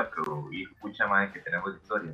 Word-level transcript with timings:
música, 0.00 0.10
pero 0.16 0.52
y 0.52 0.62
escucha 0.64 1.06
más 1.06 1.30
que 1.32 1.40
tenemos 1.40 1.74
historia. 1.76 2.12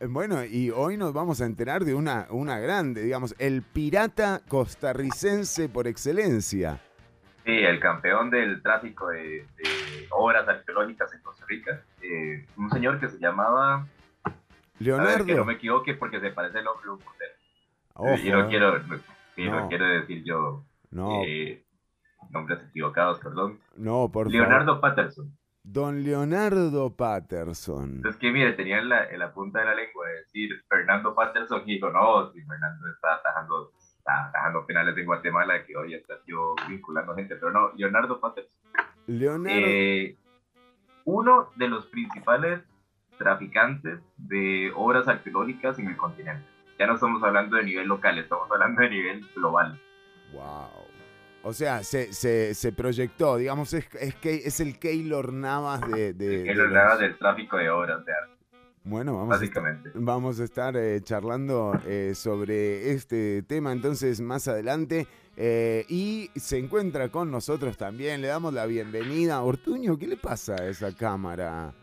Eh, 0.00 0.06
Bueno, 0.06 0.44
y 0.44 0.70
hoy 0.70 0.96
nos 0.96 1.12
vamos 1.12 1.40
a 1.40 1.46
enterar 1.46 1.84
de 1.84 1.94
una, 1.94 2.26
una 2.30 2.58
grande, 2.58 3.02
digamos, 3.02 3.34
el 3.38 3.62
pirata 3.62 4.40
costarricense 4.48 5.68
por 5.68 5.86
excelencia. 5.86 6.80
Sí, 7.44 7.52
el 7.52 7.78
campeón 7.78 8.30
del 8.30 8.62
tráfico 8.62 9.08
de, 9.08 9.20
de 9.56 10.06
obras 10.10 10.48
arqueológicas 10.48 11.12
en 11.12 11.20
Costa 11.20 11.44
Rica. 11.46 11.82
eh, 12.02 12.46
un 12.56 12.70
señor 12.70 12.98
que 12.98 13.08
se 13.08 13.18
llamaba. 13.18 13.86
A 14.24 14.30
ver, 14.30 14.34
Leonardo. 14.78 15.24
que 15.26 15.34
no 15.34 15.44
me 15.44 15.52
equivoque 15.54 15.94
porque 15.94 16.20
se 16.20 16.30
parece 16.30 16.58
al 16.58 16.64
nombre 16.64 16.84
de 16.86 16.90
un 16.90 16.98
y 18.24 18.30
no 18.30 18.48
quiero, 18.48 18.78
no, 18.82 18.96
no 19.36 19.68
quiero 19.68 19.86
decir 19.86 20.24
yo 20.24 20.64
No, 20.90 21.22
eh, 21.24 21.64
nombres 22.30 22.58
equivocados, 22.68 23.20
perdón. 23.20 23.60
no, 23.76 24.10
por 24.10 24.26
favor. 24.26 24.32
Leonardo 24.32 24.80
Patterson. 24.80 25.30
Don 25.64 26.04
Leonardo 26.04 26.94
Patterson. 26.94 28.02
Es 28.06 28.16
que, 28.16 28.30
mire, 28.30 28.52
tenía 28.52 28.78
en 28.78 28.90
la, 28.90 29.08
en 29.08 29.18
la 29.18 29.32
punta 29.32 29.60
de 29.60 29.64
la 29.64 29.74
lengua 29.74 30.06
de 30.06 30.16
decir 30.16 30.62
Fernando 30.68 31.14
Patterson 31.14 31.62
y 31.64 31.76
dijo, 31.76 31.88
no, 31.88 32.30
si 32.32 32.42
Fernando 32.42 32.86
está 32.90 33.14
atajando, 33.14 33.72
está 33.98 34.26
atajando 34.26 34.66
penales 34.66 34.94
en 34.98 35.06
Guatemala, 35.06 35.64
que 35.64 35.74
hoy 35.74 35.94
está 35.94 36.16
yo 36.26 36.54
vinculando 36.68 37.14
gente, 37.14 37.36
pero 37.36 37.50
no, 37.50 37.72
Leonardo 37.76 38.20
Patterson. 38.20 38.52
Leonardo. 39.06 39.58
Eh, 39.58 40.18
uno 41.06 41.48
de 41.56 41.68
los 41.68 41.86
principales 41.86 42.60
traficantes 43.16 44.00
de 44.18 44.70
obras 44.76 45.08
arqueológicas 45.08 45.78
en 45.78 45.88
el 45.88 45.96
continente. 45.96 46.46
Ya 46.78 46.86
no 46.86 46.94
estamos 46.94 47.22
hablando 47.22 47.56
de 47.56 47.64
nivel 47.64 47.88
local, 47.88 48.18
estamos 48.18 48.50
hablando 48.50 48.82
de 48.82 48.90
nivel 48.90 49.26
global. 49.34 49.80
Wow. 50.32 50.93
O 51.44 51.52
sea, 51.52 51.82
se, 51.84 52.12
se, 52.12 52.54
se 52.54 52.72
proyectó, 52.72 53.36
digamos, 53.36 53.72
es, 53.74 53.86
es, 54.00 54.14
que, 54.16 54.34
es 54.36 54.60
el 54.60 54.78
Keylor 54.78 55.32
Navas 55.32 55.82
de... 55.90 56.14
de- 56.14 56.54
los- 56.54 56.66
hablaba 56.66 56.96
del 56.96 57.16
tráfico 57.18 57.58
de 57.58 57.68
obras 57.68 58.04
de 58.06 58.12
arte, 58.12 58.32
Bueno, 58.82 59.14
vamos 59.18 59.40
a, 59.40 59.44
estar, 59.44 59.62
vamos 59.94 60.40
a 60.40 60.44
estar 60.44 60.74
eh, 60.76 61.00
charlando 61.02 61.78
eh, 61.86 62.12
sobre 62.14 62.92
este 62.92 63.42
tema 63.42 63.72
entonces 63.72 64.20
más 64.22 64.48
adelante. 64.48 65.06
Eh, 65.36 65.84
y 65.88 66.30
se 66.36 66.58
encuentra 66.58 67.08
con 67.10 67.30
nosotros 67.30 67.76
también, 67.76 68.20
le 68.22 68.28
damos 68.28 68.54
la 68.54 68.64
bienvenida. 68.66 69.42
Ortuño, 69.42 69.98
¿qué 69.98 70.06
le 70.06 70.16
pasa 70.16 70.54
a 70.54 70.66
esa 70.68 70.94
cámara? 70.94 71.74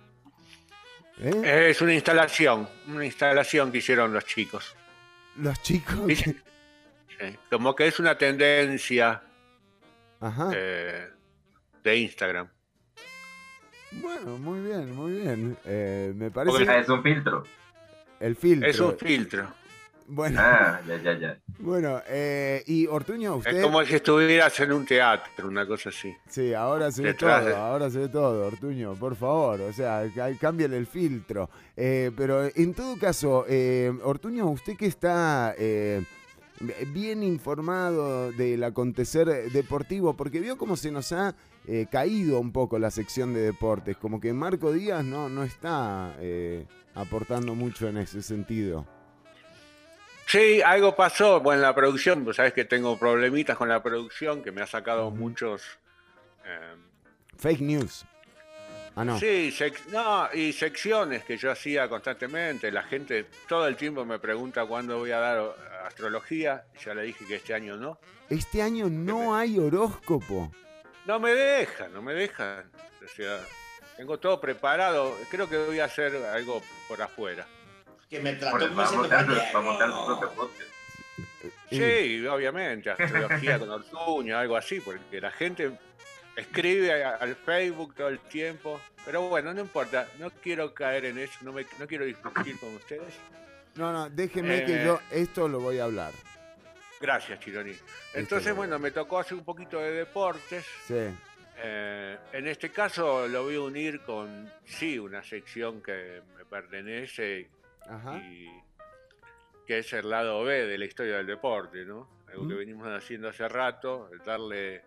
¿Eh? 1.20 1.68
Es 1.70 1.82
una 1.82 1.94
instalación, 1.94 2.68
una 2.88 3.06
instalación 3.06 3.72
que 3.72 3.78
hicieron 3.80 4.12
los 4.14 4.26
chicos. 4.26 4.76
Los 5.38 5.62
chicos... 5.62 5.96
Como 7.52 7.76
que 7.76 7.86
es 7.86 8.00
una 8.00 8.18
tendencia 8.18 9.22
Ajá. 10.22 10.52
eh, 10.56 11.10
de 11.84 11.98
Instagram. 11.98 12.48
Bueno, 13.94 14.38
muy 14.38 14.60
bien, 14.62 14.96
muy 14.96 15.12
bien. 15.14 15.58
Eh, 15.66 16.14
me 16.16 16.32
parece 16.32 16.66
Ah, 16.70 16.78
es 16.80 16.88
un 16.90 17.04
filtro. 17.04 17.44
el 18.20 18.36
filtro. 18.36 18.70
Es 18.70 18.80
un 18.80 18.98
filtro. 18.98 19.48
Bueno, 20.08 20.42
Ah, 20.42 20.82
ya, 20.86 20.98
ya, 20.98 21.14
ya. 21.18 21.38
bueno 21.60 22.02
eh, 22.08 22.64
y 22.68 22.86
Ortuño, 22.88 23.36
usted... 23.36 23.56
Es 23.58 23.64
como 23.64 23.82
si 23.86 23.96
estuvieras 23.96 24.60
en 24.60 24.74
un 24.74 24.86
teatro, 24.86 25.48
una 25.48 25.66
cosa 25.66 25.88
así. 25.90 26.14
Sí, 26.28 26.54
ahora 26.54 26.92
se 26.92 27.02
ve 27.04 27.14
todo, 27.14 27.46
de- 27.46 27.56
ahora 27.56 27.90
se 27.90 28.00
ve 28.00 28.10
todo, 28.10 28.46
Ortuño, 28.48 28.94
por 28.96 29.16
favor, 29.16 29.62
o 29.62 29.72
sea, 29.72 30.04
cámbiale 30.40 30.76
el 30.78 30.86
filtro. 30.88 31.50
Eh, 31.78 32.12
pero 32.18 32.44
en 32.54 32.74
todo 32.74 32.98
caso, 33.00 33.46
eh, 33.48 33.92
Ortuño, 34.04 34.48
usted 34.48 34.76
que 34.76 34.88
está 34.88 35.56
eh, 35.58 36.04
bien 36.88 37.24
informado 37.24 38.32
del 38.32 38.64
acontecer 38.64 39.52
deportivo, 39.52 40.16
porque 40.16 40.40
vio 40.40 40.58
cómo 40.58 40.76
se 40.76 40.92
nos 40.92 41.12
ha 41.12 41.36
eh, 41.68 41.88
caído 41.92 42.40
un 42.40 42.52
poco 42.52 42.80
la 42.80 42.92
sección 42.92 43.34
de 43.34 43.42
deportes, 43.42 43.98
como 43.98 44.20
que 44.20 44.34
Marco 44.34 44.72
Díaz 44.72 45.04
no, 45.04 45.30
no 45.30 45.44
está 45.44 46.16
eh, 46.20 46.66
aportando 46.96 47.56
mucho 47.56 47.88
en 47.88 47.98
ese 47.98 48.22
sentido. 48.22 48.86
Sí, 50.28 50.62
algo 50.62 50.96
pasó 50.96 51.42
bueno, 51.42 51.60
en 51.60 51.64
la 51.64 51.76
producción. 51.76 52.24
Pues 52.24 52.38
sabes 52.38 52.54
que 52.54 52.64
tengo 52.64 52.98
problemitas 52.98 53.58
con 53.58 53.68
la 53.68 53.84
producción, 53.84 54.42
que 54.42 54.52
me 54.52 54.62
ha 54.62 54.68
sacado 54.68 55.12
muchos. 55.12 55.62
eh, 56.46 56.76
Fake 57.38 57.62
news. 57.62 58.06
Ah, 58.96 59.06
no. 59.06 59.18
Sí, 59.18 59.52
sec- 59.58 59.86
no, 59.88 60.28
y 60.34 60.52
secciones 60.52 61.24
que 61.24 61.38
yo 61.38 61.50
hacía 61.52 61.88
constantemente. 61.88 62.72
La 62.72 62.84
gente 62.84 63.26
todo 63.48 63.68
el 63.68 63.76
tiempo 63.78 64.04
me 64.06 64.20
pregunta 64.20 64.66
cuándo 64.66 64.98
voy 64.98 65.12
a 65.12 65.20
dar 65.20 65.56
astrología. 65.86 66.66
Ya 66.84 66.94
le 66.94 67.04
dije 67.04 67.26
que 67.26 67.36
este 67.36 67.54
año 67.54 67.78
no. 67.78 67.98
Este 68.30 68.62
año 68.62 68.88
no 68.90 69.36
hay 69.36 69.58
horóscopo. 69.58 70.52
No 71.06 71.20
me 71.20 71.34
dejan, 71.34 71.94
no 71.94 72.02
me 72.02 72.14
dejan. 72.14 72.70
O 73.04 73.08
sea, 73.08 73.40
tengo 73.98 74.20
todo 74.20 74.40
preparado. 74.42 75.18
Creo 75.30 75.50
que 75.50 75.58
voy 75.58 75.80
a 75.80 75.86
hacer 75.86 76.16
algo 76.26 76.62
por 76.88 77.02
afuera. 77.02 77.48
Que 78.10 78.20
me 78.20 78.34
trató 78.34 78.68
como 78.70 78.98
montar 78.98 79.90
su 79.90 80.06
propio 80.06 80.32
podcast. 80.36 80.70
Sí, 81.70 82.26
obviamente, 82.28 82.90
astrología 82.92 83.58
con 83.58 83.70
Ortuño, 83.70 84.38
algo 84.38 84.58
así, 84.58 84.82
porque 84.82 85.22
la 85.22 85.32
gente 85.32 85.72
escribe 86.36 87.04
al 87.04 87.36
Facebook 87.36 87.96
todo 87.96 88.08
el 88.10 88.20
tiempo. 88.20 88.82
Pero 89.06 89.24
bueno, 89.30 89.54
no 89.54 89.62
importa, 89.62 90.08
no 90.20 90.30
quiero 90.30 90.74
caer 90.74 91.06
en 91.06 91.18
eso, 91.18 91.40
no, 91.42 91.52
me, 91.54 91.66
no 91.80 91.88
quiero 91.88 92.06
discutir 92.06 92.60
con 92.60 92.76
ustedes. 92.76 93.14
No, 93.76 93.92
no, 93.92 94.10
déjeme 94.10 94.64
que 94.66 94.82
Eh. 94.82 94.86
yo 94.86 95.00
esto 95.12 95.48
lo 95.48 95.60
voy 95.60 95.80
a 95.80 95.86
hablar. 95.86 96.12
Gracias, 97.00 97.40
Chironi. 97.40 97.74
Entonces, 98.14 98.56
bueno, 98.56 98.78
me 98.78 98.92
tocó 98.92 99.18
hacer 99.20 99.34
un 99.36 99.44
poquito 99.44 99.80
de 99.80 99.92
deportes. 99.92 100.66
Sí. 100.86 101.08
Eh, 101.64 102.18
en 102.34 102.48
este 102.48 102.70
caso 102.70 103.28
lo 103.28 103.44
voy 103.44 103.56
a 103.56 103.62
unir 103.62 104.02
con, 104.02 104.52
sí, 104.66 105.00
una 105.00 105.24
sección 105.24 105.82
que 105.82 106.22
me 106.38 106.46
pertenece 106.46 107.50
Ajá. 107.88 108.18
y 108.18 108.48
que 109.66 109.80
es 109.80 109.94
el 109.94 110.10
lado 110.10 110.44
B 110.44 110.66
de 110.68 110.78
la 110.78 110.86
historia 110.86 111.18
del 111.18 111.26
deporte, 111.28 111.86
¿no? 111.86 112.08
Algo 112.28 112.48
que 112.48 112.54
venimos 112.56 112.88
haciendo 112.88 113.30
hace 113.30 113.48
rato, 113.48 114.10
darle 114.26 114.84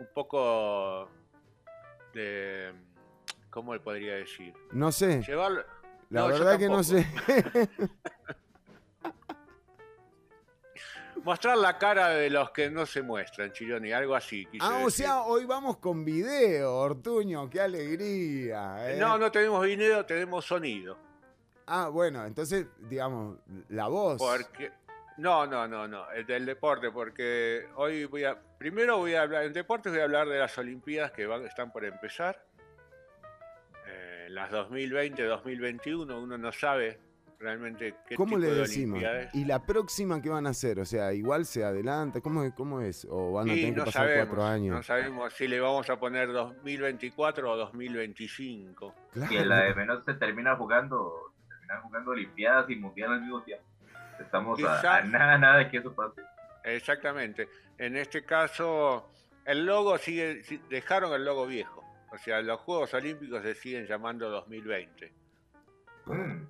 un 0.00 0.08
poco 0.14 1.08
de, 2.12 2.72
¿cómo 3.50 3.74
le 3.74 3.80
podría 3.80 4.14
decir? 4.16 4.52
No 4.72 4.90
sé, 4.92 5.22
Llevarlo, 5.22 5.64
la 6.10 6.20
no, 6.22 6.26
verdad 6.28 6.58
que 6.58 6.68
no 6.68 6.82
sé. 6.82 7.06
mostrar 11.24 11.56
la 11.56 11.78
cara 11.78 12.08
de 12.10 12.28
los 12.30 12.50
que 12.50 12.70
no 12.70 12.84
se 12.86 13.02
muestran, 13.02 13.50
Chironi, 13.52 13.92
algo 13.92 14.14
así. 14.14 14.46
ah, 14.60 14.82
o 14.84 14.90
sea, 14.90 15.22
hoy 15.22 15.44
vamos 15.46 15.78
con 15.78 16.04
video, 16.04 16.76
Ortuño, 16.76 17.48
qué 17.48 17.60
alegría. 17.60 18.92
¿eh? 18.92 18.98
No, 18.98 19.16
no 19.18 19.30
tenemos 19.32 19.64
video, 19.64 20.04
tenemos 20.04 20.44
sonido. 20.44 20.98
Ah, 21.66 21.88
bueno, 21.88 22.26
entonces, 22.26 22.66
digamos, 22.78 23.38
la 23.70 23.88
voz. 23.88 24.18
Porque 24.18 24.70
no, 25.18 25.46
no, 25.46 25.66
no, 25.68 25.86
no, 25.86 26.10
el 26.10 26.26
del 26.26 26.44
deporte, 26.46 26.90
porque 26.90 27.66
hoy 27.76 28.04
voy 28.06 28.24
a 28.24 28.36
primero 28.58 28.98
voy 28.98 29.14
a 29.14 29.22
hablar 29.22 29.44
en 29.44 29.52
deportes 29.52 29.92
voy 29.92 30.00
a 30.00 30.04
hablar 30.04 30.28
de 30.28 30.38
las 30.38 30.56
Olimpiadas 30.58 31.12
que 31.12 31.26
van, 31.26 31.44
están 31.46 31.70
por 31.72 31.84
empezar. 31.84 32.44
Eh, 33.86 34.26
las 34.30 34.50
2020-2021, 34.50 36.22
uno 36.22 36.38
no 36.38 36.52
sabe 36.52 36.98
realmente 37.38 37.94
qué 38.08 38.16
¿Cómo 38.16 38.36
tipo 38.36 38.40
le 38.40 38.50
de 38.54 38.60
decimos? 38.60 38.96
Olimpiadas. 38.98 39.34
¿Y 39.34 39.44
la 39.44 39.64
próxima 39.64 40.20
qué 40.22 40.30
van 40.30 40.46
a 40.46 40.50
hacer? 40.50 40.80
O 40.80 40.84
sea, 40.84 41.12
igual 41.12 41.44
se 41.44 41.62
adelanta, 41.64 42.20
¿cómo, 42.20 42.42
es- 42.42 42.54
cómo 42.54 42.80
es? 42.80 43.06
¿O 43.10 43.32
van 43.32 43.50
a 43.50 43.52
Y 43.52 43.56
tener 43.60 43.74
que 43.74 43.78
no 43.80 43.84
pasar 43.84 44.06
sabemos, 44.06 44.26
cuatro 44.26 44.44
años? 44.44 44.76
no 44.76 44.82
sabemos 44.82 45.32
si 45.34 45.46
le 45.46 45.60
vamos 45.60 45.90
a 45.90 45.98
poner 45.98 46.32
2024 46.32 47.50
o 47.52 47.56
2025. 47.56 48.94
Claro. 49.12 49.30
que 49.30 49.44
la 49.44 49.64
de 49.64 49.74
menos 49.74 50.04
se 50.04 50.14
termina 50.14 50.56
jugando, 50.56 51.12
se 51.42 51.48
termina 51.48 51.80
jugando 51.82 52.10
Olimpiadas 52.12 52.70
y 52.70 52.76
Mundial 52.76 53.12
al 53.12 53.20
mismo 53.20 53.42
tiempo. 53.42 53.64
Estamos 54.20 54.62
a, 54.64 54.96
a 54.98 55.02
nada, 55.02 55.38
nada 55.38 55.58
de 55.58 55.70
que 55.70 55.78
eso 55.78 55.94
pase. 55.94 56.22
Exactamente. 56.64 57.48
En 57.78 57.96
este 57.96 58.24
caso, 58.24 59.10
el 59.44 59.66
logo 59.66 59.98
sigue, 59.98 60.42
si- 60.44 60.58
dejaron 60.68 61.12
el 61.12 61.24
logo 61.24 61.46
viejo. 61.46 61.82
O 62.12 62.18
sea, 62.18 62.40
los 62.42 62.60
Juegos 62.60 62.94
Olímpicos 62.94 63.42
se 63.42 63.54
siguen 63.54 63.86
llamando 63.86 64.30
2020. 64.30 65.12
Mm. 66.06 66.44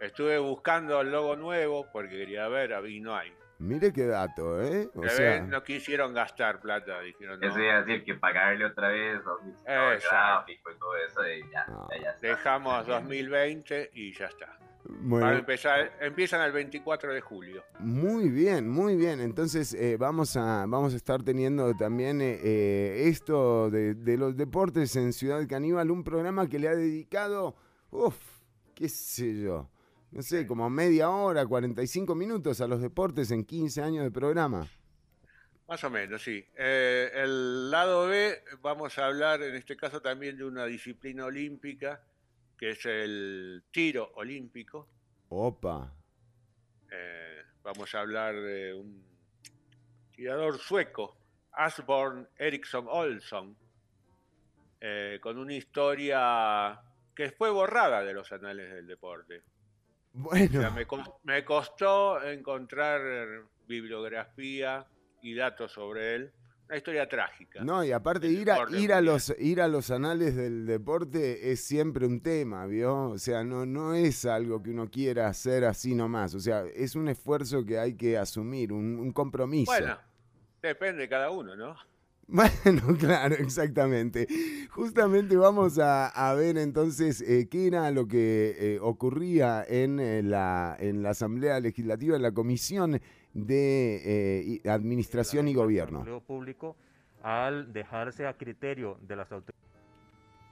Estuve 0.00 0.38
buscando 0.38 1.00
el 1.00 1.10
logo 1.10 1.34
nuevo 1.36 1.86
porque 1.92 2.10
quería 2.18 2.46
ver, 2.48 2.72
y 2.88 3.00
no 3.00 3.16
hay. 3.16 3.32
Mire 3.60 3.92
qué 3.92 4.06
dato, 4.06 4.62
¿eh? 4.62 4.88
O 4.94 5.08
sea, 5.08 5.40
no 5.40 5.64
quisieron 5.64 6.14
gastar 6.14 6.60
plata, 6.60 7.00
dijeron 7.00 7.40
no. 7.40 7.48
Eso 7.48 7.58
iba 7.58 7.74
a 7.74 7.82
decir 7.82 8.04
que 8.04 8.14
pagarle 8.14 8.64
otra 8.66 8.88
vez 8.88 9.20
a 9.66 9.96
gráfico 9.96 10.70
y 10.70 10.78
todo 10.78 10.96
eso, 10.98 11.28
y 11.28 11.50
ya, 11.50 11.66
No. 11.66 11.88
ya, 11.90 12.02
ya 12.02 12.10
está. 12.10 12.26
Dejamos 12.28 12.86
2020 12.86 13.90
y 13.94 14.12
ya 14.14 14.26
está. 14.26 14.56
Bueno, 14.88 15.26
Para 15.26 15.38
empezar, 15.38 15.92
empiezan 16.00 16.42
el 16.42 16.52
24 16.52 17.12
de 17.12 17.20
julio. 17.20 17.64
Muy 17.78 18.28
bien, 18.30 18.68
muy 18.68 18.96
bien. 18.96 19.20
Entonces 19.20 19.74
eh, 19.74 19.96
vamos, 19.98 20.36
a, 20.36 20.64
vamos 20.66 20.94
a 20.94 20.96
estar 20.96 21.22
teniendo 21.22 21.74
también 21.76 22.20
eh, 22.20 22.40
eh, 22.42 23.04
esto 23.08 23.70
de, 23.70 23.94
de 23.94 24.16
los 24.16 24.36
deportes 24.36 24.96
en 24.96 25.12
Ciudad 25.12 25.46
Caníbal, 25.46 25.90
un 25.90 26.02
programa 26.02 26.48
que 26.48 26.58
le 26.58 26.68
ha 26.68 26.74
dedicado, 26.74 27.54
uff, 27.90 28.16
qué 28.74 28.88
sé 28.88 29.42
yo, 29.42 29.68
no 30.10 30.22
sé, 30.22 30.46
como 30.46 30.68
media 30.70 31.10
hora, 31.10 31.44
45 31.44 32.14
minutos 32.14 32.60
a 32.60 32.66
los 32.66 32.80
deportes 32.80 33.30
en 33.30 33.44
15 33.44 33.82
años 33.82 34.04
de 34.04 34.10
programa. 34.10 34.66
Más 35.68 35.84
o 35.84 35.90
menos, 35.90 36.22
sí. 36.22 36.42
Eh, 36.56 37.10
el 37.12 37.70
lado 37.70 38.08
B, 38.08 38.42
vamos 38.62 38.96
a 38.96 39.04
hablar 39.06 39.42
en 39.42 39.54
este 39.54 39.76
caso 39.76 40.00
también 40.00 40.38
de 40.38 40.44
una 40.44 40.64
disciplina 40.64 41.26
olímpica, 41.26 42.00
que 42.58 42.70
es 42.70 42.84
el 42.84 43.62
tiro 43.70 44.10
olímpico. 44.16 44.88
Opa. 45.28 45.94
Eh, 46.90 47.42
vamos 47.62 47.94
a 47.94 48.00
hablar 48.00 48.34
de 48.34 48.74
un 48.74 49.04
tirador 50.10 50.58
sueco, 50.58 51.16
Asborn 51.52 52.28
Eriksson 52.36 52.86
Olsson, 52.88 53.56
eh, 54.80 55.18
con 55.20 55.38
una 55.38 55.54
historia 55.54 56.80
que 57.14 57.30
fue 57.30 57.50
borrada 57.50 58.02
de 58.02 58.12
los 58.12 58.30
anales 58.32 58.72
del 58.72 58.86
deporte. 58.86 59.42
Bueno. 60.12 60.70
me, 61.24 61.44
costó 61.44 62.22
encontrar 62.22 63.44
bibliografía 63.66 64.86
y 65.22 65.34
datos 65.34 65.72
sobre 65.72 66.14
él. 66.16 66.32
Una 66.68 66.76
historia 66.76 67.08
trágica. 67.08 67.64
No, 67.64 67.82
y 67.82 67.92
aparte 67.92 68.26
ir 68.26 68.50
a, 68.50 68.66
ir, 68.70 68.92
a 68.92 69.00
los, 69.00 69.34
ir 69.38 69.62
a 69.62 69.68
los 69.68 69.90
anales 69.90 70.36
del 70.36 70.66
deporte 70.66 71.50
es 71.50 71.60
siempre 71.60 72.04
un 72.04 72.20
tema, 72.20 72.66
¿vio? 72.66 73.08
O 73.08 73.18
sea, 73.18 73.42
no, 73.42 73.64
no 73.64 73.94
es 73.94 74.26
algo 74.26 74.62
que 74.62 74.70
uno 74.70 74.90
quiera 74.90 75.28
hacer 75.28 75.64
así 75.64 75.94
nomás. 75.94 76.34
O 76.34 76.40
sea, 76.40 76.66
es 76.74 76.94
un 76.94 77.08
esfuerzo 77.08 77.64
que 77.64 77.78
hay 77.78 77.94
que 77.94 78.18
asumir, 78.18 78.74
un, 78.74 79.10
compromiso. 79.12 79.72
Bueno, 79.72 79.96
depende 80.60 81.02
de 81.02 81.08
cada 81.08 81.30
uno, 81.30 81.56
¿no? 81.56 81.74
Bueno, 82.30 82.94
claro, 82.98 83.36
exactamente. 83.36 84.28
Justamente 84.68 85.34
vamos 85.34 85.78
a, 85.78 86.34
ver 86.34 86.58
entonces 86.58 87.22
eh, 87.22 87.48
qué 87.50 87.68
era 87.68 87.90
lo 87.90 88.06
que 88.06 88.54
eh, 88.58 88.78
ocurría 88.82 89.64
en, 89.66 89.98
eh, 89.98 90.22
la, 90.22 90.76
en 90.78 91.02
la 91.02 91.10
Asamblea 91.10 91.58
Legislativa, 91.60 92.16
en 92.16 92.22
la 92.22 92.32
Comisión 92.32 93.00
de 93.46 94.60
eh, 94.64 94.68
Administración 94.68 95.48
y 95.48 95.54
Gobierno. 95.54 96.04
público 96.20 96.76
al 97.22 97.72
dejarse 97.72 98.26
a 98.26 98.34
criterio 98.34 98.98
de 99.02 99.16
las 99.16 99.32
autoridades. 99.32 99.58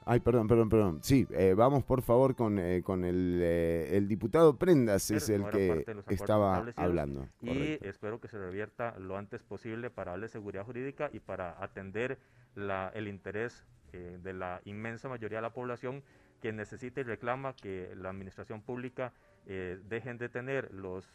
Ay, 0.09 0.21
perdón, 0.21 0.47
perdón, 0.47 0.69
perdón. 0.69 0.99
Sí, 1.03 1.27
eh, 1.31 1.55
vamos 1.57 1.83
por 1.83 2.01
favor 2.01 2.37
con, 2.37 2.61
eh, 2.61 2.83
con 2.85 3.05
el, 3.05 3.43
el, 3.43 4.07
diputado 4.07 4.57
Prendas, 4.57 5.11
es 5.11 5.29
el 5.29 5.45
que 5.51 5.85
estaba 6.15 6.65
hablando. 6.77 7.29
Y 7.41 7.85
espero 7.85 8.21
que 8.21 8.29
se 8.29 8.39
revierta 8.39 8.97
lo 9.01 9.17
antes 9.17 9.43
posible 9.43 9.91
para 9.91 10.13
darle 10.13 10.29
seguridad 10.29 10.65
jurídica 10.65 11.11
y 11.13 11.19
para 11.19 11.61
atender 11.63 12.19
la, 12.55 12.93
el 12.95 13.09
interés 13.09 13.65
de 13.93 14.33
la 14.35 14.61
inmensa 14.65 15.09
mayoría 15.09 15.39
de 15.39 15.43
la 15.43 15.55
población 15.55 16.03
que 16.43 16.53
necesita 16.53 17.01
y 17.01 17.05
reclama 17.05 17.57
que 17.57 17.95
la 17.97 18.11
administración 18.11 18.61
pública 18.61 19.13
dejen 19.47 20.19
de 20.19 20.29
tener 20.29 20.73
los 20.73 21.09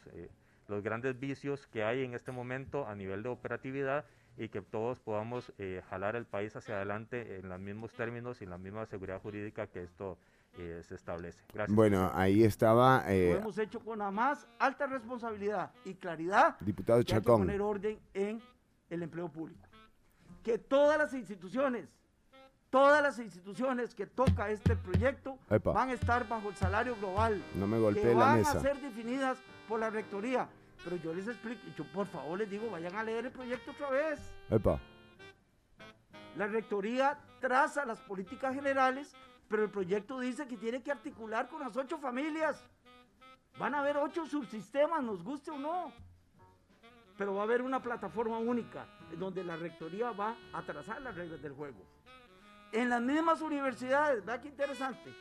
los 0.68 0.84
grandes 0.84 1.20
vicios 1.20 1.68
que 1.68 1.84
hay 1.84 2.04
en 2.04 2.14
este 2.14 2.32
momento 2.32 2.88
a 2.88 2.96
nivel 2.96 3.24
de 3.24 3.30
operatividad 3.30 4.06
y 4.38 4.50
que 4.50 4.62
todos 4.62 5.00
podamos 5.00 5.52
eh, 5.58 5.82
jalar 5.90 6.16
el 6.16 6.26
país 6.26 6.56
hacia 6.56 6.76
adelante 6.76 7.40
en 7.40 7.50
los 7.50 7.60
mismos 7.60 7.94
términos 7.94 8.42
y 8.42 8.46
en 8.46 8.50
la 8.52 8.58
misma 8.58 8.86
seguridad 8.86 9.22
jurídica 9.22 9.68
que 9.68 9.84
esto 9.84 10.18
eh, 10.58 10.82
se 10.88 10.96
establece. 10.96 11.40
Gracias. 11.54 11.76
Bueno, 11.76 12.12
ahí 12.14 12.44
estaba. 12.44 13.04
Eh, 13.08 13.32
Lo 13.34 13.40
hemos 13.40 13.58
hecho 13.58 13.80
con 13.80 14.00
la 14.00 14.12
más 14.12 14.48
alta 14.60 14.88
responsabilidad 14.88 15.72
y 15.86 15.96
claridad. 15.96 16.58
Diputado 16.60 17.04
Chacón. 17.04 17.42
poner 17.42 17.62
orden 17.62 18.00
en 18.14 18.42
el 18.90 19.04
empleo 19.04 19.30
público. 19.30 19.62
Que 20.44 20.58
todas 20.58 20.98
las 20.98 21.14
instituciones, 21.14 21.88
todas 22.70 23.02
las 23.02 23.20
instituciones 23.20 23.94
que 23.94 24.08
toca 24.08 24.50
este 24.50 24.76
proyecto 24.76 25.38
van 25.64 25.90
a 25.90 25.94
estar 25.94 26.28
bajo 26.28 26.50
el 26.50 26.56
salario 26.56 26.96
global. 26.96 27.42
No 27.56 27.68
me 27.68 27.78
golpeé 27.80 28.16
la 28.16 28.36
mesa. 28.36 28.56
Van 28.56 28.58
a 28.58 28.62
ser 28.62 28.82
definidas 28.82 29.38
por 29.72 29.80
la 29.80 29.90
rectoría. 29.90 30.50
Pero 30.84 30.98
yo 30.98 31.14
les 31.14 31.30
explico, 31.30 31.62
yo 31.78 31.86
por 31.94 32.06
favor 32.06 32.38
les 32.38 32.50
digo, 32.50 32.70
vayan 32.70 32.94
a 32.94 33.04
leer 33.04 33.28
el 33.28 33.32
proyecto 33.32 33.72
otra 33.72 33.90
vez. 33.90 34.20
Epa. 34.50 34.78
La 36.36 36.48
rectoría 36.48 37.18
traza 37.40 37.86
las 37.86 38.02
políticas 38.02 38.54
generales, 38.54 39.16
pero 39.48 39.64
el 39.64 39.70
proyecto 39.70 40.20
dice 40.20 40.46
que 40.46 40.58
tiene 40.58 40.84
que 40.84 40.92
articular 40.92 41.48
con 41.48 41.62
las 41.62 41.78
ocho 41.78 41.98
familias. 42.00 42.68
Van 43.58 43.74
a 43.74 43.80
haber 43.80 43.96
ocho 43.96 44.26
subsistemas, 44.26 45.02
nos 45.04 45.24
guste 45.24 45.52
o 45.52 45.58
no. 45.58 45.94
Pero 47.18 47.36
va 47.36 47.42
a 47.42 47.44
haber 47.46 47.62
una 47.62 47.82
plataforma 47.82 48.40
única 48.40 48.86
donde 49.18 49.42
la 49.42 49.56
rectoría 49.56 50.12
va 50.12 50.36
a 50.52 50.62
trazar 50.64 51.02
las 51.02 51.16
reglas 51.16 51.42
del 51.42 51.54
juego. 51.54 51.80
En 52.74 52.90
las 52.90 53.02
mismas 53.02 53.40
universidades, 53.40 54.26
¿verdad 54.26 54.42
qué 54.42 54.50
interesante? 54.50 55.14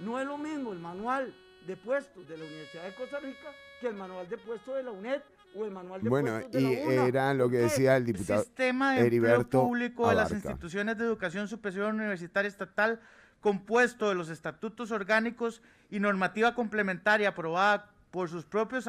No 0.00 0.18
es 0.18 0.26
lo 0.26 0.36
mismo 0.36 0.72
el 0.72 0.80
manual 0.80 1.32
de 1.66 1.76
puestos 1.76 2.28
de 2.28 2.38
la 2.38 2.44
Universidad 2.44 2.84
de 2.84 2.94
Costa 2.94 3.18
Rica 3.20 3.52
que 3.80 3.88
el 3.88 3.94
manual 3.94 4.28
de 4.28 4.38
puesto 4.38 4.74
de 4.74 4.82
la 4.82 4.90
UNED 4.90 5.20
o 5.54 5.64
el 5.64 5.70
manual 5.70 6.02
de 6.02 6.08
bueno, 6.08 6.32
puestos 6.32 6.52
de 6.52 6.60
la 6.60 6.68
UNA. 6.68 7.04
y 7.04 7.08
era 7.08 7.34
lo 7.34 7.50
que 7.50 7.58
decía 7.58 7.96
el 7.96 8.04
diputado. 8.04 8.40
El 8.40 8.46
sistema 8.46 8.94
de 8.94 9.06
empleo 9.06 9.48
público 9.48 10.08
de 10.08 10.14
las 10.14 10.32
instituciones 10.32 10.96
de 10.98 11.04
educación 11.04 11.48
superior 11.48 11.92
universitaria 11.92 12.48
estatal 12.48 13.00
compuesto 13.40 14.08
de 14.08 14.14
los 14.14 14.30
estatutos 14.30 14.90
orgánicos 14.90 15.62
y 15.90 16.00
normativa 16.00 16.54
complementaria 16.54 17.30
aprobada 17.30 17.90
por 18.10 18.28
sus 18.28 18.44
propios 18.44 18.88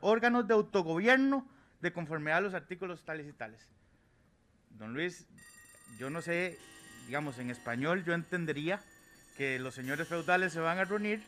órganos 0.00 0.48
de 0.48 0.54
autogobierno 0.54 1.46
de 1.80 1.92
conformidad 1.92 2.38
a 2.38 2.40
los 2.40 2.54
artículos 2.54 3.04
tales 3.04 3.26
y 3.28 3.32
tales. 3.32 3.68
Don 4.70 4.92
Luis, 4.92 5.26
yo 5.98 6.10
no 6.10 6.20
sé, 6.20 6.58
digamos 7.06 7.38
en 7.38 7.50
español 7.50 8.04
yo 8.04 8.14
entendería 8.14 8.80
que 9.36 9.58
los 9.58 9.74
señores 9.74 10.08
feudales 10.08 10.52
se 10.52 10.60
van 10.60 10.78
a 10.78 10.84
reunir, 10.84 11.22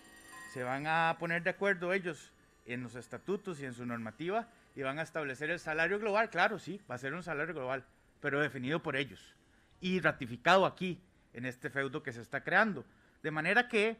se 0.52 0.62
van 0.62 0.86
a 0.86 1.16
poner 1.18 1.42
de 1.42 1.50
acuerdo 1.50 1.92
ellos 1.92 2.32
en 2.66 2.82
los 2.82 2.94
estatutos 2.94 3.60
y 3.60 3.64
en 3.64 3.74
su 3.74 3.86
normativa 3.86 4.48
y 4.74 4.82
van 4.82 4.98
a 4.98 5.02
establecer 5.02 5.50
el 5.50 5.58
salario 5.58 5.98
global. 5.98 6.30
Claro, 6.30 6.58
sí, 6.58 6.80
va 6.90 6.94
a 6.94 6.98
ser 6.98 7.14
un 7.14 7.22
salario 7.22 7.54
global, 7.54 7.84
pero 8.20 8.40
definido 8.40 8.82
por 8.82 8.96
ellos 8.96 9.34
y 9.80 10.00
ratificado 10.00 10.66
aquí, 10.66 11.00
en 11.32 11.44
este 11.44 11.70
feudo 11.70 12.02
que 12.02 12.12
se 12.12 12.20
está 12.20 12.42
creando. 12.42 12.84
De 13.22 13.30
manera 13.30 13.68
que 13.68 13.96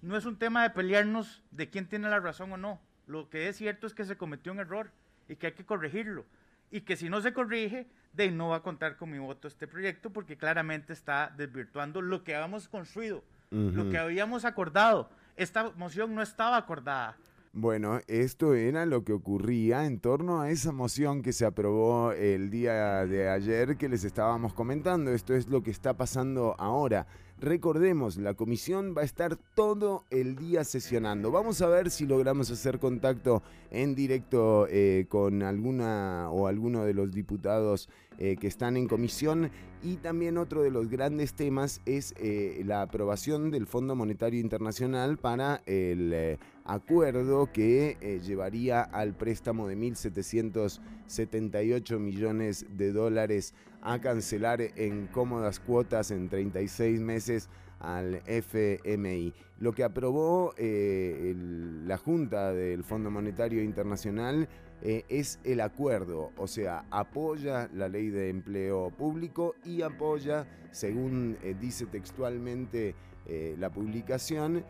no 0.00 0.16
es 0.16 0.24
un 0.24 0.36
tema 0.36 0.62
de 0.62 0.70
pelearnos 0.70 1.42
de 1.50 1.70
quién 1.70 1.86
tiene 1.86 2.08
la 2.08 2.20
razón 2.20 2.52
o 2.52 2.56
no. 2.56 2.80
Lo 3.06 3.28
que 3.30 3.48
es 3.48 3.56
cierto 3.56 3.86
es 3.86 3.94
que 3.94 4.04
se 4.04 4.16
cometió 4.16 4.52
un 4.52 4.60
error 4.60 4.90
y 5.28 5.36
que 5.36 5.48
hay 5.48 5.52
que 5.52 5.64
corregirlo. 5.64 6.24
Y 6.70 6.80
que 6.80 6.96
si 6.96 7.08
no 7.08 7.20
se 7.20 7.32
corrige, 7.32 7.86
de 8.12 8.30
no 8.30 8.48
va 8.48 8.56
a 8.56 8.62
contar 8.62 8.96
con 8.96 9.10
mi 9.10 9.18
voto 9.18 9.46
este 9.46 9.68
proyecto 9.68 10.10
porque 10.10 10.36
claramente 10.36 10.92
está 10.92 11.32
desvirtuando 11.36 12.00
lo 12.00 12.24
que 12.24 12.34
habíamos 12.34 12.68
construido, 12.68 13.22
lo 13.50 13.90
que 13.90 13.98
habíamos 13.98 14.44
acordado. 14.44 15.10
Esta 15.36 15.70
moción 15.76 16.14
no 16.14 16.22
estaba 16.22 16.56
acordada. 16.56 17.16
Bueno, 17.54 18.00
esto 18.06 18.54
era 18.54 18.86
lo 18.86 19.04
que 19.04 19.12
ocurría 19.12 19.84
en 19.84 20.00
torno 20.00 20.40
a 20.40 20.50
esa 20.50 20.72
moción 20.72 21.20
que 21.20 21.34
se 21.34 21.44
aprobó 21.44 22.12
el 22.12 22.48
día 22.48 23.04
de 23.04 23.28
ayer 23.28 23.76
que 23.76 23.90
les 23.90 24.04
estábamos 24.04 24.54
comentando. 24.54 25.10
Esto 25.12 25.34
es 25.34 25.48
lo 25.48 25.62
que 25.62 25.70
está 25.70 25.94
pasando 25.94 26.54
ahora. 26.58 27.06
Recordemos, 27.38 28.16
la 28.16 28.32
comisión 28.32 28.94
va 28.96 29.02
a 29.02 29.04
estar 29.04 29.36
todo 29.36 30.04
el 30.08 30.36
día 30.36 30.64
sesionando. 30.64 31.30
Vamos 31.30 31.60
a 31.60 31.66
ver 31.66 31.90
si 31.90 32.06
logramos 32.06 32.50
hacer 32.50 32.78
contacto 32.78 33.42
en 33.70 33.94
directo 33.94 34.66
eh, 34.70 35.04
con 35.10 35.42
alguna 35.42 36.30
o 36.30 36.46
alguno 36.46 36.86
de 36.86 36.94
los 36.94 37.12
diputados 37.12 37.90
eh, 38.16 38.36
que 38.40 38.46
están 38.46 38.78
en 38.78 38.88
comisión. 38.88 39.50
Y 39.82 39.96
también 39.96 40.38
otro 40.38 40.62
de 40.62 40.70
los 40.70 40.88
grandes 40.88 41.34
temas 41.34 41.82
es 41.84 42.14
eh, 42.16 42.62
la 42.64 42.80
aprobación 42.80 43.50
del 43.50 43.66
Fondo 43.66 43.94
Monetario 43.94 44.40
Internacional 44.40 45.18
para 45.18 45.60
el 45.66 46.38
acuerdo 46.64 47.52
que 47.52 48.20
llevaría 48.24 48.80
al 48.82 49.14
préstamo 49.14 49.68
de 49.68 49.76
1.778 49.76 51.98
millones 51.98 52.66
de 52.70 52.92
dólares 52.92 53.54
a 53.80 54.00
cancelar 54.00 54.60
en 54.60 55.06
cómodas 55.08 55.58
cuotas 55.60 56.10
en 56.10 56.28
36 56.28 57.00
meses 57.00 57.48
al 57.80 58.22
FMI. 58.26 59.32
Lo 59.58 59.72
que 59.72 59.84
aprobó 59.84 60.54
la 60.58 61.96
Junta 61.98 62.52
del 62.52 62.84
Fondo 62.84 63.10
Monetario 63.10 63.62
Internacional 63.62 64.48
eh, 64.84 65.04
es 65.08 65.38
el 65.44 65.60
acuerdo, 65.60 66.32
o 66.36 66.48
sea, 66.48 66.84
apoya 66.90 67.70
la 67.72 67.88
ley 67.88 68.08
de 68.08 68.30
empleo 68.30 68.90
público 68.90 69.54
y 69.64 69.82
apoya, 69.82 70.44
según 70.72 71.38
eh, 71.44 71.54
dice 71.60 71.86
textualmente 71.86 72.96
eh, 73.26 73.54
la 73.60 73.70
publicación, 73.70 74.64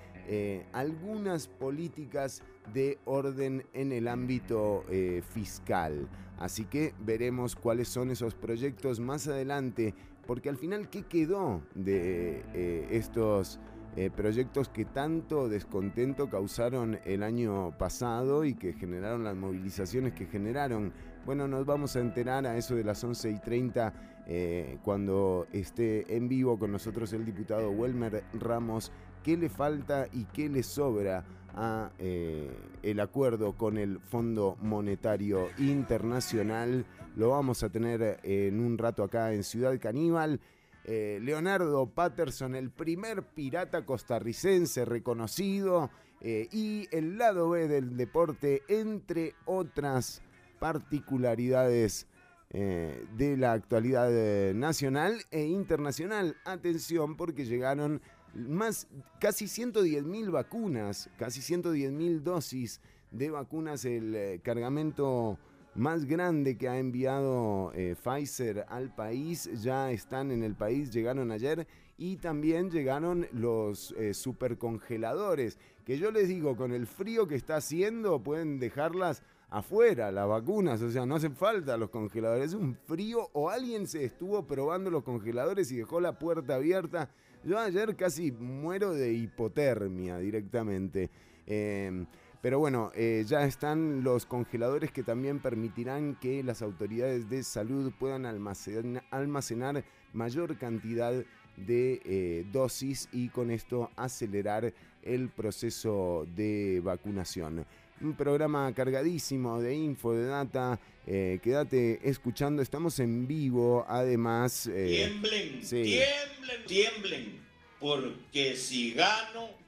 algunas 0.73 1.49
políticas 1.49 2.43
de 2.73 2.99
orden 3.05 3.65
en 3.75 3.93
el 3.93 4.09
ámbito 4.09 4.85
fiscal. 5.33 6.09
Así 6.39 6.65
que 6.65 6.95
veremos 7.01 7.57
cuáles 7.57 7.89
son 7.89 8.11
esos 8.11 8.35
proyectos 8.35 9.01
más 9.01 9.29
adelante, 9.29 9.95
porque 10.27 10.49
al 10.49 10.57
final, 10.57 10.89
¿qué 10.89 11.03
quedó 11.03 11.63
de 11.75 12.45
estos 12.91 13.59
eh, 13.95 14.09
proyectos 14.09 14.71
que 14.71 14.87
tanto 14.87 15.51
descontento 15.51 16.31
causaron 16.31 16.99
el 17.05 17.23
año 17.23 17.77
pasado 17.77 18.47
y 18.47 18.55
que 18.55 18.73
generaron 18.73 19.23
las 19.23 19.37
movilizaciones 19.37 20.15
que 20.15 20.25
generaron. 20.25 20.95
Bueno, 21.27 21.47
nos 21.47 21.67
vamos 21.67 21.95
a 21.97 22.01
enterar 22.01 22.47
a 22.47 22.57
eso 22.57 22.75
de 22.75 22.85
las 22.85 23.05
11 23.05 23.31
y 23.31 23.39
30 23.39 23.93
eh, 24.27 24.79
cuando 24.83 25.47
esté 25.53 26.17
en 26.17 26.27
vivo 26.27 26.59
con 26.59 26.73
nosotros 26.73 27.13
el 27.13 27.27
diputado 27.27 27.71
Welmer 27.71 28.25
Ramos, 28.33 28.93
qué 29.23 29.37
le 29.37 29.49
falta 29.49 30.07
y 30.13 30.25
qué 30.27 30.49
le 30.49 30.63
sobra 30.63 31.25
a 31.55 31.91
eh, 31.99 32.51
el 32.83 33.01
acuerdo 33.01 33.53
con 33.53 33.77
el 33.77 34.01
Fondo 34.01 34.57
Monetario 34.61 35.49
Internacional 35.59 36.87
lo 37.17 37.31
vamos 37.31 37.63
a 37.63 37.69
tener 37.69 38.21
en 38.23 38.61
un 38.61 38.79
rato 38.79 39.05
acá 39.05 39.33
en 39.33 39.45
Ciudad 39.45 39.79
Caníbal. 39.79 40.41
Eh, 40.85 41.21
Leonardo 41.23 41.87
Patterson, 41.87 42.55
el 42.55 42.71
primer 42.71 43.23
pirata 43.23 43.85
costarricense 43.85 44.85
reconocido, 44.85 45.91
eh, 46.21 46.49
y 46.51 46.89
el 46.91 47.19
lado 47.19 47.51
B 47.51 47.69
del 47.69 47.97
deporte, 47.97 48.63
entre 48.69 49.35
otras 49.45 50.23
particularidades 50.59 52.07
eh, 52.51 53.05
de 53.17 53.37
la 53.37 53.53
actualidad 53.53 54.55
nacional 54.55 55.23
e 55.31 55.45
internacional. 55.45 56.37
Atención 56.45 57.17
porque 57.17 57.45
llegaron 57.45 58.01
más, 58.35 58.87
casi 59.21 59.49
110 59.49 60.05
mil 60.05 60.31
vacunas, 60.31 61.11
casi 61.19 61.41
110 61.41 61.93
mil 61.93 62.23
dosis 62.25 62.81
de 63.11 63.31
vacunas, 63.31 63.85
el 63.85 64.41
cargamento 64.43 65.39
más 65.75 66.05
grande 66.05 66.57
que 66.57 66.69
ha 66.69 66.79
enviado 66.79 67.73
eh, 67.75 67.97
Pfizer 68.03 68.67
al 68.69 68.95
país. 68.95 69.49
Ya 69.63 69.91
están 69.91 70.31
en 70.31 70.43
el 70.43 70.55
país, 70.55 70.91
llegaron 70.91 71.31
ayer 71.31 71.67
y 71.97 72.17
también 72.17 72.71
llegaron 72.71 73.27
los 73.33 73.93
eh, 73.93 74.15
supercongeladores. 74.15 75.59
Que 75.85 75.99
yo 75.99 76.11
les 76.11 76.29
digo, 76.29 76.57
con 76.57 76.73
el 76.73 76.87
frío 76.87 77.27
que 77.27 77.35
está 77.35 77.57
haciendo, 77.57 78.23
pueden 78.23 78.59
dejarlas 78.59 79.23
afuera, 79.51 80.11
las 80.13 80.29
vacunas. 80.29 80.83
O 80.83 80.91
sea, 80.91 81.07
no 81.07 81.17
hacen 81.17 81.35
falta 81.37 81.77
los 81.77 81.91
congeladores. 81.91 82.49
Es 82.49 82.55
un 82.55 82.75
frío 82.75 83.31
o 83.33 83.51
alguien 83.51 83.87
se 83.87 84.05
estuvo 84.05 84.47
probando 84.47 84.91
los 84.91 85.03
congeladores 85.03 85.71
y 85.73 85.77
dejó 85.77 86.01
la 86.01 86.19
puerta 86.19 86.57
abierta. 86.57 87.11
Yo 87.45 87.59
ayer 87.59 87.97
casi 87.97 88.31
muero 88.31 88.93
de 88.95 89.13
hipotermia 89.13 90.19
directamente. 90.19 91.11
Eh, 91.47 92.07
pero 92.41 92.59
bueno, 92.59 92.91
eh, 92.95 93.25
ya 93.27 93.45
están 93.45 94.03
los 94.03 94.27
congeladores 94.27 94.91
que 94.91 95.05
también 95.05 95.41
permitirán 95.41 96.17
que 96.17 96.43
las 96.43 96.61
autoridades 96.61 97.31
de 97.31 97.45
salud 97.45 97.93
puedan 97.99 98.27
almacenar, 98.27 99.85
mayor 100.13 100.59
cantidad 100.59 101.13
de 101.57 102.01
eh, 102.05 102.45
dosis 102.53 103.09
y 103.13 103.29
con 103.29 103.51
esto 103.53 103.91
acelerar 103.97 104.73
el 105.03 105.29
proceso 105.29 106.27
de 106.35 106.81
vacunación. 106.83 107.65
Un 108.03 108.15
programa 108.15 108.73
cargadísimo 108.75 109.61
de 109.61 109.75
info, 109.75 110.13
de 110.13 110.27
data. 110.27 110.79
Eh, 111.07 111.39
quédate 111.43 112.01
escuchando, 112.09 112.61
estamos 112.61 112.99
en 112.99 113.27
vivo. 113.27 113.85
Además, 113.89 114.69
tiemblen, 114.73 115.61
tiemblen, 115.61 116.67
tiemblen, 116.67 117.41
porque 117.79 118.57
si 118.57 118.93
gano 118.93 119.63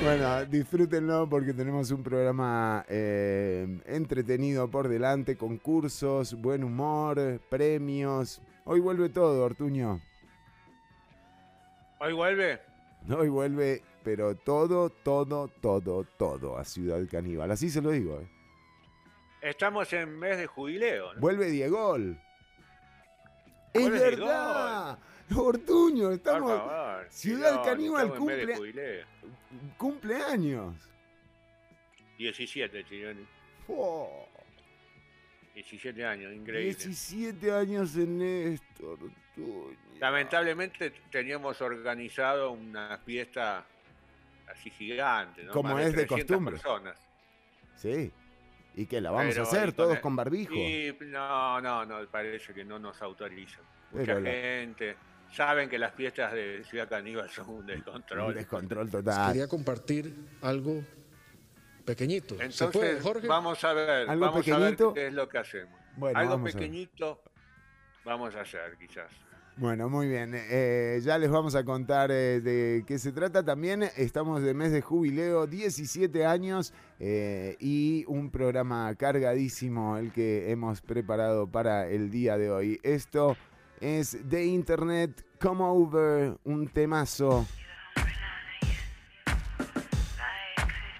Bueno, 0.00 0.44
disfrútenlo 0.44 1.28
porque 1.28 1.52
tenemos 1.52 1.90
un 1.90 2.04
programa 2.04 2.84
eh, 2.88 3.80
entretenido 3.84 4.70
por 4.70 4.86
delante, 4.88 5.36
concursos, 5.36 6.34
buen 6.40 6.62
humor, 6.62 7.40
premios. 7.50 8.40
Hoy 8.64 8.78
vuelve 8.78 9.08
todo, 9.08 9.44
Ortuño. 9.44 10.00
¿Hoy 12.00 12.12
vuelve? 12.12 12.60
Hoy 13.10 13.28
vuelve, 13.28 13.82
pero 14.04 14.36
todo, 14.36 14.90
todo, 14.90 15.48
todo, 15.48 16.04
todo 16.04 16.56
a 16.56 16.64
Ciudad 16.64 17.00
Caníbal. 17.10 17.50
Así 17.50 17.70
se 17.70 17.82
lo 17.82 17.90
digo. 17.90 18.20
Eh. 18.20 18.28
Estamos 19.42 19.92
en 19.92 20.18
mes 20.18 20.38
de 20.38 20.46
jubileo. 20.46 21.10
Vuelve 21.18 21.50
Diego. 21.50 21.96
Es 23.72 23.90
verdad. 23.90 24.98
Ortuño, 25.34 26.12
estamos. 26.12 26.62
Ciudad 27.10 27.64
Caníbal 27.64 28.14
cumple. 28.14 29.04
Cumpleaños. 29.76 30.74
17, 32.18 32.84
Chironi. 32.84 33.26
17 35.62 36.04
años, 36.04 36.32
increíble. 36.32 36.74
17 36.74 37.52
años 37.52 37.96
en 37.96 38.22
esto, 38.22 38.90
Ortuño. 38.90 39.76
Lamentablemente 39.98 40.92
teníamos 41.10 41.60
organizado 41.60 42.52
una 42.52 42.98
fiesta 42.98 43.66
así 44.46 44.70
gigante, 44.70 45.42
¿no? 45.42 45.52
Como 45.52 45.76
es 45.78 45.92
de, 45.94 46.06
costumbre. 46.06 46.54
Personas. 46.54 46.96
Sí. 47.74 48.12
¿Y 48.76 48.86
qué 48.86 49.00
la 49.00 49.10
vamos 49.10 49.36
a 49.36 49.42
hacer 49.42 49.72
todos 49.72 49.98
con 49.98 50.14
barbijo? 50.14 50.54
no, 51.06 51.60
no, 51.60 51.84
no, 51.84 52.06
parece 52.06 52.54
que 52.54 52.64
no 52.64 52.78
nos 52.78 53.02
autorizan. 53.02 53.64
Mucha 53.90 54.20
gente 54.20 54.96
saben 55.32 55.68
que 55.68 55.78
las 55.78 55.92
fiestas 55.92 56.32
de 56.32 56.62
Ciudad 56.64 56.88
Caníbal 56.88 57.28
son 57.30 57.50
un 57.50 57.66
descontrol. 57.66 58.28
Un 58.28 58.34
descontrol 58.34 58.88
total. 58.88 59.32
Quería 59.32 59.48
compartir 59.48 60.14
algo 60.40 60.84
pequeñito. 61.88 62.36
Entonces, 62.38 63.02
vamos 63.26 63.64
a 63.64 63.72
ver, 63.72 64.06
vamos 64.06 64.48
a 64.48 64.58
ver 64.58 64.76
qué 64.76 65.06
es 65.06 65.12
lo 65.14 65.28
que 65.28 65.38
hacemos. 65.38 65.80
algo 66.14 66.44
pequeñito 66.44 67.22
vamos 68.04 68.34
a 68.36 68.42
hacer, 68.42 68.76
quizás. 68.78 69.10
Bueno, 69.56 69.88
muy 69.88 70.06
bien. 70.06 70.34
Eh, 70.34 71.00
ya 71.02 71.18
les 71.18 71.30
vamos 71.30 71.56
a 71.56 71.64
contar 71.64 72.12
eh, 72.12 72.40
de 72.40 72.84
qué 72.86 72.98
se 72.98 73.10
trata. 73.10 73.44
También 73.44 73.82
estamos 73.96 74.40
de 74.40 74.54
mes 74.54 74.70
de 74.70 74.82
jubileo, 74.82 75.48
17 75.48 76.24
años 76.24 76.72
eh, 77.00 77.56
y 77.58 78.04
un 78.06 78.30
programa 78.30 78.94
cargadísimo 78.94 79.96
el 79.96 80.12
que 80.12 80.52
hemos 80.52 80.80
preparado 80.80 81.48
para 81.48 81.88
el 81.88 82.08
día 82.08 82.38
de 82.38 82.50
hoy. 82.52 82.78
Esto 82.84 83.36
es 83.80 84.28
de 84.28 84.46
Internet 84.46 85.26
Come 85.40 85.64
Over, 85.64 86.38
un 86.44 86.68
temazo. 86.68 87.44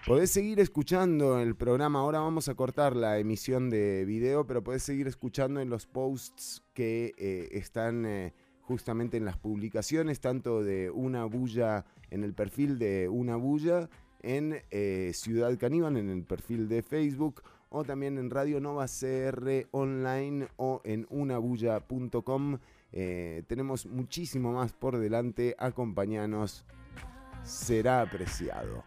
Podés 0.08 0.30
seguir 0.30 0.58
escuchando 0.58 1.38
el 1.38 1.54
programa, 1.54 1.98
ahora 1.98 2.20
vamos 2.20 2.48
a 2.48 2.54
cortar 2.54 2.96
la 2.96 3.18
emisión 3.18 3.68
de 3.68 4.06
video, 4.06 4.46
pero 4.46 4.64
podés 4.64 4.82
seguir 4.82 5.06
escuchando 5.06 5.60
en 5.60 5.68
los 5.68 5.86
posts 5.86 6.64
que 6.72 7.12
eh, 7.18 7.50
están 7.52 8.06
eh, 8.06 8.32
justamente 8.62 9.18
en 9.18 9.26
las 9.26 9.36
publicaciones, 9.36 10.20
tanto 10.20 10.62
de 10.62 10.88
Una 10.88 11.26
Bulla 11.26 11.84
en 12.08 12.24
el 12.24 12.32
perfil 12.32 12.78
de 12.78 13.10
Una 13.10 13.36
Bulla, 13.36 13.90
en 14.22 14.62
eh, 14.70 15.10
Ciudad 15.12 15.58
Caníbal, 15.58 15.98
en 15.98 16.08
el 16.08 16.24
perfil 16.24 16.70
de 16.70 16.80
Facebook, 16.80 17.42
o 17.68 17.84
también 17.84 18.16
en 18.16 18.30
Radio 18.30 18.60
Nova 18.60 18.86
CR 18.86 19.68
online 19.72 20.48
o 20.56 20.80
en 20.84 21.06
unabulla.com. 21.10 22.56
Tenemos 22.90 23.84
muchísimo 23.84 24.54
más 24.54 24.72
por 24.72 24.96
delante. 24.96 25.54
Acompañanos. 25.58 26.64
Será 27.44 28.00
apreciado. 28.00 28.84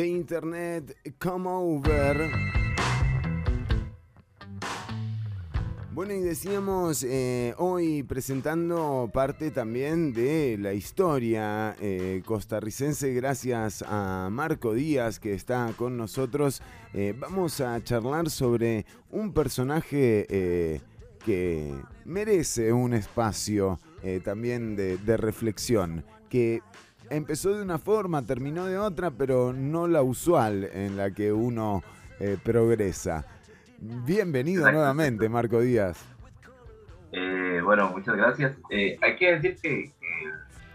De 0.00 0.08
internet, 0.08 0.96
Come 1.18 1.46
Over. 1.46 2.30
Bueno, 5.92 6.14
y 6.14 6.20
decíamos 6.20 7.04
eh, 7.04 7.52
hoy 7.58 8.02
presentando 8.02 9.10
parte 9.12 9.50
también 9.50 10.14
de 10.14 10.56
la 10.58 10.72
historia 10.72 11.76
eh, 11.82 12.22
costarricense, 12.24 13.12
gracias 13.12 13.84
a 13.86 14.30
Marco 14.30 14.72
Díaz 14.72 15.20
que 15.20 15.34
está 15.34 15.70
con 15.76 15.98
nosotros. 15.98 16.62
Eh, 16.94 17.14
vamos 17.18 17.60
a 17.60 17.84
charlar 17.84 18.30
sobre 18.30 18.86
un 19.10 19.34
personaje 19.34 20.80
que 21.26 21.74
merece 22.06 22.72
un 22.72 22.94
espacio 22.94 23.78
también 24.24 24.76
de, 24.76 24.96
de 24.96 25.18
reflexión, 25.18 26.06
que 26.30 26.62
empezó 27.10 27.54
de 27.54 27.62
una 27.62 27.78
forma, 27.78 28.24
terminó 28.24 28.66
de 28.66 28.78
otra, 28.78 29.10
pero 29.10 29.52
no 29.52 29.86
la 29.86 30.02
usual 30.02 30.64
en 30.72 30.96
la 30.96 31.10
que 31.10 31.32
uno 31.32 31.82
progresa. 32.42 33.24
Bienvenido 33.78 34.70
nuevamente, 34.70 35.28
Marco 35.30 35.60
Díaz. 35.60 36.04
Eh, 37.12 37.60
bueno, 37.64 37.88
muchas 37.90 38.14
gracias. 38.14 38.56
Eh, 38.68 38.98
hay 39.00 39.16
que 39.16 39.36
decir 39.36 39.56
que 39.60 39.92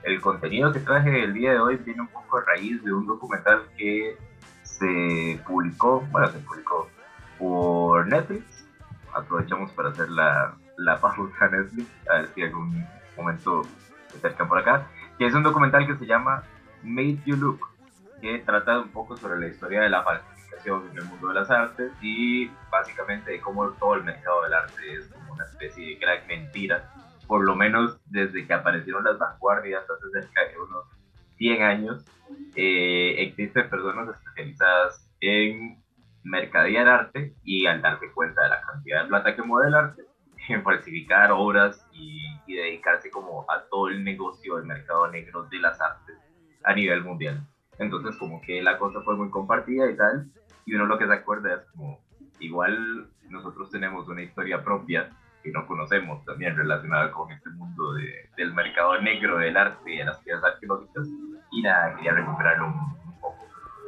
el, 0.04 0.20
contenido 0.22 0.74
que 0.74 0.80
traje 0.80 1.24
el 1.24 1.34
día 1.34 1.52
de 1.52 1.60
hoy 1.60 1.78
viene 1.78 2.02
un 2.02 2.08
poco 2.08 2.38
a 2.38 2.44
raíz 2.46 2.84
de 2.84 2.94
un 2.94 3.06
documental 3.06 3.62
que 3.78 4.18
se 4.64 5.40
publicó, 5.46 6.02
bueno, 6.12 6.28
se 6.30 6.40
publicó 6.40 6.90
por 7.38 8.08
Netflix. 8.08 8.66
Aprovechamos 9.14 9.72
para 9.72 9.90
hacer 9.90 10.10
la, 10.10 10.58
la 10.78 11.00
pausa 11.00 11.22
a 11.46 11.48
Netflix, 11.48 11.88
a 12.10 12.18
ver 12.18 12.30
si 12.34 12.42
algún 12.42 12.86
momento 13.16 13.62
se 14.12 14.18
acercan 14.18 14.48
por 14.48 14.58
acá, 14.58 14.88
que 15.18 15.26
es 15.26 15.34
un 15.34 15.44
documental 15.44 15.86
que 15.88 15.96
se 15.96 16.06
llama 16.06 16.44
Made 16.84 17.20
You 17.26 17.36
Look, 17.36 17.60
que 18.22 18.40
trata 18.40 18.80
un 18.80 18.90
poco 18.90 19.18
sobre 19.18 19.40
la 19.40 19.48
historia 19.48 19.82
de 19.82 19.90
la 19.90 20.04
falta 20.04 20.36
en 20.66 20.98
el 20.98 21.06
mundo 21.06 21.28
de 21.28 21.36
las 21.36 21.50
artes 21.50 21.92
y 22.02 22.50
básicamente 22.72 23.32
de 23.32 23.40
cómo 23.40 23.70
todo 23.72 23.96
el 23.96 24.04
mercado 24.04 24.44
del 24.44 24.54
arte 24.54 24.94
es 24.94 25.08
como 25.08 25.34
una 25.34 25.46
especie 25.46 25.88
de 25.88 25.96
gran 25.96 26.26
mentira, 26.28 26.92
por 27.28 27.44
lo 27.44 27.56
menos 27.56 28.00
desde 28.06 28.46
que 28.46 28.54
aparecieron 28.54 29.04
las 29.04 29.18
vanguardias 29.18 29.84
hace 29.84 30.22
cerca 30.22 30.42
de 30.42 30.60
unos 30.60 30.86
100 31.38 31.64
años, 31.64 32.06
eh, 32.56 33.16
existen 33.20 33.70
personas 33.70 34.10
especializadas 34.10 35.10
en 35.22 35.84
mercadear 36.24 36.88
arte 36.88 37.36
y 37.44 37.68
al 37.68 37.82
darse 37.82 38.12
cuenta 38.12 38.42
de 38.44 38.50
la 38.50 38.62
cantidad 38.62 39.04
de 39.04 39.10
plata 39.10 39.36
que 39.36 39.44
mueve 39.44 39.68
el 39.68 39.76
arte, 39.76 40.04
falsificar 40.64 41.32
obras 41.32 41.88
y, 41.94 42.26
y 42.48 42.56
dedicarse 42.56 43.10
como 43.10 43.46
a 43.50 43.64
todo 43.70 43.90
el 43.90 44.04
negocio 44.04 44.58
del 44.58 44.66
mercado 44.66 45.10
negro 45.10 45.44
de 45.46 45.60
las 45.60 45.80
artes 45.82 46.16
a 46.64 46.74
nivel 46.74 47.04
mundial. 47.04 47.48
Entonces 47.80 48.16
como 48.18 48.42
que 48.42 48.62
la 48.62 48.78
cosa 48.78 49.02
fue 49.02 49.16
muy 49.16 49.30
compartida 49.30 49.90
y 49.90 49.96
tal, 49.96 50.32
y 50.66 50.74
uno 50.74 50.86
lo 50.86 50.98
que 50.98 51.08
se 51.08 51.14
acuerda 51.14 51.56
es 51.56 51.62
como, 51.72 52.00
igual 52.40 53.10
nosotros 53.30 53.70
tenemos 53.70 54.08
una 54.08 54.24
historia 54.24 54.64
propia 54.64 55.10
que 55.44 55.52
no 55.52 55.66
conocemos 55.68 56.24
también 56.26 56.56
relacionada 56.56 57.12
con 57.12 57.32
este 57.32 57.50
mundo 57.52 57.94
de, 57.94 58.30
del 58.38 58.54
mercado 58.54 59.00
negro 59.02 59.38
del 59.38 59.56
arte 59.56 59.94
y 59.94 59.98
de 59.98 60.06
las 60.06 60.18
piezas 60.20 60.44
arqueológicas 60.44 61.08
y 61.52 61.62
nada, 61.62 61.96
quería 61.96 62.14
recuperarlo 62.14 62.68
un, 62.68 63.20
poco. 63.22 63.46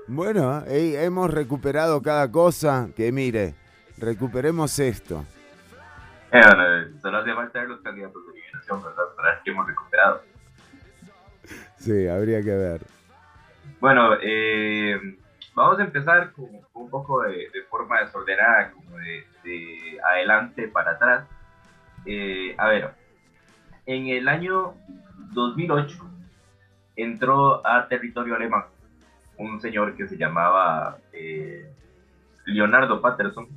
Bueno, 0.07 0.63
hemos 0.67 1.33
recuperado 1.33 2.01
cada 2.01 2.31
cosa 2.31 2.89
que 2.95 3.11
mire, 3.11 3.55
recuperemos 3.97 4.77
esto. 4.79 5.25
Bueno, 6.45 6.99
solo 7.01 7.17
hace 7.17 7.33
falta 7.33 7.59
ver 7.59 7.69
los 7.69 7.81
candidatos 7.81 8.27
de 8.27 8.33
liberación, 8.33 8.83
¿verdad? 8.83 9.03
Para 9.15 9.41
qué 9.43 9.51
hemos 9.51 9.67
recuperado. 9.67 10.21
Sí, 11.77 12.07
habría 12.07 12.41
que 12.41 12.55
ver. 12.55 12.81
Bueno, 13.79 14.17
eh, 14.21 14.99
Vamos 15.57 15.79
a 15.79 15.85
empezar 15.85 16.33
con, 16.33 16.45
un 16.75 16.89
poco 16.91 17.23
de, 17.23 17.49
forma 17.67 18.01
desordenada, 18.01 18.73
como 18.73 18.95
de, 18.97 19.99
adelante 20.07 20.67
para 20.67 20.91
atrás. 20.91 21.25
Eh, 22.05 22.53
a 22.59 22.67
ver, 22.67 22.91
en 23.87 24.05
el 24.05 24.27
año 24.27 24.75
2008 25.33 25.97
entró 26.95 27.65
a 27.65 27.87
territorio 27.87 28.35
alemán 28.35 28.65
un 29.37 29.59
señor 29.59 29.95
que 29.95 30.07
se 30.07 30.15
llamaba 30.15 30.99
eh, 31.11 31.67
Leonardo 32.45 33.01
Patterson 33.01 33.47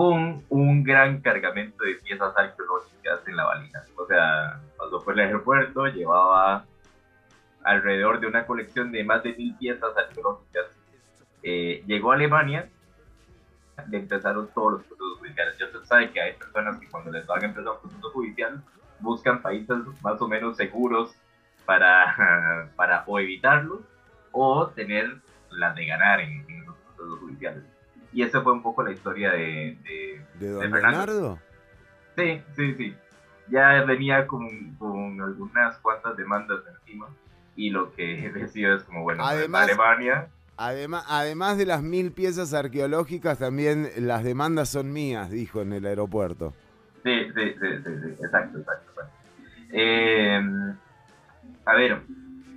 con 0.00 0.42
un 0.48 0.82
gran 0.82 1.20
cargamento 1.20 1.84
de 1.84 1.96
piezas 1.96 2.34
arqueológicas 2.34 3.20
en 3.28 3.36
la 3.36 3.44
valija. 3.44 3.84
O 3.98 4.06
sea, 4.06 4.58
cuando 4.78 4.98
fue 5.02 5.12
al 5.12 5.18
aeropuerto 5.18 5.84
llevaba 5.88 6.64
alrededor 7.64 8.18
de 8.18 8.26
una 8.26 8.46
colección 8.46 8.92
de 8.92 9.04
más 9.04 9.22
de 9.22 9.34
mil 9.34 9.54
piezas 9.56 9.94
arqueológicas. 9.94 10.68
Eh, 11.42 11.84
llegó 11.86 12.12
a 12.12 12.14
Alemania, 12.14 12.70
le 13.90 13.98
empezaron 13.98 14.48
todos 14.54 14.72
los 14.72 14.82
procesos 14.84 15.18
judiciales. 15.18 15.58
Ya 15.58 15.66
se 15.70 15.84
sabe 15.84 16.10
que 16.10 16.22
hay 16.22 16.32
personas 16.32 16.80
que 16.80 16.88
cuando 16.88 17.10
les 17.10 17.26
van 17.26 17.42
a 17.42 17.46
empezar 17.48 17.70
un 17.70 17.80
proceso 17.80 18.10
judicial 18.10 18.64
buscan 19.00 19.42
países 19.42 19.76
más 20.00 20.18
o 20.22 20.28
menos 20.28 20.56
seguros 20.56 21.14
para, 21.66 22.70
para 22.74 23.04
o 23.06 23.18
evitarlos 23.18 23.80
o 24.32 24.66
tener 24.68 25.20
las 25.50 25.76
de 25.76 25.84
ganar 25.84 26.20
en, 26.20 26.64
los 26.64 26.74
procesos 26.78 27.18
judiciales. 27.20 27.79
Y 28.12 28.22
esa 28.22 28.40
fue 28.42 28.52
un 28.52 28.62
poco 28.62 28.82
la 28.82 28.92
historia 28.92 29.32
de, 29.32 29.78
de, 29.84 30.20
¿De, 30.38 30.50
don 30.50 30.70
Leonardo. 30.70 31.38
Sí, 32.16 32.42
sí, 32.56 32.74
sí. 32.74 32.96
Ya 33.48 33.82
venía 33.84 34.26
con, 34.26 34.74
con 34.78 35.20
algunas 35.20 35.76
cuantas 35.78 36.16
demandas 36.16 36.60
encima 36.78 37.08
y 37.56 37.70
lo 37.70 37.92
que 37.92 38.30
decido 38.34 38.76
es 38.76 38.82
como, 38.84 39.02
bueno, 39.02 39.24
además, 39.24 39.64
Alemania... 39.64 40.28
Además, 40.56 41.06
además 41.08 41.56
de 41.56 41.64
las 41.64 41.82
mil 41.82 42.12
piezas 42.12 42.52
arqueológicas, 42.52 43.38
también 43.38 43.88
las 43.96 44.24
demandas 44.24 44.68
son 44.68 44.92
mías, 44.92 45.30
dijo 45.30 45.62
en 45.62 45.72
el 45.72 45.86
aeropuerto. 45.86 46.52
Sí, 47.02 47.28
sí, 47.34 47.54
sí, 47.58 47.66
sí, 47.82 48.08
exacto, 48.22 48.58
exacto. 48.58 48.90
Em, 49.70 50.76
a 51.64 51.74
ver, 51.74 52.02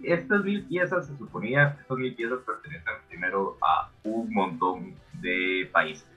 estas 0.04 0.44
mil 0.44 0.66
piezas 0.66 1.08
se 1.08 1.18
suponía, 1.18 1.78
estas 1.80 1.98
mil 1.98 2.14
piezas 2.14 2.40
pertenecen 2.46 2.94
primero 3.08 3.58
a 3.62 3.90
un 4.04 4.34
montón 4.34 4.96
de 5.24 5.70
países. 5.72 6.08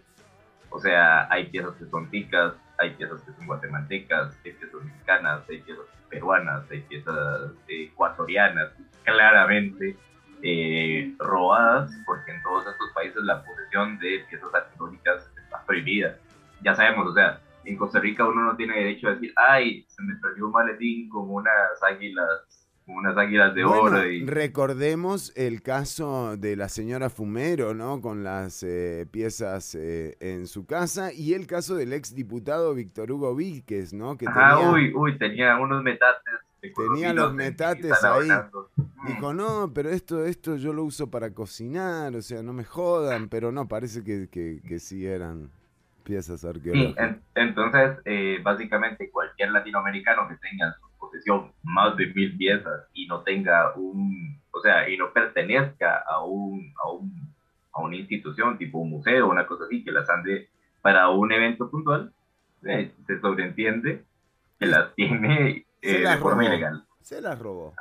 O 0.71 0.79
sea, 0.79 1.27
hay 1.33 1.47
piezas 1.47 1.75
que 1.77 1.87
son 1.87 2.11
ticas, 2.11 2.53
hay 2.79 2.91
piezas 2.95 3.23
que 3.23 3.33
son 3.33 3.47
guatemaltecas, 3.47 4.37
hay 4.45 4.53
piezas 4.53 4.85
mexicanas, 4.85 5.49
hay 5.49 5.61
piezas 5.63 5.87
peruanas, 6.11 6.71
hay 6.71 6.81
piezas 6.83 7.53
ecuatorianas, 7.69 8.73
claramente 9.05 9.97
eh, 10.43 11.15
robadas, 11.19 11.91
porque 12.05 12.33
en 12.33 12.43
todos 12.43 12.67
estos 12.67 12.91
países 12.95 13.23
la 13.23 13.43
posesión 13.45 13.99
de 13.99 14.25
piezas 14.29 14.53
arqueológicas 14.53 15.31
está 15.43 15.65
prohibida. 15.65 16.17
Ya 16.63 16.75
sabemos, 16.75 17.07
o 17.07 17.15
sea, 17.15 17.41
en 17.65 17.77
Costa 17.77 18.01
Rica 18.01 18.27
uno 18.27 18.43
no 18.43 18.57
tiene 18.57 18.77
derecho 18.77 19.09
a 19.09 19.13
decir, 19.13 19.33
ay, 19.37 19.85
se 19.89 20.03
me 20.03 20.17
perdió 20.17 20.47
un 20.47 20.53
maletín 20.53 21.09
con 21.09 21.31
unas 21.31 21.83
águilas 21.83 22.66
unas 22.87 23.17
águilas 23.17 23.55
de 23.55 23.65
oro. 23.65 24.07
Y... 24.07 24.25
Recordemos 24.25 25.33
el 25.37 25.63
caso 25.63 26.37
de 26.37 26.57
la 26.57 26.69
señora 26.69 27.11
Fumero, 27.11 27.75
¿no? 27.75 28.01
Con 28.01 28.23
las 28.23 28.63
eh, 28.63 29.07
piezas 29.11 29.75
eh, 29.75 30.17
en 30.21 30.47
su 30.47 30.67
casa 30.67 31.13
y 31.13 31.35
el 31.35 31.47
caso 31.47 31.75
del 31.75 31.93
ex 31.93 32.15
diputado 32.15 32.75
Víctor 32.75 33.11
Hugo 33.11 33.35
Víquez, 33.35 33.93
¿no? 33.93 34.17
Que 34.17 34.27
tenía, 34.27 34.59
uy, 34.71 34.93
uy, 34.95 35.19
tenía 35.19 35.57
unos 35.57 35.83
metates. 35.83 36.35
Tenía 36.75 37.13
los 37.13 37.33
metates 37.33 38.03
ahí. 38.03 38.29
Dijo, 39.07 39.33
no, 39.35 39.73
pero 39.73 39.91
esto, 39.91 40.25
esto 40.25 40.57
yo 40.57 40.73
lo 40.73 40.83
uso 40.85 41.11
para 41.11 41.33
cocinar, 41.33 42.15
o 42.17 42.23
sea, 42.23 42.43
no 42.43 42.53
me 42.53 42.65
jodan, 42.65 43.29
pero 43.29 43.53
no, 43.53 43.69
parece 43.69 44.03
que, 44.03 44.29
que, 44.29 44.79
sí 44.81 45.07
eran 45.07 45.51
piezas 46.03 46.45
arqueológicas. 46.45 47.17
Sí, 47.17 47.23
entonces, 47.37 47.99
eh, 48.05 48.41
básicamente 48.43 49.11
cualquier 49.11 49.51
latinoamericano 49.51 50.27
que 50.29 50.37
tenga 50.37 50.77
posesión 51.07 51.53
más 51.63 51.97
de 51.97 52.07
mil 52.07 52.37
piezas 52.37 52.87
y 52.93 53.07
no 53.07 53.23
tenga 53.23 53.75
un, 53.75 54.41
o 54.51 54.61
sea, 54.61 54.89
y 54.89 54.97
no 54.97 55.13
pertenezca 55.13 55.99
a 55.99 56.23
un, 56.23 56.73
a 56.83 56.91
un, 56.91 57.35
a 57.73 57.83
una 57.83 57.97
institución 57.97 58.59
tipo 58.59 58.79
un 58.79 58.91
museo, 58.91 59.29
una 59.29 59.47
cosa 59.47 59.65
así, 59.65 59.85
que 59.85 59.93
las 59.93 60.09
ande 60.11 60.49
para 60.83 61.09
un 61.09 61.33
evento 61.33 61.71
puntual, 61.71 62.13
eh, 62.65 62.93
se 63.07 63.21
sobreentiende 63.21 64.05
que 64.59 64.67
las 64.67 64.95
tiene 64.95 65.67
eh, 65.83 65.99
de 66.01 66.17
forma 66.19 66.45
ilegal. 66.45 66.85
Se 67.01 67.21
las 67.21 67.39
robó. 67.39 67.75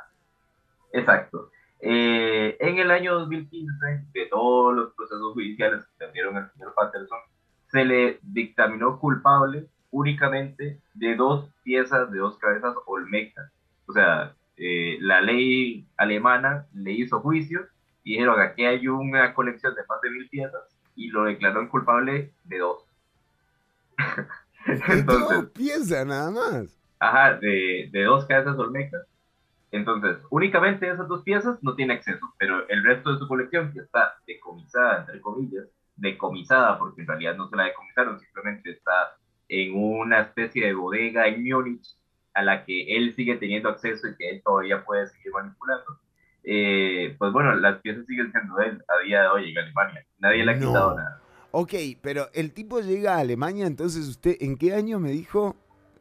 Exacto. 0.92 1.50
Eh, 1.80 2.56
en 2.58 2.78
el 2.78 2.90
año 2.90 3.20
2015, 3.20 4.04
de 4.12 4.26
todos 4.26 4.74
los 4.74 4.94
procesos 4.94 5.32
judiciales 5.34 5.84
que 5.84 6.04
tendieron 6.04 6.36
al 6.36 6.50
señor 6.52 6.74
Patterson, 6.74 7.18
se 7.70 7.84
le 7.84 8.18
dictaminó 8.22 8.98
culpable 8.98 9.66
únicamente 9.96 10.78
de 10.92 11.16
dos 11.16 11.48
piezas, 11.62 12.10
de 12.10 12.18
dos 12.18 12.36
cabezas 12.36 12.74
olmecas. 12.84 13.50
O 13.86 13.92
sea, 13.92 14.34
eh, 14.58 14.98
la 15.00 15.22
ley 15.22 15.86
alemana 15.96 16.66
le 16.74 16.92
hizo 16.92 17.20
juicio 17.20 17.66
y 18.04 18.12
dijeron, 18.12 18.38
aquí 18.38 18.66
hay 18.66 18.86
una 18.88 19.32
colección 19.32 19.74
de 19.74 19.80
más 19.88 20.00
de 20.02 20.10
mil 20.10 20.28
piezas 20.28 20.62
y 20.96 21.08
lo 21.08 21.24
declaró 21.24 21.66
culpable 21.70 22.30
de 22.44 22.58
dos. 22.58 22.84
Entonces, 24.66 25.06
dos 25.06 25.50
piezas 25.52 26.06
nada 26.06 26.30
más. 26.30 26.78
Ajá, 26.98 27.34
de, 27.38 27.88
de 27.90 28.04
dos 28.04 28.26
cabezas 28.26 28.58
olmecas 28.58 29.02
Entonces, 29.70 30.18
únicamente 30.28 30.90
esas 30.90 31.08
dos 31.08 31.22
piezas 31.22 31.62
no 31.62 31.74
tiene 31.74 31.94
acceso, 31.94 32.34
pero 32.38 32.68
el 32.68 32.84
resto 32.84 33.12
de 33.12 33.18
su 33.18 33.26
colección, 33.26 33.72
que 33.72 33.80
está 33.80 34.14
decomisada, 34.26 35.00
entre 35.00 35.22
comillas, 35.22 35.64
decomisada, 35.96 36.78
porque 36.78 37.00
en 37.00 37.06
realidad 37.06 37.36
no 37.36 37.48
se 37.48 37.56
la 37.56 37.64
decomisaron, 37.64 38.20
simplemente 38.20 38.72
está 38.72 39.16
en 39.48 39.74
una 39.74 40.20
especie 40.20 40.66
de 40.66 40.74
bodega 40.74 41.26
en 41.26 41.44
Múnich 41.44 41.96
a 42.34 42.42
la 42.42 42.64
que 42.64 42.96
él 42.96 43.14
sigue 43.14 43.36
teniendo 43.36 43.68
acceso 43.68 44.08
y 44.08 44.16
que 44.16 44.28
él 44.28 44.42
todavía 44.44 44.84
puede 44.84 45.06
seguir 45.06 45.32
manipulando. 45.32 45.98
Eh, 46.44 47.16
pues 47.18 47.32
bueno, 47.32 47.54
las 47.54 47.80
piezas 47.80 48.06
siguen 48.06 48.30
siendo 48.30 48.56
de 48.56 48.66
él 48.66 48.84
a 48.88 49.04
día 49.04 49.22
de 49.22 49.28
hoy 49.28 49.50
en 49.50 49.58
Alemania. 49.58 50.04
Nadie 50.18 50.44
le 50.44 50.52
ha 50.52 50.58
quitado 50.58 50.96
nada. 50.96 51.20
Ok, 51.50 51.72
pero 52.02 52.26
el 52.34 52.52
tipo 52.52 52.80
llega 52.80 53.16
a 53.16 53.20
Alemania, 53.20 53.66
entonces 53.66 54.06
usted, 54.06 54.36
¿en 54.40 54.56
qué 54.58 54.74
año 54.74 55.00
me 55.00 55.10
dijo? 55.10 55.56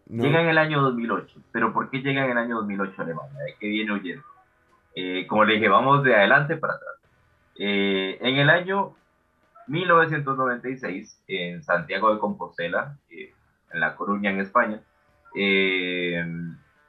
Llega 0.08 0.42
en 0.42 0.50
el 0.50 0.58
año 0.58 0.82
2008. 0.82 1.40
¿Pero 1.52 1.74
por 1.74 1.90
qué 1.90 2.00
llega 2.00 2.26
en 2.26 2.32
el 2.32 2.38
año 2.38 2.58
2008 2.58 2.94
a 2.98 3.04
Alemania? 3.04 3.40
¿De 3.40 3.56
qué 3.60 3.68
viene 3.68 3.94
huyendo? 3.94 4.24
Eh, 4.96 5.26
como 5.28 5.46
le 5.46 5.56
dije, 5.56 5.68
vamos 5.68 6.04
de 6.04 6.16
adelante 6.16 6.58
para 6.58 6.74
atrás. 6.74 6.96
Eh, 7.58 8.18
en 8.22 8.38
el 8.38 8.50
año 8.50 8.96
1996, 9.68 11.24
en 11.28 11.64
Santiago 11.64 12.14
de 12.14 12.20
Compostela, 12.20 12.98
en 13.73 13.80
La 13.80 13.95
Coruña, 13.95 14.32
en 14.32 14.39
España, 14.39 14.82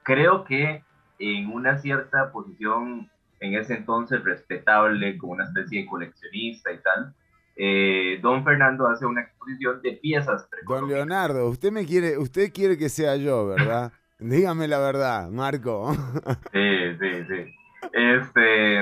creo 0.03 0.43
que 0.45 0.83
en 1.19 1.51
una 1.51 1.77
cierta 1.77 2.31
posición 2.31 3.09
en 3.39 3.55
ese 3.55 3.75
entonces 3.75 4.23
respetable, 4.23 5.17
como 5.17 5.33
una 5.33 5.45
especie 5.45 5.81
de 5.81 5.87
coleccionista 5.87 6.71
y 6.71 6.79
tal, 6.79 7.13
eh, 7.55 8.19
don 8.21 8.43
Fernando 8.43 8.87
hace 8.87 9.05
una 9.05 9.21
exposición 9.21 9.81
de 9.81 9.93
piezas. 9.93 10.47
Don 10.67 10.87
Leonardo, 10.87 11.47
usted 11.49 11.71
me 11.71 11.85
quiere, 11.85 12.17
usted 12.17 12.51
quiere 12.53 12.77
que 12.77 12.89
sea 12.89 13.15
yo, 13.15 13.47
¿verdad? 13.47 13.91
Dígame 14.19 14.67
la 14.67 14.79
verdad, 14.79 15.29
Marco. 15.29 15.93
sí, 16.53 16.97
sí, 16.99 17.25
sí. 17.27 17.55
Este, 17.93 18.79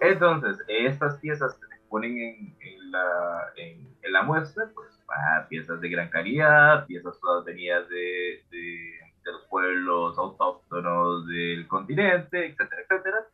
entonces, 0.00 0.58
estas 0.68 1.16
piezas 1.18 1.54
que 1.54 1.66
se 1.66 1.82
ponen 1.88 2.16
en, 2.18 2.90
la, 2.90 3.52
en, 3.56 4.12
la, 4.12 4.22
muestra, 4.22 4.64
pues, 4.74 4.97
ah, 5.10 5.46
piezas 5.48 5.80
de 5.80 5.88
gran 5.88 6.10
calidad, 6.10 6.86
piezas 6.86 7.18
todas 7.20 7.44
venidas 7.44 7.88
de, 7.88 8.44
de, 8.50 8.92
de 9.24 9.32
los 9.32 9.44
pueblos 9.48 10.18
autóctonos 10.18 11.26
del 11.26 11.66
continente, 11.68 12.46
etcétera, 12.46 12.82
etcétera 12.82 13.26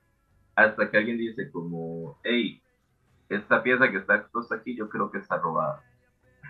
hasta 0.56 0.90
que 0.90 0.96
alguien 0.96 1.18
dice 1.18 1.50
como, 1.50 2.18
hey, 2.22 2.62
esta 3.28 3.62
pieza 3.62 3.90
que 3.90 3.98
está 3.98 4.16
expuesta 4.16 4.56
aquí 4.56 4.76
yo 4.76 4.88
creo 4.88 5.10
que 5.10 5.18
está 5.18 5.37
robada. 5.38 5.82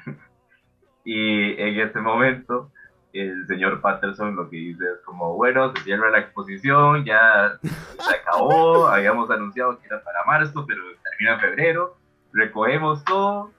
y 1.05 1.53
en 1.61 1.81
ese 1.81 2.01
momento 2.01 2.71
el 3.13 3.47
señor 3.47 3.81
Patterson 3.81 4.35
lo 4.35 4.51
que 4.51 4.57
dice 4.57 4.85
es 4.85 5.01
como, 5.05 5.35
bueno, 5.35 5.75
se 5.75 5.85
cierra 5.85 6.11
la 6.11 6.19
exposición, 6.19 7.05
ya 7.05 7.59
se 7.63 8.15
acabó, 8.15 8.89
habíamos 8.89 9.31
anunciado 9.31 9.79
que 9.79 9.87
era 9.87 10.03
para 10.03 10.25
marzo, 10.25 10.65
pero 10.67 10.83
termina 11.03 11.35
en 11.35 11.41
febrero, 11.41 11.97
recogemos 12.33 13.05
todo. 13.05 13.53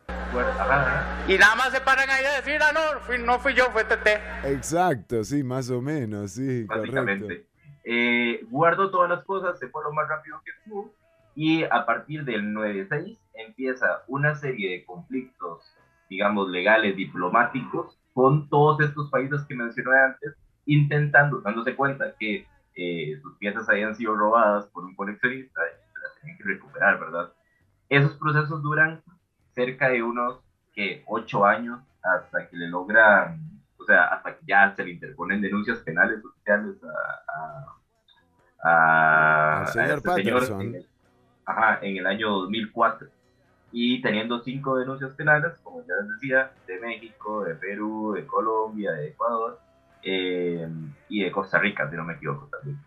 Y 1.28 1.38
nada 1.38 1.56
más 1.56 1.72
se 1.72 1.82
paran 1.82 2.10
ahí 2.10 2.26
a 2.26 2.36
decir, 2.36 2.60
ah, 2.62 2.72
no, 2.74 3.18
no 3.26 3.40
fui 3.40 3.54
yo, 3.54 3.66
fue 3.72 3.84
Tete. 3.84 4.20
Exacto, 4.44 5.24
sí, 5.24 5.44
más 5.44 5.70
o 5.70 5.82
menos, 5.82 6.32
sí, 6.32 6.66
correcto. 6.68 7.28
Eh, 7.84 8.42
guardó 8.50 8.90
todas 8.90 9.10
las 9.10 9.24
cosas, 9.26 9.60
se 9.60 9.68
fue 9.68 9.84
lo 9.84 9.92
más 9.92 10.08
rápido 10.10 10.42
que 10.44 10.52
pudo 10.70 10.92
y 11.36 11.64
a 11.64 11.86
partir 11.86 12.24
del 12.24 12.54
96 12.54 13.20
empieza 13.34 14.04
una 14.08 14.36
serie 14.36 14.72
de 14.72 14.86
conflictos, 14.86 15.76
digamos, 16.10 16.50
legales, 16.50 16.96
diplomáticos 16.96 18.00
con 18.14 18.50
todos 18.50 18.80
estos 18.82 19.10
países 19.12 19.42
que 19.44 19.56
mencioné 19.56 19.98
antes, 20.00 20.34
intentando, 20.66 21.42
dándose 21.42 21.76
cuenta 21.76 22.16
que 22.18 22.48
eh, 22.76 23.20
sus 23.22 23.38
piezas 23.38 23.68
habían 23.70 23.96
sido 23.96 24.16
robadas 24.16 24.66
por 24.68 24.86
un 24.86 24.96
coleccionista 24.96 25.62
y 25.62 26.02
las 26.02 26.22
tenían 26.22 26.38
que 26.38 26.44
recuperar, 26.46 27.00
¿verdad? 27.00 27.34
Esos 27.90 28.14
procesos 28.14 28.64
duran 28.64 29.04
cerca 29.56 29.90
de 29.90 30.04
unos 30.04 30.40
que 30.74 31.04
ocho 31.08 31.46
años 31.46 31.80
hasta 32.04 32.48
que 32.48 32.58
le 32.58 32.68
logran 32.68 33.56
o 33.86 33.86
sea, 33.86 34.06
hasta 34.06 34.36
que 34.36 34.46
ya 34.48 34.74
se 34.76 34.84
le 34.84 34.92
interponen 34.92 35.42
denuncias 35.42 35.78
penales 35.80 36.20
oficiales 36.26 36.76
a, 36.84 37.70
a, 38.64 39.62
a, 39.62 39.68
señor 39.68 39.98
este 39.98 40.10
Patterson. 40.10 40.62
en, 40.62 40.76
el, 40.76 40.88
ajá, 41.46 41.80
en 41.84 41.98
el 41.98 42.08
año 42.08 42.30
2004. 42.32 43.08
Y 43.72 44.02
teniendo 44.02 44.40
cinco 44.40 44.78
denuncias 44.78 45.14
penales, 45.14 45.60
como 45.62 45.86
ya 45.86 45.94
les 46.02 46.10
decía, 46.14 46.52
de 46.66 46.80
México, 46.80 47.44
de 47.44 47.54
Perú, 47.56 48.14
de 48.16 48.26
Colombia, 48.26 48.92
de 48.94 49.10
Ecuador 49.10 49.60
eh, 50.02 50.68
y 51.10 51.24
de 51.24 51.32
Costa 51.32 51.60
Rica, 51.60 51.88
si 51.88 51.96
no 51.96 52.06
me 52.06 52.14
equivoco 52.14 52.48
también. 52.48 52.80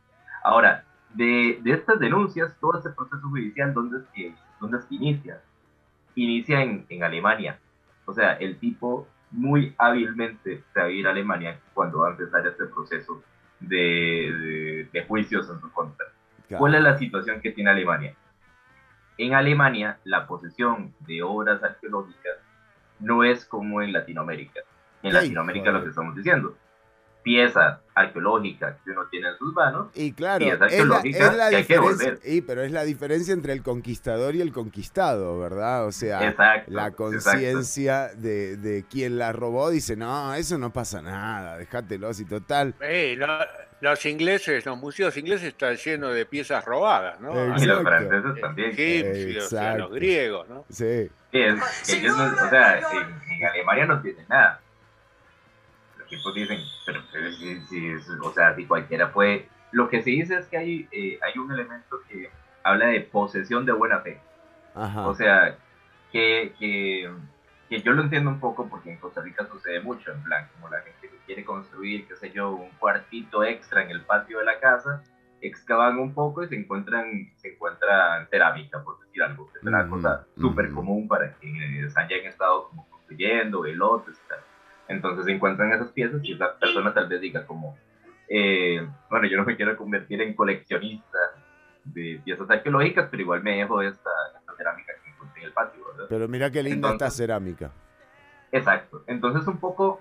Ahora, 0.43 0.85
de, 1.15 1.61
de 1.63 1.73
estas 1.73 2.01
denuncias, 2.01 2.57
todo 2.61 2.77
este 2.79 2.91
proceso 2.91 3.29
judicial, 3.29 3.73
¿dónde 3.73 3.99
es 3.99 4.05
que, 4.15 4.35
dónde 4.61 4.79
es 4.79 4.85
que 4.87 4.95
inicia? 4.97 5.41
Inicia 6.19 6.63
en, 6.63 6.85
en 6.89 7.05
Alemania. 7.05 7.59
O 8.05 8.13
sea, 8.13 8.33
el 8.35 8.59
tipo 8.59 9.07
muy 9.31 9.75
hábilmente 9.79 10.65
se 10.73 10.81
va 10.81 10.87
a 10.87 10.91
ir 10.91 11.07
a 11.07 11.11
Alemania 11.11 11.61
cuando 11.75 12.01
va 12.01 12.09
a 12.09 12.11
empezar 12.11 12.47
este 12.47 12.67
proceso 12.67 13.23
de, 13.61 14.89
de, 14.93 15.05
juicios 15.05 15.49
en 15.51 15.61
su 15.61 15.71
contra. 15.73 16.07
¿Cuál 16.57 16.75
es 16.75 16.83
la 16.83 16.99
situación 16.99 17.41
que 17.41 17.53
tiene 17.53 17.71
Alemania? 17.71 18.15
En 19.19 19.35
Alemania, 19.35 19.99
la 20.05 20.27
posesión 20.27 20.95
de 21.01 21.23
obras 21.23 21.63
arqueológicas 21.63 22.39
no 23.01 23.23
es 23.23 23.45
como 23.45 23.83
en 23.83 23.93
Latinoamérica. 23.93 24.61
En 25.03 25.13
Latinoamérica 25.13 25.71
lo 25.71 25.83
que 25.83 25.91
estamos 25.91 26.17
diciendo 26.17 26.57
pieza 27.29 27.81
arqueológica 27.95 28.79
que 28.83 28.91
uno 28.91 29.07
tiene 29.11 29.29
en 29.29 29.37
sus 29.37 29.53
manos. 29.53 29.89
Y 29.95 30.13
claro, 30.13 30.47
es 30.47 30.59
la, 30.87 31.51
diferencia, 31.51 32.19
y, 32.25 32.41
pero 32.41 32.63
es 32.63 32.73
la 32.73 32.85
diferencia 32.85 33.35
entre 33.35 33.53
el 33.53 33.63
conquistador 33.63 34.35
y 34.35 34.41
el 34.41 34.51
conquistado, 34.51 35.39
¿verdad? 35.39 35.87
O 35.87 35.93
sea, 35.93 36.35
la 36.69 36.93
conciencia 36.93 38.09
de, 38.15 38.57
de, 38.57 38.85
quien 38.89 39.19
la 39.19 39.33
robó 39.33 39.69
dice, 39.69 39.95
no, 39.95 40.33
eso 40.35 40.57
no 40.57 40.73
pasa 40.73 41.03
nada, 41.03 41.59
déjatelo 41.59 42.09
así 42.09 42.25
total. 42.25 42.75
los 43.81 44.07
ingleses, 44.07 44.65
los 44.65 44.79
museos 44.79 45.15
ingleses 45.19 45.49
están 45.49 45.77
llenos 45.77 46.15
de 46.15 46.25
piezas 46.25 46.65
robadas, 46.65 47.21
¿no? 47.21 47.33
Y 47.59 47.67
los 47.67 47.83
franceses 47.83 48.41
también. 48.41 48.71
Egipcios, 48.71 49.53
los 49.77 49.93
griegos, 49.93 50.49
¿no? 50.49 50.65
Sí. 50.71 51.11
o 51.35 52.49
sea, 52.49 52.79
en 52.79 53.47
Alemania 53.47 53.85
no 53.85 54.01
tienen 54.01 54.25
nada 54.31 54.63
tipos 56.09 56.35
dicen, 56.35 56.61
pero, 56.87 57.01
si, 57.33 57.95
o 58.23 58.33
sea, 58.33 58.55
si 58.55 58.67
cualquiera 58.67 59.13
puede... 59.13 59.49
Lo 59.71 59.89
que 59.89 60.03
se 60.03 60.11
dice 60.11 60.37
es 60.37 60.47
que 60.47 60.57
hay, 60.57 60.89
eh, 60.93 61.19
hay 61.23 61.39
un 61.39 61.53
elemento 61.53 62.01
que 62.09 62.31
habla 62.63 62.87
de 62.87 63.01
posesión 63.01 63.67
de 63.67 63.73
buena 63.73 64.01
fe. 64.01 64.21
O 64.75 65.15
sea, 65.15 65.57
que, 66.13 66.55
que, 66.59 67.11
que, 67.69 67.81
yo 67.83 67.93
lo 67.93 68.03
entiendo 68.03 68.31
un 68.31 68.41
poco 68.41 68.69
porque 68.69 68.93
en 68.93 68.99
Costa 68.99 69.21
Rica 69.21 69.47
sucede 69.47 69.81
mucho, 69.81 70.13
en 70.13 70.23
plan, 70.23 70.49
como 70.55 70.69
la 70.69 70.81
gente 70.81 71.09
que 71.09 71.19
quiere 71.27 71.45
construir, 71.45 72.07
qué 72.07 72.17
sé 72.17 72.31
yo, 72.31 72.51
un 72.51 72.71
cuartito 72.79 73.43
extra 73.45 73.83
en 73.83 73.91
el 73.91 74.03
patio 74.03 74.39
de 74.39 74.45
la 74.45 74.61
casa, 74.61 75.03
excavan 75.41 75.99
un 75.99 76.15
poco 76.15 76.43
y 76.43 76.49
se 76.49 76.57
encuentran, 76.57 77.33
se 77.37 77.55
encuentran 77.55 78.29
cerámica, 78.29 78.83
por 78.83 78.99
decir 79.01 79.23
algo, 79.23 79.51
que 79.51 79.59
es 79.59 79.65
una 79.65 79.89
cosa 79.89 80.27
súper 80.37 80.71
común 80.71 81.09
para 81.09 81.33
quienes 81.35 81.97
hayan 81.97 82.21
estado 82.27 82.69
como 82.69 82.89
construyendo, 82.89 83.65
elotes 83.65 84.17
y 84.25 84.29
tal. 84.29 84.39
Entonces 84.89 85.27
se 85.27 85.33
encuentran 85.33 85.73
esas 85.73 85.93
piezas 85.93 86.21
y 86.25 86.33
esa 86.33 86.59
persona 86.59 86.95
tal 86.95 87.09
vez 87.09 87.21
diga 87.21 87.47
como, 87.47 87.77
eh, 88.29 88.87
bueno, 89.11 89.27
yo 89.27 89.37
no 89.37 89.45
me 89.45 89.57
quiero 89.57 89.77
convertir 89.77 90.21
en 90.23 90.35
coleccionista 90.35 91.19
de 91.85 92.21
piezas 92.25 92.49
arqueológicas, 92.51 93.09
pero 93.11 93.23
igual 93.23 93.43
me 93.43 93.59
dejo 93.59 93.83
esta, 93.83 94.11
esta 94.39 94.55
cerámica 94.57 94.93
que 95.03 95.11
encontré 95.11 95.41
en 95.43 95.47
el 95.49 95.53
patio, 95.53 95.87
¿verdad? 95.87 96.07
Pero 96.09 96.29
mira 96.29 96.51
qué 96.51 96.63
linda 96.63 96.93
esta 96.93 97.11
cerámica. 97.11 97.71
Exacto. 98.51 99.05
Entonces 99.07 99.47
un 99.47 99.59
poco 99.59 100.01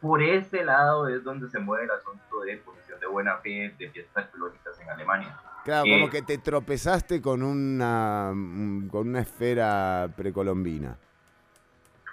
por 0.00 0.22
ese 0.22 0.64
lado 0.64 1.08
es 1.08 1.24
donde 1.24 1.48
se 1.48 1.58
mueve 1.58 1.84
el 1.84 1.90
asunto 1.90 2.40
de 2.42 2.56
posesión 2.58 3.00
de 3.00 3.06
buena 3.06 3.36
fe 3.38 3.74
de 3.78 3.88
piezas 3.88 4.16
arqueológicas 4.16 4.78
en 4.80 4.90
Alemania. 4.90 5.40
Claro, 5.64 5.84
como 5.90 6.10
que 6.10 6.22
te 6.22 6.38
tropezaste 6.38 7.20
con 7.20 7.42
una, 7.42 8.28
con 8.88 9.08
una 9.08 9.20
esfera 9.20 10.08
precolombina. 10.16 10.96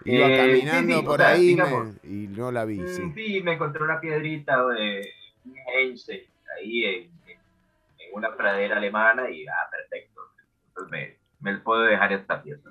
Iba 0.06 0.28
eh, 0.28 0.38
caminando 0.38 1.04
por 1.04 1.22
ahí 1.22 1.58
y 2.04 2.28
no 2.28 2.52
la 2.52 2.66
vi. 2.66 2.82
Sí. 2.88 3.42
me 3.44 3.54
encontré 3.54 3.84
una 3.84 4.00
piedrita 4.00 4.66
de 4.68 5.08
Einstein 5.78 6.24
ahí 6.58 6.86
en, 6.86 7.14
una 8.14 8.36
pradera 8.36 8.78
alemana 8.78 9.30
y, 9.30 9.46
ah, 9.48 9.70
perfecto. 9.72 10.22
Entonces 10.68 10.92
me, 11.42 11.52
me 11.52 11.58
puedo 11.60 11.82
dejar 11.82 12.14
esta 12.14 12.42
pieza. 12.44 12.70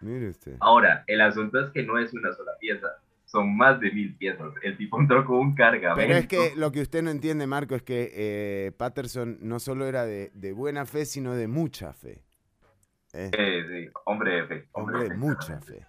Mire 0.00 0.28
usted. 0.28 0.56
Ahora, 0.60 1.02
el 1.06 1.20
asunto 1.20 1.60
es 1.60 1.70
que 1.70 1.82
no 1.82 1.98
es 1.98 2.12
una 2.12 2.32
sola 2.34 2.52
pieza. 2.60 2.88
Son 3.24 3.56
más 3.56 3.80
de 3.80 3.90
mil 3.90 4.14
piezas. 4.14 4.52
El 4.62 4.76
tipo 4.76 5.00
entró 5.00 5.24
con 5.24 5.38
un 5.38 5.54
cargamento. 5.54 5.96
Pero 5.96 6.14
es 6.14 6.28
que 6.28 6.54
lo 6.56 6.70
que 6.70 6.82
usted 6.82 7.02
no 7.02 7.10
entiende, 7.10 7.46
Marco, 7.46 7.74
es 7.74 7.82
que 7.82 8.12
eh, 8.14 8.72
Patterson 8.76 9.38
no 9.40 9.58
solo 9.58 9.86
era 9.86 10.04
de, 10.04 10.30
de, 10.34 10.52
buena 10.52 10.86
fe, 10.86 11.04
sino 11.04 11.34
de 11.34 11.48
mucha 11.48 11.92
fe. 11.92 12.22
¿eh? 13.12 13.30
sí, 13.32 13.90
hombre 14.04 14.34
de 14.36 14.46
fe. 14.46 14.68
Hombre, 14.72 15.08
de 15.08 15.16
mucha 15.16 15.60
fe. 15.60 15.84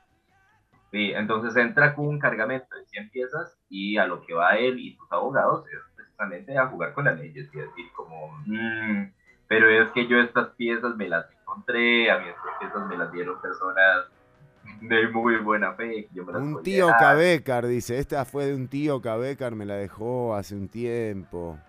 Sí, 0.96 1.12
entonces 1.14 1.54
entra 1.58 1.94
con 1.94 2.08
un 2.08 2.20
cargamento 2.20 2.74
de 2.74 2.86
100 2.86 3.10
piezas 3.10 3.60
y 3.68 3.98
a 3.98 4.08
lo 4.08 4.26
que 4.26 4.34
va 4.34 4.56
él 4.56 4.80
y 4.80 4.96
sus 4.96 5.12
abogados 5.12 5.66
es 5.68 5.82
precisamente 5.94 6.58
a 6.58 6.68
jugar 6.68 6.94
con 6.94 7.04
las 7.04 7.20
leyes 7.20 7.50
y 7.54 7.58
decir 7.58 7.86
como, 7.94 8.32
mm, 8.46 9.12
pero 9.46 9.70
es 9.70 9.90
que 9.90 10.08
yo 10.08 10.22
estas 10.22 10.52
piezas 10.52 10.96
me 10.96 11.10
las 11.10 11.26
encontré, 11.42 12.10
a 12.10 12.20
mí 12.20 12.30
estas 12.30 12.58
piezas 12.60 12.88
me 12.88 12.96
las 12.96 13.12
dieron 13.12 13.42
personas 13.42 14.06
de 14.80 15.10
muy 15.10 15.36
buena 15.36 15.74
fe. 15.74 16.08
Yo 16.14 16.24
me 16.24 16.32
las 16.32 16.42
un 16.42 16.64
tío 16.64 16.88
Cabecar, 16.98 17.68
dice, 17.68 18.00
esta 18.00 18.24
fue 18.24 18.46
de 18.46 18.56
un 18.56 18.70
tío 18.70 19.02
Cabecar, 19.02 19.54
me 19.54 19.66
la 19.66 19.76
dejó 19.76 20.34
hace 20.34 20.56
un 20.56 20.70
tiempo. 20.70 21.60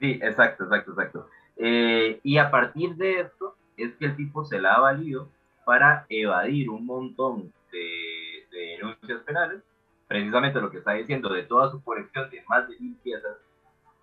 Sí, 0.00 0.12
exacto, 0.22 0.64
exacto, 0.64 0.92
exacto. 0.92 1.28
Eh, 1.58 2.18
y 2.22 2.38
a 2.38 2.50
partir 2.50 2.96
de 2.96 3.20
esto 3.20 3.56
es 3.76 3.94
que 3.96 4.06
el 4.06 4.16
tipo 4.16 4.42
se 4.46 4.58
la 4.58 4.72
ha 4.72 4.80
valido 4.80 5.28
para 5.66 6.06
evadir 6.08 6.70
un 6.70 6.86
montón 6.86 7.52
de, 7.70 8.46
de 8.50 8.58
denuncias 8.76 9.20
penales, 9.22 9.62
precisamente 10.08 10.60
lo 10.60 10.70
que 10.70 10.78
está 10.78 10.92
diciendo, 10.92 11.32
de 11.32 11.42
toda 11.42 11.70
su 11.70 11.82
colección 11.82 12.30
de 12.30 12.42
más 12.48 12.68
de 12.68 12.78
mil 12.78 12.96
piezas, 12.96 13.36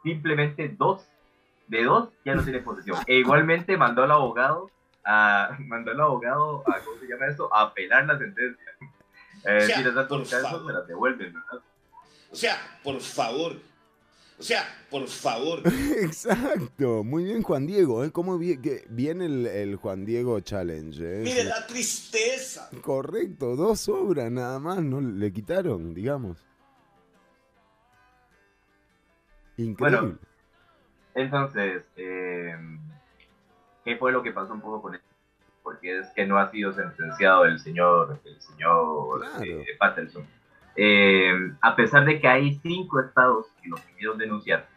simplemente 0.03 0.69
dos, 0.69 1.07
de 1.67 1.83
dos 1.83 2.09
ya 2.25 2.35
no 2.35 2.43
tiene 2.43 2.59
posesión. 2.59 2.97
E 3.07 3.15
igualmente 3.15 3.77
mandó 3.77 4.03
al 4.03 4.11
abogado 4.11 4.69
a, 5.05 5.55
mandó 5.59 5.91
al 5.91 6.01
abogado 6.01 6.63
a, 6.67 6.79
¿cómo 6.79 6.99
se 6.99 7.07
llama 7.07 7.27
eso? 7.27 7.53
A 7.53 7.63
apelar 7.63 8.05
la 8.05 8.17
sentencia. 8.17 8.63
Es 9.45 9.67
decir, 9.67 9.87
esas 9.87 10.63
me 10.63 10.73
las 10.73 10.87
devuelven, 10.87 11.33
¿verdad? 11.33 11.61
O 12.31 12.35
sea, 12.35 12.57
por 12.81 12.99
favor, 13.01 13.57
o 14.39 14.43
sea, 14.43 14.63
por 14.89 15.07
favor. 15.07 15.61
Exacto. 15.99 17.03
Muy 17.03 17.25
bien, 17.25 17.43
Juan 17.43 17.65
Diego. 17.65 18.03
¿eh? 18.03 18.11
¿Cómo 18.11 18.37
viene 18.37 19.25
el, 19.25 19.75
Juan 19.75 20.05
Diego 20.05 20.39
Challenge? 20.39 20.99
¿eh? 21.01 21.21
Mire 21.23 21.43
la 21.45 21.65
tristeza. 21.65 22.69
Correcto, 22.81 23.55
dos 23.55 23.87
obras 23.89 24.31
nada 24.31 24.59
más, 24.59 24.81
¿no? 24.81 25.01
Le 25.01 25.31
quitaron, 25.31 25.93
digamos. 25.93 26.45
Increíble. 29.57 29.99
Bueno, 29.99 30.17
entonces, 31.15 31.83
eh, 31.95 32.55
¿qué 33.85 33.97
fue 33.97 34.11
lo 34.11 34.23
que 34.23 34.31
pasó 34.31 34.53
un 34.53 34.61
poco 34.61 34.81
con 34.81 34.95
esto? 34.95 35.07
Porque 35.61 35.99
es 35.99 36.07
que 36.15 36.25
no 36.25 36.37
ha 36.37 36.49
sido 36.51 36.73
sentenciado 36.73 37.45
el 37.45 37.59
señor, 37.59 38.19
el 38.25 38.41
señor 38.41 39.23
eh, 39.45 39.65
Patterson. 39.79 40.25
Eh, 40.75 41.53
a 41.61 41.75
pesar 41.75 42.05
de 42.05 42.19
que 42.19 42.27
hay 42.27 42.55
cinco 42.55 42.99
estados 42.99 43.47
que 43.61 43.69
lo 43.69 43.75
quisieron 43.75 44.17
denunciar 44.17 44.67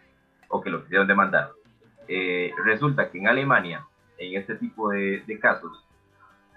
o 0.49 0.61
que 0.61 0.71
lo 0.71 0.83
quisieron 0.83 1.07
demandar, 1.07 1.53
eh, 2.09 2.53
resulta 2.65 3.11
que 3.11 3.19
en 3.19 3.29
Alemania, 3.29 3.87
en 4.19 4.39
este 4.39 4.57
tipo 4.57 4.91
de, 4.91 5.39
casos, 5.41 5.85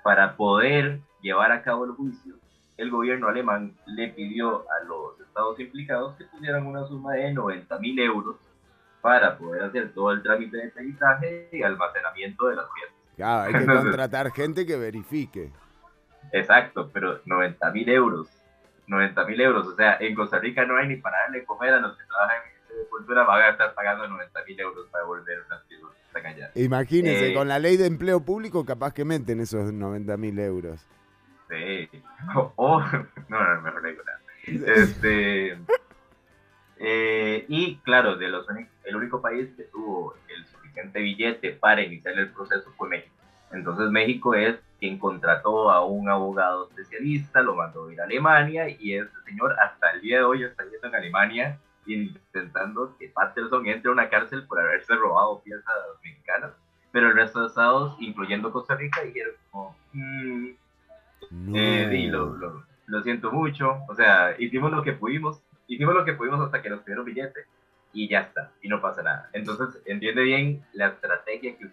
para 0.03 0.35
poder 0.35 0.99
llevar 1.21 1.51
a 1.51 1.63
cabo 1.63 1.85
el 1.85 1.91
juicio, 1.91 2.35
el 2.77 2.91
gobierno 2.91 3.27
alemán 3.27 3.75
le 3.85 4.09
pidió 4.09 4.65
a 4.69 4.83
los 4.85 5.19
estados 5.19 5.59
implicados 5.59 6.15
que 6.15 6.25
pusieran 6.25 6.65
una 6.65 6.85
suma 6.85 7.13
de 7.13 7.33
90 7.33 7.79
mil 7.79 7.99
euros 7.99 8.37
para 9.01 9.37
poder 9.37 9.63
hacer 9.63 9.93
todo 9.93 10.11
el 10.11 10.21
trámite 10.21 10.57
de 10.57 10.69
peritaje 10.69 11.49
y 11.51 11.63
almacenamiento 11.63 12.47
de 12.47 12.55
las 12.55 12.65
piezas. 12.73 12.95
Claro, 13.15 13.43
hay 13.43 13.65
que 13.65 13.65
contratar 13.65 14.31
gente 14.31 14.65
que 14.65 14.77
verifique. 14.77 15.51
Exacto, 16.31 16.89
pero 16.93 17.19
90 17.25 17.71
mil 17.71 17.89
euros 17.89 18.38
90 18.89 19.25
mil 19.25 19.39
euros. 19.39 19.67
O 19.67 19.75
sea, 19.75 19.97
en 19.99 20.15
Costa 20.15 20.39
Rica 20.39 20.65
no 20.65 20.75
hay 20.77 20.87
ni 20.87 20.97
para 20.97 21.17
darle 21.21 21.45
comer 21.45 21.73
a 21.73 21.79
los 21.79 21.97
que 21.97 22.03
trabajan 22.05 22.37
en 22.69 22.89
cultura, 22.89 23.23
van 23.23 23.41
a 23.41 23.49
estar 23.49 23.73
pagando 23.73 24.07
90 24.07 24.43
mil 24.45 24.59
euros 24.59 24.87
para 24.89 25.03
devolver 25.03 25.43
unas 25.45 25.61
piezas 25.63 25.89
allá. 26.25 26.51
Imagínense, 26.55 27.31
eh, 27.31 27.33
con 27.33 27.47
la 27.47 27.59
ley 27.59 27.77
de 27.77 27.85
empleo 27.85 28.19
público 28.19 28.65
capaz 28.65 28.93
que 28.93 29.05
meten 29.05 29.39
esos 29.39 29.71
90 29.71 30.17
mil 30.17 30.37
euros. 30.39 30.85
Sí. 31.49 31.89
Oh, 32.55 32.79
no, 33.29 33.55
no, 33.55 33.61
mejor 33.61 33.83
no. 33.83 33.89
Este, 34.73 35.57
eh, 36.77 37.45
y 37.47 37.77
claro, 37.77 38.15
de 38.15 38.29
los, 38.29 38.45
el 38.83 38.95
único 38.95 39.21
país 39.21 39.49
que 39.55 39.63
tuvo 39.63 40.15
el 40.27 40.45
suficiente 40.45 40.99
billete 40.99 41.51
para 41.51 41.81
iniciar 41.81 42.17
el 42.17 42.31
proceso 42.31 42.71
fue 42.77 42.89
México. 42.89 43.15
Entonces 43.51 43.89
México 43.89 44.33
es 44.35 44.55
quien 44.79 44.97
contrató 44.97 45.71
a 45.71 45.85
un 45.85 46.09
abogado 46.09 46.69
especialista, 46.69 47.41
lo 47.41 47.55
mandó 47.55 47.87
a 47.87 47.93
ir 47.93 48.01
a 48.01 48.05
Alemania 48.05 48.69
y 48.69 48.93
este 48.93 49.19
señor 49.25 49.55
hasta 49.59 49.91
el 49.91 50.01
día 50.01 50.19
de 50.19 50.23
hoy 50.23 50.43
está 50.43 50.63
yendo 50.63 50.87
en 50.87 50.95
Alemania 50.95 51.59
intentando 51.85 52.95
que 52.97 53.09
Patterson 53.09 53.65
entre 53.67 53.89
a 53.89 53.93
una 53.93 54.09
cárcel 54.09 54.45
por 54.45 54.59
haberse 54.59 54.95
robado 54.95 55.41
piezas 55.41 55.73
mexicanas. 56.03 56.51
Pero 56.91 57.07
el 57.07 57.15
resto 57.15 57.41
de 57.41 57.47
estados, 57.47 57.95
incluyendo 57.99 58.51
Costa 58.51 58.75
Rica, 58.75 59.01
dijeron 59.01 59.33
como, 59.51 59.75
mm, 59.93 60.49
eh, 61.55 62.07
lo, 62.09 62.63
lo, 62.87 63.03
siento 63.03 63.31
mucho, 63.31 63.79
o 63.87 63.95
sea, 63.95 64.35
hicimos 64.39 64.71
lo 64.71 64.81
que 64.81 64.93
pudimos, 64.93 65.41
hicimos 65.67 65.93
lo 65.93 66.05
que 66.05 66.13
pudimos 66.13 66.41
hasta 66.41 66.61
que 66.61 66.69
nos 66.69 66.81
pidieron 66.81 67.05
billete 67.05 67.45
y 67.93 68.07
ya 68.07 68.21
está, 68.21 68.51
y 68.61 68.69
no 68.69 68.81
pasa 68.81 69.03
nada. 69.03 69.29
Entonces, 69.33 69.81
entiende 69.85 70.23
bien 70.23 70.65
la 70.73 70.87
estrategia 70.87 71.55
que 71.57 71.65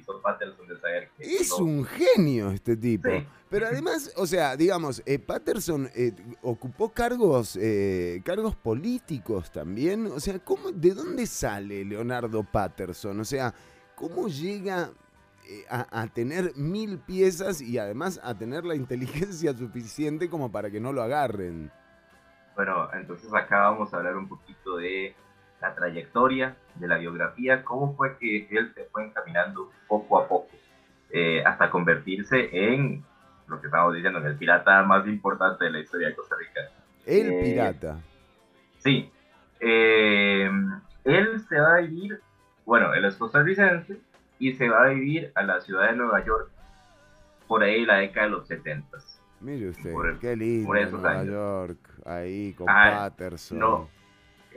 usted 0.00 1.08
es 1.18 1.52
un 1.52 1.84
genio 1.84 2.50
este 2.50 2.76
tipo. 2.76 3.08
Pero 3.48 3.66
además, 3.66 4.12
o 4.16 4.26
sea, 4.26 4.56
digamos, 4.56 5.02
eh, 5.06 5.18
Patterson 5.18 5.88
eh, 5.94 6.12
ocupó 6.42 6.92
cargos, 6.92 7.56
eh, 7.60 8.20
cargos 8.24 8.56
políticos 8.56 9.52
también. 9.52 10.06
O 10.06 10.18
sea, 10.18 10.38
¿cómo, 10.40 10.72
¿de 10.72 10.92
dónde 10.92 11.26
sale 11.26 11.84
Leonardo 11.84 12.42
Patterson? 12.42 13.20
O 13.20 13.24
sea, 13.24 13.54
¿cómo 13.94 14.28
llega 14.28 14.90
a, 15.68 16.00
a, 16.00 16.06
tener 16.08 16.56
mil 16.56 16.98
piezas 16.98 17.60
y 17.60 17.78
además 17.78 18.18
a 18.22 18.34
tener 18.36 18.64
la 18.64 18.74
inteligencia 18.74 19.54
suficiente 19.56 20.28
como 20.28 20.50
para 20.50 20.70
que 20.70 20.80
no 20.80 20.92
lo 20.92 21.02
agarren? 21.02 21.70
Bueno, 22.56 22.88
entonces 22.94 23.32
acá 23.34 23.70
vamos 23.70 23.92
a 23.92 23.98
hablar 23.98 24.16
un 24.16 24.28
poquito 24.28 24.76
de 24.76 25.14
la 25.64 25.74
trayectoria 25.74 26.56
de 26.74 26.88
la 26.88 26.98
biografía, 26.98 27.64
cómo 27.64 27.94
fue 27.96 28.18
que 28.18 28.46
él 28.50 28.72
se 28.74 28.84
fue 28.84 29.04
encaminando 29.06 29.70
poco 29.88 30.18
a 30.18 30.28
poco 30.28 30.50
eh, 31.10 31.42
hasta 31.44 31.70
convertirse 31.70 32.50
en 32.52 33.02
lo 33.46 33.60
que 33.60 33.66
estamos 33.68 33.94
diciendo, 33.94 34.18
en 34.18 34.26
el 34.26 34.36
pirata 34.36 34.82
más 34.82 35.06
importante 35.06 35.64
de 35.64 35.70
la 35.70 35.80
historia 35.80 36.08
de 36.08 36.14
Costa 36.14 36.36
Rica. 36.38 36.60
El 37.06 37.32
eh, 37.32 37.40
pirata. 37.42 37.98
Sí. 38.78 39.10
Eh, 39.60 40.50
él 41.04 41.40
se 41.48 41.58
va 41.58 41.76
a 41.76 41.80
vivir, 41.80 42.20
bueno, 42.66 42.92
él 42.92 43.04
es 43.06 43.16
costarricense 43.16 43.98
y 44.38 44.52
se 44.54 44.68
va 44.68 44.84
a 44.84 44.88
vivir 44.88 45.32
a 45.34 45.42
la 45.44 45.60
ciudad 45.60 45.90
de 45.90 45.96
Nueva 45.96 46.24
York 46.24 46.50
por 47.46 47.62
ahí 47.62 47.86
la 47.86 47.96
década 47.96 48.26
de 48.26 48.32
los 48.32 48.48
70. 48.48 48.98
Mire 49.40 49.68
usted, 49.70 49.92
qué 50.20 50.36
lindo 50.36 50.72
Nueva 50.72 51.24
York, 51.24 51.78
ahí 52.04 52.52
con 52.54 52.66
ah, 52.68 53.08
Patterson. 53.08 53.58
No, 53.58 53.88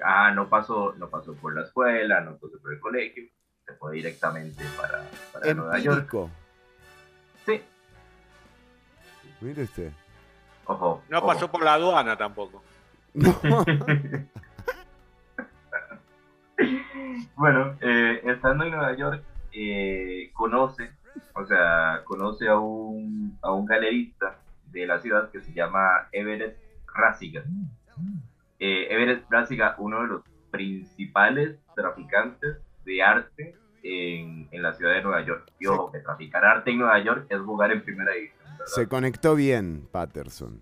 ah, 0.04 0.32
no 0.32 0.50
pasó, 0.50 0.94
no 0.98 1.10
pasó 1.10 1.34
por 1.36 1.54
la 1.56 1.62
escuela, 1.64 2.22
no 2.22 2.38
pasó 2.38 2.58
por 2.62 2.74
el 2.74 2.80
colegio, 2.80 3.24
se 3.66 3.74
fue 3.74 3.94
directamente 3.96 4.64
para, 4.76 5.04
para 5.34 5.54
Nueva 5.54 5.80
York. 5.80 6.10
Sí. 7.46 7.62
Mire 9.42 9.64
usted. 9.64 9.92
Ojo. 10.66 11.04
No 11.10 11.26
pasó 11.26 11.50
por 11.50 11.64
la 11.64 11.74
aduana 11.76 12.18
tampoco. 12.18 12.64
bueno, 17.36 17.78
eh, 17.82 18.22
estando 18.26 18.66
en 18.66 18.72
Nueva 18.72 18.96
York, 18.96 19.24
eh, 19.52 20.32
conoce, 20.34 20.92
o 21.34 21.46
sea, 21.46 22.02
conoce 22.04 22.48
a 22.48 22.58
un, 22.58 23.38
a 23.42 23.52
un 23.52 23.66
galerista 23.66 24.40
de 24.66 24.86
la 24.86 25.00
ciudad 25.00 25.32
que 25.32 25.42
se 25.42 25.54
llama 25.54 26.08
Everett 26.12 26.58
Rasiga 26.94 27.44
eh, 28.60 28.88
Everett 28.90 29.28
Brasiga, 29.28 29.76
uno 29.78 30.02
de 30.02 30.08
los 30.08 30.22
principales 30.52 31.58
traficantes 31.76 32.58
de 32.86 33.04
arte 33.04 33.56
en, 33.84 34.48
en, 34.52 34.62
la 34.62 34.74
ciudad 34.74 34.94
de 34.94 35.04
Nueva 35.04 35.22
York. 35.22 35.52
Y 35.60 35.68
ojo, 35.68 35.92
que 35.92 36.00
traficar 36.00 36.44
arte 36.44 36.72
en 36.72 36.80
Nueva 36.80 37.00
York 37.00 37.28
es 37.30 37.40
jugar 37.40 37.72
en 37.72 37.84
primera 37.84 38.14
división. 38.14 38.38
Se 38.66 38.88
conectó 38.88 39.36
bien, 39.36 39.88
Patterson. 39.92 40.60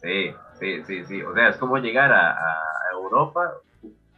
Sí, 0.00 0.32
sí, 0.58 0.82
sí, 0.84 1.04
sí. 1.04 1.22
O 1.22 1.34
sea, 1.34 1.48
es 1.48 1.56
como 1.56 1.78
llegar 1.78 2.12
a, 2.12 2.36
Europa. 2.92 3.52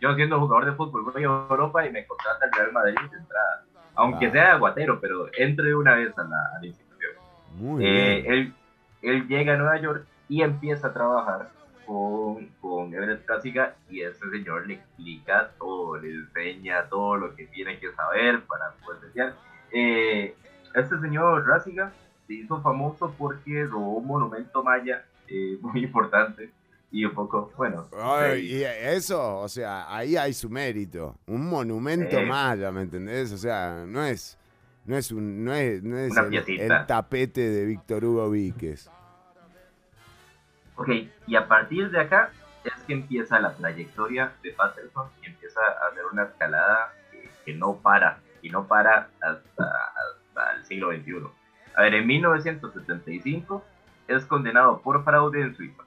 Yo 0.00 0.14
siendo 0.14 0.40
jugador 0.40 0.64
de 0.64 0.72
fútbol 0.72 1.02
voy 1.04 1.22
a 1.22 1.26
Europa 1.26 1.86
y 1.86 1.92
me 1.92 2.06
contrata 2.06 2.46
el 2.46 2.52
Real 2.52 2.72
Madrid 2.72 2.96
de 3.10 3.18
entrada. 3.18 3.64
Aunque 3.94 4.26
ah. 4.26 4.32
sea 4.32 4.52
aguatero, 4.54 5.00
pero 5.00 5.28
entre 5.36 5.74
una 5.74 5.94
vez 5.96 6.16
a 6.18 6.24
la, 6.24 6.66
institución. 6.66 7.12
Muy 7.56 7.84
eh, 7.84 8.22
bien. 8.22 8.32
Él, 8.32 8.54
él 9.02 9.28
llega 9.28 9.54
a 9.54 9.56
Nueva 9.56 9.78
York 9.80 10.06
y 10.28 10.42
empieza 10.42 10.88
a 10.88 10.92
trabajar 10.92 11.50
con, 11.90 12.46
con 12.60 12.94
Everett 12.94 13.26
Clásica 13.26 13.74
y 13.88 14.02
ese 14.02 14.30
señor 14.30 14.64
le 14.68 14.74
explica 14.74 15.50
todo, 15.58 15.96
le 15.96 16.10
enseña 16.10 16.88
todo 16.88 17.16
lo 17.16 17.34
que 17.34 17.46
tiene 17.46 17.80
que 17.80 17.90
saber 17.92 18.44
para 18.44 18.70
poder 18.84 19.00
decir. 19.00 19.32
Eh, 19.72 20.36
este 20.72 21.00
señor 21.00 21.44
Rásiga 21.44 21.92
se 22.28 22.34
hizo 22.34 22.62
famoso 22.62 23.12
porque 23.18 23.64
robó 23.64 23.96
un 23.96 24.06
monumento 24.06 24.62
maya 24.62 25.04
eh, 25.26 25.58
muy 25.62 25.82
importante 25.82 26.52
y 26.92 27.04
un 27.04 27.12
poco, 27.12 27.52
bueno. 27.56 27.88
y 28.36 28.62
eso, 28.62 29.38
o 29.38 29.48
sea, 29.48 29.92
ahí 29.92 30.16
hay 30.16 30.32
su 30.32 30.48
mérito. 30.48 31.16
Un 31.26 31.48
monumento 31.48 32.20
maya, 32.22 32.70
¿me 32.70 32.82
entendés? 32.82 33.32
O 33.32 33.36
sea, 33.36 33.84
no 33.86 34.04
es, 34.04 34.38
no 34.84 34.96
es, 34.96 35.10
un, 35.10 35.44
no 35.44 35.52
es, 35.54 35.82
no 35.82 35.98
es 35.98 36.12
el, 36.46 36.86
tapete 36.86 37.48
de 37.50 37.64
Víctor 37.64 38.04
Hugo 38.04 38.30
Víquez. 38.30 38.88
Ok, 40.80 40.88
y 41.26 41.36
a 41.36 41.46
partir 41.46 41.90
de 41.90 42.00
acá 42.00 42.30
es 42.64 42.72
que 42.86 42.94
empieza 42.94 43.38
la 43.38 43.54
trayectoria 43.54 44.32
de 44.42 44.52
Patterson 44.52 45.10
y 45.20 45.26
empieza 45.26 45.60
a 45.60 45.88
hacer 45.88 46.06
una 46.10 46.22
escalada 46.22 46.94
que, 47.44 47.52
no 47.52 47.76
para, 47.76 48.20
y 48.40 48.48
no 48.48 48.66
para 48.66 49.10
hasta, 49.20 49.92
el 50.56 50.64
siglo 50.64 50.90
XXI. 50.90 51.26
A 51.76 51.82
ver, 51.82 51.96
en 51.96 52.06
1975 52.06 53.62
es 54.08 54.24
condenado 54.24 54.80
por 54.80 55.04
fraude 55.04 55.42
en 55.42 55.54
Suiza. 55.54 55.82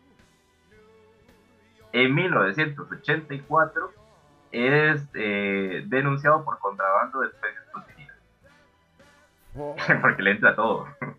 En 1.91 2.13
1984 2.13 3.91
es 4.51 5.09
eh, 5.15 5.85
denunciado 5.87 6.45
por 6.45 6.59
contrabando 6.59 7.21
de 7.21 7.29
especies. 7.29 7.62
Porque 10.01 10.23
le 10.23 10.31
entra 10.31 10.55
todo. 10.55 10.87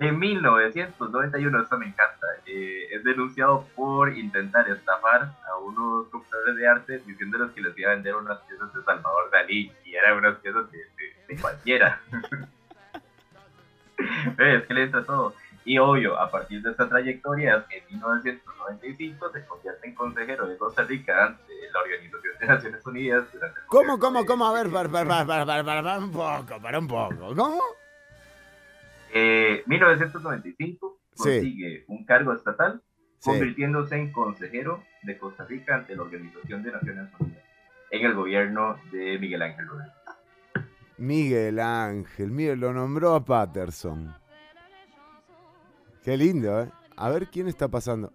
En 0.00 0.18
1991, 0.18 1.62
esto 1.62 1.78
me 1.78 1.86
encanta, 1.86 2.26
eh, 2.44 2.88
es 2.90 3.04
denunciado 3.04 3.68
por 3.76 4.16
intentar 4.16 4.68
estafar 4.68 5.32
a 5.46 5.58
unos 5.58 6.08
compradores 6.08 6.56
de 6.56 6.66
arte 6.66 6.98
diciéndoles 7.06 7.52
que 7.52 7.60
les 7.60 7.78
iba 7.78 7.92
a 7.92 7.94
vender 7.94 8.16
unas 8.16 8.40
piezas 8.40 8.74
de 8.74 8.82
Salvador 8.82 9.30
Dalí 9.30 9.70
y 9.84 9.94
eran 9.94 10.16
unas 10.16 10.38
piezas 10.38 10.68
de, 10.72 10.78
de 11.28 11.40
cualquiera. 11.40 12.00
es 14.38 14.64
que 14.64 14.74
le 14.74 14.82
entra 14.82 15.04
todo. 15.04 15.34
Y 15.68 15.76
obvio, 15.76 16.18
a 16.18 16.30
partir 16.30 16.62
de 16.62 16.70
esta 16.70 16.88
trayectoria, 16.88 17.66
en 17.68 17.84
1995 17.90 19.30
se 19.30 19.44
convierte 19.44 19.86
en 19.86 19.94
consejero 19.94 20.48
de 20.48 20.56
Costa 20.56 20.82
Rica 20.84 21.26
ante 21.26 21.52
la 21.70 21.80
Organización 21.80 22.38
de 22.40 22.46
Naciones 22.46 22.86
Unidas. 22.86 23.24
¿Cómo, 23.66 23.98
cómo, 23.98 24.24
cómo? 24.24 24.46
A 24.46 24.54
ver, 24.54 24.72
para, 24.72 24.88
para, 24.88 25.26
para, 25.26 25.44
para, 25.44 25.62
para, 25.62 25.98
un 25.98 26.10
poco, 26.10 26.62
para 26.62 26.78
un 26.78 26.88
poco. 26.88 27.34
¿Cómo? 27.36 27.60
Eh, 29.12 29.62
1995 29.66 31.00
consigue 31.14 31.84
un 31.88 32.06
cargo 32.06 32.32
estatal, 32.32 32.80
convirtiéndose 33.22 33.96
en 33.96 34.10
consejero 34.10 34.82
de 35.02 35.18
Costa 35.18 35.44
Rica 35.44 35.74
ante 35.74 35.94
la 35.94 36.00
Organización 36.04 36.62
de 36.62 36.72
Naciones 36.72 37.10
Unidas 37.18 37.44
en 37.90 38.06
el 38.06 38.14
gobierno 38.14 38.80
de 38.90 39.18
Miguel 39.18 39.42
Ángel 39.42 39.68
Rodríguez. 39.68 39.94
Miguel 40.96 41.60
Ángel, 41.60 42.30
mire, 42.30 42.56
lo 42.56 42.72
nombró 42.72 43.14
a 43.14 43.22
Patterson. 43.22 44.14
Qué 46.02 46.16
lindo, 46.16 46.62
¿eh? 46.62 46.70
A 46.96 47.10
ver 47.10 47.28
quién 47.28 47.48
está 47.48 47.68
pasando. 47.68 48.12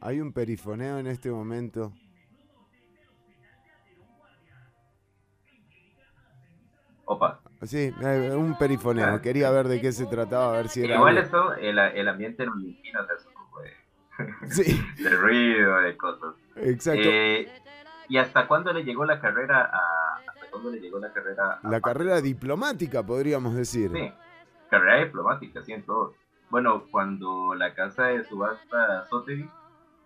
Hay 0.00 0.20
un 0.20 0.32
perifoneo 0.32 0.98
en 0.98 1.06
este 1.06 1.30
momento. 1.30 1.92
Opa. 7.04 7.40
Sí, 7.62 7.92
un 8.34 8.56
perifoneo. 8.58 9.14
Ah. 9.14 9.22
Quería 9.22 9.50
ver 9.50 9.68
de 9.68 9.80
qué 9.80 9.92
se 9.92 10.06
trataba, 10.06 10.54
a 10.54 10.56
ver 10.56 10.68
si 10.68 10.82
era. 10.82 10.96
Igual 10.96 11.18
esto, 11.18 11.54
el, 11.54 11.78
el 11.78 12.08
ambiente 12.08 12.46
no 12.46 12.52
eso 12.56 13.28
de, 13.62 14.46
sí. 14.50 14.84
de 15.02 15.10
ruido, 15.10 15.80
de 15.82 15.96
cosas. 15.96 16.34
Exacto. 16.56 17.02
Eh, 17.04 17.48
¿Y 18.08 18.18
hasta 18.18 18.48
cuándo 18.48 18.72
le 18.72 18.84
llegó 18.84 19.04
la 19.04 19.20
carrera 19.20 19.70
a. 19.72 20.18
Hasta 20.28 20.50
cuándo 20.50 20.70
le 20.70 20.80
llegó 20.80 20.98
la 20.98 21.12
carrera 21.12 21.60
La 21.62 21.80
carrera 21.80 22.20
diplomática, 22.20 23.02
podríamos 23.02 23.54
decir. 23.54 23.90
Sí 23.92 24.12
carrera 24.72 25.04
diplomática, 25.04 25.62
sí, 25.62 25.72
en 25.72 25.82
todo. 25.82 26.14
Bueno, 26.48 26.84
cuando 26.90 27.54
la 27.54 27.74
casa 27.74 28.06
de 28.06 28.24
subasta 28.24 29.04
Sotheby 29.04 29.46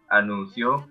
anunció 0.09 0.88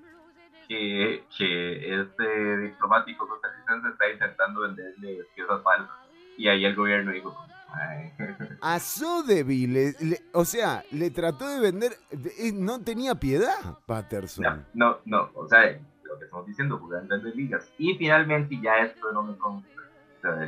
que, 0.69 1.25
que 1.37 2.01
este 2.01 2.57
diplomático 2.57 3.27
costarricense 3.27 3.89
está 3.89 4.09
intentando 4.09 4.61
venderle 4.61 5.25
piezas 5.35 5.61
falsas. 5.61 5.95
Y 6.37 6.47
ahí 6.47 6.63
el 6.63 6.73
gobierno 6.73 7.11
dijo, 7.11 7.35
A 8.61 8.79
Sotheby, 8.79 9.67
le, 9.67 9.93
o 10.31 10.45
sea, 10.45 10.81
le 10.91 11.11
trató 11.11 11.45
de 11.49 11.59
vender, 11.59 11.91
eh, 12.11 12.53
no 12.53 12.81
tenía 12.81 13.15
piedad, 13.15 13.79
Patterson. 13.85 14.45
No, 14.45 14.63
no, 14.73 14.97
no, 15.03 15.31
o 15.35 15.47
sea, 15.49 15.77
lo 16.03 16.17
que 16.17 16.25
estamos 16.25 16.45
diciendo, 16.45 16.77
jugando 16.77 17.15
en 17.15 17.23
ligas. 17.35 17.69
Y 17.77 17.95
finalmente 17.95 18.57
ya 18.61 18.77
esto 18.77 19.11
no 19.11 19.23
me 19.23 19.37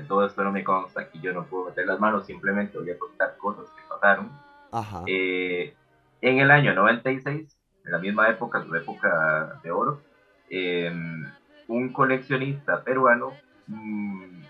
todo 0.07 0.25
esto 0.25 0.43
no 0.43 0.51
me 0.51 0.63
consta, 0.63 1.09
que 1.09 1.19
yo 1.19 1.33
no 1.33 1.45
puedo 1.45 1.65
meter 1.65 1.85
las 1.85 1.99
manos, 1.99 2.25
simplemente 2.25 2.77
voy 2.77 2.91
a 2.91 2.97
contar 2.97 3.37
cosas 3.37 3.65
que 3.71 3.81
pasaron. 3.89 4.31
Eh, 5.05 5.73
en 6.21 6.39
el 6.39 6.52
año 6.52 6.73
96, 6.73 7.58
en 7.85 7.91
la 7.91 7.97
misma 7.99 8.29
época, 8.29 8.63
su 8.63 8.75
época 8.75 9.60
de 9.63 9.71
oro, 9.71 10.02
em, 10.49 11.25
un 11.67 11.91
coleccionista 11.91 12.83
peruano 12.83 13.33
mm, 13.67 14.41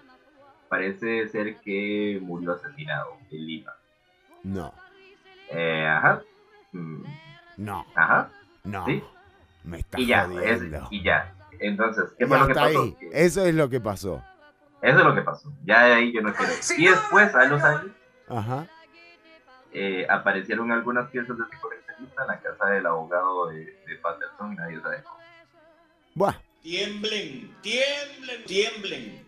parece 0.69 1.27
ser 1.27 1.57
que 1.57 2.19
murió 2.21 2.53
asesinado 2.53 3.17
en 3.31 3.45
Lima. 3.45 3.73
No. 4.43 4.73
Eh, 5.49 5.87
ajá. 5.87 6.21
Mm. 6.71 7.03
No. 7.57 7.85
Ajá. 7.95 8.29
No. 8.63 8.85
¿Sí? 8.85 9.03
Me 9.63 9.79
está 9.79 9.99
y 9.99 10.05
ya, 10.07 10.29
y 10.91 11.03
ya. 11.03 11.33
Entonces, 11.59 12.05
¿qué 12.17 12.27
fue 12.27 12.39
lo 12.39 12.47
que 12.47 12.53
pasó? 12.53 12.97
Eso 13.11 13.45
es 13.45 13.55
lo 13.55 13.69
que 13.69 13.81
pasó. 13.81 14.23
Eso 14.81 14.99
es 14.99 15.05
lo 15.05 15.15
que 15.15 15.21
pasó. 15.21 15.51
Ya 15.65 15.85
de 15.85 15.93
ahí 15.93 16.13
yo 16.13 16.21
no 16.21 16.33
quiero. 16.33 16.53
y 16.77 16.87
después, 16.87 17.33
a 17.33 17.45
los 17.45 17.63
años, 17.63 17.91
eh, 19.71 20.05
aparecieron 20.09 20.71
algunas 20.71 21.09
piezas 21.09 21.37
de 21.37 21.43
ese 21.43 21.61
coleccionista 21.61 22.21
en 22.21 22.27
la 22.27 22.39
casa 22.39 22.65
del 22.67 22.85
abogado 22.85 23.47
de, 23.47 23.57
de 23.59 23.95
Patterson 24.01 24.53
y 24.53 24.55
nadie 24.55 24.81
sabe 24.81 25.03
cómo. 25.03 25.17
Buah. 26.15 26.35
Tiemblen, 26.61 27.55
tiemblen, 27.61 28.43
tiemblen. 28.45 29.27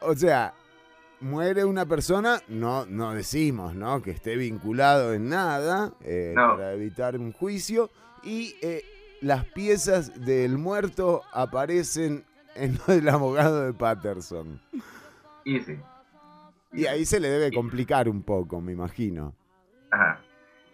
O 0.00 0.14
sea, 0.14 0.54
muere 1.20 1.64
una 1.64 1.86
persona, 1.86 2.40
no, 2.48 2.86
no 2.86 3.12
decimos, 3.12 3.74
¿no? 3.74 4.02
Que 4.02 4.10
esté 4.10 4.36
vinculado 4.36 5.12
en 5.12 5.28
nada 5.28 5.92
eh, 6.02 6.32
para 6.34 6.72
evitar 6.72 7.16
un 7.16 7.32
juicio 7.32 7.90
y 8.22 8.56
eh, 8.62 8.84
las 9.20 9.44
piezas 9.44 10.24
del 10.24 10.58
muerto 10.58 11.22
aparecen 11.32 12.24
en 12.54 12.78
el 12.88 13.08
abogado 13.08 13.64
de 13.64 13.72
Patterson. 13.72 14.60
Y 15.44 15.60
sí. 15.60 15.78
Y 16.72 16.86
ahí 16.86 17.04
se 17.04 17.18
le 17.18 17.28
debe 17.28 17.52
complicar 17.52 18.08
un 18.08 18.22
poco, 18.22 18.60
me 18.60 18.72
imagino. 18.72 19.34
Ajá. 19.90 20.20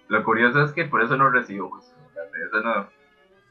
Lo 0.08 0.22
curioso 0.24 0.62
es 0.64 0.72
que 0.72 0.84
por 0.84 1.02
eso 1.02 1.16
no 1.16 1.30
recibo 1.30 1.78
Eso 1.78 2.60
no, 2.60 2.88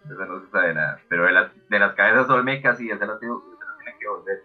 eso 0.06 0.26
no 0.26 0.40
se 0.42 0.52
sabe 0.52 0.74
nada. 0.74 1.00
Pero 1.10 1.26
de, 1.26 1.32
las, 1.32 1.52
de 1.70 1.80
las 1.80 1.96
cabezas 1.96 2.30
olmecas 2.30 2.80
y 2.80 2.88
se 2.88 2.96
las, 2.96 3.20
tiene 3.20 4.00
que 4.00 4.08
volver. 4.08 4.44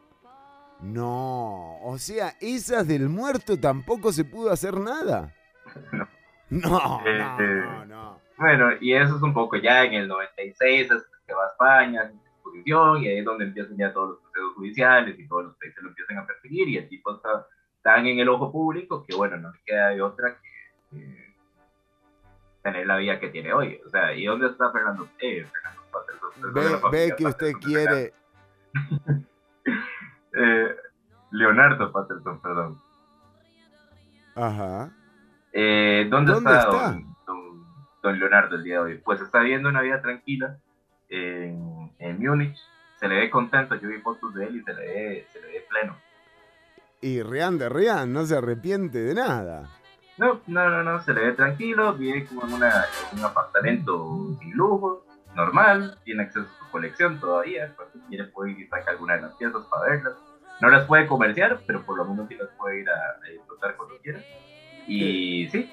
No, 0.80 1.78
o 1.82 1.98
sea, 1.98 2.34
esas 2.40 2.88
del 2.88 3.08
muerto 3.10 3.60
tampoco 3.60 4.12
se 4.12 4.24
pudo 4.24 4.50
hacer 4.50 4.78
nada. 4.78 5.34
no. 5.92 6.08
No, 6.50 7.00
este, 7.06 7.44
no, 7.44 7.84
no, 7.86 8.20
Bueno, 8.36 8.70
y 8.80 8.94
eso 8.94 9.14
es 9.14 9.22
un 9.22 9.32
poco 9.32 9.56
ya 9.56 9.84
en 9.84 9.94
el 9.94 10.08
96, 10.08 10.90
es 10.90 11.04
que 11.24 11.32
va 11.32 11.44
a 11.44 11.46
España, 11.46 12.12
y 12.54 12.72
ahí 13.08 13.18
es 13.18 13.24
donde 13.24 13.44
empiezan 13.44 13.76
ya 13.76 13.92
todos 13.92 14.10
los 14.10 14.18
procesos 14.20 14.54
judiciales 14.54 15.18
y 15.18 15.28
todos 15.28 15.44
los 15.44 15.56
países 15.56 15.82
lo 15.82 15.88
empiezan 15.90 16.18
a 16.18 16.26
perseguir 16.26 16.68
y 16.68 16.76
el 16.78 16.88
tipo 16.88 17.14
está 17.14 17.46
tan 17.82 18.06
en 18.06 18.18
el 18.18 18.28
ojo 18.28 18.52
público 18.52 19.04
que 19.06 19.16
bueno, 19.16 19.36
no 19.36 19.50
le 19.50 19.58
queda 19.64 19.88
de 19.88 20.02
otra 20.02 20.36
que 20.90 21.30
tener 22.62 22.86
la 22.86 22.96
vida 22.96 23.18
que 23.18 23.28
tiene 23.28 23.52
hoy. 23.52 23.80
O 23.86 23.90
sea, 23.90 24.14
¿y 24.14 24.26
dónde 24.26 24.48
está 24.48 24.70
Fernando? 24.70 25.08
Eh, 25.18 25.44
Fernando 25.44 25.82
Patterson. 25.90 26.90
Ve, 26.90 27.14
que 27.16 27.26
usted 27.26 27.52
quiere... 27.54 28.12
eh, 30.34 30.76
Leonardo 31.32 31.92
Patterson, 31.92 32.40
perdón. 32.40 32.78
Ajá. 34.34 34.90
Eh, 35.52 36.06
¿Dónde, 36.10 36.32
está, 36.32 36.66
Don, 37.26 37.64
don, 38.02 38.18
Leonardo 38.18 38.56
el 38.56 38.64
día 38.64 38.74
de 38.74 38.80
hoy? 38.80 38.98
Pues 38.98 39.20
está 39.20 39.40
viviendo 39.40 39.68
una 39.68 39.82
vida 39.82 40.00
tranquila 40.00 40.58
en, 41.08 41.79
en 42.00 42.18
Múnich. 42.18 42.58
Se 42.98 43.08
le 43.08 43.16
ve 43.16 43.30
contento, 43.30 43.76
yo 43.76 43.88
vi 43.88 43.98
fotos 44.00 44.34
de 44.34 44.46
él 44.46 44.56
y 44.56 44.62
se 44.62 44.74
le 44.74 44.80
ve, 44.80 45.26
se 45.32 45.40
le 45.40 45.46
ve 45.46 45.66
pleno. 45.68 45.96
Y 47.00 47.22
Rian 47.22 47.56
de 47.56 47.68
Rian 47.68 48.12
no 48.12 48.26
se 48.26 48.36
arrepiente 48.36 48.98
de 48.98 49.14
nada. 49.14 49.70
No, 50.18 50.42
no, 50.48 50.68
no, 50.68 50.82
no, 50.82 51.02
se 51.02 51.14
le 51.14 51.26
ve 51.26 51.32
tranquilo, 51.32 51.94
vive 51.94 52.26
como 52.26 52.46
en, 52.46 52.52
una, 52.52 52.84
un 53.12 53.24
apartamento 53.24 54.36
sin 54.38 54.52
lujo, 54.52 55.06
normal, 55.34 55.98
tiene 56.04 56.24
acceso 56.24 56.46
a 56.46 56.58
su 56.58 56.70
colección 56.70 57.18
todavía, 57.18 57.72
cuando 57.74 58.06
quiere 58.08 58.24
puede 58.24 58.52
ir 58.52 58.60
y 58.60 58.66
sacar 58.66 58.90
alguna 58.90 59.16
de 59.16 59.22
las 59.22 59.34
piezas 59.36 59.64
para 59.70 59.90
verlas. 59.90 60.14
No 60.60 60.68
las 60.68 60.84
puede 60.84 61.06
comerciar, 61.06 61.62
pero 61.66 61.82
por 61.86 61.96
lo 61.96 62.04
menos 62.04 62.28
sí 62.28 62.34
las 62.34 62.50
puede 62.58 62.80
ir 62.80 62.90
a, 62.90 63.18
disfrutar 63.30 63.76
cuando 63.76 63.96
quiera. 64.02 64.20
Y 64.86 65.48
sí, 65.48 65.70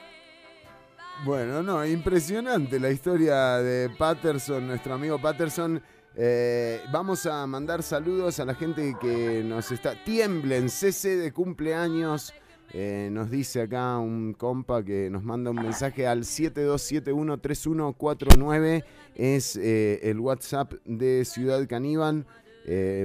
bueno, 1.23 1.63
no, 1.63 1.83
impresionante 1.83 2.79
la 2.79 2.91
historia 2.91 3.57
de 3.57 3.89
Patterson, 3.89 4.67
nuestro 4.67 4.93
amigo 4.93 5.19
Patterson. 5.19 5.81
Eh, 6.15 6.79
vamos 6.91 7.25
a 7.25 7.45
mandar 7.45 7.83
saludos 7.83 8.39
a 8.39 8.45
la 8.45 8.55
gente 8.55 8.95
que 8.99 9.43
nos 9.43 9.71
está. 9.71 9.93
Tiemblen, 10.03 10.69
CC 10.69 11.17
de 11.17 11.31
cumpleaños. 11.31 12.33
Eh, 12.73 13.07
nos 13.11 13.31
dice 13.31 13.61
acá 13.61 13.97
un 13.97 14.33
compa 14.33 14.83
que 14.83 15.09
nos 15.09 15.23
manda 15.23 15.51
un 15.51 15.57
mensaje 15.57 16.07
al 16.07 16.23
72713149. 16.23 18.83
Es 19.15 19.55
eh, 19.55 20.01
el 20.03 20.19
WhatsApp 20.19 20.73
de 20.85 21.23
Ciudad 21.25 21.67
Caníbal. 21.67 22.25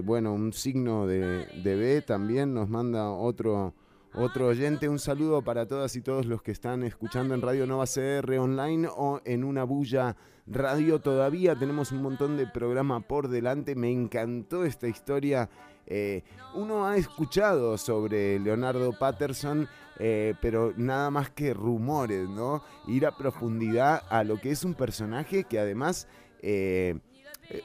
bueno, 0.05 0.35
un 0.35 0.53
signo 0.53 1.07
de, 1.07 1.47
de 1.63 1.77
B 1.77 2.03
también 2.03 2.53
nos 2.53 2.69
manda 2.69 3.09
otro 3.11 3.73
otro 4.15 4.49
oyente. 4.49 4.89
Un 4.89 4.99
saludo 4.99 5.43
para 5.43 5.67
todas 5.67 5.97
y 5.97 6.03
todos 6.03 6.27
los 6.27 6.43
que 6.43 6.53
están 6.53 6.83
escuchando 6.83 7.35
en 7.35 7.41
Radio 7.41 7.67
Nova 7.67 7.87
CR 7.87 8.39
online 8.39 8.89
o 8.95 9.21
en 9.25 9.45
una 9.45 9.65
bulla 9.65 10.17
radio. 10.47 11.01
Todavía 11.01 11.55
tenemos 11.55 11.93
un 11.93 12.03
montón 12.03 12.37
de 12.37 12.47
programa 12.47 13.01
por 13.01 13.29
delante. 13.29 13.75
Me 13.75 13.91
encantó 13.91 14.65
esta 14.65 14.89
historia. 14.89 15.49
Eh, 15.87 16.23
uno 16.55 16.87
ha 16.87 16.97
escuchado 16.97 17.77
sobre 17.79 18.39
Leonardo 18.39 18.93
Patterson, 18.99 19.69
eh, 19.99 20.35
pero 20.41 20.73
nada 20.77 21.11
más 21.11 21.31
que 21.31 21.55
rumores, 21.55 22.29
¿no? 22.29 22.63
Ir 22.87 23.07
a 23.07 23.17
profundidad 23.17 24.03
a 24.09 24.25
lo 24.25 24.41
que 24.41 24.51
es 24.51 24.65
un 24.65 24.75
personaje 24.75 25.45
que 25.45 25.59
además... 25.59 26.09
Eh, 26.41 26.99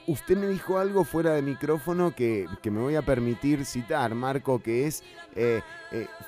usted 0.07 0.35
me 0.35 0.47
dijo 0.47 0.79
algo 0.79 1.05
fuera 1.05 1.33
de 1.33 1.41
micrófono 1.41 2.13
que, 2.13 2.45
me 2.63 2.81
voy 2.81 2.95
a 2.95 3.03
permitir 3.03 3.63
citar, 3.63 4.13
Marco, 4.15 4.61
que 4.61 4.85
es, 4.85 5.01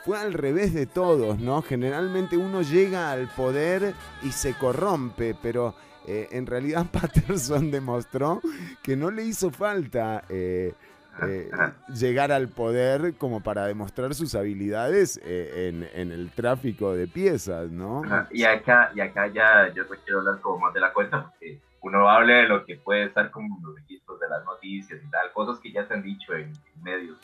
fue 0.05 0.17
al 0.17 0.33
revés 0.33 0.73
de 0.73 0.85
todos, 0.85 1.39
¿no? 1.39 1.61
Generalmente 1.61 2.37
uno 2.37 2.61
llega 2.61 3.11
al 3.11 3.27
poder 3.27 3.95
y 4.23 4.31
se 4.31 4.53
corrompe, 4.53 5.35
pero 5.41 5.75
eh, 6.07 6.27
en 6.31 6.45
realidad 6.45 6.85
Patterson 6.91 7.71
demostró 7.71 8.41
que 8.83 8.95
no 8.95 9.11
le 9.11 9.23
hizo 9.23 9.51
falta 9.51 10.23
eh, 10.29 10.73
eh, 11.23 11.51
llegar 11.93 12.31
al 12.31 12.47
poder 12.47 13.15
como 13.15 13.41
para 13.41 13.65
demostrar 13.65 14.13
sus 14.15 14.35
habilidades 14.35 15.19
en, 15.23 15.83
el 15.93 16.31
tráfico 16.31 16.93
de 16.93 17.07
piezas, 17.07 17.69
¿no? 17.69 18.03
Y 18.31 18.43
acá, 18.43 18.91
y 18.95 19.01
acá 19.01 19.27
ya 19.27 19.73
yo 19.73 19.85
quiero 19.87 20.19
hablar 20.19 20.39
como 20.39 20.59
más 20.59 20.73
de 20.73 20.79
la 20.79 20.93
cuenta, 20.93 21.29
porque 21.29 21.59
uno 21.81 22.09
habla 22.09 22.35
de 22.35 22.47
lo 22.47 22.65
que 22.65 22.77
puede 22.77 23.05
estar 23.05 23.31
como 23.31 23.59
los 23.61 23.75
registros 23.75 24.19
de 24.19 24.29
las 24.29 24.45
noticias 24.45 24.99
y 25.03 25.09
tal, 25.09 25.31
cosas 25.33 25.59
que 25.59 25.71
ya 25.71 25.85
se 25.85 25.93
han 25.93 26.03
dicho 26.03 26.33
en, 26.33 26.53
en 26.53 26.83
medios. 26.83 27.17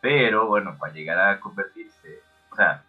Pero 0.00 0.46
bueno, 0.46 0.76
para 0.78 0.92
llegar 0.92 1.18
a 1.18 1.40
convertirse, 1.40 2.20
o 2.50 2.56
sea, 2.56 2.82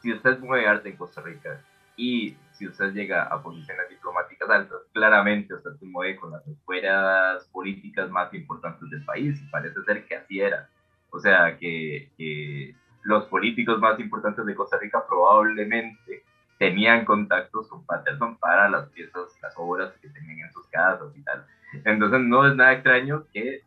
si 0.00 0.12
usted 0.12 0.38
mueve 0.40 0.68
arte 0.68 0.90
en 0.90 0.96
Costa 0.96 1.22
Rica 1.22 1.60
y 1.96 2.36
si 2.64 2.68
usted 2.68 2.94
llega 2.94 3.24
a 3.24 3.42
posiciones 3.42 3.90
diplomáticas 3.90 4.48
altas, 4.48 4.78
claramente 4.92 5.52
usted 5.52 5.72
se 5.78 5.84
mueve 5.84 6.16
con 6.16 6.30
las 6.30 6.46
esferas 6.46 7.46
políticas 7.52 8.08
más 8.10 8.32
importantes 8.32 8.88
del 8.88 9.04
país 9.04 9.38
y 9.38 9.46
parece 9.50 9.82
ser 9.82 10.06
que 10.06 10.16
así 10.16 10.40
era. 10.40 10.70
O 11.10 11.20
sea, 11.20 11.58
que, 11.58 12.10
que 12.16 12.74
los 13.02 13.24
políticos 13.26 13.78
más 13.80 14.00
importantes 14.00 14.46
de 14.46 14.54
Costa 14.54 14.78
Rica 14.78 15.04
probablemente 15.06 16.24
tenían 16.58 17.04
contactos 17.04 17.68
con 17.68 17.84
Patterson 17.84 18.38
para 18.38 18.70
las 18.70 18.88
piezas, 18.88 19.28
las 19.42 19.52
obras 19.58 19.92
que 20.00 20.08
tenían 20.08 20.38
en 20.38 20.52
sus 20.52 20.66
casas 20.68 21.14
y 21.14 21.22
tal. 21.22 21.44
Entonces 21.84 22.20
no 22.20 22.46
es 22.46 22.56
nada 22.56 22.72
extraño 22.72 23.26
que... 23.32 23.60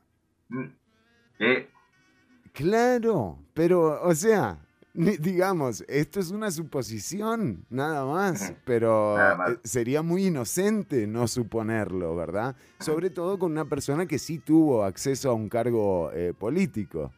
Mm, 0.50 0.70
que 1.38 1.70
claro, 2.52 3.38
pero, 3.54 4.02
o 4.02 4.16
sea, 4.16 4.58
digamos, 4.98 5.86
esto 5.88 6.20
es 6.20 6.32
una 6.32 6.50
suposición, 6.50 7.66
nada 7.70 8.04
más, 8.06 8.54
pero 8.66 9.18
eh, 9.20 9.60
sería 9.64 10.02
muy 10.02 10.26
inocente 10.26 11.06
no 11.06 11.28
suponerlo, 11.28 12.16
¿verdad? 12.16 12.56
Sobre 12.80 13.12
todo 13.12 13.38
con 13.38 13.52
una 13.52 13.66
persona 13.66 14.08
que 14.08 14.18
sí 14.18 14.40
tuvo 14.40 14.84
acceso 14.84 15.30
a 15.30 15.34
un 15.34 15.50
cargo 15.50 16.12
eh, 16.14 16.34
político. 16.38 17.12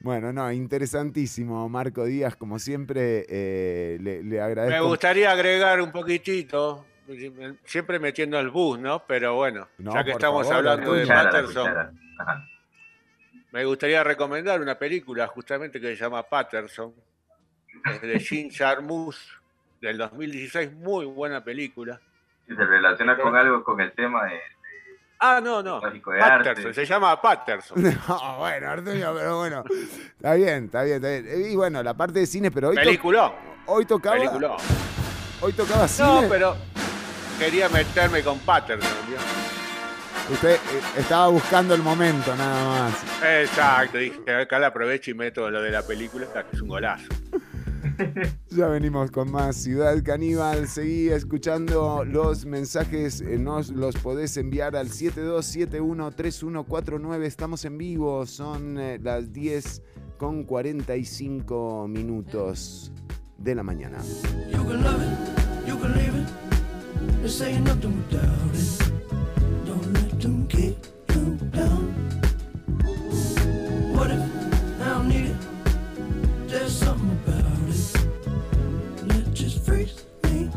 Bueno, 0.00 0.34
no, 0.34 0.52
interesantísimo, 0.52 1.66
Marco 1.70 2.04
Díaz, 2.04 2.36
como 2.36 2.58
siempre, 2.58 3.24
eh, 3.28 3.98
le, 4.00 4.40
agradezco. 4.40 4.82
Me 4.82 4.88
gustaría 4.88 5.32
agregar 5.32 5.80
un 5.80 5.92
poquitito, 5.92 6.84
siempre 7.64 7.98
metiendo 7.98 8.36
al 8.38 8.50
bus, 8.50 8.78
¿no? 8.78 9.02
Pero 9.06 9.34
bueno, 9.34 9.66
ya 9.78 10.04
que 10.04 10.10
estamos 10.10 10.50
hablando 10.50 10.92
de 10.92 11.06
Patterson. 11.06 11.98
Me 13.52 13.64
gustaría 13.64 14.02
recomendar 14.04 14.60
una 14.60 14.78
película 14.78 15.26
justamente 15.28 15.80
que 15.80 15.88
se 15.88 15.96
llama 15.96 16.22
Patterson, 16.22 16.92
es 17.84 18.00
de 18.02 18.18
Jean 18.18 18.50
Jarmusch, 18.50 19.16
del 19.80 19.98
2016, 19.98 20.72
muy 20.72 21.06
buena 21.06 21.42
película. 21.42 22.00
se 22.46 22.54
relaciona 22.54 23.16
con 23.16 23.36
algo 23.36 23.62
con 23.62 23.80
el 23.80 23.92
tema 23.92 24.24
de... 24.26 24.40
ah, 25.20 25.40
no, 25.42 25.62
no. 25.62 25.80
Patterson, 25.80 26.74
se 26.74 26.84
llama 26.84 27.20
Patterson. 27.20 27.82
No, 28.08 28.38
bueno, 28.38 28.68
Arturo, 28.68 29.14
pero 29.14 29.36
bueno. 29.38 29.64
Está 30.16 30.34
bien, 30.34 30.64
está 30.66 30.82
bien, 30.82 30.96
está 30.96 31.08
bien. 31.08 31.50
Y 31.52 31.56
bueno, 31.56 31.82
la 31.82 31.94
parte 31.94 32.18
de 32.20 32.26
cine, 32.26 32.50
pero 32.50 32.68
hoy. 32.70 32.76
Película. 32.76 33.32
hoy 33.66 33.86
tocaba. 33.86 34.16
Película. 34.16 34.56
Hoy 35.40 35.52
tocaba 35.52 35.86
cine. 35.86 36.22
No, 36.22 36.28
pero 36.28 36.56
quería 37.38 37.68
meterme 37.68 38.22
con 38.22 38.38
Patterson, 38.40 38.90
¿no? 39.10 39.65
Usted 40.30 40.54
eh, 40.54 40.58
estaba 40.98 41.28
buscando 41.28 41.74
el 41.74 41.82
momento 41.82 42.34
nada 42.34 42.88
más. 42.88 42.94
Exacto, 43.42 43.98
dije, 43.98 44.18
acá 44.34 44.58
la 44.58 44.68
aprovecho 44.68 45.10
y 45.12 45.14
meto 45.14 45.50
lo 45.50 45.60
de 45.62 45.70
la 45.70 45.82
película, 45.82 46.26
que 46.32 46.56
es 46.56 46.62
un 46.62 46.68
golazo. 46.68 47.04
Ya 48.50 48.68
venimos 48.68 49.10
con 49.10 49.30
más 49.30 49.56
Ciudad 49.56 49.96
Caníbal. 50.02 50.68
Seguí 50.68 51.08
escuchando 51.08 52.04
los 52.04 52.44
mensajes. 52.44 53.22
Eh, 53.22 53.38
nos 53.38 53.70
los 53.70 53.96
podés 53.96 54.36
enviar 54.36 54.76
al 54.76 54.90
72713149. 54.90 57.22
Estamos 57.22 57.64
en 57.64 57.78
vivo. 57.78 58.26
Son 58.26 58.78
eh, 58.78 58.98
las 59.02 59.32
10 59.32 59.82
con 60.18 60.44
45 60.44 61.86
minutos 61.88 62.92
de 63.38 63.54
la 63.54 63.62
mañana. 63.62 63.96
What 73.94 74.10
if 74.10 74.20
I 74.82 75.06
need 75.06 75.26
it? 75.26 75.36
There's 76.48 76.76
something 76.76 77.12
about 77.24 77.44
it 79.14 79.32
just 79.32 79.64
me. 80.24 80.50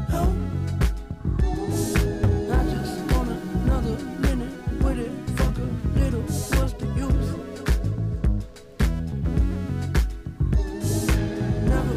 I 2.51 2.63
just 2.73 3.13
want 3.13 3.29
another 3.29 3.95
minute 4.25 4.53
with 4.81 4.97
it. 4.97 5.11
Fuck 5.37 5.55
a 5.59 5.67
little, 5.99 6.27
use? 6.97 7.29
Never 11.69 11.95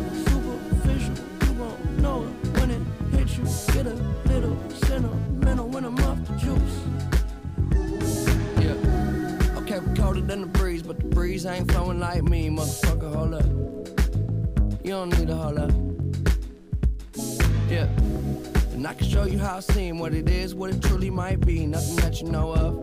you 1.46 1.52
won't 1.54 1.98
know 2.00 2.24
it 2.24 2.58
when 2.58 2.70
it 2.70 2.82
hits 3.12 3.38
you. 3.38 3.44
Get 3.72 3.86
a 3.86 3.94
little 4.28 4.58
sentimental 4.84 5.68
when 5.68 5.86
I'm 5.86 5.98
off 6.00 6.18
the 6.26 6.36
juice 6.36 6.81
colder 10.12 10.26
than 10.26 10.42
the 10.42 10.46
breeze, 10.46 10.82
but 10.82 10.98
the 10.98 11.06
breeze 11.06 11.46
ain't 11.46 11.70
flowing 11.70 11.98
like 11.98 12.22
me, 12.24 12.50
motherfucker. 12.50 13.14
Hold 13.14 13.34
up. 13.34 14.84
You 14.84 14.90
don't 14.90 15.18
need 15.18 15.28
to 15.28 15.34
hold 15.34 15.58
up. 15.58 15.70
Yeah. 17.70 17.88
And 18.74 18.86
I 18.86 18.92
can 18.92 19.08
show 19.08 19.24
you 19.24 19.38
how 19.38 19.56
I 19.56 19.60
seem, 19.60 19.98
what 19.98 20.12
it 20.12 20.28
is, 20.28 20.54
what 20.54 20.68
it 20.68 20.82
truly 20.82 21.08
might 21.08 21.40
be. 21.40 21.66
Nothing 21.66 21.96
that 21.96 22.20
you 22.20 22.28
know 22.28 22.52
of. 22.52 22.74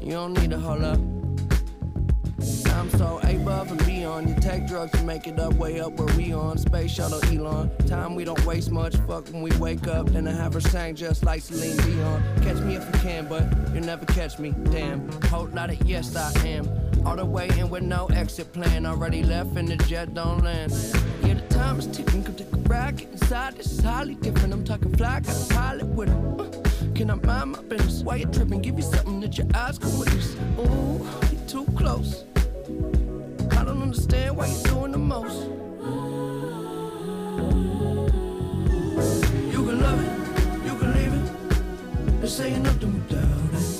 You 0.00 0.12
don't 0.12 0.34
need 0.34 0.50
to 0.50 0.58
hold 0.58 0.82
up. 0.84 1.00
I'm 2.72 2.90
so 2.90 3.20
above 3.22 3.70
and 3.70 3.86
beyond. 3.86 4.28
You 4.28 4.34
take 4.36 4.66
drugs 4.66 4.92
to 4.92 5.02
make 5.04 5.26
it 5.26 5.38
up, 5.38 5.54
way 5.54 5.80
up 5.80 5.92
where 5.92 6.16
we 6.16 6.32
on. 6.32 6.58
Space 6.58 6.90
shuttle 6.90 7.22
Elon. 7.26 7.70
Time 7.86 8.14
we 8.14 8.24
don't 8.24 8.44
waste 8.46 8.70
much. 8.70 8.96
Fuck 9.08 9.28
when 9.28 9.42
we 9.42 9.50
wake 9.58 9.86
up. 9.86 10.08
Then 10.08 10.26
I 10.28 10.32
have 10.32 10.54
her 10.54 10.60
sang 10.60 10.94
just 10.94 11.24
like 11.24 11.42
Celine 11.42 11.76
Dion. 11.78 12.22
Catch 12.42 12.58
me 12.58 12.76
if 12.76 12.86
you 12.86 13.00
can, 13.00 13.26
but 13.28 13.44
you'll 13.74 13.84
never 13.84 14.06
catch 14.06 14.38
me. 14.38 14.54
Damn. 14.70 15.10
Whole 15.24 15.48
lot 15.48 15.70
of 15.70 15.82
yes, 15.82 16.16
I 16.16 16.32
am. 16.46 16.68
All 17.04 17.16
the 17.16 17.24
way 17.24 17.48
in 17.58 17.68
with 17.68 17.82
no 17.82 18.06
exit 18.06 18.52
plan. 18.52 18.86
Already 18.86 19.22
left 19.22 19.56
and 19.56 19.68
the 19.68 19.76
jet 19.76 20.14
don't 20.14 20.42
land. 20.42 20.72
Yeah, 21.24 21.34
the 21.34 21.54
time 21.54 21.78
is 21.78 21.86
ticking. 21.86 22.24
Come 22.24 22.34
take 22.34 22.52
a 22.52 22.56
ride. 22.56 23.00
Inside. 23.00 23.56
This 23.56 23.72
is 23.72 23.80
highly 23.80 24.14
different. 24.16 24.52
I'm 24.52 24.64
talking 24.64 24.96
fly. 24.96 25.20
Got 25.20 25.50
a 25.50 25.54
pilot 25.54 25.86
with 25.86 26.08
him. 26.08 26.40
Uh, 26.40 26.46
can 26.94 27.10
I 27.10 27.14
mind 27.14 27.52
my 27.52 27.62
business? 27.62 28.02
Why 28.02 28.16
you 28.16 28.26
tripping? 28.26 28.62
Give 28.62 28.76
you 28.76 28.82
something 28.82 29.20
that 29.20 29.36
your 29.36 29.46
eyes 29.54 29.78
can 29.78 29.98
witness. 29.98 30.36
Ooh, 30.58 31.06
you 31.30 31.38
too 31.46 31.66
close 31.76 32.24
understand 33.80 34.36
why 34.36 34.46
you're 34.46 34.62
doing 34.64 34.92
the 34.92 34.98
most. 34.98 35.48
You 39.52 39.64
can 39.66 39.80
love 39.80 40.00
it, 40.04 40.12
you 40.66 40.74
can 40.78 40.94
leave 40.94 41.14
it. 41.14 42.20
There's 42.20 42.34
saying 42.36 42.62
nothing 42.62 42.92
without 42.92 43.54
it. 43.54 43.71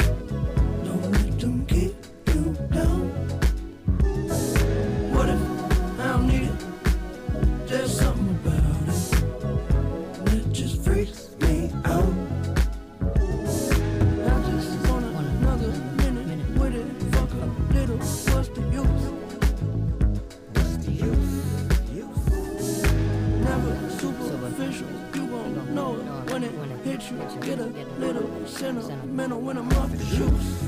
Get 27.41 27.59
a 27.59 27.67
little 27.99 28.47
sentimental 28.47 29.41
when 29.41 29.59
I'm 29.59 29.69
off 29.73 29.91
the 29.91 30.05
juice. 30.05 30.63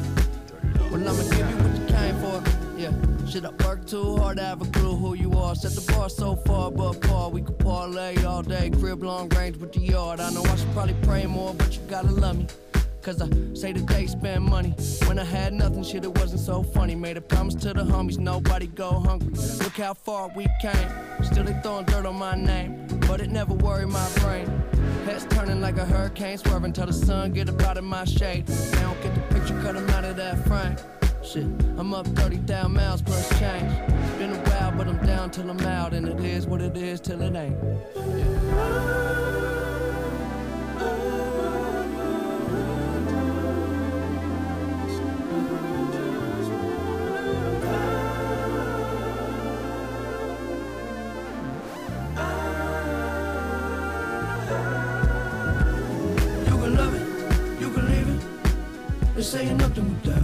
Well, 0.90 1.08
I'ma 1.08 1.22
give 1.30 1.50
you 1.50 1.56
what 1.62 1.80
you 1.80 1.86
came 1.86 2.16
for. 2.20 2.42
Yeah, 2.76 2.92
Shit, 3.26 3.44
I 3.46 3.50
work 3.64 3.86
too 3.86 4.16
hard 4.16 4.36
to 4.36 4.44
have 4.44 4.60
a 4.60 4.66
clue 4.66 4.96
who 4.96 5.14
you 5.14 5.32
are. 5.32 5.54
Set 5.54 5.72
the 5.72 5.92
bar 5.92 6.10
so 6.10 6.36
far 6.36 6.68
above 6.68 7.00
par. 7.00 7.30
We 7.30 7.40
could 7.40 7.58
parlay 7.58 8.22
all 8.24 8.42
day. 8.42 8.70
Crib 8.70 9.02
long 9.02 9.28
range 9.30 9.56
with 9.56 9.72
the 9.72 9.80
yard. 9.80 10.20
I 10.20 10.30
know 10.30 10.42
I 10.42 10.56
should 10.56 10.70
probably 10.72 10.94
pray 11.02 11.26
more, 11.26 11.54
but 11.54 11.74
you 11.74 11.80
gotta 11.88 12.10
love 12.10 12.38
me. 12.38 12.46
Cause 13.02 13.20
I 13.20 13.28
say 13.54 13.72
that 13.72 13.86
they 13.86 14.06
spend 14.06 14.44
money. 14.44 14.74
When 15.06 15.18
I 15.18 15.24
had 15.24 15.52
nothing, 15.52 15.82
shit, 15.82 16.04
it 16.04 16.18
wasn't 16.18 16.40
so 16.40 16.62
funny. 16.62 16.94
Made 16.94 17.16
a 17.16 17.20
promise 17.20 17.54
to 17.56 17.72
the 17.74 17.84
homies, 17.84 18.18
nobody 18.18 18.66
go 18.66 18.92
hungry. 19.00 19.34
Look 19.58 19.76
how 19.78 19.94
far 19.94 20.30
we 20.34 20.46
came. 20.60 20.88
Still 21.22 21.44
they 21.44 21.58
throwing 21.62 21.86
dirt 21.86 22.06
on 22.06 22.16
my 22.16 22.34
name. 22.34 22.86
But 23.06 23.20
it 23.20 23.30
never 23.30 23.54
worried 23.54 23.88
my 23.88 24.08
brain. 24.20 24.48
Heads 25.04 25.26
turning 25.28 25.60
like 25.60 25.76
a 25.76 25.84
hurricane, 25.84 26.38
swerving 26.38 26.72
till 26.72 26.86
the 26.86 26.92
sun 26.92 27.32
get 27.32 27.50
up 27.50 27.60
out 27.62 27.76
of 27.76 27.84
my 27.84 28.04
shade. 28.04 28.48
Now 28.48 28.94
don't 28.94 29.02
get 29.02 29.14
the 29.14 29.34
picture, 29.34 29.60
cut 29.60 29.76
him 29.76 29.88
out 29.90 30.04
of 30.04 30.16
that 30.16 30.46
frame. 30.46 30.76
Shit, 31.22 31.44
I'm 31.78 31.92
up 31.92 32.06
30,000 32.06 32.72
miles 32.72 33.02
plus 33.02 33.28
change. 33.38 33.70
Been 34.18 34.32
a 34.32 34.38
while, 34.48 34.72
but 34.72 34.88
I'm 34.88 35.04
down 35.04 35.30
till 35.30 35.50
I'm 35.50 35.60
out, 35.60 35.92
and 35.92 36.08
it 36.08 36.20
is 36.20 36.46
what 36.46 36.62
it 36.62 36.76
is 36.76 37.00
till 37.00 37.20
it 37.20 37.34
ain't. 37.34 37.56
Yeah. 37.94 39.03
say 59.24 59.54
nothing 59.54 59.94
down. 60.04 60.23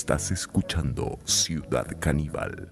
Estás 0.00 0.30
escuchando 0.30 1.18
Ciudad 1.26 1.86
Caníbal. 2.00 2.70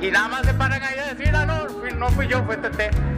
Y 0.00 0.10
nada 0.12 0.28
más 0.28 0.46
se 0.46 0.54
paran 0.54 0.80
ahí 0.80 0.98
a 1.00 1.14
decir, 1.14 1.34
ah, 1.34 1.44
no, 1.44 1.66
no 1.96 2.08
fui 2.10 2.28
yo, 2.28 2.44
fue 2.44 2.56
Tete. 2.58 3.09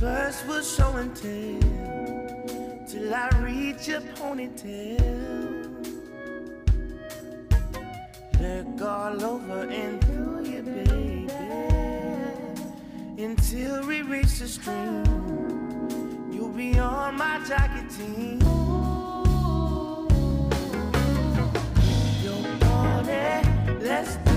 First 0.00 0.46
we'll 0.46 0.62
show 0.62 0.92
and 0.96 1.16
tell 1.16 2.86
till 2.86 3.14
I 3.14 3.28
reach 3.40 3.88
your 3.88 4.02
ponytail. 4.02 5.00
Look 8.40 8.82
all 8.82 9.24
over 9.24 9.62
and 9.70 10.04
through 10.04 10.44
you, 10.44 10.62
baby. 10.62 11.26
until 13.18 13.86
we 13.86 14.02
reach 14.02 14.38
the 14.38 14.48
stream. 14.48 15.04
You'll 16.30 16.50
be 16.50 16.78
on 16.78 17.16
my 17.16 17.42
jacket 17.48 17.90
team. 17.90 18.40
Want 22.60 23.08
it, 23.08 23.82
let's 23.82 24.16
do 24.16 24.35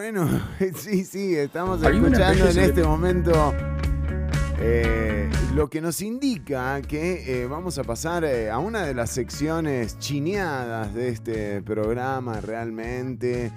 Bueno, 0.00 0.26
sí, 0.76 1.04
sí, 1.04 1.36
estamos 1.36 1.82
escuchando 1.82 2.48
en 2.48 2.58
este 2.58 2.82
momento 2.82 3.52
eh, 4.58 5.28
lo 5.54 5.68
que 5.68 5.82
nos 5.82 6.00
indica 6.00 6.80
que 6.80 7.42
eh, 7.42 7.46
vamos 7.46 7.76
a 7.76 7.84
pasar 7.84 8.24
eh, 8.24 8.48
a 8.48 8.58
una 8.60 8.86
de 8.86 8.94
las 8.94 9.10
secciones 9.10 9.98
chineadas 9.98 10.94
de 10.94 11.10
este 11.10 11.60
programa 11.60 12.40
realmente. 12.40 13.52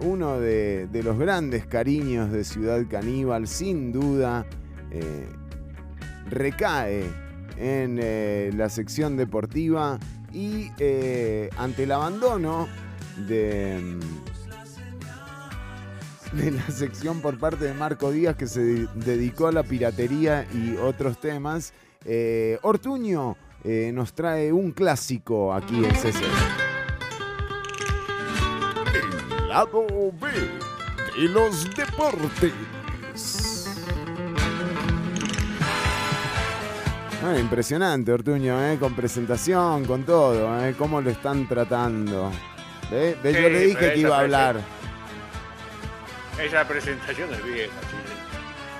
uno 0.00 0.40
de, 0.40 0.88
de 0.90 1.02
los 1.02 1.18
grandes 1.18 1.66
cariños 1.66 2.32
de 2.32 2.44
Ciudad 2.44 2.86
Caníbal, 2.88 3.46
sin 3.46 3.92
duda, 3.92 4.46
recae 6.30 7.04
en 7.58 8.56
la 8.56 8.70
sección 8.70 9.18
deportiva 9.18 9.98
y 10.32 10.70
ante 11.58 11.82
el 11.82 11.92
abandono 11.92 12.68
de, 13.26 13.78
mm, 13.82 14.27
de 16.32 16.50
la 16.50 16.66
sección 16.70 17.20
por 17.20 17.38
parte 17.38 17.64
de 17.64 17.74
Marco 17.74 18.10
Díaz 18.10 18.36
que 18.36 18.46
se 18.46 18.60
de- 18.60 18.88
dedicó 18.94 19.46
a 19.48 19.52
la 19.52 19.62
piratería 19.62 20.46
y 20.52 20.76
otros 20.76 21.18
temas, 21.20 21.72
eh, 22.04 22.58
Ortuño 22.62 23.36
eh, 23.64 23.90
nos 23.92 24.12
trae 24.14 24.52
un 24.52 24.72
clásico 24.72 25.52
aquí 25.54 25.84
en 25.84 25.94
CC. 25.96 26.20
El 29.40 29.48
lado 29.48 29.86
B 30.20 30.28
de 31.20 31.28
los 31.28 31.64
deportes. 31.74 32.52
Ah, 37.24 37.36
impresionante, 37.38 38.12
Ortuño, 38.12 38.62
eh, 38.64 38.78
con 38.78 38.94
presentación, 38.94 39.84
con 39.86 40.04
todo, 40.04 40.64
eh, 40.64 40.74
cómo 40.78 41.00
lo 41.00 41.10
están 41.10 41.48
tratando. 41.48 42.30
Ve, 42.90 43.16
Yo 43.24 43.30
le 43.50 43.60
dije 43.66 43.92
que 43.94 43.98
iba 43.98 44.16
a 44.16 44.20
hablar. 44.20 44.77
Esa 46.40 46.66
presentación 46.66 47.32
es 47.34 47.44
vieja, 47.44 47.74
Chile. 47.90 48.18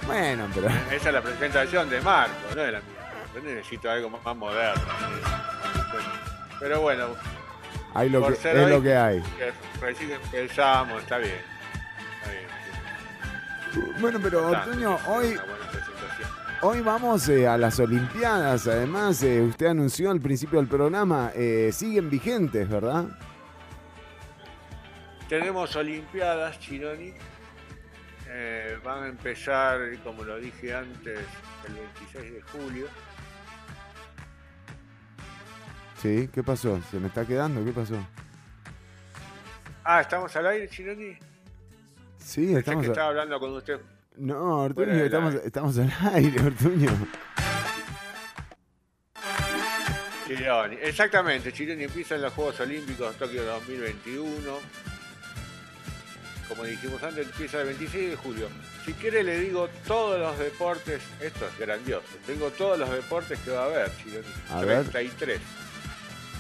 Bueno, 0.07 0.49
pero 0.55 0.69
Esa 0.91 1.09
es 1.09 1.15
la 1.15 1.23
presentación 1.23 1.91
de 1.91 2.01
Marco, 2.01 2.55
no 2.55 2.63
de 2.63 2.73
la 2.73 2.79
mía. 2.81 2.99
Yo 3.35 3.41
necesito 3.43 3.91
algo 3.91 4.11
más 4.11 4.37
moderno. 4.37 4.83
Pero 6.61 6.81
bueno, 6.81 7.09
hay 7.95 8.09
lo 8.11 8.27
que, 8.27 8.33
es 8.35 8.45
hoy, 8.45 8.71
lo 8.71 8.83
que 8.83 8.97
hay. 8.97 9.23
recién 9.81 10.13
empezamos, 10.13 11.03
está 11.03 11.19
bien. 11.19 11.35
Está 12.21 12.31
bien. 13.81 14.01
Bueno, 14.01 14.19
pero 14.23 14.55
hacer 14.55 14.75
hoy, 14.75 14.83
una 14.85 14.97
buena 15.07 15.71
presentación. 15.71 16.31
hoy 16.63 16.81
vamos 16.81 17.29
eh, 17.29 17.47
a 17.47 17.59
las 17.59 17.79
Olimpiadas. 17.81 18.67
Además, 18.67 19.23
eh, 19.23 19.41
usted 19.43 19.67
anunció 19.67 20.11
al 20.11 20.21
principio 20.21 20.59
del 20.59 20.69
programa, 20.69 21.33
eh, 21.35 21.71
siguen 21.73 22.11
vigentes, 22.11 22.69
¿verdad? 22.69 23.05
Tenemos 25.29 25.77
Olimpiadas, 25.77 26.59
Chironi. 26.61 27.13
Eh, 28.31 28.79
van 28.85 29.05
a 29.05 29.09
empezar, 29.09 29.81
como 30.05 30.23
lo 30.25 30.37
dije 30.39 30.75
antes, 30.75 31.21
el 31.67 31.75
26 31.75 32.33
de 32.35 32.43
julio. 32.43 32.87
Sí, 36.03 36.29
¿qué 36.33 36.43
pasó? 36.43 36.81
¿Se 36.91 36.99
me 37.01 37.09
está 37.09 37.25
quedando? 37.27 37.65
¿Qué 37.65 37.73
pasó? 37.73 37.97
Ah, 39.85 40.01
¿estamos 40.03 40.35
al 40.37 40.47
aire, 40.49 40.69
Chironi? 40.69 41.17
Sí, 42.19 42.43
Pensé 42.47 42.59
estamos. 42.59 42.83
que 42.83 42.89
a- 42.89 42.93
estaba 42.93 43.09
hablando 43.09 43.41
con 43.41 43.53
usted. 43.55 43.81
No, 44.17 44.63
Ortuño, 44.65 44.93
estamos, 44.93 45.35
aire. 45.35 45.47
estamos 45.47 45.79
al 45.79 45.93
aire, 46.15 46.41
Ortuño. 46.43 46.91
Chironi. 50.27 50.77
Exactamente, 50.83 51.53
Chironi 51.53 51.85
empieza 51.85 52.17
en 52.17 52.23
los 52.23 52.33
Juegos 52.35 52.61
Olímpicos 52.61 53.17
Tokio 53.17 53.45
2021. 53.45 54.59
Como 56.49 56.65
dijimos 56.65 57.03
antes, 57.03 57.27
empieza 57.27 57.61
el 57.61 57.67
26 57.67 58.11
de 58.11 58.17
julio. 58.17 58.49
Si 58.87 58.93
quiere 58.95 59.23
le 59.23 59.39
digo 59.41 59.69
todos 59.87 60.19
los 60.19 60.39
deportes, 60.39 61.03
esto 61.21 61.47
es 61.47 61.59
grandioso. 61.59 62.07
Tengo 62.27 62.51
todos 62.51 62.79
los 62.79 62.91
deportes 62.91 63.39
que 63.41 63.51
va 63.51 63.63
a 63.63 63.67
haber. 63.67 63.91
A 64.51 64.61
ver. 64.63 64.89
33. 64.89 65.41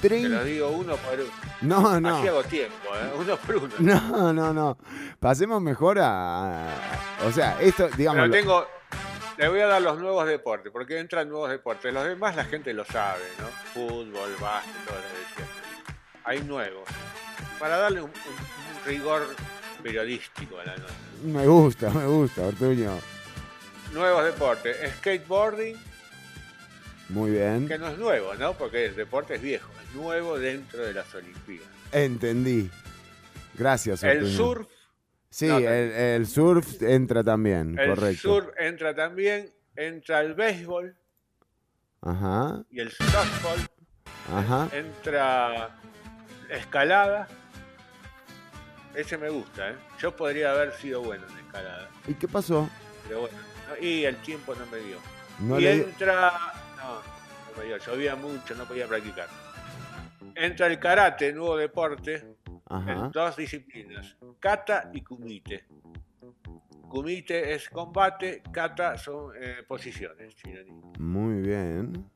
Te 0.00 0.08
Trein- 0.08 0.28
los 0.28 0.44
digo 0.44 0.68
uno 0.70 0.96
por 0.96 1.14
uno. 1.14 1.30
No, 1.60 2.00
no. 2.00 2.18
Así 2.18 2.28
hago 2.28 2.42
tiempo, 2.44 2.76
¿eh? 2.94 3.10
uno 3.18 3.36
por 3.36 3.56
uno. 3.56 3.74
No, 3.80 4.32
no, 4.32 4.54
no. 4.54 4.78
Pasemos 5.20 5.60
mejor 5.60 5.98
a. 6.00 6.68
O 7.26 7.32
sea, 7.32 7.60
esto, 7.60 7.88
digamos. 7.96 8.28
Pero 8.28 8.32
tengo, 8.32 8.66
le 9.36 9.48
voy 9.48 9.60
a 9.60 9.66
dar 9.66 9.82
los 9.82 9.98
nuevos 9.98 10.26
deportes, 10.26 10.70
porque 10.72 10.98
entran 11.00 11.28
nuevos 11.28 11.50
deportes. 11.50 11.92
Los 11.92 12.04
demás 12.04 12.36
la 12.36 12.44
gente 12.44 12.72
lo 12.72 12.84
sabe, 12.84 13.24
¿no? 13.40 13.46
Fútbol, 13.74 14.36
básquet, 14.40 14.72
todo 14.86 14.94
lo 14.94 15.02
de 15.02 15.26
siempre. 15.34 15.94
Hay 16.24 16.40
nuevos. 16.42 16.88
Para 17.58 17.76
darle 17.78 18.00
un, 18.00 18.10
un- 18.10 18.14
un 18.14 18.84
rigor 18.86 19.26
periodístico 19.92 20.58
a 20.58 20.64
la 20.64 20.76
nota. 20.76 20.92
Me 21.24 21.46
gusta, 21.46 21.90
me 21.90 22.06
gusta, 22.06 22.42
Ortuño. 22.42 22.92
Nuevos 23.92 24.24
deportes. 24.24 24.76
Skateboarding, 24.98 25.76
Muy 27.08 27.30
bien. 27.32 27.66
que 27.66 27.78
no 27.78 27.88
es 27.88 27.98
nuevo, 27.98 28.34
¿no? 28.34 28.52
Porque 28.54 28.86
el 28.86 28.96
deporte 28.96 29.36
es 29.36 29.42
viejo. 29.42 29.70
Es 29.88 29.94
nuevo 29.94 30.38
dentro 30.38 30.84
de 30.84 30.92
las 30.92 31.12
Olimpiadas. 31.14 31.66
Entendí. 31.92 32.70
Gracias, 33.54 34.02
El 34.02 34.18
Ortuño. 34.18 34.36
surf, 34.36 34.68
Sí, 35.30 35.46
no, 35.46 35.58
el, 35.58 35.66
el 35.92 36.26
surf 36.26 36.82
entra 36.82 37.22
también, 37.22 37.78
el 37.78 37.88
correcto. 37.90 38.20
surf 38.22 38.48
entra 38.58 38.94
también. 38.94 39.50
Entra 39.76 40.20
el 40.22 40.34
béisbol 40.34 40.96
Ajá, 42.02 42.64
y 42.70 42.80
el 42.80 42.90
softball. 42.90 43.60
ajá. 44.34 44.68
entra 44.72 45.70
escalada. 46.50 47.28
Ese 48.94 49.16
me 49.18 49.28
gusta, 49.28 49.70
¿eh? 49.70 49.74
Yo 50.00 50.14
podría 50.16 50.52
haber 50.52 50.72
sido 50.72 51.02
bueno 51.02 51.24
en 51.30 51.38
escalada, 51.38 51.88
¿Y 52.06 52.14
qué 52.14 52.26
pasó? 52.28 52.68
pero 53.06 53.20
bueno. 53.22 53.36
no- 53.68 53.84
y 53.86 54.04
el 54.04 54.16
tiempo 54.16 54.54
no 54.54 54.66
me 54.66 54.78
dio. 54.78 54.96
No 55.40 55.58
y 55.58 55.62
le 55.62 55.72
entra. 55.74 56.32
No, 56.76 56.94
no 56.94 57.58
me 57.58 57.64
dio. 57.66 57.76
Llovía 57.78 58.16
mucho, 58.16 58.54
no 58.54 58.64
podía 58.64 58.86
practicar. 58.88 59.28
Entra 60.34 60.66
el 60.66 60.78
karate, 60.78 61.32
nuevo 61.32 61.56
deporte, 61.56 62.24
Ajá. 62.66 62.92
en 62.92 63.10
dos 63.12 63.36
disciplinas: 63.36 64.16
kata 64.40 64.90
y 64.92 65.02
kumite. 65.02 65.64
Kumite 66.88 67.52
es 67.54 67.68
combate, 67.68 68.42
kata 68.50 68.96
son 68.96 69.32
eh, 69.38 69.62
posiciones. 69.66 70.34
chironi. 70.36 70.70
Muy 70.98 71.42
bien. 71.42 72.10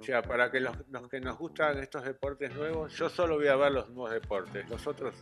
O 0.00 0.04
sea, 0.04 0.22
para 0.22 0.50
que 0.50 0.60
los, 0.60 0.76
los 0.90 1.08
que 1.08 1.20
nos 1.20 1.36
gustan 1.36 1.78
estos 1.78 2.04
deportes 2.04 2.54
nuevos, 2.54 2.96
yo 2.96 3.08
solo 3.08 3.36
voy 3.36 3.48
a 3.48 3.56
ver 3.56 3.72
los 3.72 3.90
nuevos 3.90 4.12
deportes. 4.12 4.68
Los 4.70 4.86
otros 4.86 5.14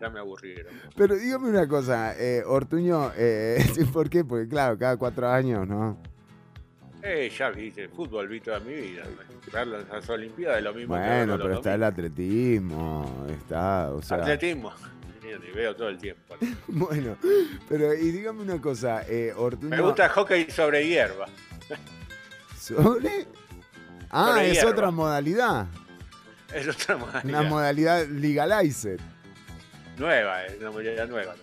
ya 0.00 0.08
me 0.08 0.20
aburrieron. 0.20 0.74
Pero 0.96 1.16
dígame 1.16 1.50
una 1.50 1.68
cosa, 1.68 2.18
eh, 2.18 2.42
Ortuño, 2.44 3.12
eh, 3.16 3.62
¿por 3.92 4.08
qué? 4.08 4.24
Porque 4.24 4.48
claro, 4.48 4.78
cada 4.78 4.96
cuatro 4.96 5.28
años, 5.28 5.68
¿no? 5.68 5.98
Eh, 7.02 7.30
ya 7.36 7.50
vi, 7.50 7.72
el 7.76 7.88
fútbol 7.90 8.28
vi 8.28 8.40
toda 8.40 8.60
mi 8.60 8.74
vida. 8.74 9.02
Verlo 9.52 9.80
en 9.80 9.88
las 9.88 10.08
Olimpiadas 10.08 10.58
es 10.58 10.64
lo 10.64 10.72
mismo 10.72 10.94
que 10.94 11.00
Bueno, 11.00 11.36
pero 11.36 11.54
está 11.54 11.74
el 11.74 11.82
atletismo, 11.82 13.26
está, 13.28 13.92
o 13.92 14.00
sea... 14.00 14.18
Atletismo. 14.18 14.72
y 15.22 15.56
veo 15.56 15.74
todo 15.74 15.88
el 15.88 15.98
tiempo. 15.98 16.36
bueno, 16.68 17.16
pero 17.68 17.92
y 17.92 18.12
dígame 18.12 18.42
una 18.42 18.60
cosa, 18.60 19.02
eh, 19.08 19.34
Ortuño... 19.36 19.70
Me 19.70 19.82
gusta 19.82 20.04
el 20.04 20.10
hockey 20.10 20.50
sobre 20.50 20.86
hierba. 20.86 21.26
¿Sobre? 22.56 23.26
Ah, 24.12 24.42
es 24.44 24.52
hierba. 24.54 24.70
otra 24.70 24.90
modalidad. 24.90 25.66
Es 26.54 26.68
otra 26.68 26.96
modalidad. 26.98 27.24
Una 27.40 27.48
modalidad 27.48 28.06
legalized. 28.08 29.00
Nueva, 29.98 30.44
es 30.44 30.58
una 30.60 30.70
modalidad 30.70 31.08
nueva. 31.08 31.34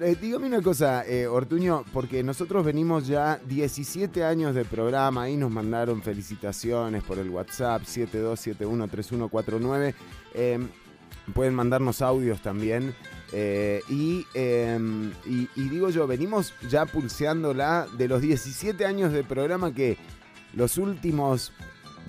Eh, 0.00 0.16
dígame 0.20 0.46
una 0.46 0.62
cosa, 0.62 1.04
eh, 1.06 1.26
Ortuño, 1.26 1.84
porque 1.92 2.22
nosotros 2.22 2.64
venimos 2.64 3.06
ya 3.08 3.40
17 3.46 4.22
años 4.24 4.54
de 4.54 4.64
programa, 4.64 5.22
ahí 5.24 5.36
nos 5.36 5.50
mandaron 5.50 6.02
felicitaciones 6.02 7.02
por 7.02 7.18
el 7.18 7.28
WhatsApp 7.30 7.82
72713149. 7.82 9.94
Eh, 10.34 10.58
pueden 11.34 11.54
mandarnos 11.54 12.00
audios 12.02 12.40
también. 12.42 12.94
eh, 13.32 13.82
y, 13.90 14.24
eh, 14.32 14.78
y- 15.26 15.50
y 15.54 15.68
digo 15.68 15.90
yo, 15.90 16.06
venimos 16.06 16.54
ya 16.70 16.86
pulseándola 16.86 17.86
de 17.98 18.08
los 18.08 18.22
17 18.22 18.86
años 18.86 19.12
de 19.12 19.22
programa 19.22 19.74
que 19.74 19.98
los 20.54 20.78
últimos 20.78 21.52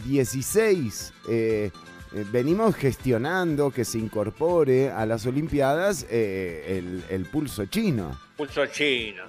16 0.05 1.13
eh, 1.29 1.71
eh, 2.13 2.25
venimos 2.31 2.75
gestionando 2.75 3.71
que 3.71 3.85
se 3.85 3.97
incorpore 3.99 4.91
a 4.91 5.05
las 5.05 5.25
Olimpiadas 5.25 6.05
eh, 6.09 6.77
el, 6.79 7.03
el 7.09 7.25
pulso 7.25 7.65
chino. 7.65 8.19
Pulso 8.35 8.65
chino. 8.67 9.23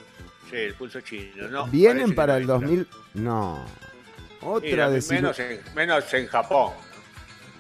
Sí, 0.48 0.56
el 0.56 0.74
pulso 0.74 1.00
chino. 1.00 1.48
No, 1.48 1.66
¿Vienen 1.66 2.14
para 2.14 2.36
el 2.38 2.46
no 2.46 2.54
2000? 2.54 2.88
No. 3.14 3.64
Otra 4.42 4.88
la- 4.88 5.00
menos, 5.10 5.38
en, 5.38 5.60
menos 5.74 6.14
en 6.14 6.26
Japón. 6.26 6.72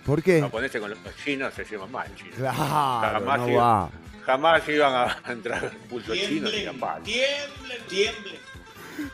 ¿Por 0.06 0.22
qué? 0.22 0.40
Japoneses 0.40 0.80
con 0.80 0.90
los 0.90 0.98
chinos 1.22 1.52
se 1.54 1.64
llevan 1.64 1.92
mal. 1.92 2.08
chinos. 2.16 2.34
Claro, 2.36 3.20
no 3.20 3.48
iban, 3.48 3.58
va. 3.58 3.90
jamás 4.24 4.66
iban 4.68 4.92
a 4.94 5.22
entrar 5.32 5.64
al 5.66 5.76
pulso 5.88 6.14
chino 6.16 6.50
ni 6.50 6.64
a 6.64 6.72
palo. 6.72 7.04
Tiemblen, 7.04 7.82
tiemblen. 7.88 8.49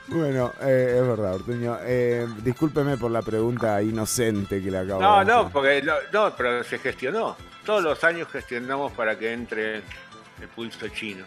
Bueno, 0.08 0.52
eh, 0.62 0.96
es 1.00 1.06
verdad, 1.06 1.34
Ortuño. 1.34 1.78
Eh, 1.82 2.26
discúlpeme 2.42 2.96
por 2.96 3.10
la 3.10 3.22
pregunta 3.22 3.82
inocente 3.82 4.62
que 4.62 4.70
le 4.70 4.78
acabo 4.78 5.00
No, 5.02 5.16
de 5.16 5.22
hacer. 5.22 5.34
no, 5.34 5.50
porque 5.50 5.82
lo- 5.82 5.94
no, 6.12 6.34
pero 6.36 6.62
se 6.64 6.78
gestionó. 6.78 7.36
Todos 7.64 7.82
los 7.82 8.02
años 8.04 8.28
gestionamos 8.30 8.92
para 8.92 9.18
que 9.18 9.32
entre 9.32 9.76
el 9.76 10.48
pulso 10.54 10.86
chino. 10.88 11.24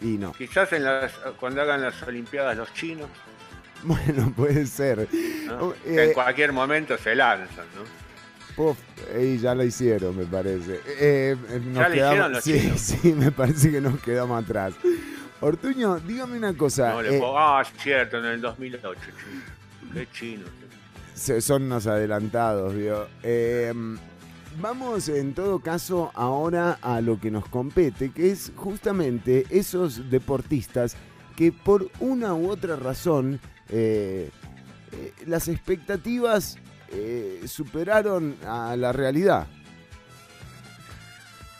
Y 0.00 0.16
no. 0.18 0.32
Quizás 0.32 0.72
en 0.72 0.84
las, 0.84 1.12
cuando 1.38 1.62
hagan 1.62 1.82
las 1.82 2.02
Olimpiadas 2.02 2.56
los 2.56 2.72
chinos, 2.74 3.08
Bueno, 3.82 4.32
puede 4.36 4.66
ser. 4.66 5.08
¿no? 5.46 5.58
Oh, 5.68 5.74
en 5.86 5.98
eh, 6.10 6.12
cualquier 6.12 6.52
momento 6.52 6.98
se 6.98 7.14
lanzan, 7.14 7.64
¿no? 7.74 8.00
Puf, 8.56 8.76
y 9.18 9.38
ya 9.38 9.54
lo 9.54 9.64
hicieron, 9.64 10.14
me 10.18 10.26
parece. 10.26 10.80
Eh, 10.86 11.34
eh, 11.48 11.60
nos 11.64 11.74
¿Ya 11.76 11.88
lo 11.88 11.94
hicieron 11.94 12.32
los 12.32 12.44
sí, 12.44 12.60
chinos? 12.60 12.80
sí, 13.02 13.12
me 13.14 13.30
parece 13.32 13.70
que 13.70 13.80
nos 13.80 13.98
quedamos 14.02 14.42
atrás. 14.44 14.74
Ortuño, 15.40 15.98
dígame 16.00 16.36
una 16.36 16.54
cosa. 16.56 16.90
No 16.92 17.02
le 17.02 17.16
eh, 17.18 17.22
ah, 17.36 17.62
es 17.62 17.82
cierto, 17.82 18.18
en 18.18 18.24
el 18.26 18.40
2008, 18.40 19.00
chino. 19.02 19.92
Qué 19.94 20.08
chino. 20.12 20.46
se- 21.14 21.40
son 21.40 21.64
unos 21.64 21.86
adelantados, 21.86 22.74
¿vio? 22.74 23.08
Eh, 23.22 23.72
vamos 24.60 25.08
en 25.08 25.32
todo 25.34 25.60
caso 25.60 26.10
ahora 26.14 26.78
a 26.82 27.00
lo 27.00 27.18
que 27.18 27.30
nos 27.30 27.46
compete, 27.48 28.10
que 28.10 28.30
es 28.30 28.52
justamente 28.54 29.46
esos 29.50 30.10
deportistas 30.10 30.96
que 31.36 31.52
por 31.52 31.88
una 32.00 32.34
u 32.34 32.50
otra 32.50 32.76
razón 32.76 33.40
eh, 33.70 34.30
eh, 34.92 35.12
las 35.26 35.48
expectativas 35.48 36.58
eh, 36.92 37.42
superaron 37.46 38.36
a 38.46 38.76
la 38.76 38.92
realidad. 38.92 39.46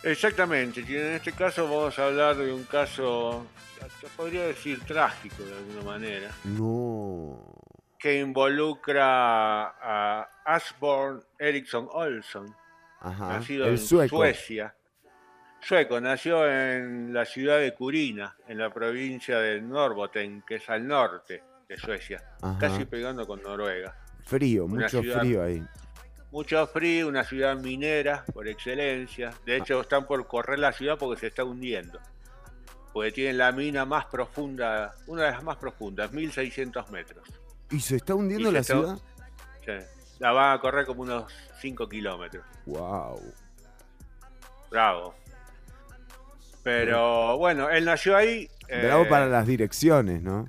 Exactamente, 0.03 0.81
en 0.81 1.15
este 1.15 1.31
caso 1.31 1.63
vamos 1.65 1.97
a 1.99 2.05
hablar 2.07 2.35
de 2.35 2.51
un 2.51 2.63
caso, 2.63 3.45
se 4.01 4.07
podría 4.17 4.47
decir 4.47 4.83
trágico 4.85 5.43
de 5.43 5.53
alguna 5.55 5.81
manera, 5.83 6.31
No. 6.43 7.37
que 7.99 8.19
involucra 8.19 9.67
a 9.67 10.27
Asborn 10.45 11.21
Eriksson 11.37 11.87
Olsson, 11.91 12.53
Ajá. 12.99 13.27
nacido 13.37 13.67
en 13.67 13.77
sueco. 13.77 14.17
Suecia. 14.17 14.75
Sueco, 15.61 16.01
nació 16.01 16.49
en 16.49 17.13
la 17.13 17.23
ciudad 17.25 17.59
de 17.59 17.73
Kurina, 17.75 18.35
en 18.47 18.57
la 18.57 18.73
provincia 18.73 19.37
de 19.39 19.61
Norrbotten, 19.61 20.41
que 20.47 20.55
es 20.55 20.67
al 20.69 20.87
norte 20.87 21.43
de 21.69 21.77
Suecia, 21.77 22.23
Ajá. 22.41 22.57
casi 22.59 22.85
pegando 22.85 23.27
con 23.27 23.43
Noruega. 23.43 23.95
Frío, 24.25 24.65
Una 24.65 24.85
mucho 24.85 25.01
ciudad- 25.01 25.19
frío 25.19 25.43
ahí. 25.43 25.63
Mucho 26.31 26.65
frío, 26.67 27.07
una 27.09 27.23
ciudad 27.23 27.57
minera 27.57 28.23
por 28.33 28.47
excelencia. 28.47 29.31
De 29.45 29.57
hecho, 29.57 29.81
están 29.81 30.07
por 30.07 30.25
correr 30.27 30.57
la 30.59 30.71
ciudad 30.71 30.97
porque 30.97 31.19
se 31.19 31.27
está 31.27 31.43
hundiendo. 31.43 31.99
Porque 32.93 33.11
tienen 33.11 33.37
la 33.37 33.51
mina 33.51 33.85
más 33.85 34.05
profunda, 34.05 34.95
una 35.07 35.23
de 35.23 35.31
las 35.31 35.43
más 35.43 35.57
profundas, 35.57 36.11
1600 36.11 36.91
metros. 36.91 37.27
¿Y 37.69 37.79
se 37.79 37.95
está 37.95 38.15
hundiendo 38.15 38.49
se 38.49 38.53
la 38.53 38.59
está- 38.59 38.73
ciudad? 38.73 38.97
Sí. 39.65 39.71
La 40.19 40.31
van 40.33 40.57
a 40.57 40.61
correr 40.61 40.85
como 40.85 41.03
unos 41.03 41.31
5 41.61 41.87
kilómetros. 41.87 42.43
Wow. 42.65 43.21
Bravo. 44.69 45.15
Pero 46.63 47.37
bueno, 47.37 47.69
él 47.69 47.85
nació 47.85 48.17
ahí. 48.17 48.49
Bravo 48.67 49.03
eh, 49.03 49.09
para 49.09 49.25
las 49.27 49.47
direcciones, 49.47 50.21
¿no? 50.21 50.47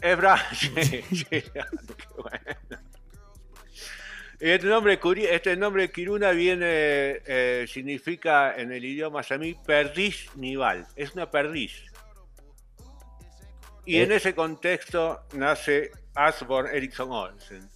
Es 0.00 0.16
bravo. 0.16 0.40
Y 4.40 4.48
este 4.50 4.66
nombre, 4.68 4.98
este 5.30 5.56
nombre 5.56 5.90
Kiruna 5.90 6.30
viene, 6.30 6.64
eh, 7.26 7.66
significa 7.68 8.56
en 8.56 8.72
el 8.72 8.84
idioma 8.84 9.22
samí 9.22 9.54
perdiz 9.54 10.34
nival. 10.36 10.86
Es 10.96 11.12
una 11.14 11.30
perdiz. 11.30 11.72
Y 13.84 13.96
Eh. 13.98 14.04
en 14.04 14.12
ese 14.12 14.34
contexto 14.34 15.20
nace 15.34 15.90
Asborn 16.14 16.68
Eriksson 16.74 17.10
Olsen. 17.10 17.68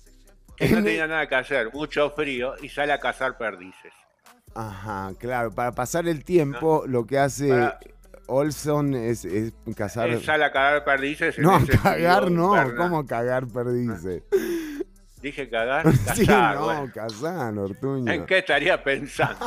Que 0.56 0.68
no 0.68 0.78
En- 0.78 0.84
tenía 0.84 1.06
nada 1.06 1.28
que 1.28 1.34
hacer, 1.34 1.72
mucho 1.72 2.10
frío, 2.10 2.54
y 2.62 2.68
sale 2.68 2.92
a 2.92 2.98
cazar 3.00 3.36
perdices. 3.36 3.92
Ajá, 4.54 5.12
claro. 5.18 5.50
Para 5.50 5.72
pasar 5.72 6.06
el 6.08 6.24
tiempo, 6.24 6.84
lo 6.86 7.04
que 7.06 7.18
hace 7.18 7.48
Para- 7.48 7.80
Olson 8.26 8.94
es, 8.94 9.24
es 9.24 9.52
cazar. 9.76 10.08
Él 10.08 10.22
sale 10.22 10.44
a 10.44 10.52
cagar 10.52 10.84
perdices. 10.84 11.38
No, 11.38 11.58
cagar 11.82 12.30
no. 12.30 12.54
¿Cómo 12.76 13.04
cagar 13.04 13.46
perdices? 13.48 14.22
Dije 15.24 15.48
cagar, 15.48 15.90
sí, 16.14 16.26
cazar, 16.26 16.54
no, 16.56 16.64
bueno. 16.64 16.92
cazar, 16.94 17.58
Ortuño. 17.58 18.12
¿En 18.12 18.26
qué 18.26 18.38
estaría 18.40 18.84
pensando? 18.84 19.46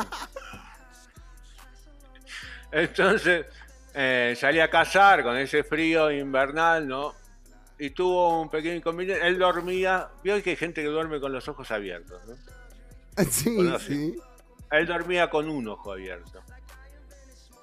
Entonces 2.72 3.46
eh, 3.94 4.34
salí 4.36 4.58
a 4.58 4.68
cazar 4.68 5.22
con 5.22 5.36
ese 5.36 5.62
frío 5.62 6.10
invernal, 6.10 6.88
¿no? 6.88 7.14
Y 7.78 7.90
tuvo 7.90 8.42
un 8.42 8.50
pequeño 8.50 8.74
inconveniente. 8.74 9.24
Él 9.24 9.38
dormía, 9.38 10.08
vio 10.24 10.42
que 10.42 10.50
hay 10.50 10.56
gente 10.56 10.82
que 10.82 10.88
duerme 10.88 11.20
con 11.20 11.32
los 11.32 11.46
ojos 11.48 11.70
abiertos, 11.70 12.20
¿no? 12.26 12.34
Sí, 13.30 13.56
sí. 13.86 14.16
Él 14.72 14.84
dormía 14.86 15.30
con 15.30 15.48
un 15.48 15.68
ojo 15.68 15.92
abierto. 15.92 16.42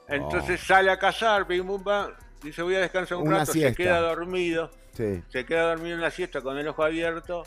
Entonces 0.07 0.61
Oh. 0.63 0.66
sale 0.68 0.89
a 0.89 0.97
cazar, 0.97 1.45
pim, 1.47 1.68
pum, 1.68 1.84
pam, 1.84 2.11
dice 2.41 2.61
voy 2.61 2.76
a 2.76 2.80
descansar 2.80 3.18
un 3.18 3.28
Una 3.28 3.39
rato, 3.39 3.51
siesta. 3.51 3.72
se 3.72 3.76
queda 3.76 3.99
dormido, 3.99 4.72
Sí. 4.93 5.22
se 5.28 5.45
queda 5.45 5.63
dormido 5.63 5.95
en 5.95 6.01
la 6.01 6.11
siesta 6.11 6.39
con 6.41 6.57
el 6.57 6.66
ojo 6.68 6.82
abierto, 6.82 7.43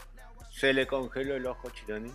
se 0.59 0.72
le 0.72 0.86
congeló 0.86 1.36
el 1.36 1.46
ojo, 1.46 1.70
Chironi, 1.70 2.12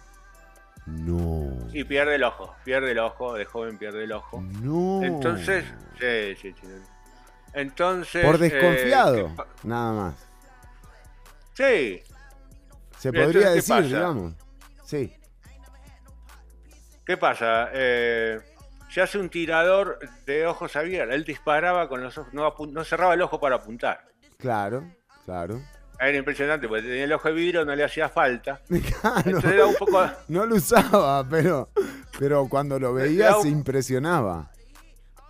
No. 0.86 1.58
y 1.74 1.84
pierde 1.84 2.16
el 2.16 2.24
ojo, 2.24 2.56
pierde 2.64 2.92
el 2.92 3.00
ojo, 3.00 3.34
de 3.34 3.46
joven 3.46 3.78
pierde 3.78 4.04
el 4.04 4.12
ojo. 4.12 4.42
No. 4.42 5.02
Entonces, 5.04 5.66
sí, 6.00 6.36
sí, 6.42 6.54
Chironi. 6.54 6.84
Entonces. 7.54 8.26
Por 8.26 8.36
eh, 8.36 8.50
desconfiado, 8.50 9.16
¿qué 9.30 9.34
pa- 9.36 9.48
nada 9.64 9.92
más. 9.94 10.16
sí, 11.54 12.02
Se 12.98 13.12
podría 13.14 13.54
entonces, 13.54 13.66
¿qué 13.66 13.74
decir, 13.76 13.86
digamos. 13.96 14.34
Sí. 14.86 15.14
¿qué 17.06 17.18
pasa? 17.18 17.70
Eh, 17.74 18.40
se 18.90 19.02
hace 19.02 19.18
un 19.18 19.30
tirador 19.30 20.00
de 20.26 20.46
ojos 20.48 20.76
abiertos. 20.76 21.16
Él 21.16 21.24
disparaba 21.26 21.88
con 21.90 22.02
los 22.04 22.18
ojos, 22.18 22.34
no, 22.34 22.54
no 22.70 22.84
cerraba 22.84 23.14
el 23.14 23.22
ojo 23.22 23.40
para 23.40 23.56
apuntar. 23.58 24.06
Claro, 24.38 24.84
claro. 25.26 25.62
Era 26.00 26.18
impresionante, 26.18 26.68
porque 26.68 26.84
tenía 26.84 27.04
el 27.06 27.14
ojo 27.14 27.28
de 27.30 27.34
vidrio, 27.34 27.64
no 27.66 27.76
le 27.76 27.84
hacía 27.84 28.10
falta. 28.10 28.60
Claro. 28.70 29.22
Entonces 29.26 29.52
era 29.52 29.66
un 29.66 29.76
poco. 29.76 30.04
No 30.28 30.46
lo 30.46 30.56
usaba, 30.56 31.28
pero, 31.30 31.70
pero 32.20 32.48
cuando 32.50 32.78
lo 32.80 32.94
veía 32.94 33.38
un- 33.38 33.44
se 33.44 33.50
impresionaba. 33.50 34.50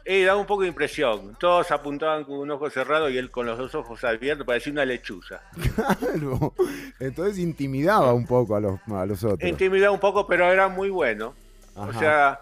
Y 0.05 0.23
daba 0.23 0.37
un 0.39 0.45
poco 0.45 0.63
de 0.63 0.67
impresión. 0.67 1.37
Todos 1.39 1.71
apuntaban 1.71 2.25
con 2.25 2.35
un 2.37 2.51
ojo 2.51 2.69
cerrado 2.69 3.09
y 3.09 3.17
él 3.17 3.31
con 3.31 3.45
los 3.45 3.57
dos 3.57 3.73
ojos 3.75 4.03
abiertos, 4.03 4.45
parecía 4.45 4.73
una 4.73 4.83
lechuza. 4.85 5.41
Claro. 5.75 6.53
Entonces 6.99 7.37
intimidaba 7.37 8.13
un 8.13 8.25
poco 8.25 8.55
a 8.55 8.59
los, 8.59 8.79
a 8.91 9.05
los 9.05 9.23
otros. 9.23 9.49
Intimidaba 9.49 9.91
un 9.93 9.99
poco, 10.01 10.27
pero 10.27 10.51
era 10.51 10.67
muy 10.67 10.89
bueno. 10.89 11.33
O 11.75 11.93
sea, 11.93 12.39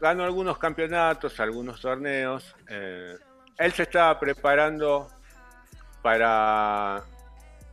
ganó 0.00 0.24
algunos 0.24 0.58
campeonatos, 0.58 1.38
algunos 1.40 1.80
torneos. 1.80 2.54
eh, 2.68 3.14
él 3.56 3.72
se 3.72 3.82
estaba 3.84 4.18
preparando 4.18 5.08
para 6.02 7.02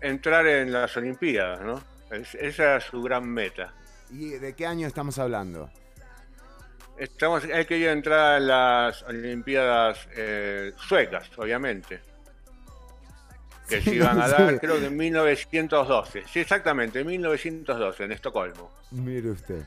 entrar 0.01 0.47
en 0.47 0.71
las 0.71 0.95
Olimpiadas, 0.97 1.61
¿no? 1.61 1.81
Es- 2.11 2.35
esa 2.35 2.63
era 2.63 2.81
su 2.81 3.01
gran 3.01 3.27
meta. 3.27 3.73
¿Y 4.09 4.29
de 4.31 4.53
qué 4.55 4.65
año 4.65 4.87
estamos 4.87 5.17
hablando? 5.17 5.69
Estamos, 6.97 7.43
él 7.43 7.65
quería 7.65 7.91
entrar 7.91 8.35
a 8.35 8.39
las 8.39 9.03
Olimpiadas 9.03 10.07
eh, 10.15 10.73
suecas, 10.77 11.29
obviamente. 11.37 11.99
Que 13.67 13.81
se 13.81 13.95
iban 13.95 14.21
a 14.21 14.27
dar, 14.27 14.59
creo 14.59 14.79
que 14.79 14.85
en 14.85 14.95
1912. 14.95 16.23
Sí, 16.31 16.39
exactamente, 16.39 16.99
en 16.99 17.07
1912, 17.07 18.03
en 18.03 18.11
Estocolmo. 18.11 18.71
Mire 18.91 19.31
usted. 19.31 19.65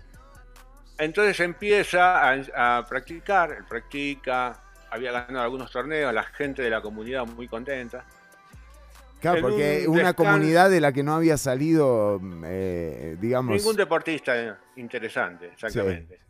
Entonces 0.99 1.39
empieza 1.41 2.33
a, 2.33 2.87
practicar, 2.87 3.53
él 3.53 3.65
practica, 3.69 4.61
había 4.91 5.13
ganado 5.13 5.43
algunos 5.45 5.71
torneos, 5.71 6.13
la 6.15 6.25
gente 6.25 6.63
de 6.63 6.71
la 6.71 6.81
comunidad 6.81 7.27
muy 7.27 7.47
contenta. 7.47 8.05
Claro, 9.21 9.41
porque 9.41 9.87
una 9.89 10.15
comunidad 10.15 10.71
de 10.71 10.81
la 10.81 10.93
que 10.93 11.03
no 11.03 11.15
había 11.15 11.37
salido, 11.37 12.21
eh, 12.45 13.17
digamos... 13.21 13.57
Ningún 13.57 13.77
deportista 13.77 14.61
interesante, 14.77 15.47
exactamente. 15.47 16.21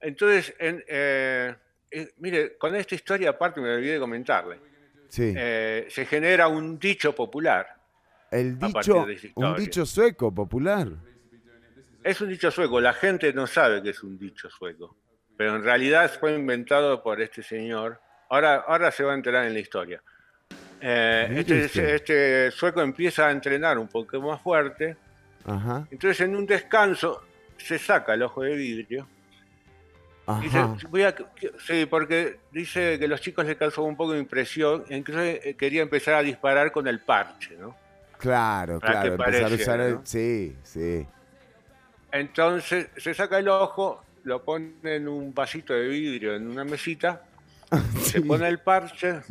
Entonces, 0.00 0.54
eh, 0.58 1.54
eh, 1.90 2.12
mire, 2.18 2.56
con 2.56 2.74
esta 2.74 2.94
historia 2.94 3.30
aparte 3.30 3.60
me 3.60 3.74
olvidé 3.74 3.94
de 3.94 4.00
comentarle. 4.00 4.58
Sí. 5.08 5.34
se 5.34 6.06
genera 6.06 6.48
un 6.48 6.78
dicho 6.78 7.14
popular. 7.14 7.76
El 8.30 8.58
dicho, 8.58 9.06
un 9.34 9.56
dicho 9.56 9.84
sueco 9.84 10.34
popular. 10.34 10.88
Es 12.02 12.20
un 12.22 12.30
dicho 12.30 12.50
sueco, 12.50 12.80
la 12.80 12.94
gente 12.94 13.30
no 13.34 13.46
sabe 13.46 13.82
que 13.82 13.90
es 13.90 14.02
un 14.02 14.18
dicho 14.18 14.48
sueco, 14.48 14.96
pero 15.36 15.54
en 15.54 15.62
realidad 15.62 16.10
fue 16.18 16.34
inventado 16.34 17.02
por 17.02 17.20
este 17.20 17.42
señor. 17.42 18.00
Ahora, 18.30 18.64
ahora 18.66 18.90
se 18.90 19.04
va 19.04 19.12
a 19.12 19.14
enterar 19.14 19.46
en 19.46 19.52
la 19.52 19.60
historia. 19.60 20.02
Eh, 20.84 21.44
este, 21.46 21.94
este, 21.94 22.50
sueco 22.50 22.82
empieza 22.82 23.28
a 23.28 23.30
entrenar 23.30 23.78
un 23.78 23.86
poco 23.86 24.20
más 24.20 24.40
fuerte. 24.42 24.96
Entonces 25.90 26.20
en 26.20 26.34
un 26.34 26.44
descanso 26.44 27.22
se 27.56 27.78
saca 27.78 28.14
el 28.14 28.22
ojo 28.22 28.42
de 28.42 28.56
vidrio. 28.56 29.06
sí, 31.64 31.86
porque 31.86 32.38
dice 32.50 32.98
que 32.98 33.06
los 33.06 33.20
chicos 33.20 33.46
le 33.46 33.56
causó 33.56 33.84
un 33.84 33.96
poco 33.96 34.12
de 34.12 34.18
impresión, 34.18 34.84
entonces 34.88 35.40
eh, 35.44 35.54
quería 35.54 35.82
empezar 35.82 36.14
a 36.14 36.22
disparar 36.22 36.72
con 36.72 36.88
el 36.88 36.98
parche, 37.00 37.56
¿no? 37.56 37.76
Claro, 38.18 38.80
claro, 38.80 39.14
empezar 39.14 39.52
a 39.52 39.54
usar 39.54 40.00
Sí, 40.04 40.56
sí. 40.64 41.06
Entonces 42.10 42.88
se 42.96 43.14
saca 43.14 43.38
el 43.38 43.48
ojo, 43.48 44.02
lo 44.24 44.42
pone 44.42 44.72
en 44.82 45.06
un 45.06 45.32
vasito 45.32 45.74
de 45.74 45.86
vidrio 45.88 46.34
en 46.34 46.48
una 46.48 46.64
mesita, 46.64 47.22
se 48.00 48.20
pone 48.20 48.48
el 48.48 48.58
parche, 48.58 49.22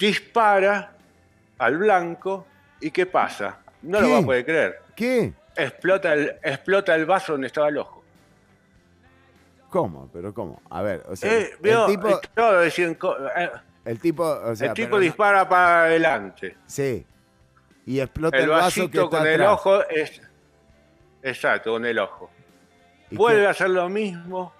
dispara 0.00 0.92
al 1.58 1.76
blanco 1.76 2.46
y 2.80 2.90
¿qué 2.90 3.04
pasa? 3.04 3.58
No 3.82 4.00
lo 4.00 4.10
va 4.10 4.18
a 4.18 4.22
poder 4.22 4.44
creer. 4.44 4.82
¿Qué? 4.96 5.32
Explota 5.54 6.14
el, 6.14 6.36
explota 6.42 6.94
el 6.94 7.04
vaso 7.04 7.32
donde 7.32 7.48
estaba 7.48 7.68
el 7.68 7.78
ojo. 7.78 8.02
¿Cómo? 9.68 10.08
¿Pero 10.12 10.34
cómo? 10.34 10.62
A 10.70 10.82
ver, 10.82 11.04
o 11.06 11.14
sea, 11.14 11.32
eh, 11.32 11.50
el 11.62 11.86
tipo... 11.86 12.08
Eh, 12.08 13.50
el 13.84 13.98
tipo, 14.00 14.24
o 14.24 14.56
sea, 14.56 14.68
el 14.68 14.74
tipo 14.74 14.98
dispara 14.98 15.48
para 15.48 15.84
adelante. 15.84 16.56
Sí. 16.66 17.06
Y 17.86 18.00
explota 18.00 18.38
el, 18.38 18.48
vaso 18.48 18.90
que 18.90 18.98
está 18.98 19.18
con 19.18 19.26
el 19.26 19.42
ojo 19.42 19.88
es 19.88 20.20
Exacto, 21.22 21.72
con 21.72 21.84
el 21.84 21.98
ojo. 21.98 22.30
Vuelve 23.10 23.46
a 23.46 23.50
hacer 23.50 23.70
lo 23.70 23.88
mismo. 23.88 24.52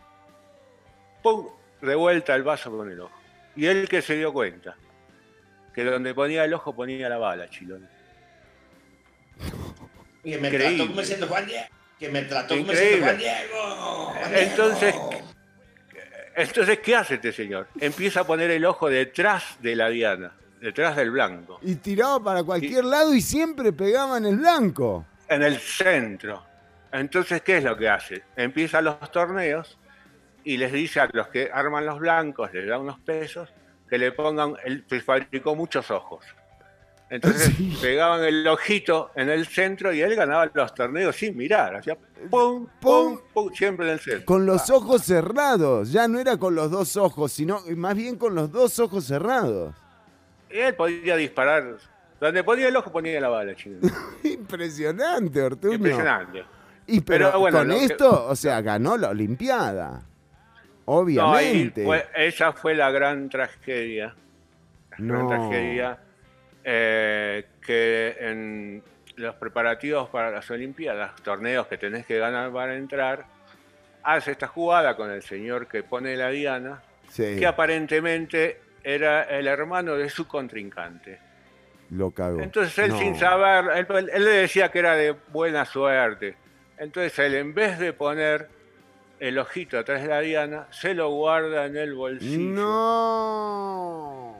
¡Pum! 1.23 1.49
Revuelta 1.81 2.35
el 2.35 2.43
vaso 2.43 2.71
con 2.71 2.91
el 2.91 3.01
ojo. 3.01 3.17
Y 3.57 3.67
él 3.67 3.89
que 3.89 4.03
se 4.03 4.17
dio 4.17 4.33
cuenta. 4.33 4.77
Que 5.75 5.85
donde 5.85 6.15
ponía 6.15 6.45
el 6.45 6.55
ojo 6.55 6.75
ponía 6.75 7.09
la 7.09 7.19
bala, 7.19 7.49
Chilón. 7.49 7.89
Que 10.23 10.37
me 10.37 10.51
trató 10.51 10.87
como 10.87 11.03
siendo 11.03 11.27
Juan 11.29 11.47
Diego. 11.47 11.67
Que 11.99 12.09
me 12.11 12.23
trató 12.23 12.59
como 12.59 12.73
siendo 12.75 13.07
Juan 13.07 13.17
Diego. 13.17 14.15
Entonces, 14.35 14.95
entonces, 16.37 16.79
¿qué 16.81 16.97
hace 16.97 17.15
este 17.15 17.33
señor? 17.33 17.69
Empieza 17.79 18.21
a 18.21 18.25
poner 18.25 18.51
el 18.51 18.65
ojo 18.65 18.89
detrás 18.89 19.57
de 19.61 19.77
la 19.77 19.89
diana, 19.89 20.33
detrás 20.61 20.97
del 20.97 21.11
blanco. 21.11 21.59
Y 21.63 21.77
tiraba 21.77 22.23
para 22.23 22.43
cualquier 22.43 22.85
lado 22.85 23.15
y 23.15 23.21
siempre 23.21 23.73
pegaba 23.73 24.19
en 24.19 24.27
el 24.27 24.37
blanco. 24.37 25.07
En 25.29 25.43
el 25.43 25.59
centro. 25.59 26.45
Entonces, 26.93 27.43
¿qué 27.43 27.59
es 27.59 27.65
lo 27.65 27.77
que 27.77 27.89
hace? 27.89 28.23
Empieza 28.37 28.81
los 28.81 29.11
torneos 29.13 29.79
y 30.45 30.57
les 30.57 30.73
dice 30.73 31.01
a 31.01 31.09
los 31.13 31.29
que 31.29 31.51
arman 31.53 31.87
los 31.87 31.99
blancos, 31.99 32.53
les 32.53 32.67
da 32.67 32.79
unos 32.79 32.99
pesos, 33.01 33.53
que 33.91 33.99
le 33.99 34.13
pongan, 34.13 34.55
él 34.65 34.85
se 34.89 35.01
fabricó 35.01 35.55
muchos 35.55 35.91
ojos. 35.91 36.25
Entonces 37.11 37.53
pegaban 37.83 38.23
el 38.23 38.47
ojito 38.47 39.11
en 39.17 39.29
el 39.29 39.45
centro 39.47 39.93
y 39.93 40.01
él 40.01 40.15
ganaba 40.15 40.49
los 40.55 40.73
torneos 40.73 41.17
sin 41.17 41.37
mirar, 41.37 41.75
hacía 41.75 41.99
pum, 42.31 42.69
pum, 42.81 43.19
pum, 43.35 43.53
siempre 43.53 43.87
en 43.87 43.93
el 43.95 43.99
centro. 43.99 44.25
Con 44.25 44.47
los 44.47 44.71
ojos 44.71 45.03
cerrados, 45.03 45.91
ya 45.91 46.07
no 46.07 46.21
era 46.21 46.37
con 46.37 46.55
los 46.55 46.71
dos 46.71 46.97
ojos, 46.97 47.33
sino 47.33 47.63
más 47.77 47.97
bien 47.97 48.17
con 48.17 48.37
los 48.37 48.53
dos 48.53 48.79
ojos 48.79 49.05
cerrados. 49.05 49.75
Él 50.49 50.73
podía 50.77 51.17
disparar, 51.17 51.79
donde 52.21 52.45
ponía 52.45 52.69
el 52.69 52.77
ojo 52.77 52.93
ponía 52.93 53.21
la 53.21 53.29
bala, 53.29 53.57
Impresionante, 54.23 55.43
Ortuño. 55.43 55.75
Impresionante. 55.75 56.45
Y 56.87 57.01
pero, 57.01 57.33
con 57.33 57.73
esto, 57.73 58.27
o 58.29 58.37
sea, 58.37 58.61
ganó 58.61 58.97
la 58.97 59.09
Olimpiada. 59.09 60.03
Obviamente. 60.87 61.87
esa 62.15 62.53
fue 62.53 62.75
la 62.75 62.91
gran 62.91 63.29
tragedia. 63.29 64.15
La 64.91 64.97
gran 64.99 65.29
tragedia 65.29 65.99
eh, 66.65 67.47
que 67.65 68.17
en 68.19 68.83
los 69.17 69.35
preparativos 69.37 70.09
para 70.09 70.31
las 70.31 70.51
Olimpiadas, 70.51 71.15
torneos 71.23 71.67
que 71.67 71.79
tenés 71.79 72.07
que 72.07 72.19
ganar 72.19 72.53
para 72.53 72.77
entrar, 72.77 73.27
hace 74.03 74.33
esta 74.33 74.47
jugada 74.47 74.97
con 74.97 75.11
el 75.11 75.23
señor 75.23 75.67
que 75.67 75.83
pone 75.83 76.17
la 76.17 76.31
diana, 76.31 76.83
que 77.15 77.47
aparentemente 77.47 78.61
era 78.83 79.25
el 79.25 79.47
hermano 79.47 79.97
de 79.97 80.09
su 80.09 80.27
contrincante. 80.27 81.19
Lo 81.91 82.11
cagó. 82.13 82.41
Entonces 82.41 82.79
él 82.79 82.93
sin 82.93 83.17
saber, 83.17 83.87
él, 83.89 84.25
le 84.25 84.31
decía 84.31 84.71
que 84.71 84.79
era 84.79 84.95
de 84.95 85.15
buena 85.29 85.65
suerte. 85.65 86.37
Entonces 86.79 87.19
él, 87.19 87.35
en 87.35 87.53
vez 87.53 87.79
de 87.79 87.93
poner 87.93 88.49
el 89.21 89.39
ojito 89.39 89.79
atrás 89.79 90.03
de 90.03 90.09
la 90.09 90.21
diana, 90.21 90.67
se 90.71 90.95
lo 90.95 91.11
guarda 91.11 91.67
en 91.67 91.77
el 91.77 91.95
bolsillo. 91.95 92.55
¡No! 92.55 94.37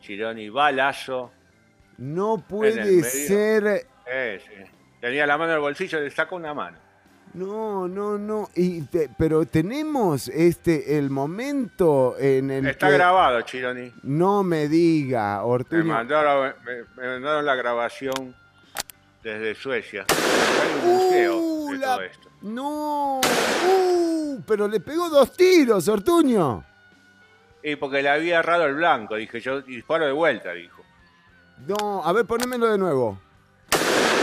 Chironi, 0.00 0.48
balazo. 0.48 1.32
No 1.98 2.38
puede 2.38 3.02
ser. 3.02 3.86
Tenía 5.00 5.26
la 5.26 5.36
mano 5.36 5.50
en 5.50 5.56
el 5.56 5.60
bolsillo, 5.60 6.00
le 6.00 6.10
sacó 6.10 6.36
una 6.36 6.54
mano. 6.54 6.78
No, 7.34 7.88
no, 7.88 8.16
no. 8.18 8.48
Y 8.54 8.82
pero 9.18 9.46
tenemos 9.46 10.28
este 10.28 10.98
el 10.98 11.10
momento 11.10 12.16
en 12.18 12.50
el 12.50 12.66
Está 12.66 12.90
grabado, 12.90 13.40
Chironi. 13.40 13.92
No 14.02 14.42
me 14.42 14.68
diga, 14.68 15.42
Ortuño. 15.44 15.82
Me 15.82 15.92
mandaron, 15.92 16.54
me 16.64 17.06
mandaron 17.06 17.44
la 17.46 17.54
grabación 17.54 18.36
desde 19.22 19.54
Suecia. 19.54 20.04
Hay 20.10 20.74
un 20.74 20.94
museo 20.94 21.40
de 21.70 21.78
uh, 21.78 22.00
esto. 22.02 22.31
No, 22.42 23.20
uh, 23.20 24.42
pero 24.46 24.66
le 24.66 24.80
pegó 24.80 25.08
dos 25.08 25.32
tiros, 25.36 25.86
Ortuño. 25.88 26.64
Y 27.62 27.76
porque 27.76 28.02
le 28.02 28.08
había 28.08 28.40
errado 28.40 28.66
el 28.66 28.74
blanco, 28.74 29.14
dije 29.14 29.40
yo, 29.40 29.60
disparo 29.62 30.06
de 30.06 30.12
vuelta, 30.12 30.52
dijo. 30.52 30.82
No, 31.66 32.02
a 32.04 32.12
ver, 32.12 32.26
ponémelo 32.26 32.66
de 32.66 32.78
nuevo. 32.78 33.18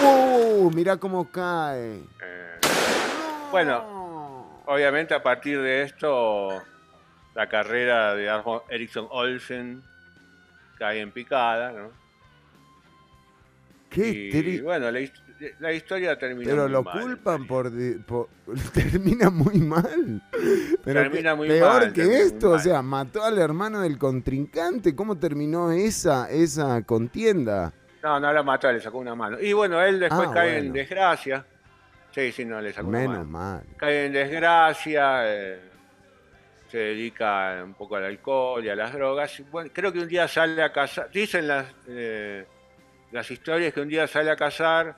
Uh, 0.04 0.70
mira 0.72 0.98
cómo 0.98 1.32
cae. 1.32 2.02
Eh, 2.22 2.60
bueno, 3.52 4.62
obviamente 4.66 5.14
a 5.14 5.24
partir 5.24 5.62
de 5.62 5.84
esto, 5.84 6.62
la 7.36 7.48
carrera 7.48 8.16
de 8.16 8.30
Ericsson 8.70 9.08
Olsen 9.10 9.82
cae 10.78 11.00
en 11.00 11.12
picada, 11.12 11.72
¿no? 11.72 11.92
y, 13.96 14.62
bueno, 14.62 14.92
la, 15.60 15.74
historia 15.74 16.18
termina 16.18 16.50
Pero 16.50 16.68
lo 16.68 16.84
culpan 16.84 17.48
por, 17.48 17.72
Termina 18.74 19.30
muy 19.30 19.60
mal. 19.60 20.22
termina 20.84 21.36
muy 21.36 21.48
peor 21.48 21.94
que 21.94 22.22
esto, 22.22 22.52
o 22.52 22.60
sea, 22.60 22.82
mató 22.82 23.24
al 23.24 23.38
hermano 23.40 23.82
del 23.82 23.98
contrincante. 23.98 24.96
¿Cómo 24.96 25.18
terminó 25.18 25.72
esa, 25.72 26.30
esa 26.30 26.82
contienda? 26.84 27.74
No, 28.04 28.20
no 28.20 28.32
lo 28.32 28.44
mató, 28.44 28.72
le 28.72 28.80
sacó 28.80 29.00
una 29.00 29.16
mano. 29.16 29.40
Y 29.40 29.54
bueno, 29.54 29.82
él 29.82 30.00
después 30.00 30.30
ah, 30.30 30.34
cae 30.34 30.60
en 30.60 30.74
desgracia. 30.74 31.46
Sí, 32.12 32.32
sí, 32.32 32.46
no, 32.46 32.60
le 32.62 32.74
sacó 32.74 32.88
Menos 32.88 33.10
una 33.10 33.24
mano. 33.24 33.32
mal. 33.32 33.64
Cae 33.78 34.06
en 34.06 34.14
desgracia, 34.14 35.22
eh, 35.26 35.60
se 36.70 36.78
dedica 36.78 37.62
un 37.64 37.74
poco 37.74 37.96
al 37.96 38.06
alcohol 38.06 38.64
y 38.64 38.70
a 38.70 38.76
las 38.76 38.94
drogas. 38.94 39.42
Bueno, 39.52 39.70
creo 39.74 39.92
que 39.92 40.00
un 40.00 40.08
día 40.08 40.28
sale 40.28 40.62
a 40.64 40.72
casa, 40.72 41.08
dicen 41.12 41.48
las... 41.48 41.66
Eh, 41.88 42.46
las 43.12 43.30
historias 43.32 43.74
que 43.74 43.82
un 43.82 43.90
día 43.90 44.08
sale 44.08 44.32
a 44.32 44.36
cazar, 44.36 44.96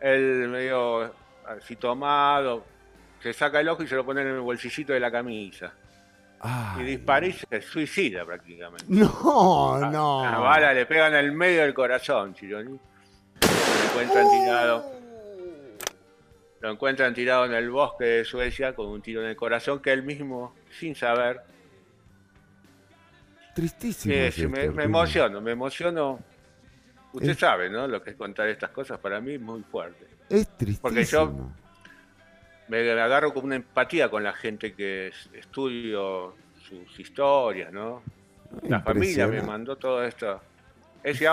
él 0.00 0.48
medio 0.48 1.12
así 1.46 1.76
tomado, 1.76 2.64
se 3.22 3.32
saca 3.32 3.60
el 3.60 3.68
ojo 3.68 3.82
y 3.82 3.88
se 3.88 3.94
lo 3.94 4.04
pone 4.04 4.22
en 4.22 4.28
el 4.28 4.40
bolsillito 4.40 4.92
de 4.92 5.00
la 5.00 5.10
camisa. 5.10 5.72
Y 6.78 6.82
dispara 6.82 7.26
y 7.26 7.32
se 7.32 7.62
suicida 7.62 8.24
prácticamente. 8.24 8.84
No, 8.88 9.78
no. 9.78 10.24
La 10.24 10.38
bala 10.38 10.72
le 10.72 10.86
pega 10.86 11.08
en 11.08 11.14
el 11.14 11.32
medio 11.32 11.62
del 11.62 11.74
corazón, 11.74 12.34
Chironi. 12.34 12.78
Se 13.40 13.86
encuentran 13.86 14.30
tirado. 14.30 14.92
lo 16.60 16.70
encuentran 16.70 17.14
tirado 17.14 17.46
en 17.46 17.54
el 17.54 17.70
bosque 17.70 18.04
de 18.04 18.24
Suecia 18.24 18.74
con 18.74 18.86
un 18.86 19.02
tiro 19.02 19.22
en 19.22 19.28
el 19.28 19.36
corazón 19.36 19.80
que 19.80 19.92
él 19.92 20.02
mismo, 20.02 20.54
sin 20.70 20.94
saber... 20.94 21.40
Tristísimo. 23.54 24.14
Sí, 24.30 24.46
me, 24.46 24.68
me, 24.68 24.84
emociono, 24.84 25.40
me 25.40 25.52
emociono. 25.52 26.20
Usted 27.16 27.38
sabe, 27.38 27.70
¿no? 27.70 27.88
Lo 27.88 28.02
que 28.02 28.10
es 28.10 28.16
contar 28.16 28.48
estas 28.48 28.70
cosas 28.70 28.98
para 28.98 29.20
mí 29.20 29.34
es 29.34 29.40
muy 29.40 29.62
fuerte. 29.62 30.06
Es 30.28 30.46
tristísimo. 30.48 30.82
Porque 30.82 31.04
yo 31.04 31.32
me 32.68 32.90
agarro 32.90 33.32
con 33.32 33.44
una 33.44 33.56
empatía 33.56 34.10
con 34.10 34.22
la 34.22 34.32
gente 34.32 34.74
que 34.74 35.12
estudio 35.32 36.34
sus 36.68 36.98
historias, 37.00 37.72
¿no? 37.72 38.02
La 38.68 38.80
familia 38.80 39.26
me 39.26 39.42
mandó 39.42 39.76
todo 39.76 40.04
esto. 40.04 40.40
Ese, 41.02 41.26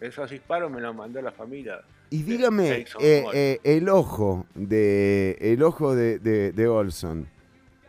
esos 0.00 0.30
disparos 0.30 0.70
me 0.70 0.80
los 0.80 0.94
mandó 0.94 1.22
la 1.22 1.32
familia. 1.32 1.80
Y 2.10 2.22
dígame, 2.24 2.84
eh, 3.00 3.24
eh, 3.32 3.60
el 3.64 3.88
ojo 3.88 4.46
de 4.54 5.38
el 5.40 5.62
ojo 5.62 5.94
de, 5.94 6.18
de, 6.18 6.68
Olson, 6.68 7.26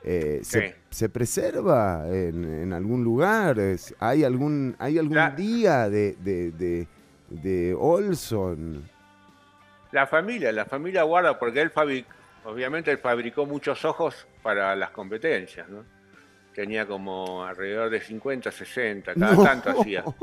eh, 0.04 0.41
se, 0.89 1.10
preserva 1.10 2.06
en, 2.10 2.74
algún 2.74 3.04
lugar? 3.04 3.58
¿Hay 3.99 4.24
algún, 4.24 4.76
hay 4.78 4.97
algún 4.97 5.36
día 5.36 5.89
de, 5.89 6.16
de, 6.20 6.88
de, 7.30 7.76
Olson? 7.78 8.89
La 9.91 10.06
familia, 10.08 10.51
la 10.51 10.66
familia 10.66 11.04
guarda, 11.04 11.39
porque 11.39 11.62
él 11.62 11.70
fabricó, 11.70 12.10
obviamente 12.45 12.91
él 12.91 12.97
fabricó 12.97 13.45
muchos 13.45 13.86
ojos 13.86 14.28
para 14.41 14.76
las 14.76 14.91
competencias, 14.91 15.70
¿no? 15.70 15.86
Tenía 16.54 16.86
como 16.86 17.43
alrededor 17.43 17.89
de 17.89 17.99
50, 17.99 18.51
60, 18.51 19.14
cada 19.16 19.43
tanto 19.43 19.70
hacía. 19.82 20.04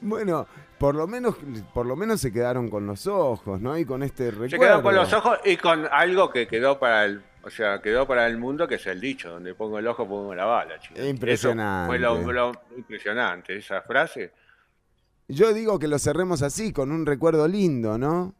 Bueno, 0.00 0.46
por 0.78 0.94
lo 0.94 1.06
menos 1.06 1.36
por 1.74 1.84
lo 1.84 1.94
menos 1.94 2.22
se 2.22 2.32
quedaron 2.32 2.70
con 2.70 2.86
los 2.86 3.06
ojos, 3.06 3.60
¿no? 3.60 3.76
Y 3.76 3.84
con 3.84 4.02
este 4.02 4.30
recuerdo. 4.30 4.48
Se 4.48 4.58
quedaron 4.58 4.82
con 4.82 4.94
los 4.94 5.12
ojos 5.12 5.38
y 5.44 5.58
con 5.58 5.86
algo 5.92 6.30
que 6.30 6.48
quedó 6.48 6.78
para 6.78 7.04
el, 7.04 7.22
o 7.42 7.50
sea, 7.50 7.80
quedó 7.80 8.06
para 8.06 8.26
el 8.26 8.38
mundo 8.38 8.68
que 8.68 8.74
es 8.74 8.86
el 8.86 9.00
dicho, 9.00 9.30
donde 9.30 9.54
pongo 9.54 9.78
el 9.78 9.86
ojo 9.86 10.06
pongo 10.06 10.34
la 10.34 10.44
bala, 10.44 10.78
chico. 10.78 11.02
Impresionante. 11.02 11.86
fue 11.86 11.98
lo, 12.32 12.52
impresionante 12.76 13.56
esa 13.56 13.82
frase. 13.82 14.32
Yo 15.28 15.52
digo 15.52 15.78
que 15.78 15.88
lo 15.88 15.98
cerremos 15.98 16.42
así, 16.42 16.72
con 16.72 16.90
un 16.92 17.06
recuerdo 17.06 17.46
lindo, 17.46 17.96
¿no? 17.96 18.34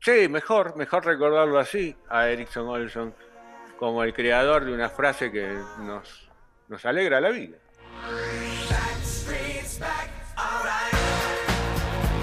Sí, 0.00 0.28
mejor, 0.28 0.76
mejor 0.76 1.04
recordarlo 1.04 1.58
así 1.58 1.94
a 2.08 2.28
Erickson 2.28 2.66
Olson 2.68 3.14
como 3.78 4.02
el 4.02 4.14
creador 4.14 4.64
de 4.64 4.72
una 4.72 4.88
frase 4.88 5.30
que 5.30 5.58
nos, 5.80 6.30
nos 6.68 6.84
alegra 6.86 7.20
la 7.20 7.30
vida. 7.30 7.56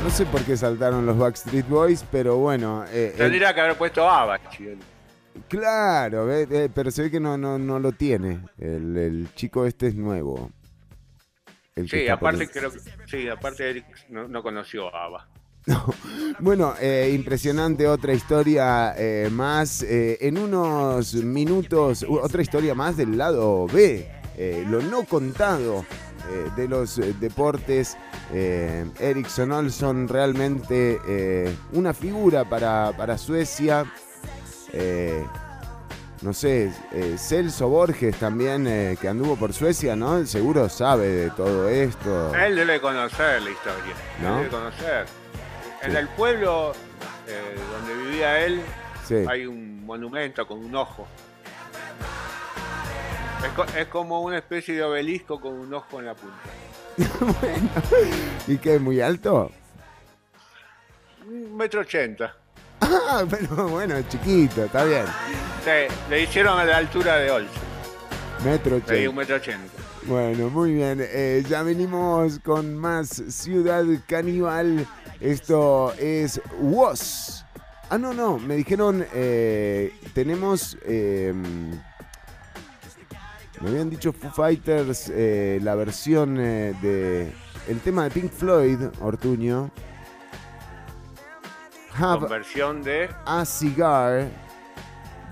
No 0.03 0.09
sé 0.09 0.25
por 0.25 0.41
qué 0.43 0.55
saltaron 0.55 1.05
los 1.05 1.17
Backstreet 1.17 1.67
Boys, 1.67 2.05
pero 2.11 2.37
bueno. 2.37 2.85
Eh, 2.89 3.13
Tendría 3.17 3.53
que 3.53 3.61
haber 3.61 3.75
puesto 3.75 4.09
ABBA, 4.09 4.39
Claro, 5.47 6.31
eh, 6.31 6.69
pero 6.73 6.91
se 6.91 7.03
ve 7.03 7.11
que 7.11 7.19
no, 7.19 7.37
no, 7.37 7.57
no 7.57 7.79
lo 7.79 7.91
tiene. 7.91 8.41
El, 8.57 9.27
chico 9.35 9.65
este 9.65 9.87
es 9.87 9.95
nuevo. 9.95 10.51
sí, 11.89 12.07
aparte 12.07 12.47
creo 12.47 12.71
que, 12.71 12.79
sí, 13.05 13.27
aparte 13.29 13.69
Eric 13.69 13.85
no, 14.09 14.41
conoció 14.41 14.93
a 14.93 15.05
ABBA. 15.05 15.27
Bueno, 16.39 16.75
eh, 16.79 17.11
impresionante 17.13 17.87
otra 17.87 18.13
historia 18.13 18.93
eh, 18.97 19.29
más. 19.31 19.83
en 19.87 20.37
unos 20.37 21.15
minutos, 21.15 22.05
otra 22.07 22.41
historia 22.41 22.75
más 22.75 22.95
del 22.95 23.17
lado 23.17 23.65
B, 23.67 24.07
lo 24.69 24.81
no 24.81 25.03
contado 25.03 25.83
eh, 26.29 26.49
de 26.55 26.67
los 26.67 26.97
eh, 26.99 27.15
deportes. 27.19 27.97
Eh, 28.33 28.85
Ericsson 28.99 29.51
Olson 29.53 30.07
realmente 30.09 30.99
eh, 31.07 31.55
una 31.71 31.93
figura 31.93 32.43
para, 32.43 32.91
para 32.97 33.17
Suecia. 33.17 33.85
No 36.21 36.33
sé, 36.33 36.71
Celso 37.17 37.69
Borges 37.69 38.15
también, 38.17 38.97
que 38.99 39.07
anduvo 39.07 39.35
por 39.35 39.53
Suecia, 39.53 39.95
¿no? 39.95 40.25
Seguro 40.25 40.69
sabe 40.69 41.07
de 41.07 41.29
todo 41.31 41.69
esto. 41.69 42.35
Él 42.35 42.55
debe 42.55 42.79
conocer 42.81 43.41
la 43.41 43.49
historia. 43.49 43.93
Debe 44.21 44.47
conocer. 44.49 45.05
En 45.83 45.95
el 45.95 46.07
pueblo 46.09 46.73
donde 47.71 48.03
vivía 48.05 48.39
él 48.39 48.61
hay 49.27 49.45
un 49.45 49.85
monumento 49.85 50.45
con 50.47 50.59
un 50.59 50.75
ojo. 50.75 51.07
Es, 53.77 53.87
como 53.87 54.21
una 54.21 54.39
especie 54.39 54.75
de 54.75 54.83
obelisco 54.83 55.39
con 55.39 55.53
un 55.53 55.73
ojo 55.73 55.99
en 55.99 56.05
la 56.05 56.15
punta. 56.15 56.35
bueno, 57.39 57.69
¿y 58.47 58.57
qué? 58.57 58.79
¿Muy 58.79 58.99
alto? 58.99 59.51
Un 61.25 61.55
metro 61.55 61.81
ochenta. 61.81 62.35
Ah, 63.09 63.25
pero 63.29 63.69
bueno, 63.69 63.95
chiquito, 64.09 64.65
está 64.65 64.83
bien. 64.83 65.05
Sí, 65.63 65.93
le 66.09 66.23
hicieron 66.23 66.59
a 66.59 66.65
la 66.65 66.77
altura 66.77 67.17
de 67.17 67.31
Olsen. 67.31 67.61
Metro 68.43 68.75
ochenta. 68.75 68.95
Sí, 68.95 69.07
un 69.07 69.15
metro 69.15 69.35
ochenta. 69.37 69.73
Bueno, 70.03 70.49
muy 70.49 70.73
bien. 70.73 70.99
Eh, 71.01 71.43
ya 71.49 71.63
venimos 71.63 72.39
con 72.39 72.75
más 72.75 73.09
Ciudad 73.29 73.83
Caníbal. 74.07 74.85
Esto 75.19 75.93
es 75.97 76.39
WOS. 76.59 77.45
Ah, 77.89 77.97
no, 77.97 78.13
no. 78.13 78.37
Me 78.37 78.55
dijeron, 78.55 79.05
eh, 79.13 79.93
tenemos... 80.13 80.77
Eh, 80.85 81.33
me 83.61 83.69
habían 83.69 83.89
dicho 83.89 84.13
Foo 84.13 84.31
Fighters, 84.31 85.11
eh, 85.11 85.59
la 85.63 85.73
versión 85.73 86.35
de. 86.35 87.33
El 87.67 87.79
tema 87.79 88.03
de 88.03 88.11
Pink 88.11 88.31
Floyd, 88.31 88.77
Ortuño. 89.01 89.71
Have 91.99 92.27
versión 92.27 92.83
de. 92.83 93.09
A 93.25 93.43
Cigar 93.43 94.29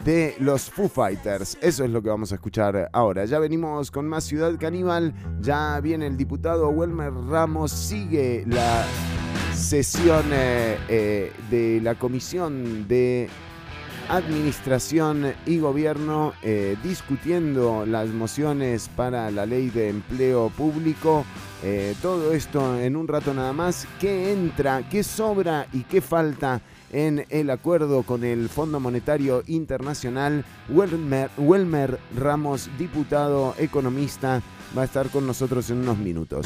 de 0.03 0.35
los 0.39 0.69
Foo 0.69 0.89
Fighters. 0.89 1.57
Eso 1.61 1.83
es 1.83 1.91
lo 1.91 2.01
que 2.01 2.09
vamos 2.09 2.31
a 2.31 2.35
escuchar 2.35 2.89
ahora. 2.91 3.25
Ya 3.25 3.37
venimos 3.37 3.91
con 3.91 4.07
más 4.07 4.23
Ciudad 4.23 4.51
Caníbal. 4.59 5.13
Ya 5.41 5.79
viene 5.79 6.07
el 6.07 6.17
diputado 6.17 6.69
Welmer 6.69 7.13
Ramos. 7.13 7.71
Sigue 7.71 8.45
la 8.47 8.83
sesión 9.53 10.25
eh, 10.31 11.31
de 11.51 11.79
la 11.81 11.93
comisión 11.95 12.87
de 12.87 13.29
Administración 14.09 15.33
y 15.45 15.59
Gobierno 15.59 16.33
eh, 16.43 16.77
discutiendo 16.83 17.85
las 17.85 18.09
mociones 18.09 18.89
para 18.95 19.31
la 19.31 19.45
ley 19.45 19.69
de 19.69 19.89
empleo 19.89 20.49
público. 20.49 21.25
Eh, 21.63 21.95
todo 22.01 22.33
esto 22.33 22.79
en 22.79 22.95
un 22.95 23.07
rato 23.07 23.33
nada 23.33 23.53
más. 23.53 23.87
¿Qué 23.99 24.31
entra, 24.31 24.87
qué 24.89 25.03
sobra 25.03 25.67
y 25.73 25.83
qué 25.83 26.01
falta 26.01 26.61
en 26.91 27.25
el 27.29 27.49
acuerdo 27.49 28.03
con 28.03 28.23
el 28.23 28.49
Fondo 28.49 28.79
Monetario 28.79 29.43
Internacional? 29.47 30.45
Welmer 30.69 31.99
Ramos, 32.15 32.69
diputado 32.77 33.55
economista, 33.57 34.41
va 34.77 34.83
a 34.83 34.85
estar 34.85 35.09
con 35.09 35.25
nosotros 35.25 35.69
en 35.69 35.79
unos 35.79 35.97
minutos. 35.97 36.45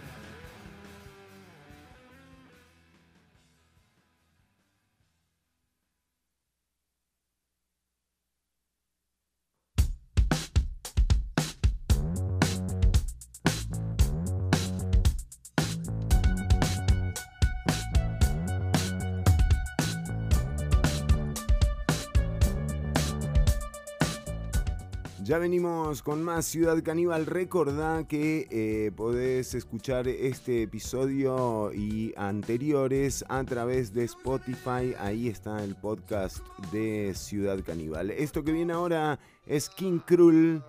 Ya 25.31 25.37
venimos 25.37 26.01
con 26.01 26.23
más 26.23 26.45
Ciudad 26.45 26.83
Caníbal. 26.83 27.25
Recordá 27.25 28.05
que 28.05 28.47
eh, 28.51 28.91
podés 28.93 29.53
escuchar 29.53 30.09
este 30.09 30.63
episodio 30.63 31.71
y 31.71 32.13
anteriores 32.17 33.23
a 33.29 33.41
través 33.45 33.93
de 33.93 34.03
Spotify. 34.03 34.93
Ahí 34.99 35.29
está 35.29 35.63
el 35.63 35.77
podcast 35.77 36.45
de 36.73 37.13
Ciudad 37.15 37.63
Caníbal. 37.65 38.11
Esto 38.11 38.43
que 38.43 38.51
viene 38.51 38.73
ahora 38.73 39.19
es 39.45 39.69
King 39.69 39.99
Krull. 40.05 40.61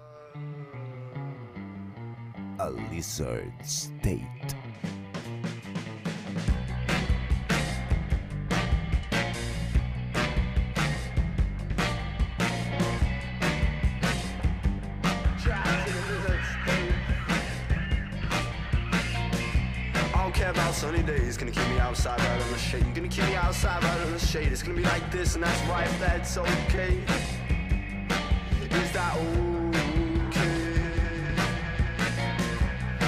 A 2.59 2.71
Lizard 2.93 3.53
State. 3.63 4.62
Sunny 20.83 21.03
days 21.05 21.37
gonna 21.37 21.53
keep 21.53 21.69
me 21.69 21.79
outside 21.79 22.19
right 22.19 22.43
on 22.43 22.51
the 22.51 22.59
shade. 22.59 22.85
You're 22.85 22.95
gonna 22.97 23.07
keep 23.07 23.25
me 23.27 23.37
outside 23.37 23.85
right 23.85 24.01
on 24.01 24.11
the 24.11 24.19
shade. 24.19 24.51
It's 24.51 24.65
gonna 24.65 24.77
be 24.77 24.83
like 24.83 25.13
this, 25.13 25.37
and 25.37 25.45
that's 25.45 25.63
right, 25.69 25.89
that's 26.01 26.37
okay. 26.37 26.99
Is 28.81 28.91
that 28.91 29.17
okay? 29.17 30.51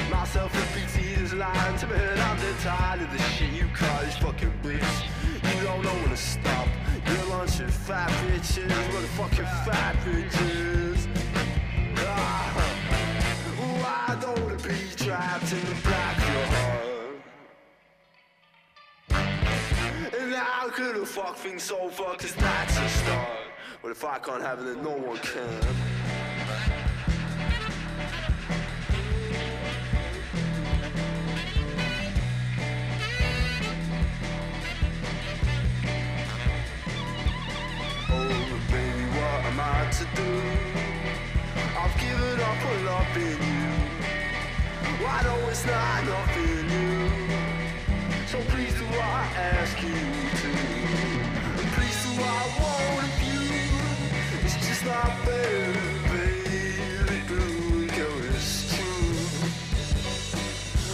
Myself 0.08 0.52
PT 0.72 1.18
is 1.20 1.34
lying 1.34 1.76
to 1.78 1.86
me, 1.88 1.96
and 1.96 2.20
I'm 2.20 2.38
tired 2.62 3.02
of 3.02 3.10
the 3.10 3.18
shit 3.34 3.50
you 3.50 3.66
cause 3.74 4.14
fucking 4.18 4.54
bitch. 4.62 4.94
You 5.42 5.64
don't 5.64 5.82
know 5.82 5.94
when 5.94 6.10
to 6.10 6.16
stop. 6.16 6.68
You're 7.08 7.42
of 7.42 7.74
fat 7.74 8.10
bitches, 8.22 8.70
motherfucking 8.94 9.50
fat 9.66 9.96
bitches. 10.04 11.08
Ah, 11.98 12.54
why 13.82 14.16
don't 14.20 14.52
it 14.52 14.62
be 14.62 15.04
trapped 15.04 15.52
in 15.52 15.64
the 15.64 15.74
black 15.82 16.03
how 20.34 20.68
could 20.68 20.96
a 20.96 21.06
fuck 21.06 21.36
things 21.36 21.62
so 21.62 21.88
fuck 21.88 22.18
cause 22.18 22.34
that's 22.34 22.76
a 22.76 22.88
start 22.88 23.28
But 23.82 23.90
if 23.92 24.04
I 24.04 24.18
can't 24.18 24.42
have 24.42 24.58
it 24.60 24.64
then 24.64 24.82
no 24.82 24.90
one 24.90 25.18
can. 25.18 25.60
Oh 38.10 38.60
baby 38.70 39.04
what 39.16 39.40
am 39.50 39.60
I 39.60 39.90
to 39.90 40.04
do? 40.16 40.42
I've 41.78 41.94
given 42.00 42.40
up 42.40 42.66
on 42.66 42.84
loving 42.86 43.42
you. 43.52 45.06
I 45.06 45.22
know 45.22 45.48
it's 45.48 45.66
not 45.66 46.36
in 46.36 46.70
you 46.70 47.03
ask 49.36 49.82
you 49.82 49.88
to. 49.88 50.50
Please 51.74 51.98
do 52.04 52.22
I 52.22 52.42
want 52.60 53.12
you 53.26 53.42
It's 54.44 54.56
just 54.66 54.84
not 54.84 55.10
fair, 55.24 55.74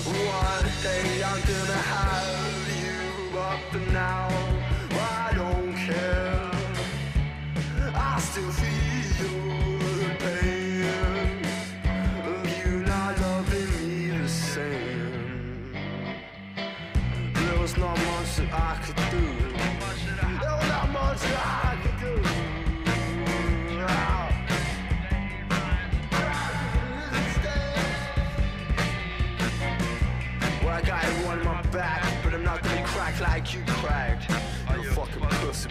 One 0.07 0.67
day 0.83 1.23
I'm 1.23 1.41
gonna 1.41 1.83
have 1.95 2.69
you 2.83 3.01
But 3.33 3.59
for 3.71 3.93
now 3.93 4.29
I 4.93 5.33
don't 5.35 5.75
care. 5.75 6.51
I 7.95 8.21
still 8.21 8.51
feel 8.51 8.70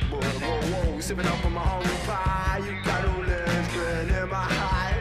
boy. 0.09 0.17
Whoa, 0.17 0.61
whoa, 0.71 0.99
sipping 0.99 1.25
up 1.25 1.45
on 1.45 1.53
my 1.53 1.75
own 1.75 1.83
pie. 2.05 2.61
You 2.65 2.73
got 2.83 3.05
no 3.05 3.27
legs, 3.27 3.67
getting 3.73 4.15
in 4.15 4.29
my 4.29 4.35
high. 4.35 4.97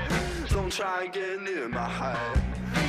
Don't 0.51 0.73
try 0.73 1.05
and 1.05 1.13
get 1.13 1.43
near 1.43 1.69
my 1.69 1.89
high. 1.89 2.35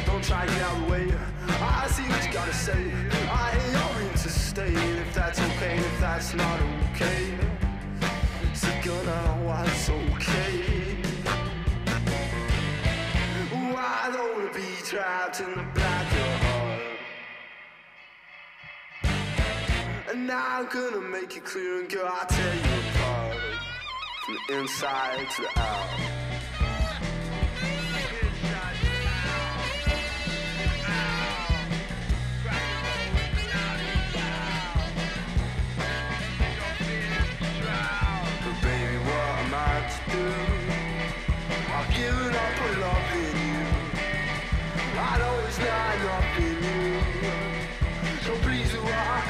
Don't 0.06 0.24
try 0.24 0.44
and 0.44 0.52
get 0.52 0.62
out 0.62 0.76
of 0.76 0.86
the 0.86 0.92
way. 0.92 1.14
I 1.62 1.88
see 1.88 2.04
what 2.04 2.26
you 2.26 2.34
gotta 2.34 2.54
say. 2.54 2.92
I 3.32 3.52
ain't 3.52 3.74
going 3.74 4.14
to 4.14 4.30
stay 4.30 4.74
if 4.74 5.14
that's 5.14 5.40
okay, 5.40 5.78
if 5.78 6.00
that's 6.00 6.34
not 6.34 6.60
okay. 6.92 7.38
So 8.54 8.68
gonna 8.84 9.46
what's 9.46 9.90
okay. 9.90 10.98
I 13.82 14.12
don't 14.12 14.36
wanna 14.36 14.54
be 14.54 14.76
trapped 14.84 15.40
in 15.40 15.52
the 15.52 15.64
black 15.74 16.29
And 20.12 20.26
now 20.26 20.62
I'm 20.62 20.66
gonna 20.70 21.02
make 21.02 21.38
it 21.38 21.46
clear 21.46 21.82
and 21.82 21.88
girl, 21.88 22.10
I'll 22.12 22.26
tear 22.26 22.56
you 22.56 22.62
apart. 22.90 23.38
From 24.26 24.38
the 24.48 24.60
inside 24.60 25.30
to 25.36 25.42
the 25.44 25.60
out. 25.60 25.90
But 38.44 38.62
baby, 38.64 38.98
what 39.06 39.30
am 39.44 39.54
I 39.54 39.92
to 39.94 40.12
do? 40.12 40.26
I've 41.72 41.90
given 41.94 42.34
up 42.34 42.62
on 42.64 42.82
loving 42.82 43.38
you. 43.48 43.62
I 44.98 45.18
know 45.20 45.46
it's 45.48 45.60
not 45.60 46.29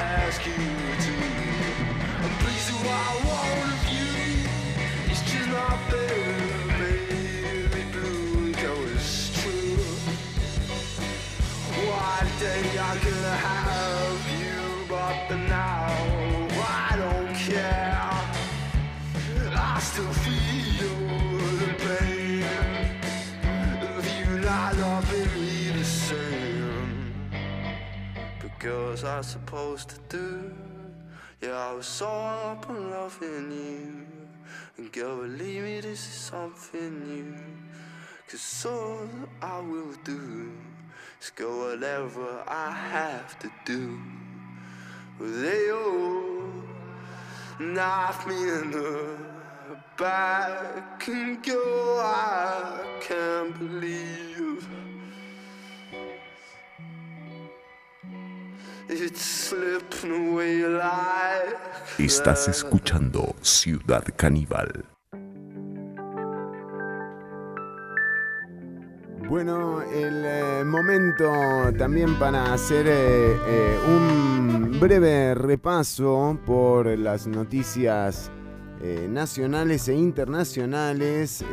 ask 0.00 0.44
you 0.46 0.54
to? 0.54 1.14
And 2.24 2.32
please 2.40 2.64
do 2.68 2.74
what 2.86 3.00
I 3.08 3.14
want 3.28 3.72
of 3.72 3.82
you? 3.92 4.10
It's 5.10 5.22
just 5.30 5.48
not 5.48 5.78
fair, 5.90 6.29
Girls 29.00 29.14
are 29.14 29.22
supposed 29.22 29.88
to 29.88 29.98
do. 30.10 30.52
Yeah, 31.40 31.56
I 31.56 31.72
was 31.72 31.86
so 31.86 32.06
up 32.06 32.68
in 32.68 32.90
loving 32.90 33.50
you. 33.50 34.06
And 34.76 34.92
girl, 34.92 35.22
believe 35.22 35.62
me, 35.62 35.80
this 35.80 36.00
is 36.00 36.14
something 36.32 37.06
new. 37.06 37.34
Cause 38.28 38.66
all 38.68 39.08
I 39.40 39.60
will 39.60 39.94
do 40.04 40.52
is 41.18 41.30
go 41.30 41.70
whatever 41.70 42.44
I 42.46 42.72
have 42.72 43.38
to 43.38 43.50
do. 43.64 43.98
They 45.18 45.70
all 45.70 46.52
knife 47.58 48.26
me 48.26 48.36
in 48.36 48.70
the 48.70 49.16
back 49.96 51.08
and 51.08 51.42
go. 51.42 52.00
I 52.02 52.98
can't 53.00 53.58
believe 53.58 54.68
Estás 61.96 62.48
escuchando 62.48 63.36
Ciudad 63.40 64.02
Caníbal. 64.16 64.84
Bueno, 69.28 69.80
el 69.82 70.24
eh, 70.26 70.64
momento 70.64 71.30
también 71.78 72.18
para 72.18 72.52
hacer 72.52 72.88
eh, 72.88 73.36
eh, 73.46 73.78
un 73.86 74.80
breve 74.80 75.36
repaso 75.36 76.36
por 76.44 76.98
las 76.98 77.28
noticias 77.28 78.32
nacionales 79.08 79.86
e 79.88 79.94
internacionales. 79.94 81.44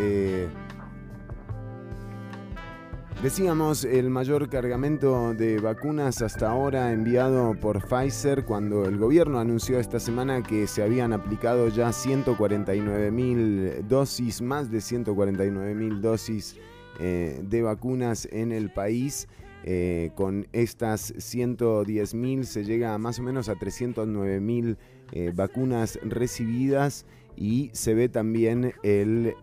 Decíamos 3.23 3.84
el 3.84 4.11
mayor 4.11 4.48
cargamento 4.48 5.34
de 5.34 5.60
vacunas 5.60 6.22
hasta 6.22 6.52
ahora 6.52 6.91
enviado 6.91 7.56
por 7.60 7.81
Pfizer 7.81 8.45
cuando 8.45 8.85
el 8.85 8.99
gobierno 8.99 9.39
anunció 9.39 9.80
esta 9.80 9.99
semana 9.99 10.44
que 10.44 10.68
se 10.68 10.84
habían 10.84 11.14
aplicado 11.14 11.68
ya 11.69 11.91
149 11.91 13.10
mil 13.10 13.88
dosis, 13.88 14.39
más 14.39 14.69
de 14.69 14.81
149 14.81 15.73
mil 15.73 15.99
dosis 15.99 16.57
eh, 16.99 17.41
de 17.41 17.61
vacunas 17.64 18.27
en 18.31 18.52
el 18.52 18.69
país. 18.72 19.27
Eh, 19.64 20.11
con 20.14 20.48
estas 20.53 21.15
110 21.18 22.14
mil 22.14 22.45
se 22.45 22.64
llega 22.65 22.94
a 22.94 22.99
más 22.99 23.18
o 23.18 23.23
menos 23.23 23.49
a 23.49 23.56
309 23.56 24.39
mil 24.39 24.77
eh, 25.11 25.31
vacunas 25.34 25.98
recibidas 26.03 27.07
y 27.35 27.72
se 27.73 27.95
ve 27.95 28.10
también 28.10 28.73
el... 28.84 29.34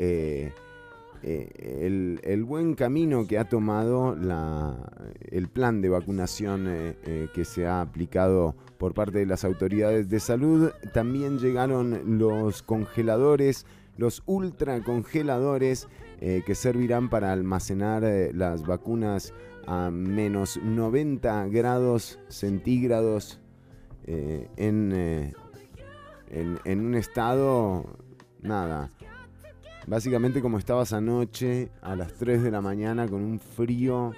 eh, 1.27 2.19
el, 2.23 2.45
buen 2.45 2.75
camino 2.75 3.27
que 3.27 3.39
ha 3.39 3.49
tomado 3.49 4.15
la- 4.15 4.77
el 5.31 5.49
plan 5.49 5.81
de 5.81 5.89
vacunación 5.89 6.67
eh, 6.69 6.97
eh, 7.07 7.29
que 7.35 7.47
se 7.47 7.67
ha 7.67 7.81
aplicado 7.81 8.55
por 8.77 8.93
parte 8.93 9.21
de 9.21 9.27
las 9.27 9.43
autoridades 9.45 10.11
de 10.11 10.21
salud. 10.21 10.71
También 10.93 11.39
llegaron 11.39 12.19
los 12.19 12.63
congeladores, 12.63 13.65
los 13.97 14.23
ultracongeladores 14.27 15.89
que 16.47 16.55
servirán 16.55 17.11
para 17.11 17.33
almacenar 17.33 18.03
las 18.33 18.65
vacunas 18.67 19.35
a 19.67 19.91
menos 19.91 20.59
90 20.63 21.49
grados 21.49 22.19
centígrados 22.29 23.41
en, 24.07 25.35
en, 26.31 26.59
en 26.65 26.81
un 26.81 26.95
estado, 26.95 27.85
nada, 28.41 28.91
Básicamente 29.87 30.41
como 30.41 30.59
estabas 30.59 30.93
anoche 30.93 31.71
a 31.83 31.95
las 31.97 32.15
3 32.15 32.43
de 32.43 32.51
la 32.51 32.61
mañana 32.61 33.07
con 33.07 33.23
un 33.23 33.39
frío 33.39 34.13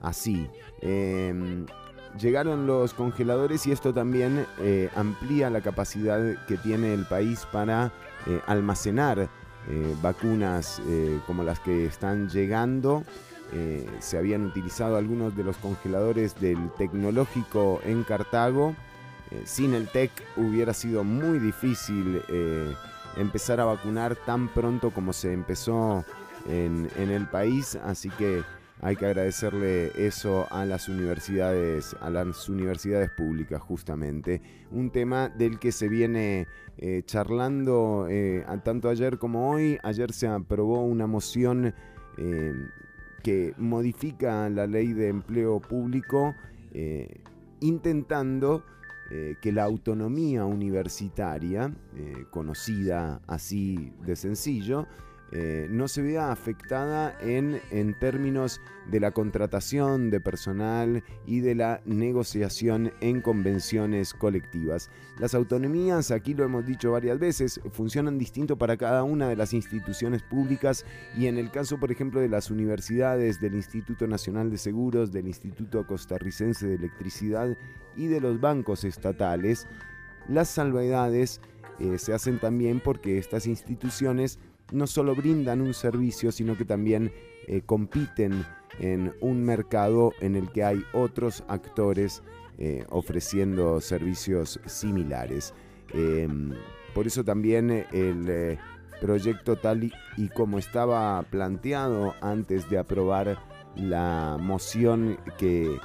así. 0.00 0.48
Eh, 0.80 1.64
llegaron 2.18 2.66
los 2.66 2.94
congeladores 2.94 3.66
y 3.66 3.72
esto 3.72 3.94
también 3.94 4.46
eh, 4.60 4.88
amplía 4.96 5.50
la 5.50 5.60
capacidad 5.60 6.46
que 6.46 6.56
tiene 6.56 6.94
el 6.94 7.04
país 7.06 7.46
para 7.52 7.92
eh, 8.26 8.40
almacenar 8.46 9.28
eh, 9.68 9.94
vacunas 10.02 10.80
como 11.26 11.44
las 11.44 11.60
que 11.60 11.86
están 11.86 12.28
llegando. 12.28 13.04
Se 13.98 14.16
habían 14.16 14.46
utilizado 14.46 14.96
algunos 14.96 15.36
de 15.36 15.42
los 15.42 15.56
congeladores 15.56 16.40
del 16.40 16.70
tecnológico 16.78 17.80
en 17.84 18.04
Cartago. 18.04 18.76
Sin 19.44 19.74
el 19.74 19.88
TEC 19.88 20.12
hubiera 20.36 20.72
sido 20.72 21.02
muy 21.02 21.40
difícil 21.40 22.22
empezar 23.16 23.60
a 23.60 23.64
vacunar 23.64 24.16
tan 24.16 24.48
pronto 24.48 24.90
como 24.90 25.12
se 25.12 25.32
empezó 25.32 26.04
en, 26.48 26.88
en 26.96 27.10
el 27.10 27.26
país, 27.26 27.76
así 27.76 28.08
que 28.10 28.42
hay 28.82 28.96
que 28.96 29.06
agradecerle 29.06 29.92
eso 29.94 30.46
a 30.50 30.64
las 30.64 30.88
universidades, 30.88 31.94
a 32.00 32.08
las 32.08 32.48
universidades 32.48 33.10
públicas 33.10 33.60
justamente. 33.60 34.40
Un 34.70 34.90
tema 34.90 35.28
del 35.28 35.58
que 35.58 35.70
se 35.70 35.88
viene 35.88 36.46
eh, 36.78 37.02
charlando 37.04 38.06
eh, 38.08 38.44
tanto 38.64 38.88
ayer 38.88 39.18
como 39.18 39.50
hoy. 39.50 39.78
Ayer 39.82 40.12
se 40.12 40.28
aprobó 40.28 40.82
una 40.82 41.06
moción 41.06 41.74
eh, 42.16 42.54
que 43.22 43.52
modifica 43.58 44.48
la 44.48 44.66
ley 44.66 44.94
de 44.94 45.08
empleo 45.08 45.60
público 45.60 46.34
intentando 47.60 48.64
eh, 49.10 49.36
que 49.42 49.50
la 49.50 49.64
autonomía 49.64 50.44
universitaria, 50.44 51.74
eh, 51.96 52.26
conocida 52.30 53.20
así 53.26 53.92
de 54.06 54.14
sencillo, 54.14 54.86
eh, 55.32 55.68
no 55.70 55.86
se 55.86 56.02
vea 56.02 56.32
afectada 56.32 57.16
en, 57.20 57.60
en 57.70 57.94
términos 57.94 58.60
de 58.90 58.98
la 58.98 59.12
contratación 59.12 60.10
de 60.10 60.20
personal 60.20 61.04
y 61.24 61.38
de 61.38 61.54
la 61.54 61.80
negociación 61.84 62.92
en 63.00 63.20
convenciones 63.20 64.12
colectivas. 64.12 64.90
Las 65.20 65.34
autonomías, 65.34 66.10
aquí 66.10 66.34
lo 66.34 66.44
hemos 66.44 66.66
dicho 66.66 66.90
varias 66.92 67.20
veces, 67.20 67.60
funcionan 67.70 68.18
distinto 68.18 68.58
para 68.58 68.76
cada 68.76 69.04
una 69.04 69.28
de 69.28 69.36
las 69.36 69.52
instituciones 69.52 70.22
públicas 70.22 70.84
y 71.16 71.26
en 71.26 71.38
el 71.38 71.52
caso, 71.52 71.78
por 71.78 71.92
ejemplo, 71.92 72.20
de 72.20 72.28
las 72.28 72.50
universidades, 72.50 73.40
del 73.40 73.54
Instituto 73.54 74.08
Nacional 74.08 74.50
de 74.50 74.58
Seguros, 74.58 75.12
del 75.12 75.28
Instituto 75.28 75.86
Costarricense 75.86 76.66
de 76.66 76.74
Electricidad 76.74 77.56
y 77.96 78.08
de 78.08 78.20
los 78.20 78.40
bancos 78.40 78.82
estatales, 78.82 79.68
las 80.28 80.48
salvedades 80.48 81.40
eh, 81.78 81.98
se 81.98 82.12
hacen 82.12 82.38
también 82.38 82.80
porque 82.80 83.18
estas 83.18 83.46
instituciones 83.46 84.38
no 84.72 84.86
solo 84.86 85.14
brindan 85.14 85.60
un 85.60 85.74
servicio, 85.74 86.32
sino 86.32 86.56
que 86.56 86.64
también 86.64 87.12
eh, 87.46 87.62
compiten 87.64 88.44
en 88.78 89.12
un 89.20 89.44
mercado 89.44 90.12
en 90.20 90.36
el 90.36 90.50
que 90.50 90.64
hay 90.64 90.82
otros 90.92 91.44
actores 91.48 92.22
eh, 92.58 92.84
ofreciendo 92.90 93.80
servicios 93.80 94.60
similares. 94.66 95.54
Em, 95.92 96.52
por 96.94 97.06
eso 97.06 97.24
también 97.24 97.70
el 97.70 98.26
eh, 98.28 98.58
proyecto 99.00 99.56
tal 99.56 99.90
y 100.16 100.28
como 100.28 100.58
estaba 100.58 101.22
planteado 101.22 102.14
antes 102.20 102.68
de 102.70 102.78
aprobar 102.78 103.38
la 103.76 104.36
moción 104.40 105.18
que 105.38 105.78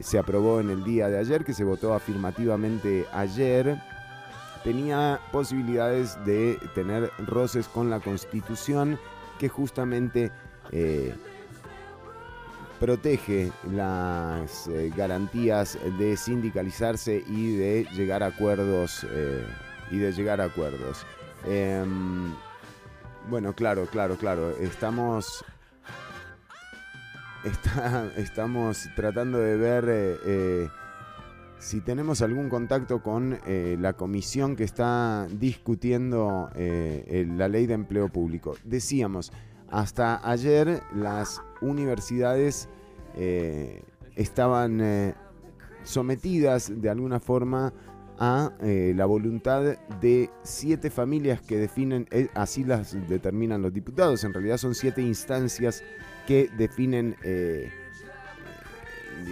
se 0.00 0.18
aprobó 0.18 0.60
en 0.60 0.70
el 0.70 0.84
día 0.84 1.08
de 1.08 1.18
ayer, 1.18 1.44
que 1.44 1.54
se 1.54 1.64
votó 1.64 1.94
afirmativamente 1.94 3.04
ayer, 3.12 3.80
tenía 4.64 5.20
posibilidades 5.32 6.22
de 6.24 6.58
tener 6.74 7.10
roces 7.18 7.68
con 7.68 7.90
la 7.90 8.00
Constitución 8.00 8.98
que 9.38 9.48
justamente 9.48 10.30
eh, 10.70 11.14
protege 12.78 13.52
las 13.72 14.66
eh, 14.68 14.92
garantías 14.96 15.78
de 15.98 16.16
sindicalizarse 16.16 17.24
y 17.26 17.56
de 17.56 17.86
llegar 17.92 18.22
a 18.22 18.26
acuerdos 18.26 19.06
eh, 19.10 19.44
y 19.90 19.98
de 19.98 20.12
llegar 20.12 20.40
a 20.40 20.44
acuerdos. 20.44 21.04
Em, 21.46 22.32
bueno, 23.28 23.52
claro, 23.52 23.86
claro, 23.86 24.16
claro. 24.16 24.56
Estamos 24.58 25.44
estamos 28.16 28.88
tratando 28.94 29.38
de 29.38 29.56
ver 29.56 30.70
si 31.62 31.80
tenemos 31.80 32.22
algún 32.22 32.48
contacto 32.48 33.02
con 33.02 33.38
eh, 33.46 33.76
la 33.78 33.92
comisión 33.92 34.56
que 34.56 34.64
está 34.64 35.28
discutiendo 35.30 36.50
eh, 36.56 37.24
la 37.36 37.46
ley 37.46 37.66
de 37.66 37.74
empleo 37.74 38.08
público. 38.08 38.56
Decíamos, 38.64 39.32
hasta 39.70 40.28
ayer 40.28 40.82
las 40.92 41.40
universidades 41.60 42.68
eh, 43.16 43.84
estaban 44.16 45.14
sometidas 45.84 46.82
de 46.82 46.90
alguna 46.90 47.20
forma 47.20 47.72
a 48.18 48.52
la 48.60 49.06
voluntad 49.06 49.78
de 50.00 50.30
siete 50.42 50.90
familias 50.90 51.40
que 51.40 51.58
definen, 51.58 52.08
así 52.34 52.64
las 52.64 52.92
determinan 53.08 53.62
los 53.62 53.72
diputados, 53.72 54.24
en 54.24 54.34
realidad 54.34 54.58
son 54.58 54.74
siete 54.74 55.00
instancias 55.00 55.82
que 56.26 56.50
definen, 56.58 57.16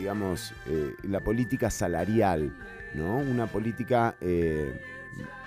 digamos, 0.00 0.54
eh, 0.66 0.94
la 1.02 1.20
política 1.20 1.68
salarial, 1.68 2.56
¿no? 2.94 3.18
Una 3.18 3.46
política 3.46 4.16
eh, 4.22 4.72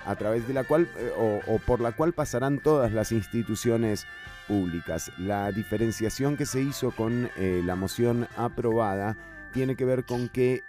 a 0.06 0.14
través 0.14 0.46
de 0.46 0.54
la 0.54 0.62
cual, 0.62 0.88
eh, 0.96 1.10
o, 1.16 1.58
por 1.58 1.80
la 1.80 1.90
cual 1.90 2.12
pasarán 2.12 2.60
todas 2.60 2.92
las 2.92 3.10
instituciones 3.10 4.06
públicas. 4.46 5.10
La 5.18 5.50
diferenciación 5.50 6.36
que 6.36 6.46
se 6.46 6.62
hizo 6.62 6.92
con 6.92 7.30
la 7.36 7.74
moción 7.74 8.28
aprobada 8.36 9.16
tiene 9.52 9.74
que 9.74 9.84
ver 9.84 10.04
con 10.04 10.28
que 10.28 10.62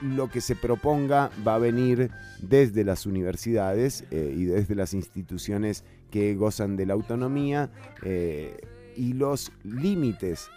lo 0.00 0.30
que 0.30 0.40
se 0.40 0.54
proponga 0.54 1.30
va 1.46 1.56
a 1.56 1.58
venir 1.58 2.10
desde 2.38 2.84
las 2.84 3.04
universidades 3.04 4.04
y 4.12 4.44
desde 4.44 4.76
las 4.76 4.94
instituciones 4.94 5.84
que 6.12 6.36
gozan 6.36 6.76
de 6.76 6.86
la 6.86 6.94
autonomía 6.94 7.68
y 8.96 9.12
los 9.14 9.50
límites 9.64 10.50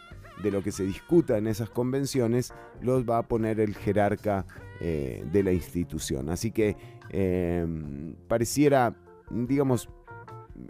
de 0.43 0.51
lo 0.51 0.63
que 0.63 0.71
se 0.71 0.83
discuta 0.83 1.37
en 1.37 1.47
esas 1.47 1.69
convenciones 1.69 2.53
los 2.81 3.09
va 3.09 3.19
a 3.19 3.27
poner 3.27 3.59
el 3.59 3.75
jerarca 3.75 4.45
eh, 4.79 5.25
de 5.31 5.43
la 5.43 5.51
institución. 5.51 6.29
Así 6.29 6.51
que 6.51 6.75
eh, 7.09 7.65
pareciera, 8.27 8.95
digamos, 9.29 9.89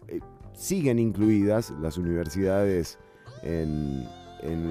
eh, 0.08 0.20
siguen 0.54 1.00
incluidas 1.00 1.72
las 1.82 1.98
universidades 1.98 3.00
en, 3.44 4.06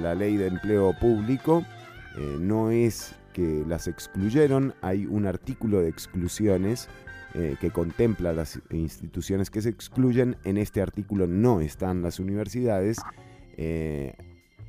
la 0.02 0.14
ley 0.14 0.36
de 0.36 0.46
empleo 0.46 0.94
público. 1.00 1.64
Eh, 2.16 2.36
no 2.40 2.70
es 2.70 3.14
que 3.32 3.64
las 3.66 3.88
excluyeron, 3.88 4.74
hay 4.80 5.06
un 5.06 5.26
artículo 5.26 5.80
de 5.80 5.88
exclusiones 5.88 6.88
que 7.60 7.70
contempla 7.70 8.32
las 8.32 8.62
instituciones 8.70 9.50
que 9.50 9.60
se 9.60 9.68
excluyen. 9.68 10.38
En 10.44 10.56
este 10.56 10.80
artículo 10.80 11.26
no 11.26 11.60
están 11.60 12.00
las 12.00 12.18
universidades. 12.18 12.96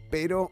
Pero 0.10 0.50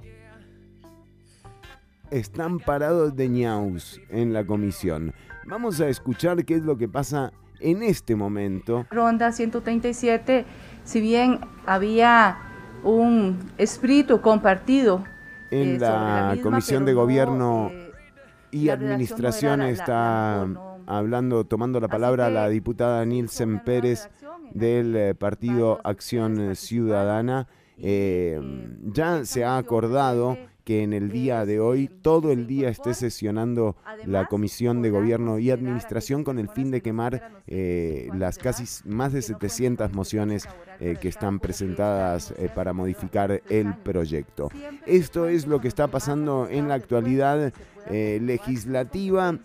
están 2.11 2.59
parados 2.59 3.15
de 3.15 3.29
ñaus 3.29 3.99
en 4.09 4.33
la 4.33 4.45
comisión. 4.45 5.13
Vamos 5.47 5.79
a 5.81 5.87
escuchar 5.87 6.43
qué 6.45 6.55
es 6.55 6.63
lo 6.63 6.77
que 6.77 6.87
pasa 6.87 7.31
en 7.59 7.83
este 7.83 8.15
momento. 8.15 8.85
Ronda 8.91 9.31
137, 9.31 10.45
si 10.83 11.01
bien 11.01 11.39
había 11.65 12.37
un 12.83 13.39
espíritu 13.57 14.21
compartido 14.21 15.03
en 15.51 15.75
eh, 15.75 15.79
sobre 15.79 15.79
la, 15.79 16.29
misma, 16.35 16.43
comisión 16.49 16.85
de 16.85 16.93
no, 16.93 16.99
gobierno 17.01 17.69
eh, 17.71 17.91
y 18.51 18.65
no 18.65 18.73
administración 18.73 19.61
era 19.61 19.63
la- 19.63 19.65
la- 19.65 19.69
está 19.71 20.45
la- 20.47 20.77
hablando, 20.85 21.45
tomando 21.45 21.79
la 21.79 21.87
palabra 21.87 22.29
la 22.29 22.47
diputada 22.49 23.03
Nielsen 23.05 23.63
Pérez 23.63 24.09
del 24.53 24.95
eh, 24.95 25.15
partido 25.15 25.79
Acción 25.83 26.55
Ciudadana. 26.55 27.47
Eh, 27.77 28.39
ya 28.93 29.25
se 29.25 29.43
ha 29.43 29.57
acordado 29.57 30.37
que 30.65 30.81
en 30.81 30.93
el 30.93 31.11
día 31.11 31.45
de 31.45 31.59
hoy, 31.59 31.87
todo 32.01 32.31
el 32.31 32.47
día 32.47 32.69
esté 32.69 32.95
sesionando 32.95 33.75
la 34.05 34.25
Comisión 34.25 34.81
de 34.81 34.89
Gobierno 34.89 35.37
y 35.37 35.51
Administración 35.51 36.23
con 36.23 36.39
el 36.39 36.49
fin 36.49 36.71
de 36.71 36.81
quemar 36.81 37.43
eh, 37.45 38.09
las 38.15 38.39
casi 38.39 38.65
más 38.89 39.13
de 39.13 39.21
700 39.21 39.93
mociones 39.93 40.47
eh, 40.79 40.97
que 40.99 41.07
están 41.07 41.39
presentadas 41.39 42.33
eh, 42.37 42.49
para 42.53 42.73
modificar 42.73 43.43
el 43.47 43.75
proyecto. 43.75 44.49
Esto 44.87 45.27
es 45.27 45.45
lo 45.45 45.61
que 45.61 45.67
está 45.67 45.87
pasando 45.87 46.47
en 46.49 46.67
la 46.67 46.73
actualidad 46.73 47.53
eh, 47.91 48.19
legislativa 48.21 49.37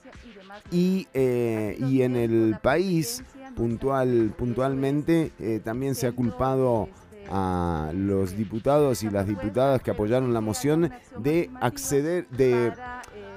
y, 0.71 1.07
eh, 1.13 1.77
y 1.87 2.01
en 2.01 2.17
el 2.17 2.57
país 2.63 3.23
puntual, 3.55 4.33
puntualmente 4.39 5.33
eh, 5.39 5.61
también 5.63 5.95
se 5.95 6.07
ha 6.07 6.13
culpado 6.13 6.89
a 7.31 7.91
los 7.95 8.37
diputados 8.37 9.03
y 9.03 9.11
las 9.11 9.27
diputadas 9.27 9.83
que 9.83 9.91
apoyaron 9.91 10.35
la 10.35 10.41
moción 10.41 10.91
de 11.19 11.51
acceder, 11.61 12.27
de, 12.29 12.73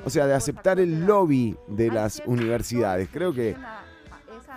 o 0.05 0.09
sea, 0.09 0.25
de 0.25 0.33
aceptar 0.33 0.79
el 0.79 1.05
lobby 1.05 1.55
de 1.67 1.91
las 1.91 2.21
universidades. 2.25 3.09
Creo 3.11 3.33
que 3.33 3.55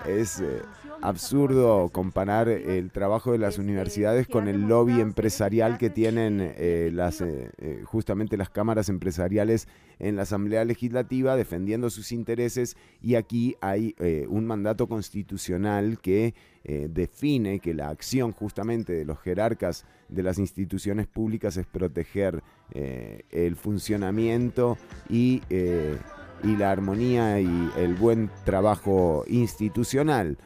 es 0.07 0.41
eh, 0.41 0.63
absurdo 1.03 1.89
comparar 1.91 2.49
el 2.49 2.91
trabajo 2.91 3.33
de 3.33 3.39
las 3.39 3.59
universidades 3.59 4.27
con 4.27 4.49
el 4.49 4.63
lobby 4.63 5.01
empresarial 5.01 5.79
que 5.79 5.91
tienen 5.91 6.41
eh, 6.41 6.91
las, 6.93 7.21
eh, 7.21 7.51
eh, 7.59 7.83
justamente 7.85 8.37
las 8.37 8.51
cámaras 8.51 8.89
empresariales 8.89 9.69
en 9.99 10.17
la 10.17 10.23
Asamblea 10.23 10.65
Legislativa 10.65 11.37
defendiendo 11.37 11.91
sus 11.91 12.13
intereses 12.13 12.77
y 13.01 13.15
aquí 13.15 13.57
hay 13.61 13.95
un 14.29 14.47
mandato 14.47 14.89
constitucional 14.89 15.99
que 16.01 16.35
define 16.65 17.61
que 17.61 17.73
la 17.73 17.89
acción 17.89 18.33
justamente 18.33 18.93
de 18.93 19.07
los 19.07 19.19
jerarcas 19.21 19.87
de 20.11 20.23
las 20.23 20.39
instituciones 20.39 21.07
públicas 21.07 21.57
es 21.57 21.67
proteger 21.67 22.43
el 22.75 23.57
funcionamiento 23.57 24.77
y, 25.09 25.41
y 25.49 26.57
la 26.57 26.71
armonía 26.71 27.41
y 27.41 27.71
el 27.79 27.95
buen 27.95 28.31
trabajo 28.45 29.25
institucional. 29.29 30.37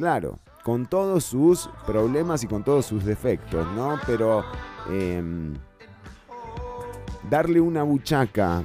Claro, 0.00 0.38
con 0.62 0.86
todos 0.86 1.24
sus 1.24 1.68
problemas 1.86 2.42
y 2.42 2.46
con 2.46 2.64
todos 2.64 2.86
sus 2.86 3.04
defectos, 3.04 3.66
¿no? 3.76 4.00
Pero 4.06 4.42
em, 4.88 5.52
darle 7.28 7.60
una 7.60 7.82
buchaca 7.82 8.64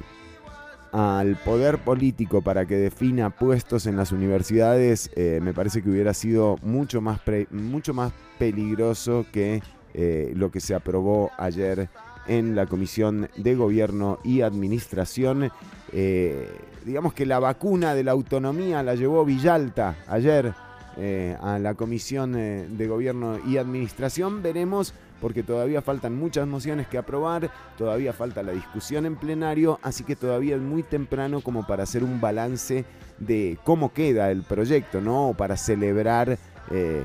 al 0.92 1.36
poder 1.36 1.76
político 1.84 2.40
para 2.40 2.64
que 2.64 2.76
defina 2.76 3.28
puestos 3.28 3.84
en 3.84 3.98
las 3.98 4.12
universidades 4.12 5.10
eh, 5.14 5.40
me 5.42 5.52
parece 5.52 5.82
que 5.82 5.90
hubiera 5.90 6.14
sido 6.14 6.56
mucho 6.62 7.02
más, 7.02 7.20
mucho 7.50 7.92
más 7.92 8.14
peligroso 8.38 9.26
que 9.30 9.62
eh, 9.92 10.32
lo 10.34 10.50
que 10.50 10.60
se 10.60 10.74
aprobó 10.74 11.32
ayer 11.36 11.90
en 12.28 12.56
la 12.56 12.64
Comisión 12.64 13.28
de 13.36 13.54
Gobierno 13.56 14.20
y 14.24 14.40
Administración. 14.40 15.50
Eh, 15.92 16.48
digamos 16.86 17.12
que 17.12 17.26
la 17.26 17.40
vacuna 17.40 17.94
de 17.94 18.04
la 18.04 18.12
autonomía 18.12 18.82
la 18.82 18.94
llevó 18.94 19.22
Villalta 19.26 19.96
ayer 20.08 20.54
eh, 20.98 21.36
a 21.42 21.58
la 21.58 21.74
Comisión 21.74 22.36
eh, 22.36 22.66
de 22.70 22.86
Gobierno 22.86 23.38
y 23.46 23.58
Administración. 23.58 24.42
Veremos 24.42 24.94
porque 25.20 25.42
todavía 25.42 25.82
faltan 25.82 26.16
muchas 26.16 26.46
mociones 26.46 26.86
que 26.88 26.96
aprobar, 26.96 27.50
todavía 27.76 28.12
falta 28.12 28.42
la 28.42 28.52
discusión 28.52 29.04
en 29.04 29.16
plenario, 29.16 29.78
así 29.82 30.04
que 30.04 30.16
todavía 30.16 30.56
es 30.56 30.62
muy 30.62 30.82
temprano 30.82 31.40
como 31.42 31.66
para 31.66 31.82
hacer 31.82 32.02
un 32.02 32.20
balance 32.20 32.84
de 33.18 33.58
cómo 33.64 33.92
queda 33.92 34.30
el 34.30 34.42
proyecto, 34.42 35.00
¿no? 35.00 35.30
O 35.30 35.34
para 35.34 35.56
celebrar 35.56 36.38
eh, 36.70 37.04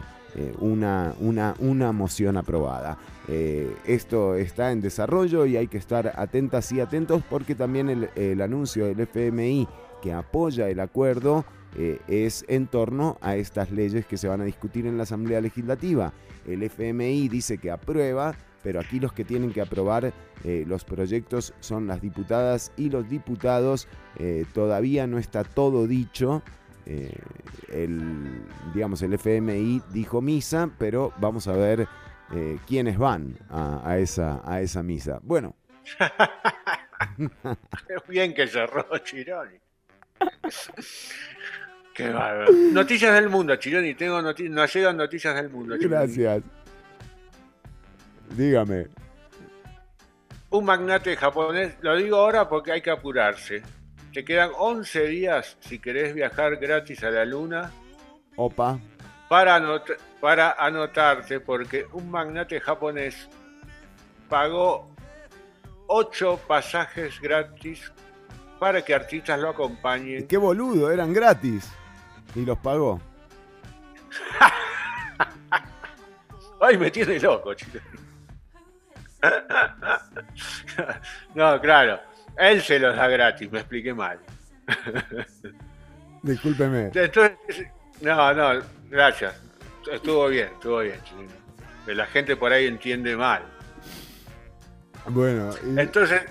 una, 0.59 1.13
una, 1.19 1.55
una 1.59 1.91
moción 1.91 2.37
aprobada. 2.37 2.97
Esto 3.85 4.35
está 4.35 4.71
en 4.71 4.81
desarrollo 4.81 5.45
y 5.45 5.55
hay 5.55 5.67
que 5.67 5.77
estar 5.77 6.13
atentas 6.17 6.69
y 6.73 6.81
atentos 6.81 7.23
porque 7.29 7.55
también 7.55 7.89
el, 7.89 8.09
el 8.15 8.41
anuncio 8.41 8.87
del 8.87 8.99
FMI 9.01 9.67
que 10.01 10.11
apoya 10.11 10.67
el 10.67 10.79
acuerdo 10.79 11.45
eh, 11.77 11.99
es 12.07 12.45
en 12.47 12.67
torno 12.67 13.17
a 13.21 13.35
estas 13.35 13.71
leyes 13.71 14.05
que 14.05 14.17
se 14.17 14.27
van 14.27 14.41
a 14.41 14.45
discutir 14.45 14.85
en 14.85 14.97
la 14.97 15.03
Asamblea 15.03 15.41
Legislativa. 15.41 16.13
El 16.47 16.63
FMI 16.63 17.29
dice 17.29 17.57
que 17.57 17.71
aprueba, 17.71 18.35
pero 18.63 18.79
aquí 18.79 18.99
los 18.99 19.13
que 19.13 19.23
tienen 19.23 19.53
que 19.53 19.61
aprobar 19.61 20.13
eh, 20.43 20.65
los 20.67 20.83
proyectos 20.83 21.53
son 21.59 21.87
las 21.87 22.01
diputadas 22.01 22.71
y 22.77 22.89
los 22.89 23.09
diputados. 23.09 23.87
Eh, 24.17 24.45
todavía 24.53 25.07
no 25.07 25.17
está 25.17 25.43
todo 25.43 25.87
dicho. 25.87 26.41
El, 27.71 28.41
digamos, 28.73 29.01
el 29.01 29.13
FMI 29.13 29.81
dijo 29.93 30.19
misa, 30.21 30.69
pero 30.77 31.13
vamos 31.21 31.47
a 31.47 31.53
ver 31.53 31.87
quiénes 32.67 32.97
van 32.97 33.37
a, 33.49 33.87
a 33.87 33.99
esa, 33.99 34.41
a 34.43 34.61
esa 34.61 34.83
misa. 34.83 35.19
Bueno, 35.21 35.55
Qué 37.87 37.95
bien 38.07 38.33
que 38.33 38.47
cerró 38.47 38.85
Chironi. 38.99 39.57
Qué 41.93 42.09
bárbaro. 42.09 42.51
Noticias 42.71 43.13
del 43.13 43.29
mundo, 43.29 43.55
Chironi. 43.57 43.93
Tengo 43.95 44.21
noti- 44.21 44.49
nos 44.49 44.73
llegan 44.73 44.97
noticias 44.97 45.35
del 45.35 45.49
mundo. 45.49 45.75
Chironi. 45.77 45.95
gracias. 45.95 46.43
Dígame. 48.35 48.87
Un 50.51 50.65
magnate 50.65 51.15
japonés, 51.15 51.75
lo 51.81 51.95
digo 51.95 52.17
ahora 52.17 52.47
porque 52.49 52.71
hay 52.73 52.81
que 52.81 52.91
apurarse. 52.91 53.61
Te 54.13 54.25
quedan 54.25 54.51
11 54.57 55.07
días 55.07 55.57
si 55.61 55.79
querés 55.79 56.13
viajar 56.13 56.57
gratis 56.57 57.01
a 57.03 57.09
la 57.11 57.23
luna 57.23 57.71
Opa. 58.35 58.77
para, 59.29 59.57
anot- 59.57 59.95
para 60.19 60.51
anotarte 60.51 61.39
porque 61.39 61.85
un 61.93 62.09
magnate 62.11 62.59
japonés 62.59 63.29
pagó 64.27 64.93
8 65.87 66.39
pasajes 66.47 67.19
gratis 67.21 67.89
para 68.59 68.81
que 68.83 68.93
artistas 68.93 69.39
lo 69.39 69.49
acompañen. 69.49 70.27
Qué 70.27 70.37
boludo, 70.37 70.91
eran 70.91 71.13
gratis. 71.13 71.69
Y 72.35 72.45
los 72.45 72.57
pagó. 72.59 73.01
Ay, 76.61 76.77
me 76.77 76.91
tiene 76.91 77.19
loco, 77.19 77.53
chico. 77.53 77.79
No, 81.35 81.59
claro. 81.61 81.99
Él 82.37 82.61
se 82.61 82.79
los 82.79 82.95
da 82.95 83.07
gratis, 83.07 83.51
me 83.51 83.59
expliqué 83.59 83.93
mal. 83.93 84.19
Discúlpeme. 86.23 86.91
Entonces, 86.93 87.37
no, 88.01 88.33
no, 88.33 88.61
gracias. 88.89 89.35
Estuvo 89.91 90.27
bien, 90.27 90.49
estuvo 90.53 90.79
bien. 90.79 90.99
Pero 91.85 91.97
La 91.97 92.05
gente 92.07 92.35
por 92.35 92.51
ahí 92.53 92.67
entiende 92.67 93.15
mal. 93.17 93.43
Bueno, 95.07 95.49
y- 95.65 95.79
Entonces, 95.79 96.21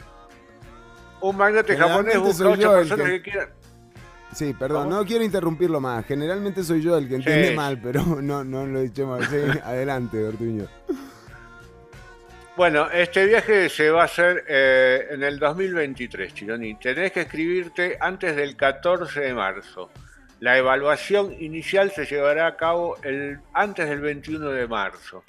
un 1.21 1.37
magnate 1.37 1.77
japonés 1.77 2.19
busca 2.19 2.49
ocho 2.49 2.73
personas 2.73 3.07
que- 3.07 3.23
que 3.23 3.31
quieran. 3.31 3.49
Sí, 4.33 4.55
perdón, 4.55 4.89
no 4.89 5.05
quiero 5.05 5.25
interrumpirlo 5.25 5.81
más. 5.81 6.05
Generalmente 6.07 6.63
soy 6.65 6.83
yo 6.83 6.97
el 6.97 7.09
que 7.09 7.17
entiende 7.17 7.49
Sí. 7.51 7.55
mal, 7.57 7.79
pero 7.83 8.03
no, 8.23 8.45
no 8.45 8.67
lo 8.67 8.81
echemos. 8.81 9.25
Sí, 9.27 9.37
adelante, 9.65 10.23
Ortuño. 10.25 10.67
Bueno, 12.57 12.91
este 12.91 13.25
viaje 13.27 13.69
se 13.71 13.91
va 13.91 14.03
a 14.03 14.05
hacer 14.05 14.45
eh, 14.47 15.07
en 15.13 15.23
el 15.23 15.39
2023, 15.39 16.35
Chironi. 16.35 16.75
Tenés 16.75 17.13
que 17.13 17.23
escribirte 17.23 17.97
antes 18.01 18.37
del 18.37 18.55
14 18.57 19.21
de 19.21 19.35
marzo. 19.35 19.89
La 20.41 20.59
evaluación 20.59 21.35
inicial 21.39 21.91
se 21.91 22.05
llevará 22.05 22.47
a 22.47 22.57
cabo 22.57 22.97
el, 23.03 23.39
antes 23.55 23.89
del 23.89 24.01
21 24.01 24.51
de 24.51 24.67
marzo. 24.67 25.23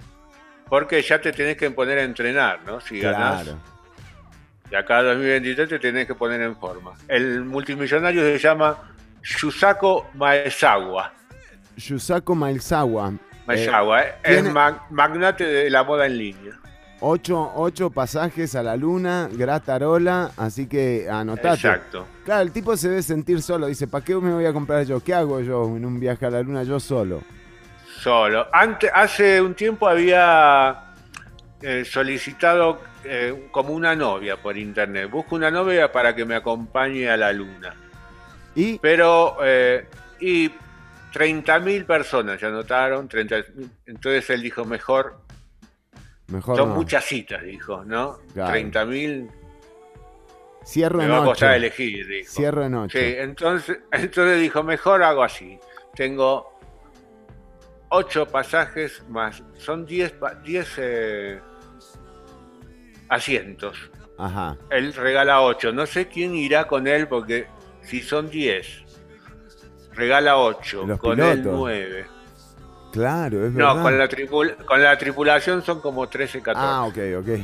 Porque 0.67 1.01
ya 1.01 1.21
te 1.21 1.31
tenés 1.31 1.57
que 1.57 1.69
poner 1.71 1.99
a 1.99 2.03
entrenar, 2.03 2.61
¿no? 2.65 2.81
Si 2.81 2.99
ganás. 2.99 3.43
Claro. 3.43 3.59
Y 4.71 4.75
acá 4.75 4.99
en 5.01 5.05
2023 5.07 5.69
te 5.69 5.79
tenés 5.79 6.07
que 6.07 6.15
poner 6.15 6.41
en 6.41 6.55
forma. 6.55 6.93
El 7.07 7.43
multimillonario 7.43 8.21
se 8.23 8.39
llama 8.39 8.90
Yusako 9.23 10.05
Maezawa. 10.15 11.11
Yusako 11.77 12.35
Maezawa. 12.35 13.13
Maezawa, 13.47 14.03
¿eh? 14.03 14.13
tiene- 14.23 14.49
es 14.49 14.53
mag- 14.53 14.81
magnate 14.89 15.45
de 15.45 15.69
la 15.69 15.83
moda 15.83 16.05
en 16.05 16.17
línea. 16.17 16.57
Ocho, 17.03 17.51
ocho 17.55 17.89
pasajes 17.89 18.53
a 18.55 18.61
la 18.61 18.75
luna, 18.75 19.27
gratarola, 19.31 20.31
así 20.37 20.67
que 20.67 21.07
anotate. 21.09 21.55
Exacto. 21.55 22.05
Claro, 22.23 22.41
el 22.43 22.51
tipo 22.51 22.77
se 22.77 22.89
debe 22.89 23.01
sentir 23.01 23.41
solo. 23.41 23.65
Dice, 23.65 23.87
¿para 23.87 24.05
qué 24.05 24.13
me 24.15 24.31
voy 24.31 24.45
a 24.45 24.53
comprar 24.53 24.85
yo? 24.85 24.99
¿Qué 25.03 25.11
hago 25.13 25.39
yo 25.41 25.63
en 25.75 25.83
un 25.83 25.99
viaje 25.99 26.27
a 26.27 26.29
la 26.29 26.41
luna 26.43 26.61
yo 26.61 26.79
solo? 26.79 27.23
Solo. 28.01 28.47
Antes, 28.53 28.91
hace 28.93 29.41
un 29.41 29.55
tiempo 29.55 29.87
había 29.87 30.93
eh, 31.61 31.83
solicitado 31.85 32.79
eh, 33.03 33.47
como 33.51 33.73
una 33.73 33.95
novia 33.95 34.37
por 34.37 34.55
internet. 34.55 35.09
Busco 35.09 35.35
una 35.35 35.49
novia 35.49 35.91
para 35.91 36.13
que 36.15 36.23
me 36.23 36.35
acompañe 36.35 37.09
a 37.09 37.17
la 37.17 37.33
luna. 37.33 37.73
¿Y? 38.55 38.79
Pero, 38.79 39.37
eh, 39.43 39.85
y 40.19 40.49
30.000 41.13 41.85
personas 41.85 42.39
se 42.39 42.45
anotaron. 42.45 43.07
30.000. 43.09 43.69
entonces 43.85 44.29
él 44.29 44.41
dijo, 44.41 44.65
mejor, 44.65 45.21
Mejor 46.27 46.55
son 46.57 46.69
no. 46.69 46.75
muchas 46.75 47.03
citas, 47.05 47.43
dijo, 47.43 47.83
¿no? 47.85 48.19
Claro. 48.33 48.53
30.000 48.53 49.29
Cierro 50.63 50.99
me 50.99 51.05
en 51.05 51.11
va 51.11 51.15
a 51.17 51.19
ocho. 51.21 51.29
costar 51.31 51.55
elegir, 51.55 52.07
dijo. 52.07 52.31
Cierro 52.31 52.63
en 52.63 52.75
ocho. 52.75 52.97
Sí, 52.97 53.03
entonces, 53.17 53.79
entonces 53.91 54.39
dijo, 54.39 54.63
mejor 54.63 55.03
hago 55.03 55.23
así. 55.23 55.59
Tengo 55.95 56.57
ocho 57.89 58.25
pasajes 58.27 59.03
más, 59.09 59.43
son 59.57 59.85
10 59.85 60.11
pa- 60.13 60.35
10, 60.35 60.73
eh, 60.77 61.41
asientos. 63.09 63.77
Ajá. 64.17 64.57
Él 64.69 64.93
regala 64.93 65.41
8. 65.41 65.71
No 65.73 65.85
sé 65.85 66.07
quién 66.07 66.35
irá 66.35 66.67
con 66.67 66.87
él 66.87 67.07
porque 67.07 67.47
si 67.83 68.01
son 68.01 68.29
10, 68.29 68.67
regala 69.93 70.37
8. 70.37 70.85
Los 70.87 70.99
Con 70.99 71.15
pilotos. 71.15 71.35
él 71.37 71.43
9. 71.45 72.05
Claro, 72.91 73.45
es 73.47 73.53
No, 73.53 73.67
verdad. 73.69 73.81
con 73.83 73.97
la, 73.97 74.09
tripul- 74.09 74.55
con 74.65 74.83
la 74.83 74.97
tripulación 74.97 75.63
son 75.63 75.79
como 75.81 76.07
13, 76.09 76.41
14. 76.41 76.67
Ah, 76.69 76.83
ok, 76.83 77.21
ok. 77.21 77.39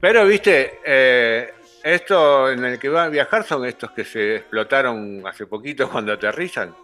Pero, 0.00 0.24
viste, 0.24 0.78
eh, 0.84 1.52
esto 1.82 2.50
en 2.50 2.64
el 2.64 2.78
que 2.78 2.88
va 2.88 3.04
a 3.04 3.08
viajar 3.08 3.44
son 3.44 3.64
estos 3.66 3.90
que 3.90 4.04
se 4.04 4.36
explotaron 4.36 5.22
hace 5.26 5.46
poquito 5.46 5.90
cuando 5.90 6.12
aterrizan. 6.12 6.74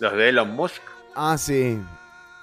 Los 0.00 0.12
de 0.14 0.28
Elon 0.30 0.50
Musk. 0.50 0.82
Ah, 1.14 1.36
sí. 1.38 1.80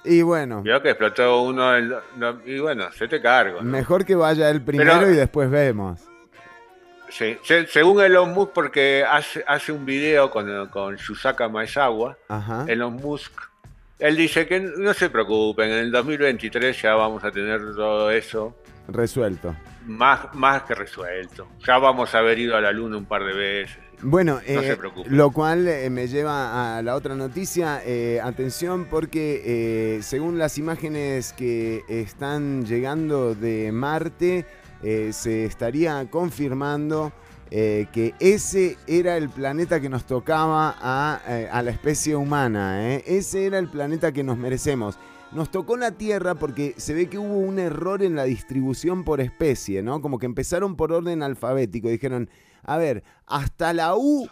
Y 0.06 0.22
bueno, 0.22 0.62
Vio 0.62 0.82
que 0.82 0.90
explotó 0.90 1.42
uno 1.44 1.74
el- 1.76 1.96
no, 2.18 2.40
y 2.46 2.60
bueno, 2.60 2.92
se 2.92 3.08
te 3.08 3.22
cargo. 3.22 3.62
¿no? 3.62 3.70
mejor 3.72 4.04
que 4.06 4.16
vaya 4.16 4.50
él 4.50 4.62
primero 4.62 5.00
Pero- 5.00 5.12
y 5.12 5.16
después 5.16 5.50
vemos. 5.50 6.02
Sí, 7.16 7.38
se- 7.44 7.68
según 7.68 8.02
Elon 8.02 8.34
Musk, 8.34 8.52
porque 8.54 9.04
hace, 9.08 9.44
hace 9.48 9.72
un 9.72 9.86
video 9.86 10.32
con, 10.32 10.68
con 10.70 10.98
Yusaka 10.98 11.48
Maezawa, 11.48 12.18
Ajá. 12.28 12.66
Elon 12.68 12.94
Musk, 12.96 13.32
él 14.00 14.18
dice 14.18 14.48
que 14.48 14.60
no 14.60 14.94
se 14.96 15.10
preocupen, 15.12 15.70
en 15.70 15.78
el 15.78 15.92
2023 15.92 16.82
ya 16.82 16.96
vamos 16.96 17.24
a 17.24 17.30
tener 17.32 17.60
todo 17.76 18.10
eso 18.10 18.56
Resuelto. 18.88 19.56
más, 19.86 20.34
más 20.34 20.64
que 20.64 20.74
resuelto. 20.74 21.48
Ya 21.66 21.78
vamos 21.78 22.16
a 22.16 22.20
haber 22.20 22.40
ido 22.40 22.58
a 22.58 22.62
la 22.62 22.72
luna 22.72 22.98
un 22.98 23.06
par 23.06 23.24
de 23.24 23.34
veces. 23.34 23.78
Bueno, 24.02 24.34
No 24.36 24.62
eh, 24.62 24.78
lo 25.06 25.32
cual 25.32 25.66
eh, 25.68 25.90
me 25.90 26.08
lleva 26.08 26.78
a 26.78 26.82
la 26.82 26.96
otra 26.96 27.16
noticia. 27.16 27.82
Eh, 27.86 28.20
atención 28.22 28.86
porque 28.90 30.00
según 30.02 30.38
las 30.40 30.58
imágenes 30.58 31.32
que 31.32 31.84
están 31.88 32.66
llegando 32.66 33.34
de 33.36 33.72
Marte, 33.72 34.46
eh, 34.84 35.12
se 35.14 35.46
estaría 35.46 36.10
confirmando 36.10 37.14
eh, 37.52 37.88
que 37.94 38.14
ese 38.20 38.78
era 38.88 39.16
el 39.16 39.30
planeta 39.30 39.80
que 39.80 39.88
nos 39.88 40.06
tocaba 40.06 40.76
a, 40.80 41.22
eh, 41.28 41.48
a 41.52 41.62
la 41.62 41.72
especie 41.72 42.16
humana. 42.16 42.98
Ese 42.98 43.46
era 43.46 43.60
el 43.60 43.70
planeta 43.70 44.12
que 44.12 44.24
nos 44.24 44.38
merecemos. 44.38 44.98
Nos 45.32 45.52
tocó 45.52 45.78
la 45.78 45.92
Tierra 45.92 46.36
porque 46.36 46.76
se 46.78 46.94
ve 46.94 47.08
que 47.08 47.18
hubo 47.18 47.38
un 47.38 47.60
error 47.60 48.04
en 48.04 48.16
la 48.16 48.26
distribución 48.26 49.04
por 49.04 49.22
especie, 49.22 49.82
¿no? 49.82 50.02
Como 50.02 50.20
que 50.20 50.26
empezaron 50.26 50.76
por 50.76 50.92
orden 50.92 51.24
alfabético. 51.24 51.90
Dijeron, 51.90 52.30
a 52.62 52.78
ver, 52.78 53.04
hasta 53.26 53.74
la 53.74 53.96
U, 53.96 54.28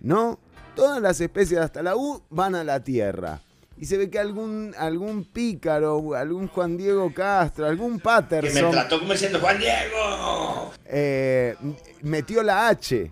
¿no? 0.00 0.38
Todas 0.76 1.00
las 1.00 1.20
especies 1.20 1.60
hasta 1.60 1.82
la 1.82 1.96
U 1.96 2.22
van 2.30 2.54
a 2.54 2.64
la 2.64 2.84
Tierra. 2.84 3.40
Y 3.80 3.86
se 3.86 3.96
ve 3.96 4.10
que 4.10 4.18
algún, 4.18 4.74
algún 4.76 5.24
pícaro, 5.24 6.14
algún 6.14 6.48
Juan 6.48 6.76
Diego 6.76 7.12
Castro, 7.14 7.64
algún 7.66 7.92
Que 7.92 7.96
me 7.96 8.00
Patterson 8.02 8.70
trató 8.72 8.98
como 9.00 9.12
diciendo 9.12 9.40
Juan 9.40 9.58
Diego. 9.58 10.70
eh, 10.84 11.56
metió 12.02 12.42
la 12.42 12.68
H. 12.68 13.10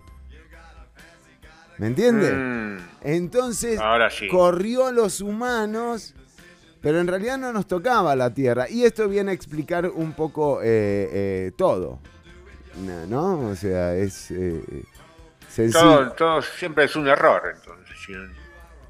¿Me 1.79 1.87
entiende? 1.87 2.31
Mm, 2.31 2.77
Entonces 3.01 3.79
ahora 3.79 4.11
sí. 4.11 4.27
corrió 4.27 4.85
a 4.87 4.91
los 4.91 5.21
humanos, 5.21 6.13
pero 6.81 6.99
en 6.99 7.07
realidad 7.07 7.39
no 7.39 7.51
nos 7.51 7.65
tocaba 7.65 8.15
la 8.15 8.31
Tierra. 8.31 8.69
Y 8.69 8.83
esto 8.83 9.07
viene 9.07 9.31
a 9.31 9.33
explicar 9.33 9.87
un 9.87 10.13
poco 10.13 10.61
eh, 10.61 11.09
eh, 11.11 11.51
todo. 11.57 11.99
No, 12.85 13.07
¿No? 13.07 13.49
O 13.49 13.55
sea, 13.55 13.95
es 13.95 14.29
eh, 14.29 14.61
sencillo. 15.47 15.79
Todo, 15.81 16.11
todo 16.11 16.41
siempre 16.43 16.83
es 16.83 16.95
un 16.95 17.07
error, 17.07 17.41
entonces. 17.55 17.97
si 18.05 18.11
no- 18.11 18.38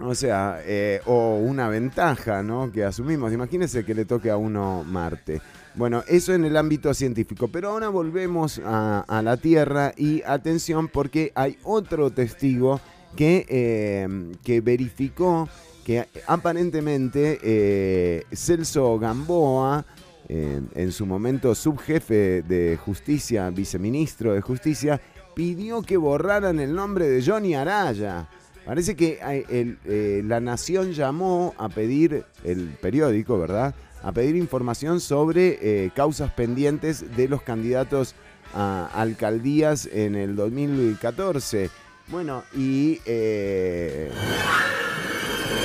O 0.01 0.15
sea, 0.15 0.61
eh, 0.65 1.01
o 1.05 1.37
una 1.37 1.67
ventaja, 1.67 2.41
¿no? 2.41 2.71
Que 2.71 2.85
asumimos. 2.85 3.33
Imagínense 3.33 3.83
que 3.83 3.93
le 3.93 4.05
toque 4.05 4.29
a 4.29 4.37
uno 4.37 4.85
Marte. 4.85 5.41
Bueno, 5.75 6.03
eso 6.07 6.33
en 6.33 6.45
el 6.45 6.55
ámbito 6.55 6.93
científico. 6.93 7.49
Pero 7.49 7.69
ahora 7.69 7.89
volvemos 7.89 8.61
a, 8.63 9.21
la 9.23 9.37
Tierra 9.37 9.93
y 9.97 10.21
atención 10.23 10.87
porque 10.87 11.33
hay 11.35 11.57
otro 11.63 12.11
testigo 12.11 12.79
que, 13.17 13.45
eh, 13.49 14.07
que 14.43 14.61
verificó 14.61 15.49
que 15.83 16.07
aparentemente 16.27 17.39
eh, 17.41 18.23
Celso 18.31 18.99
Gamboa, 18.99 19.85
en 20.31 20.91
su 20.91 21.07
momento 21.07 21.55
subjefe 21.55 22.43
de 22.43 22.77
justicia, 22.77 23.49
viceministro 23.49 24.31
de 24.31 24.41
justicia, 24.41 25.01
pidió 25.33 25.81
que 25.81 25.97
borraran 25.97 26.59
el 26.59 26.75
nombre 26.75 27.09
de 27.09 27.23
Johnny 27.25 27.55
Araya. 27.55 28.29
Parece 28.69 28.95
que 28.95 29.17
eh, 29.27 29.45
el, 29.49 29.79
eh, 29.85 30.21
La 30.23 30.39
Nación 30.39 30.91
llamó 30.91 31.55
a 31.57 31.69
pedir, 31.69 32.23
el 32.43 32.67
periódico, 32.79 33.39
¿verdad? 33.39 33.73
A 34.03 34.11
pedir 34.11 34.35
información 34.35 34.99
sobre 34.99 35.57
eh, 35.85 35.89
causas 35.95 36.31
pendientes 36.33 37.03
de 37.17 37.27
los 37.27 37.41
candidatos 37.41 38.13
a 38.53 38.87
alcaldías 38.93 39.89
en 39.91 40.13
el 40.13 40.35
2014. 40.35 41.71
Bueno, 42.09 42.43
y... 42.55 42.99
eh, 43.07 44.11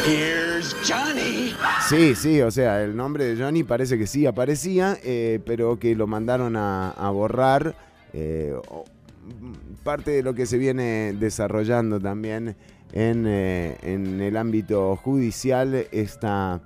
Here's 0.07 0.75
Johnny. 0.89 1.55
Sí, 1.87 2.15
sí, 2.15 2.41
o 2.41 2.51
sea, 2.51 2.83
el 2.83 2.97
nombre 2.97 3.27
de 3.27 3.37
Johnny 3.43 3.65
parece 3.65 3.99
que 3.99 4.07
sí 4.07 4.25
aparecía, 4.25 4.97
eh, 5.05 5.41
pero 5.45 5.79
que 5.79 5.95
lo 5.95 6.07
mandaron 6.07 6.57
a, 6.57 6.93
a 6.93 7.11
borrar. 7.11 7.77
eh, 8.15 8.55
o- 8.71 8.87
parte 9.83 10.11
de 10.13 10.23
lo 10.23 10.33
que 10.35 10.47
se 10.47 10.57
viene 10.57 11.15
desarrollando 11.21 12.01
también 12.01 12.57
en, 12.95 13.27
eh, 13.27 13.77
en 13.83 14.21
el 14.21 14.37
ámbito 14.37 14.95
judicial, 14.97 15.87
esta, 15.91 16.61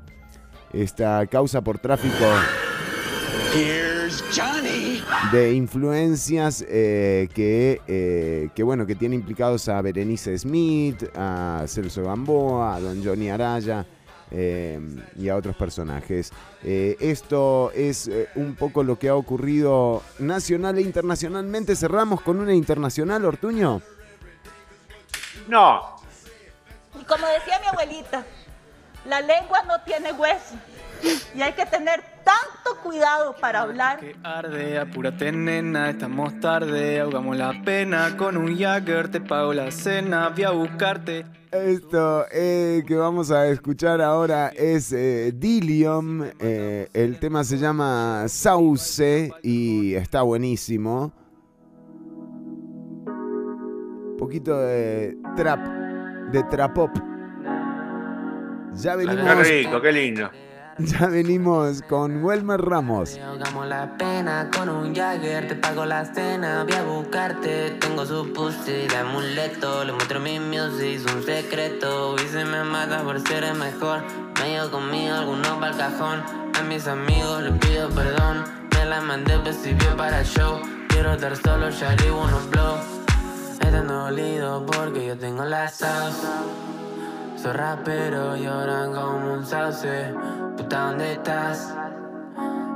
esta 0.75 1.27
causa 1.27 1.63
por 1.63 1.79
tráfico 1.79 2.27
de 5.33 5.55
influencias 5.55 6.65
eh, 6.69 7.29
que, 7.35 7.81
eh, 7.87 8.51
que, 8.55 8.63
bueno, 8.63 8.87
que 8.87 8.95
tiene 8.95 9.15
implicados 9.15 9.69
a 9.71 9.81
Berenice 9.81 10.39
Smith, 10.39 11.03
a 11.17 11.65
Celso 11.67 12.05
Gamboa, 12.05 12.77
a 12.77 12.81
Don 12.81 13.03
Johnny 13.03 13.31
Araya 13.31 13.87
eh, 14.31 14.79
y 15.19 15.31
a 15.31 15.37
otros 15.37 15.57
personajes. 15.57 16.31
Eh, 16.63 16.97
esto 17.01 17.73
es 17.75 18.09
eh, 18.09 18.29
un 18.35 18.55
poco 18.55 18.83
lo 18.83 18.99
que 18.99 19.09
ha 19.09 19.15
ocurrido 19.15 20.03
nacional 20.19 20.77
e 20.77 20.83
internacionalmente. 20.83 21.75
Cerramos 21.75 22.21
con 22.21 22.39
una 22.39 22.55
internacional, 22.55 23.25
Ortuño. 23.25 23.81
No, 25.49 25.98
como 27.09 27.27
decía 27.27 27.59
mi 27.61 27.67
abuelita, 27.69 28.25
la 29.07 29.21
lengua 29.21 29.63
no 29.67 29.81
tiene 29.83 30.13
hueso 30.13 30.55
y 31.35 31.41
hay 31.43 31.53
que 31.53 31.65
tener 31.67 32.03
tanto 32.25 32.81
cuidado 32.83 33.35
para 33.41 33.63
hablar. 33.63 34.01
Que 34.01 34.17
arde, 34.23 34.79
apúrate 34.79 35.33
nena, 35.33 35.91
estamos 35.91 36.39
tarde, 36.41 37.01
ahogamos 37.01 37.37
la 37.37 37.63
pena, 37.65 38.17
con 38.17 38.37
un 38.37 38.59
Jagger 38.59 39.11
te 39.11 39.21
pago 39.21 39.55
la 39.55 39.71
cena, 39.71 40.29
voy 40.29 40.45
a 40.45 40.51
buscarte. 40.51 41.25
Esto 41.51 42.27
eh, 42.31 42.85
que 42.87 42.95
vamos 42.95 43.31
a 43.31 43.47
escuchar 43.49 44.03
ahora 44.03 44.49
es 44.49 44.93
eh, 44.93 45.33
Dilium. 45.35 46.25
eh, 46.41 46.89
el 46.93 47.19
tema 47.19 47.43
se 47.43 47.57
llama 47.57 48.25
Sauce 48.29 49.33
y 49.43 49.95
está 49.95 50.21
buenísimo. 50.23 51.13
Un 53.07 54.17
poquito 54.19 54.59
de 54.59 55.17
trap, 55.37 55.61
de 56.33 56.43
trapop. 56.45 56.91
Ya 58.75 58.97
qué 58.97 59.07
venimos, 59.07 59.49
rico, 59.49 59.81
qué 59.81 59.93
lindo. 59.93 60.31
ya 60.79 61.07
venimos 61.07 61.83
con 61.83 62.23
Welmer 62.23 62.61
Ramos. 62.61 63.19
Ahogamos 63.19 63.67
la 63.67 63.97
pena 63.97 64.49
con 64.57 64.69
un 64.69 64.95
Jagger, 64.95 65.49
te 65.49 65.57
pago 65.57 65.85
la 65.85 66.05
cena, 66.05 66.63
voy 66.63 66.73
a 66.75 66.83
buscarte, 66.85 67.73
tengo 67.81 68.07
su 68.07 68.33
pussy 68.33 68.87
de 68.87 68.97
amuleto, 68.97 69.85
le 69.85 69.93
muestro 69.93 70.21
mi 70.21 70.39
music, 70.39 71.01
es 71.01 71.13
un 71.13 71.25
secreto, 71.25 72.15
y 72.17 72.29
se 72.29 72.45
me 72.45 72.63
mata 72.63 73.03
por 73.03 73.21
ser 73.27 73.43
el 73.43 73.57
mejor, 73.57 74.03
me 74.41 74.51
llevo 74.51 74.71
conmigo 74.71 75.15
algunos 75.15 75.49
pa'l 75.59 75.77
cajón, 75.77 76.23
a 76.57 76.63
mis 76.63 76.87
amigos 76.87 77.43
les 77.43 77.59
pido 77.59 77.89
perdón, 77.91 78.45
me 78.77 78.85
la 78.85 79.01
mandé 79.01 79.37
recibió 79.39 79.97
para 79.97 80.21
el 80.21 80.27
show, 80.27 80.61
quiero 80.89 81.15
estar 81.15 81.35
solo, 81.37 81.71
ya 81.71 81.97
unos 82.13 82.49
blow, 82.51 82.77
están 83.67 83.89
dolido 83.89 84.65
porque 84.67 85.07
yo 85.07 85.19
tengo 85.19 85.45
la 85.45 85.69
sauce. 85.69 86.27
Soy 87.37 87.53
rapero, 87.53 88.37
lloran 88.37 88.93
como 88.93 89.35
un 89.35 89.47
sauce. 89.47 90.13
Puta, 90.57 90.87
¿dónde 90.87 91.13
estás? 91.13 91.75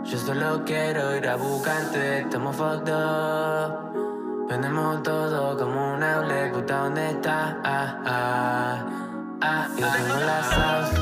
Yo 0.05 0.19
solo 0.19 0.63
quiero 0.65 1.17
ir 1.17 1.29
a 1.29 1.37
buscarte, 1.37 2.21
estamos 2.21 2.59
up. 2.59 2.83
Vendemos 4.49 5.03
todo 5.03 5.57
como 5.57 5.95
un 5.95 6.03
outlet, 6.03 6.53
puta, 6.53 6.77
¿dónde 6.85 7.11
estás? 7.11 7.57
Ah, 7.65 8.03
ah, 8.05 8.87
ah, 9.41 9.69
yo 9.79 9.87
tengo 9.87 10.17
la 10.27 10.43
sauce. 10.43 10.97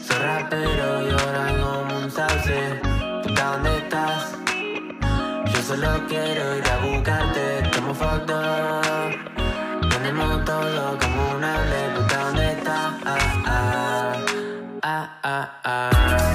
Soy 0.00 0.18
rapero 0.18 1.18
ahora 1.18 1.46
como 1.60 2.04
un 2.04 2.10
sauce. 2.10 2.80
Puta, 3.22 3.44
¿dónde 3.52 3.78
estás? 3.78 4.38
Yo 5.52 5.62
solo 5.62 5.88
quiero 6.08 6.56
ir 6.56 6.64
a 6.68 6.78
buscarte, 6.78 7.70
fucked 7.94 8.30
up. 8.30 9.14
Vendemos 9.90 10.44
todo 10.44 10.98
como 10.98 11.30
un 11.36 11.44
outlet, 11.44 11.94
puta, 11.94 12.18
¿dónde 12.24 12.52
estás? 12.52 12.92
Ah, 13.04 13.42
ah, 13.46 14.16
ah, 14.82 15.18
ah, 15.22 15.60
ah. 15.64 16.27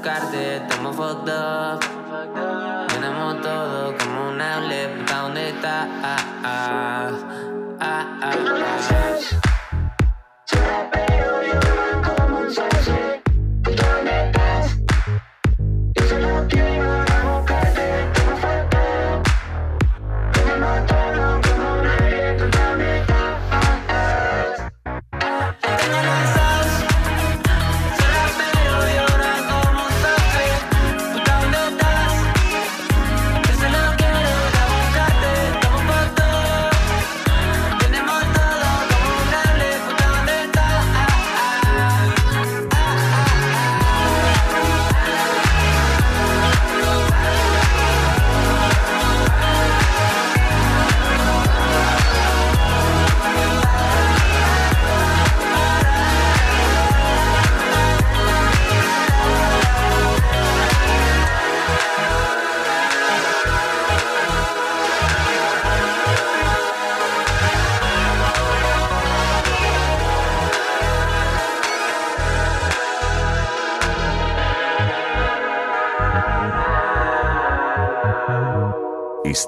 Buscarte, 0.00 0.56
estamos 0.56 0.96
fucked 0.96 1.28
up. 1.28 1.99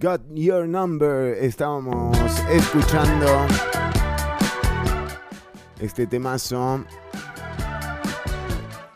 Got 0.00 0.22
Your 0.32 0.66
Number. 0.66 1.36
Estábamos 1.44 2.16
escuchando 2.48 3.46
este 5.78 6.06
temazo. 6.06 6.86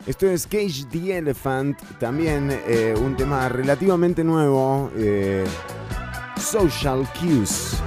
Esto 0.07 0.25
es 0.25 0.47
Cage 0.47 0.85
the 0.91 1.15
Elephant, 1.17 1.79
también 1.99 2.49
eh, 2.67 2.95
un 2.99 3.15
tema 3.15 3.47
relativamente 3.49 4.23
nuevo. 4.23 4.89
eh, 4.95 5.45
Social 6.37 7.07
Cues. 7.19 7.77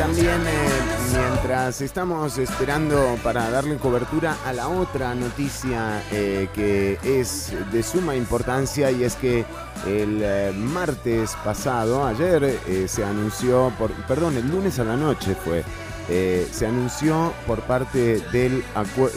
También 0.00 0.40
eh, 0.46 0.68
mientras 1.12 1.82
estamos 1.82 2.38
esperando 2.38 3.18
para 3.22 3.50
darle 3.50 3.76
cobertura 3.76 4.34
a 4.46 4.52
la 4.54 4.66
otra 4.70 5.14
noticia 5.14 6.02
eh, 6.10 6.48
que 6.54 6.98
es 7.04 7.52
de 7.70 7.82
suma 7.82 8.16
importancia 8.16 8.90
y 8.90 9.04
es 9.04 9.14
que 9.16 9.44
el 9.86 10.22
eh, 10.22 10.52
martes 10.56 11.36
pasado, 11.44 12.06
ayer, 12.06 12.58
se 12.88 13.04
anunció, 13.04 13.74
por, 13.78 13.92
perdón, 14.06 14.38
el 14.38 14.50
lunes 14.50 14.78
a 14.78 14.84
la 14.84 14.96
noche 14.96 15.34
fue, 15.34 15.64
se 16.08 16.66
anunció 16.66 17.34
por 17.46 17.60
parte 17.60 18.20
del, 18.32 18.64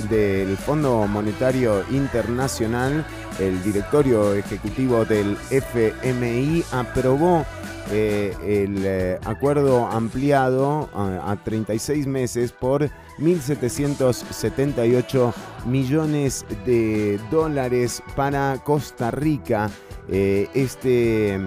del 0.10 0.58
Fondo 0.58 1.08
Monetario 1.08 1.86
Internacional, 1.92 3.06
el 3.40 3.62
directorio 3.64 4.34
ejecutivo 4.34 5.06
del 5.06 5.38
FMI 5.50 6.64
aprobó 6.72 7.46
eh, 7.92 8.34
el 8.46 8.86
eh, 8.86 9.20
acuerdo 9.26 9.86
ampliado 9.88 10.90
a, 10.94 11.32
a 11.32 11.36
36 11.44 12.08
meses 12.08 12.52
por 12.54 12.90
1.778 13.20 15.34
millones 15.66 16.46
de 16.66 17.20
dólares 17.30 18.02
para 18.16 18.58
Costa 18.64 19.12
Rica. 19.12 19.70
Eh, 20.10 20.48
este, 20.54 21.40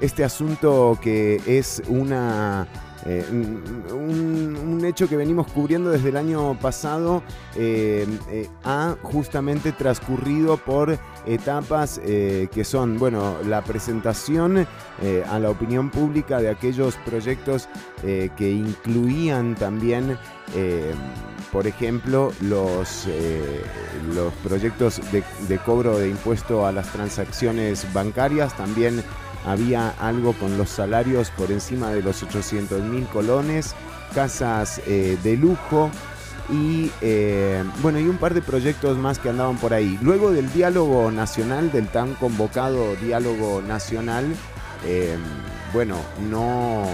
este 0.00 0.24
asunto 0.24 0.96
que 1.02 1.40
es 1.46 1.82
una... 1.88 2.66
eh, 3.06 3.24
un, 3.30 4.84
hecho 4.84 5.08
que 5.08 5.16
venimos 5.16 5.46
cubriendo 5.52 5.90
desde 5.90 6.08
el 6.08 6.16
año 6.16 6.58
pasado 6.58 7.22
eh, 7.54 8.04
eh, 8.30 8.48
ha 8.64 8.96
justamente 9.02 9.70
transcurrido 9.72 10.56
por 10.56 10.98
etapas 11.26 12.00
eh, 12.04 12.48
que 12.52 12.64
son, 12.64 12.98
bueno, 12.98 13.36
la 13.44 13.62
presentación 13.62 14.66
eh, 15.02 15.24
a 15.28 15.38
la 15.38 15.50
opinión 15.50 15.90
pública 15.90 16.40
de 16.40 16.48
aquellos 16.48 16.96
proyectos 17.04 17.68
eh, 18.02 18.30
que 18.36 18.50
incluían 18.50 19.54
también, 19.54 20.18
por 21.52 21.68
ejemplo, 21.68 22.32
los, 22.40 23.06
los 24.12 24.32
proyectos 24.42 25.00
de, 25.12 25.58
cobro 25.58 25.96
de 25.96 26.08
impuesto 26.08 26.66
a 26.66 26.72
las 26.72 26.90
transacciones 26.92 27.86
bancarias, 27.92 28.56
también 28.56 29.04
había 29.46 29.90
algo 30.00 30.32
con 30.32 30.58
los 30.58 30.70
salarios 30.70 31.30
por 31.30 31.52
encima 31.52 31.90
de 31.90 32.02
los 32.02 32.24
800 32.24 32.82
mil 32.82 33.06
colones, 33.06 33.76
casas 34.12 34.82
de 34.86 35.36
lujo 35.36 35.88
y 36.52 36.90
eh, 37.00 37.64
bueno, 37.82 37.98
y 38.00 38.04
un 38.04 38.18
par 38.18 38.34
de 38.34 38.42
proyectos 38.42 38.98
más 38.98 39.18
que 39.18 39.28
andaban 39.28 39.56
por 39.58 39.72
ahí. 39.72 39.98
Luego 40.02 40.30
del 40.32 40.52
diálogo 40.52 41.10
nacional, 41.10 41.70
del 41.70 41.88
tan 41.88 42.14
convocado 42.14 42.96
diálogo 42.96 43.62
nacional, 43.62 44.26
eh, 44.86 45.16
bueno, 45.72 45.96
no, 46.30 46.84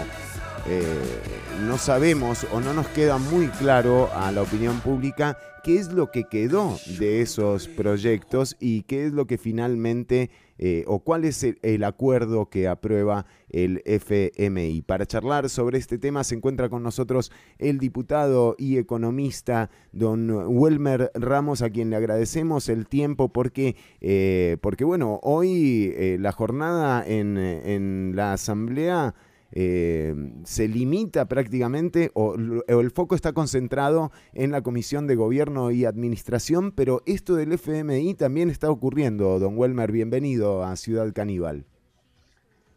eh, 0.68 1.20
no 1.66 1.78
sabemos 1.78 2.46
o 2.52 2.60
no 2.60 2.74
nos 2.74 2.88
queda 2.88 3.18
muy 3.18 3.46
claro 3.48 4.10
a 4.14 4.32
la 4.32 4.42
opinión 4.42 4.80
pública 4.80 5.38
qué 5.66 5.78
es 5.78 5.92
lo 5.92 6.10
que 6.10 6.24
quedó 6.24 6.78
de 6.98 7.22
esos 7.22 7.66
proyectos 7.66 8.56
y 8.60 8.82
qué 8.82 9.06
es 9.06 9.12
lo 9.12 9.26
que 9.26 9.38
finalmente 9.38 10.30
eh, 10.58 10.84
o 10.86 11.00
cuál 11.00 11.24
es 11.24 11.44
el 11.44 11.84
acuerdo 11.84 12.48
que 12.48 12.68
aprueba 12.68 13.26
el 13.64 13.82
FMI. 13.84 14.82
Para 14.82 15.06
charlar 15.06 15.48
sobre 15.48 15.78
este 15.78 15.98
tema 15.98 16.24
se 16.24 16.34
encuentra 16.34 16.68
con 16.68 16.82
nosotros 16.82 17.32
el 17.58 17.78
diputado 17.78 18.54
y 18.58 18.78
economista 18.78 19.70
don 19.92 20.30
Wilmer 20.48 21.10
Ramos, 21.14 21.62
a 21.62 21.70
quien 21.70 21.90
le 21.90 21.96
agradecemos 21.96 22.68
el 22.68 22.86
tiempo 22.86 23.28
porque, 23.28 23.76
eh, 24.00 24.58
porque 24.60 24.84
bueno, 24.84 25.20
hoy 25.22 25.92
eh, 25.96 26.18
la 26.20 26.32
jornada 26.32 27.04
en, 27.06 27.38
en 27.38 28.12
la 28.14 28.32
Asamblea 28.34 29.14
eh, 29.52 30.14
se 30.44 30.68
limita 30.68 31.26
prácticamente 31.28 32.10
o, 32.14 32.34
el 32.34 32.90
foco 32.90 33.14
está 33.14 33.32
concentrado 33.32 34.10
en 34.34 34.50
la 34.50 34.62
Comisión 34.62 35.06
de 35.06 35.14
Gobierno 35.14 35.70
y 35.70 35.84
Administración, 35.84 36.72
pero 36.72 37.02
esto 37.06 37.36
del 37.36 37.52
FMI 37.52 38.14
también 38.14 38.50
está 38.50 38.70
ocurriendo. 38.70 39.38
Don 39.38 39.56
Welmer, 39.56 39.92
bienvenido 39.92 40.62
a 40.62 40.76
Ciudad 40.76 41.10
Caníbal. 41.14 41.64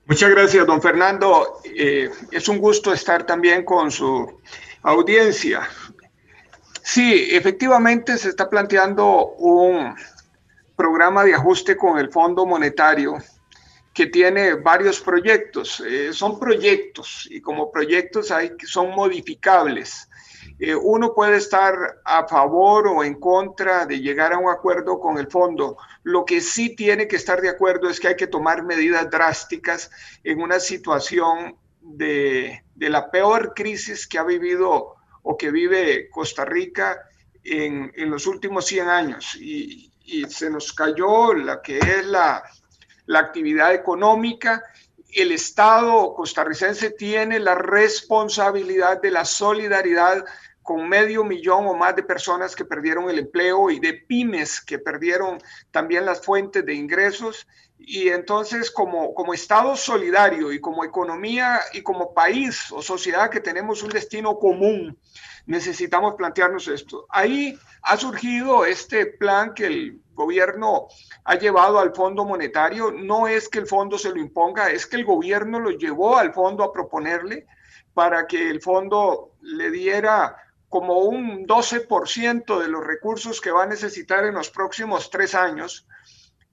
Muchas 0.09 0.31
gracias, 0.31 0.65
don 0.65 0.81
Fernando. 0.81 1.61
Eh, 1.63 2.09
es 2.31 2.49
un 2.49 2.57
gusto 2.57 2.91
estar 2.91 3.27
también 3.27 3.63
con 3.63 3.91
su 3.91 4.41
audiencia. 4.81 5.69
Sí, 6.81 7.27
efectivamente 7.29 8.17
se 8.17 8.29
está 8.29 8.49
planteando 8.49 9.35
un 9.37 9.95
programa 10.75 11.23
de 11.23 11.35
ajuste 11.35 11.77
con 11.77 11.99
el 11.99 12.11
Fondo 12.11 12.47
Monetario 12.47 13.19
que 13.93 14.07
tiene 14.07 14.55
varios 14.55 14.99
proyectos. 14.99 15.79
Eh, 15.85 16.11
son 16.11 16.39
proyectos 16.39 17.27
y 17.29 17.39
como 17.39 17.71
proyectos 17.71 18.31
hay, 18.31 18.53
son 18.65 18.89
modificables. 18.95 20.08
Eh, 20.59 20.75
uno 20.75 21.13
puede 21.13 21.37
estar 21.37 22.01
a 22.03 22.27
favor 22.27 22.87
o 22.87 23.03
en 23.03 23.15
contra 23.15 23.85
de 23.85 23.99
llegar 23.99 24.33
a 24.33 24.37
un 24.37 24.49
acuerdo 24.49 24.99
con 24.99 25.17
el 25.17 25.27
fondo. 25.27 25.77
Lo 26.03 26.25
que 26.25 26.41
sí 26.41 26.75
tiene 26.75 27.07
que 27.07 27.15
estar 27.15 27.39
de 27.41 27.49
acuerdo 27.49 27.89
es 27.89 27.99
que 27.99 28.09
hay 28.09 28.15
que 28.15 28.27
tomar 28.27 28.63
medidas 28.63 29.09
drásticas 29.09 29.89
en 30.23 30.41
una 30.41 30.59
situación 30.59 31.55
de, 31.81 32.63
de 32.75 32.89
la 32.89 33.09
peor 33.09 33.53
crisis 33.53 34.05
que 34.05 34.19
ha 34.19 34.23
vivido 34.23 34.95
o 35.23 35.37
que 35.37 35.49
vive 35.49 36.09
Costa 36.09 36.43
Rica 36.43 37.07
en, 37.43 37.91
en 37.95 38.09
los 38.09 38.27
últimos 38.27 38.65
100 38.65 38.87
años. 38.89 39.35
Y, 39.39 39.91
y 40.03 40.25
se 40.25 40.49
nos 40.49 40.73
cayó 40.73 41.33
la 41.33 41.61
que 41.61 41.77
es 41.77 42.05
la, 42.05 42.43
la 43.05 43.19
actividad 43.19 43.73
económica. 43.73 44.63
El 45.11 45.31
Estado 45.31 46.13
costarricense 46.13 46.91
tiene 46.91 47.39
la 47.39 47.55
responsabilidad 47.55 49.01
de 49.01 49.11
la 49.11 49.25
solidaridad 49.25 50.23
con 50.69 50.87
medio 50.87 51.23
millón 51.23 51.65
o 51.65 51.73
más 51.73 51.95
de 51.95 52.03
personas 52.03 52.55
que 52.55 52.63
perdieron 52.63 53.09
el 53.09 53.17
empleo 53.17 53.71
y 53.71 53.79
de 53.79 53.93
pymes 53.93 54.61
que 54.61 54.77
perdieron 54.77 55.39
también 55.71 56.05
las 56.05 56.23
fuentes 56.23 56.63
de 56.63 56.75
ingresos. 56.75 57.47
Y 57.79 58.09
entonces 58.09 58.69
como, 58.69 59.15
como 59.15 59.33
Estado 59.33 59.75
solidario 59.75 60.53
y 60.53 60.61
como 60.61 60.83
economía 60.83 61.59
y 61.73 61.81
como 61.81 62.13
país 62.13 62.71
o 62.71 62.83
sociedad 62.83 63.31
que 63.31 63.39
tenemos 63.39 63.81
un 63.81 63.89
destino 63.89 64.37
común, 64.37 64.95
necesitamos 65.47 66.13
plantearnos 66.13 66.67
esto. 66.67 67.07
Ahí 67.09 67.57
ha 67.81 67.97
surgido 67.97 68.63
este 68.63 69.07
plan 69.07 69.55
que 69.55 69.65
el 69.65 69.99
gobierno 70.13 70.85
ha 71.23 71.33
llevado 71.33 71.79
al 71.79 71.95
Fondo 71.95 72.25
Monetario. 72.25 72.91
No 72.91 73.27
es 73.27 73.49
que 73.49 73.57
el 73.57 73.65
fondo 73.65 73.97
se 73.97 74.11
lo 74.11 74.19
imponga, 74.19 74.69
es 74.69 74.85
que 74.85 74.97
el 74.97 75.05
gobierno 75.05 75.59
lo 75.59 75.71
llevó 75.71 76.19
al 76.19 76.31
fondo 76.31 76.63
a 76.63 76.71
proponerle 76.71 77.47
para 77.95 78.27
que 78.27 78.51
el 78.51 78.61
fondo 78.61 79.31
le 79.41 79.71
diera 79.71 80.35
como 80.69 80.99
un 80.99 81.47
12% 81.47 82.61
de 82.61 82.67
los 82.67 82.85
recursos 82.85 83.41
que 83.41 83.51
va 83.51 83.63
a 83.63 83.67
necesitar 83.67 84.23
en 84.25 84.35
los 84.35 84.49
próximos 84.51 85.09
tres 85.09 85.33
años. 85.35 85.87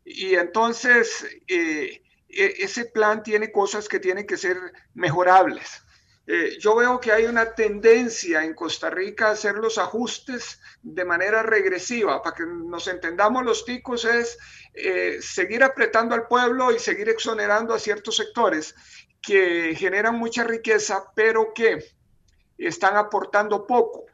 Y 0.05 0.35
entonces 0.35 1.27
eh, 1.47 2.03
e, 2.29 2.55
ese 2.59 2.87
plan 2.87 3.23
tiene 3.23 3.53
cosas 3.53 3.89
que 3.89 4.01
tienen 4.01 4.27
que 4.27 4.39
ser 4.39 4.57
mejorables. 4.95 5.83
Eh, 6.29 6.57
yo 6.59 6.75
veo 6.75 6.99
que 6.99 7.13
hay 7.13 7.27
una 7.27 7.55
tendencia 7.55 8.43
en 8.45 8.55
Costa 8.55 8.91
Rica 8.91 9.29
a 9.29 9.33
hacer 9.33 9.55
los 9.57 9.79
ajustes 9.79 10.61
de 10.83 11.05
manera 11.05 11.43
regresiva. 11.43 12.23
Para 12.23 12.35
que 12.35 12.45
nos 12.47 12.89
entendamos 12.89 13.45
los 13.45 13.65
ticos 13.65 14.05
es 14.05 14.39
eh, 14.75 15.19
seguir 15.21 15.63
apretando 15.63 16.15
al 16.15 16.27
pueblo 16.27 16.73
y 16.73 16.79
seguir 16.79 17.09
exonerando 17.09 17.75
a 17.75 17.79
ciertos 17.79 18.17
sectores 18.17 18.75
que 19.23 19.75
generan 19.77 20.17
mucha 20.17 20.43
riqueza, 20.43 21.13
pero 21.15 21.53
que 21.55 21.96
están 22.59 22.97
aportando 22.97 23.67
poco. 23.67 24.07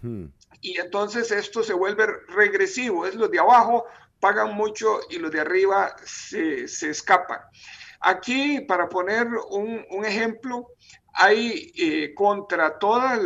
Hmm. 0.00 0.26
Y 0.60 0.78
entonces 0.78 1.30
esto 1.30 1.62
se 1.62 1.74
vuelve 1.74 2.06
regresivo. 2.28 3.06
Es 3.06 3.14
los 3.14 3.30
de 3.30 3.38
abajo 3.38 3.84
pagan 4.20 4.54
mucho 4.54 5.00
y 5.10 5.18
los 5.18 5.32
de 5.32 5.40
arriba 5.40 5.96
se, 6.04 6.68
se 6.68 6.90
escapan. 6.90 7.40
Aquí, 8.00 8.60
para 8.60 8.88
poner 8.88 9.26
un, 9.50 9.84
un 9.90 10.04
ejemplo, 10.04 10.68
hay 11.12 11.72
eh, 11.76 12.14
contra 12.14 12.78
todas 12.78 13.20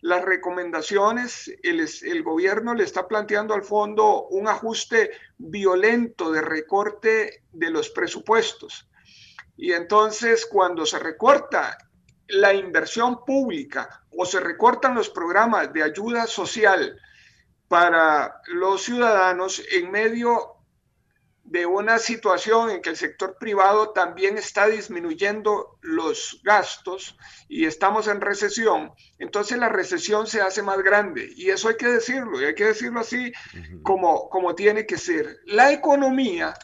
las 0.00 0.24
recomendaciones, 0.24 1.52
el, 1.62 1.86
el, 2.02 2.22
gobierno 2.22 2.74
le 2.74 2.84
está 2.84 3.06
planteando 3.06 3.52
al 3.52 3.62
fondo 3.62 4.26
un 4.28 4.48
ajuste 4.48 5.10
violento 5.36 6.32
de 6.32 6.40
recorte 6.40 7.44
de 7.52 7.70
los 7.70 7.90
presupuestos. 7.90 8.88
Y 9.56 9.72
entonces 9.72 10.46
cuando 10.46 10.86
se 10.86 10.98
recorta 10.98 11.76
la 12.30 12.54
inversión 12.54 13.24
pública 13.24 14.04
o 14.10 14.24
se 14.24 14.40
recortan 14.40 14.94
los 14.94 15.08
programas 15.08 15.72
de 15.72 15.82
ayuda 15.82 16.26
social 16.26 16.98
para 17.68 18.40
los 18.46 18.82
ciudadanos 18.82 19.62
en 19.72 19.90
medio 19.90 20.56
de 21.50 21.66
una 21.66 21.98
situación 21.98 22.70
en 22.70 22.80
que 22.80 22.90
el 22.90 22.96
sector 22.96 23.36
privado 23.38 23.90
también 23.90 24.38
está 24.38 24.68
disminuyendo 24.68 25.78
los 25.80 26.40
gastos 26.44 27.16
y 27.48 27.66
estamos 27.66 28.06
en 28.06 28.20
recesión, 28.20 28.92
entonces 29.18 29.58
la 29.58 29.68
recesión 29.68 30.28
se 30.28 30.40
hace 30.40 30.62
más 30.62 30.78
grande 30.78 31.28
y 31.34 31.50
eso 31.50 31.68
hay 31.68 31.76
que 31.76 31.88
decirlo 31.88 32.40
y 32.40 32.44
hay 32.44 32.54
que 32.54 32.66
decirlo 32.66 33.00
así 33.00 33.32
como, 33.82 34.28
como 34.28 34.54
tiene 34.54 34.86
que 34.86 34.96
ser. 34.96 35.38
La 35.46 35.72
economía 35.72 36.54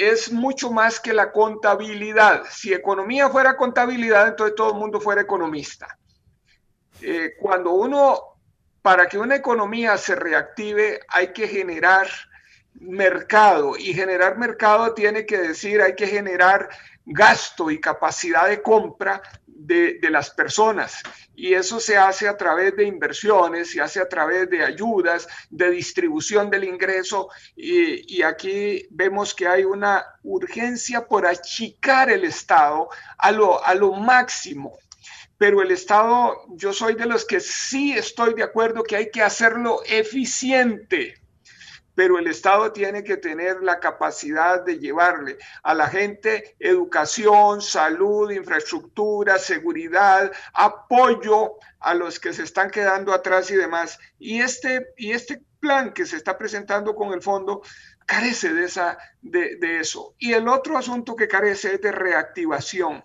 es 0.00 0.32
mucho 0.32 0.70
más 0.70 0.98
que 0.98 1.12
la 1.12 1.30
contabilidad. 1.30 2.44
Si 2.50 2.72
economía 2.72 3.28
fuera 3.28 3.56
contabilidad, 3.56 4.28
entonces 4.28 4.56
todo 4.56 4.72
el 4.72 4.78
mundo 4.78 5.00
fuera 5.00 5.20
economista. 5.20 5.98
Eh, 7.02 7.34
cuando 7.38 7.72
uno, 7.72 8.38
para 8.80 9.06
que 9.08 9.18
una 9.18 9.36
economía 9.36 9.98
se 9.98 10.14
reactive, 10.14 11.00
hay 11.08 11.32
que 11.32 11.46
generar 11.46 12.08
mercado 12.74 13.76
y 13.76 13.92
generar 13.92 14.38
mercado 14.38 14.94
tiene 14.94 15.26
que 15.26 15.36
decir 15.36 15.82
hay 15.82 15.94
que 15.94 16.06
generar 16.06 16.68
gasto 17.04 17.70
y 17.70 17.80
capacidad 17.80 18.48
de 18.48 18.62
compra 18.62 19.20
de, 19.66 19.98
las 20.10 20.30
personas. 20.30 21.02
Y 21.34 21.54
eso 21.54 21.80
se 21.80 21.96
hace 21.96 22.28
a 22.28 22.36
través 22.36 22.76
de 22.76 22.84
inversiones, 22.84 23.70
se 23.70 23.80
hace 23.80 24.00
a 24.00 24.08
través 24.08 24.50
de 24.50 24.64
ayudas, 24.64 25.28
de 25.50 25.70
distribución 25.70 26.50
del 26.50 26.64
ingreso. 26.64 27.28
Y, 27.56 28.18
y 28.18 28.22
aquí 28.22 28.86
vemos 28.90 29.34
que 29.34 29.46
hay 29.46 29.64
una 29.64 30.04
urgencia 30.22 31.06
por 31.06 31.26
achicar 31.26 32.10
el 32.10 32.24
Estado 32.24 32.88
a 33.18 33.30
lo, 33.30 33.64
a 33.64 33.74
lo 33.74 33.92
máximo. 33.92 34.78
Pero 35.38 35.62
el 35.62 35.70
Estado, 35.70 36.36
yo 36.50 36.72
soy 36.72 36.94
de 36.94 37.06
los 37.06 37.24
que 37.24 37.40
sí 37.40 37.92
estoy 37.92 38.34
de 38.34 38.42
acuerdo 38.42 38.82
que 38.82 38.96
hay 38.96 39.10
que 39.10 39.22
hacerlo 39.22 39.80
eficiente 39.86 41.19
pero 41.94 42.18
el 42.18 42.26
Estado 42.26 42.72
tiene 42.72 43.04
que 43.04 43.16
tener 43.16 43.62
la 43.62 43.80
capacidad 43.80 44.64
de 44.64 44.78
llevarle 44.78 45.38
a 45.62 45.74
la 45.74 45.88
gente 45.88 46.56
educación, 46.58 47.60
salud, 47.60 48.30
infraestructura, 48.30 49.38
seguridad, 49.38 50.30
apoyo 50.52 51.56
a 51.80 51.94
los 51.94 52.20
que 52.20 52.32
se 52.32 52.44
están 52.44 52.70
quedando 52.70 53.12
atrás 53.12 53.50
y 53.50 53.56
demás. 53.56 53.98
Y 54.18 54.40
este, 54.40 54.92
y 54.96 55.12
este 55.12 55.42
plan 55.58 55.92
que 55.92 56.06
se 56.06 56.16
está 56.16 56.38
presentando 56.38 56.94
con 56.94 57.12
el 57.12 57.22
fondo 57.22 57.62
carece 58.06 58.52
de, 58.52 58.64
esa, 58.64 58.98
de, 59.20 59.56
de 59.56 59.80
eso. 59.80 60.14
Y 60.18 60.32
el 60.32 60.48
otro 60.48 60.76
asunto 60.76 61.14
que 61.14 61.28
carece 61.28 61.74
es 61.74 61.80
de 61.80 61.92
reactivación. 61.92 63.04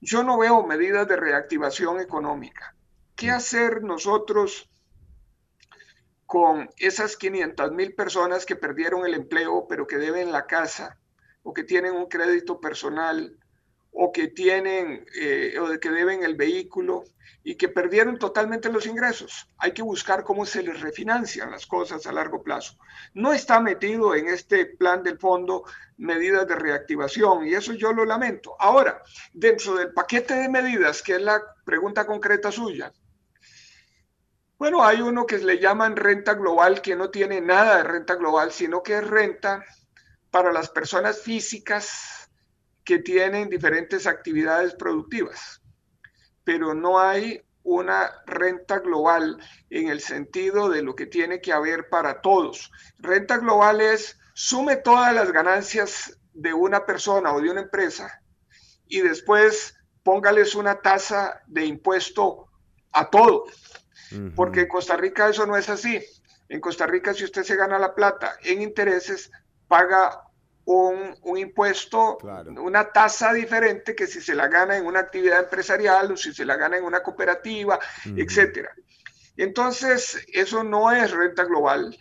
Yo 0.00 0.22
no 0.22 0.38
veo 0.38 0.64
medidas 0.66 1.08
de 1.08 1.16
reactivación 1.16 2.00
económica. 2.00 2.74
¿Qué 3.16 3.30
hacer 3.30 3.82
nosotros? 3.82 4.68
Con 6.34 6.68
esas 6.78 7.16
500 7.16 7.70
mil 7.70 7.94
personas 7.94 8.44
que 8.44 8.56
perdieron 8.56 9.06
el 9.06 9.14
empleo, 9.14 9.66
pero 9.68 9.86
que 9.86 9.98
deben 9.98 10.32
la 10.32 10.46
casa, 10.46 10.98
o 11.44 11.54
que 11.54 11.62
tienen 11.62 11.94
un 11.94 12.06
crédito 12.06 12.60
personal, 12.60 13.38
o 13.92 14.10
que 14.10 14.26
tienen, 14.26 15.06
eh, 15.16 15.56
o 15.60 15.78
que 15.78 15.90
deben 15.90 16.24
el 16.24 16.34
vehículo, 16.34 17.04
y 17.44 17.54
que 17.54 17.68
perdieron 17.68 18.18
totalmente 18.18 18.68
los 18.68 18.84
ingresos. 18.84 19.48
Hay 19.58 19.70
que 19.74 19.82
buscar 19.82 20.24
cómo 20.24 20.44
se 20.44 20.64
les 20.64 20.80
refinancian 20.80 21.52
las 21.52 21.66
cosas 21.66 22.04
a 22.04 22.12
largo 22.12 22.42
plazo. 22.42 22.78
No 23.12 23.32
está 23.32 23.60
metido 23.60 24.16
en 24.16 24.26
este 24.26 24.66
plan 24.66 25.04
del 25.04 25.20
fondo 25.20 25.62
medidas 25.98 26.48
de 26.48 26.56
reactivación, 26.56 27.46
y 27.46 27.54
eso 27.54 27.74
yo 27.74 27.92
lo 27.92 28.04
lamento. 28.04 28.56
Ahora, 28.58 29.00
dentro 29.32 29.76
del 29.76 29.92
paquete 29.92 30.34
de 30.34 30.48
medidas, 30.48 31.00
que 31.00 31.14
es 31.14 31.22
la 31.22 31.40
pregunta 31.64 32.04
concreta 32.04 32.50
suya, 32.50 32.92
bueno, 34.64 34.82
hay 34.82 35.02
uno 35.02 35.26
que 35.26 35.36
le 35.36 35.58
llaman 35.58 35.94
renta 35.94 36.32
global, 36.32 36.80
que 36.80 36.96
no 36.96 37.10
tiene 37.10 37.42
nada 37.42 37.76
de 37.76 37.82
renta 37.82 38.14
global, 38.14 38.50
sino 38.50 38.82
que 38.82 38.96
es 38.96 39.06
renta 39.06 39.62
para 40.30 40.52
las 40.52 40.70
personas 40.70 41.20
físicas 41.20 42.30
que 42.82 42.98
tienen 43.00 43.50
diferentes 43.50 44.06
actividades 44.06 44.74
productivas. 44.74 45.60
Pero 46.44 46.72
no 46.72 46.98
hay 46.98 47.42
una 47.62 48.10
renta 48.24 48.78
global 48.78 49.36
en 49.68 49.90
el 49.90 50.00
sentido 50.00 50.70
de 50.70 50.80
lo 50.80 50.94
que 50.94 51.04
tiene 51.04 51.42
que 51.42 51.52
haber 51.52 51.90
para 51.90 52.22
todos. 52.22 52.72
Renta 52.96 53.36
global 53.36 53.82
es 53.82 54.18
sume 54.32 54.76
todas 54.76 55.12
las 55.12 55.30
ganancias 55.30 56.18
de 56.32 56.54
una 56.54 56.86
persona 56.86 57.34
o 57.34 57.40
de 57.42 57.50
una 57.50 57.60
empresa 57.60 58.22
y 58.86 59.02
después 59.02 59.76
póngales 60.02 60.54
una 60.54 60.80
tasa 60.80 61.42
de 61.48 61.66
impuesto 61.66 62.48
a 62.92 63.10
todo, 63.10 63.44
porque 64.34 64.62
en 64.62 64.68
Costa 64.68 64.96
Rica 64.96 65.28
eso 65.28 65.46
no 65.46 65.56
es 65.56 65.68
así. 65.68 66.00
En 66.48 66.60
Costa 66.60 66.86
Rica, 66.86 67.14
si 67.14 67.24
usted 67.24 67.42
se 67.42 67.56
gana 67.56 67.78
la 67.78 67.94
plata 67.94 68.36
en 68.42 68.62
intereses, 68.62 69.30
paga 69.68 70.24
un, 70.66 71.36
impuesto, 71.36 72.18
una 72.58 72.90
tasa 72.90 73.32
diferente 73.32 73.94
que 73.94 74.06
si 74.06 74.20
se 74.20 74.34
la 74.34 74.48
gana 74.48 74.76
en 74.76 74.86
una 74.86 75.00
actividad 75.00 75.40
empresarial 75.40 76.12
o 76.12 76.16
si 76.16 76.32
se 76.32 76.44
la 76.44 76.56
gana 76.56 76.76
en 76.76 76.84
una 76.84 77.02
cooperativa, 77.02 77.78
etcétera. 78.16 78.70
Entonces, 79.36 80.24
eso 80.32 80.64
no 80.64 80.92
es 80.92 81.10
renta 81.10 81.44
global, 81.44 81.96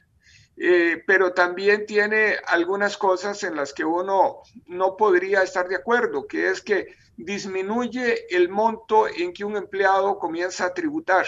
eh, 0.56 1.04
pero 1.08 1.34
también 1.34 1.86
tiene 1.86 2.38
algunas 2.46 2.98
cosas 2.98 3.44
en 3.44 3.56
las 3.56 3.74
que 3.74 3.84
uno 3.84 4.42
no 4.68 4.96
podría 4.96 5.42
estar 5.42 5.68
de 5.68 5.76
acuerdo, 5.76 6.28
que 6.28 6.50
es 6.50 6.62
que 6.62 6.96
disminuye 7.18 8.28
el 8.36 8.50
monto 8.50 9.08
en 9.08 9.34
que 9.34 9.46
un 9.46 9.56
empleado 9.56 10.20
comienza 10.20 10.66
a 10.66 10.74
tributar. 10.74 11.26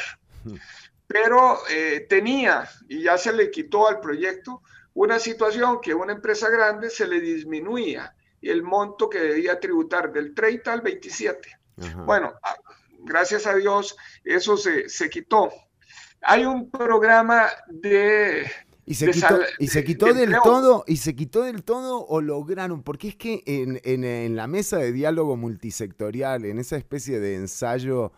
Pero 1.07 1.59
eh, 1.69 2.05
tenía, 2.09 2.67
y 2.87 3.03
ya 3.03 3.17
se 3.17 3.31
le 3.31 3.51
quitó 3.51 3.87
al 3.87 3.99
proyecto, 3.99 4.61
una 4.93 5.19
situación 5.19 5.79
que 5.81 5.91
a 5.91 5.95
una 5.97 6.13
empresa 6.13 6.49
grande 6.49 6.89
se 6.89 7.07
le 7.07 7.19
disminuía 7.19 8.15
el 8.41 8.63
monto 8.63 9.09
que 9.09 9.19
debía 9.19 9.59
tributar 9.59 10.11
del 10.11 10.33
30 10.33 10.73
al 10.73 10.81
27. 10.81 11.49
Bueno, 12.05 12.33
ah, 12.43 12.55
gracias 12.99 13.45
a 13.45 13.55
Dios 13.55 13.95
eso 14.23 14.55
se, 14.57 14.87
se 14.87 15.09
quitó. 15.09 15.51
Hay 16.21 16.45
un 16.45 16.69
programa 16.69 17.47
de 17.67 18.49
y 18.87 18.93
se, 18.93 19.09
quitó, 19.09 19.39
y 19.57 19.67
se 19.67 19.83
quitó 19.83 20.13
del 20.13 20.35
todo, 20.43 20.83
y 20.87 20.97
se 20.97 21.15
quitó 21.15 21.41
del 21.41 21.63
todo 21.63 22.05
o 22.05 22.21
lograron, 22.21 22.83
porque 22.83 23.09
es 23.09 23.15
que 23.15 23.41
en, 23.47 23.81
en, 23.83 24.03
en 24.03 24.35
la 24.35 24.45
mesa 24.45 24.77
de 24.77 24.91
diálogo 24.91 25.35
multisectorial, 25.35 26.45
en 26.45 26.59
esa 26.59 26.77
especie 26.77 27.19
de 27.19 27.35
ensayo 27.35 28.11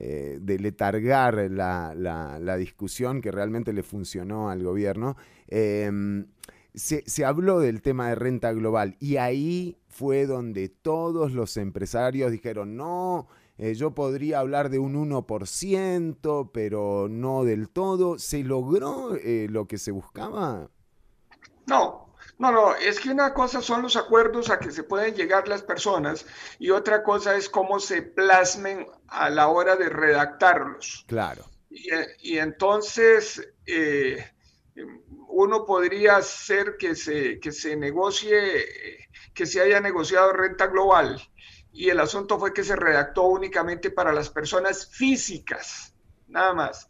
eh, 0.00 0.38
de 0.40 0.58
letargar 0.58 1.50
la, 1.50 1.92
la, 1.96 2.56
discusión 2.56 3.20
que 3.20 3.32
realmente 3.32 3.72
le 3.72 3.82
funcionó 3.82 4.48
al 4.48 4.62
gobierno, 4.62 5.16
em, 5.48 6.26
se, 6.74 7.02
se, 7.06 7.24
habló 7.24 7.58
del 7.58 7.82
tema 7.82 8.08
de 8.08 8.14
renta 8.14 8.52
global 8.52 8.96
y 9.00 9.16
ahí 9.16 9.76
fue 9.88 10.26
donde 10.26 10.68
todos 10.68 11.32
los 11.32 11.56
empresarios 11.56 12.30
dijeron, 12.30 12.76
no, 12.76 13.26
eh, 13.58 13.74
yo 13.74 13.92
podría 13.92 14.38
hablar 14.38 14.70
de 14.70 14.78
un 14.78 14.94
1%, 14.94 16.50
pero 16.52 17.08
no 17.10 17.42
del 17.42 17.68
todo. 17.68 18.18
¿Se 18.18 18.44
logró 18.44 19.16
eh, 19.16 19.48
lo 19.50 19.66
que 19.66 19.78
se 19.78 19.90
buscaba? 19.90 20.70
No, 21.66 22.07
no, 22.38 22.52
no, 22.52 22.74
es 22.74 23.00
que 23.00 23.10
una 23.10 23.34
cosa 23.34 23.60
son 23.60 23.82
los 23.82 23.96
acuerdos 23.96 24.48
a 24.50 24.58
que 24.58 24.70
se 24.70 24.84
pueden 24.84 25.14
llegar 25.14 25.48
las 25.48 25.62
personas 25.62 26.24
y 26.58 26.70
otra 26.70 27.02
cosa 27.02 27.36
es 27.36 27.48
cómo 27.48 27.80
se 27.80 28.02
plasmen 28.02 28.86
a 29.08 29.28
la 29.28 29.48
hora 29.48 29.76
de 29.76 29.88
redactarlos. 29.88 31.04
Claro. 31.08 31.44
Y, 31.70 32.38
entonces 32.38 33.46
eh, 33.66 34.24
uno 35.28 35.66
podría 35.66 36.16
hacer 36.16 36.76
que 36.78 36.94
se, 36.94 37.38
que 37.40 37.52
se 37.52 37.76
negocie, 37.76 39.08
que 39.34 39.44
se 39.44 39.60
haya 39.60 39.80
negociado 39.80 40.32
renta 40.32 40.66
global 40.68 41.20
y 41.72 41.90
el 41.90 42.00
asunto 42.00 42.38
fue 42.38 42.52
que 42.52 42.64
se 42.64 42.76
redactó 42.76 43.22
únicamente 43.22 43.90
para 43.90 44.12
las 44.12 44.30
personas 44.30 44.86
físicas, 44.86 45.94
nada 46.26 46.54
más. 46.54 46.88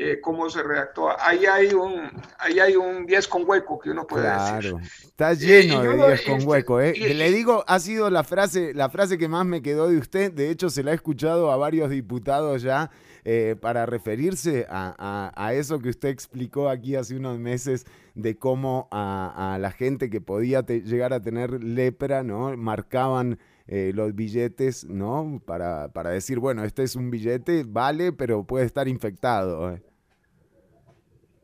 Eh, 0.00 0.20
cómo 0.20 0.48
se 0.48 0.62
redactó. 0.62 1.08
Ahí 1.20 1.44
hay 1.44 1.74
un 1.74 2.08
ahí 2.38 2.60
hay 2.60 2.76
un 2.76 3.04
10 3.04 3.26
con 3.26 3.42
hueco 3.44 3.80
que 3.80 3.90
uno 3.90 4.06
puede 4.06 4.26
claro, 4.26 4.78
Está 5.02 5.34
lleno 5.34 5.82
de 5.82 6.06
10 6.06 6.22
con 6.22 6.46
hueco, 6.46 6.80
¿eh? 6.80 6.94
Le 6.96 7.32
digo, 7.32 7.64
ha 7.66 7.80
sido 7.80 8.08
la 8.08 8.22
frase, 8.22 8.72
la 8.74 8.90
frase 8.90 9.18
que 9.18 9.26
más 9.26 9.44
me 9.44 9.60
quedó 9.60 9.88
de 9.88 9.96
usted. 9.96 10.32
De 10.32 10.50
hecho, 10.50 10.70
se 10.70 10.84
la 10.84 10.92
he 10.92 10.94
escuchado 10.94 11.50
a 11.50 11.56
varios 11.56 11.90
diputados 11.90 12.62
ya 12.62 12.92
eh, 13.24 13.56
para 13.60 13.86
referirse 13.86 14.68
a, 14.70 15.50
eso 15.52 15.80
que 15.80 15.88
usted 15.88 16.10
explicó 16.10 16.68
aquí 16.68 16.94
hace 16.94 17.16
unos 17.16 17.40
meses 17.40 17.84
de 18.14 18.38
cómo 18.38 18.86
a, 18.92 19.54
a 19.54 19.58
la 19.58 19.72
gente 19.72 20.10
que 20.10 20.20
podía 20.20 20.64
llegar 20.64 21.12
a 21.12 21.20
tener 21.20 21.64
lepra, 21.64 22.22
¿no? 22.22 22.56
Marcaban 22.56 23.40
eh, 23.70 23.92
los 23.94 24.14
billetes, 24.14 24.86
¿no? 24.88 25.42
Para, 25.44 25.92
para, 25.92 26.08
decir, 26.08 26.38
bueno, 26.38 26.64
este 26.64 26.84
es 26.84 26.96
un 26.96 27.10
billete, 27.10 27.64
vale, 27.68 28.12
pero 28.12 28.42
puede 28.44 28.64
estar 28.64 28.88
infectado. 28.88 29.70
¿eh? 29.70 29.82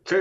Sí, 0.04 0.16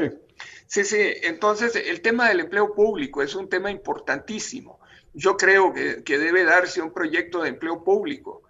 sí, 0.68 0.84
sí. 0.84 1.14
Entonces, 1.23 1.76
el 1.76 2.01
tema 2.01 2.30
del 2.30 2.41
empleo 2.41 2.73
público 2.73 3.22
es 3.22 3.35
un 3.35 3.49
tema 3.49 3.69
importantísimo. 3.72 4.80
Yo 5.14 5.38
creo 5.38 5.73
que, 5.73 6.03
que 6.03 6.18
debe 6.18 6.43
darse 6.43 6.81
un 6.81 6.91
proyecto 6.91 7.43
de 7.43 7.49
empleo 7.49 7.84
público. 7.84 8.43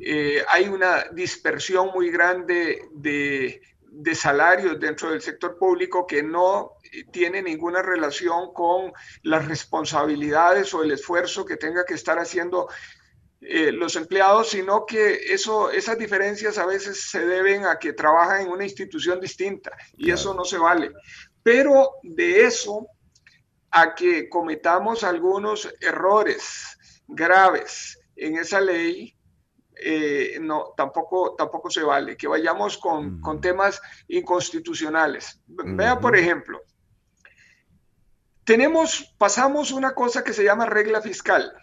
Eh, 0.00 0.42
hay 0.50 0.68
una 0.68 1.04
dispersión 1.12 1.90
muy 1.94 2.10
grande 2.10 2.88
de, 2.92 3.62
de 3.82 4.14
salarios 4.14 4.80
dentro 4.80 5.10
del 5.10 5.20
sector 5.20 5.56
público 5.58 6.06
que 6.06 6.22
no 6.22 6.72
tiene 7.12 7.42
ninguna 7.42 7.82
relación 7.82 8.52
con 8.52 8.92
las 9.22 9.46
responsabilidades 9.46 10.72
o 10.74 10.82
el 10.82 10.92
esfuerzo 10.92 11.44
que 11.44 11.56
tenga 11.56 11.84
que 11.84 11.94
estar 11.94 12.18
haciendo 12.18 12.68
eh, 13.40 13.70
los 13.70 13.94
empleados, 13.94 14.50
sino 14.50 14.84
que 14.84 15.32
eso, 15.32 15.70
esas 15.70 15.96
diferencias 15.96 16.58
a 16.58 16.66
veces 16.66 17.08
se 17.08 17.24
deben 17.24 17.66
a 17.66 17.78
que 17.78 17.92
trabajan 17.92 18.42
en 18.42 18.48
una 18.48 18.64
institución 18.64 19.20
distinta 19.20 19.70
y 19.96 20.10
eso 20.10 20.34
no 20.34 20.44
se 20.44 20.58
vale. 20.58 20.90
Pero 21.42 21.92
de 22.02 22.44
eso 22.44 22.88
a 23.70 23.94
que 23.94 24.28
cometamos 24.28 25.04
algunos 25.04 25.72
errores 25.80 26.76
graves 27.06 28.00
en 28.16 28.38
esa 28.38 28.60
ley, 28.60 29.16
eh, 29.76 30.38
no, 30.40 30.74
tampoco, 30.76 31.36
tampoco 31.36 31.70
se 31.70 31.84
vale, 31.84 32.16
que 32.16 32.26
vayamos 32.26 32.76
con, 32.76 33.20
con 33.20 33.40
temas 33.40 33.80
inconstitucionales. 34.08 35.40
Vea, 35.46 36.00
por 36.00 36.16
ejemplo, 36.16 36.60
tenemos, 38.42 39.14
pasamos 39.16 39.70
una 39.70 39.94
cosa 39.94 40.24
que 40.24 40.32
se 40.32 40.42
llama 40.42 40.66
regla 40.66 41.00
fiscal 41.00 41.54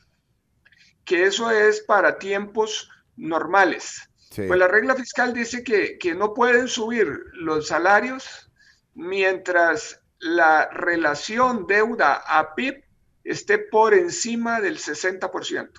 que 1.06 1.26
eso 1.26 1.52
es 1.52 1.82
para 1.82 2.18
tiempos 2.18 2.90
normales. 3.15 4.10
Pues 4.36 4.60
la 4.60 4.68
regla 4.68 4.95
fiscal 4.95 5.34
dice 5.34 5.64
que, 5.64 6.15
no 6.15 6.34
pueden 6.34 6.68
subir 6.68 7.07
los 7.34 7.68
salarios 7.68 8.52
mientras 8.94 10.02
la 10.19 10.69
relación 10.69 11.68
deuda 11.68 12.15
a 12.27 12.56
PIB 12.56 12.84
esté 13.23 13.60
por 13.60 13.94
encima 13.94 14.60
del 14.60 14.77
60%. 14.77 15.69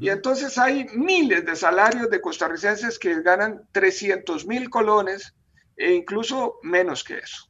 Y 0.00 0.10
entonces 0.10 0.58
hay 0.58 0.86
miles 0.94 1.46
de 1.46 1.56
salarios 1.56 2.10
de 2.10 2.20
costarricenses 2.20 2.98
que 2.98 3.22
ganan 3.22 3.66
300 3.72 4.46
mil 4.46 4.68
colones 4.68 5.34
e 5.76 5.94
incluso 5.94 6.58
menos 6.62 7.02
que 7.02 7.18
eso. 7.18 7.48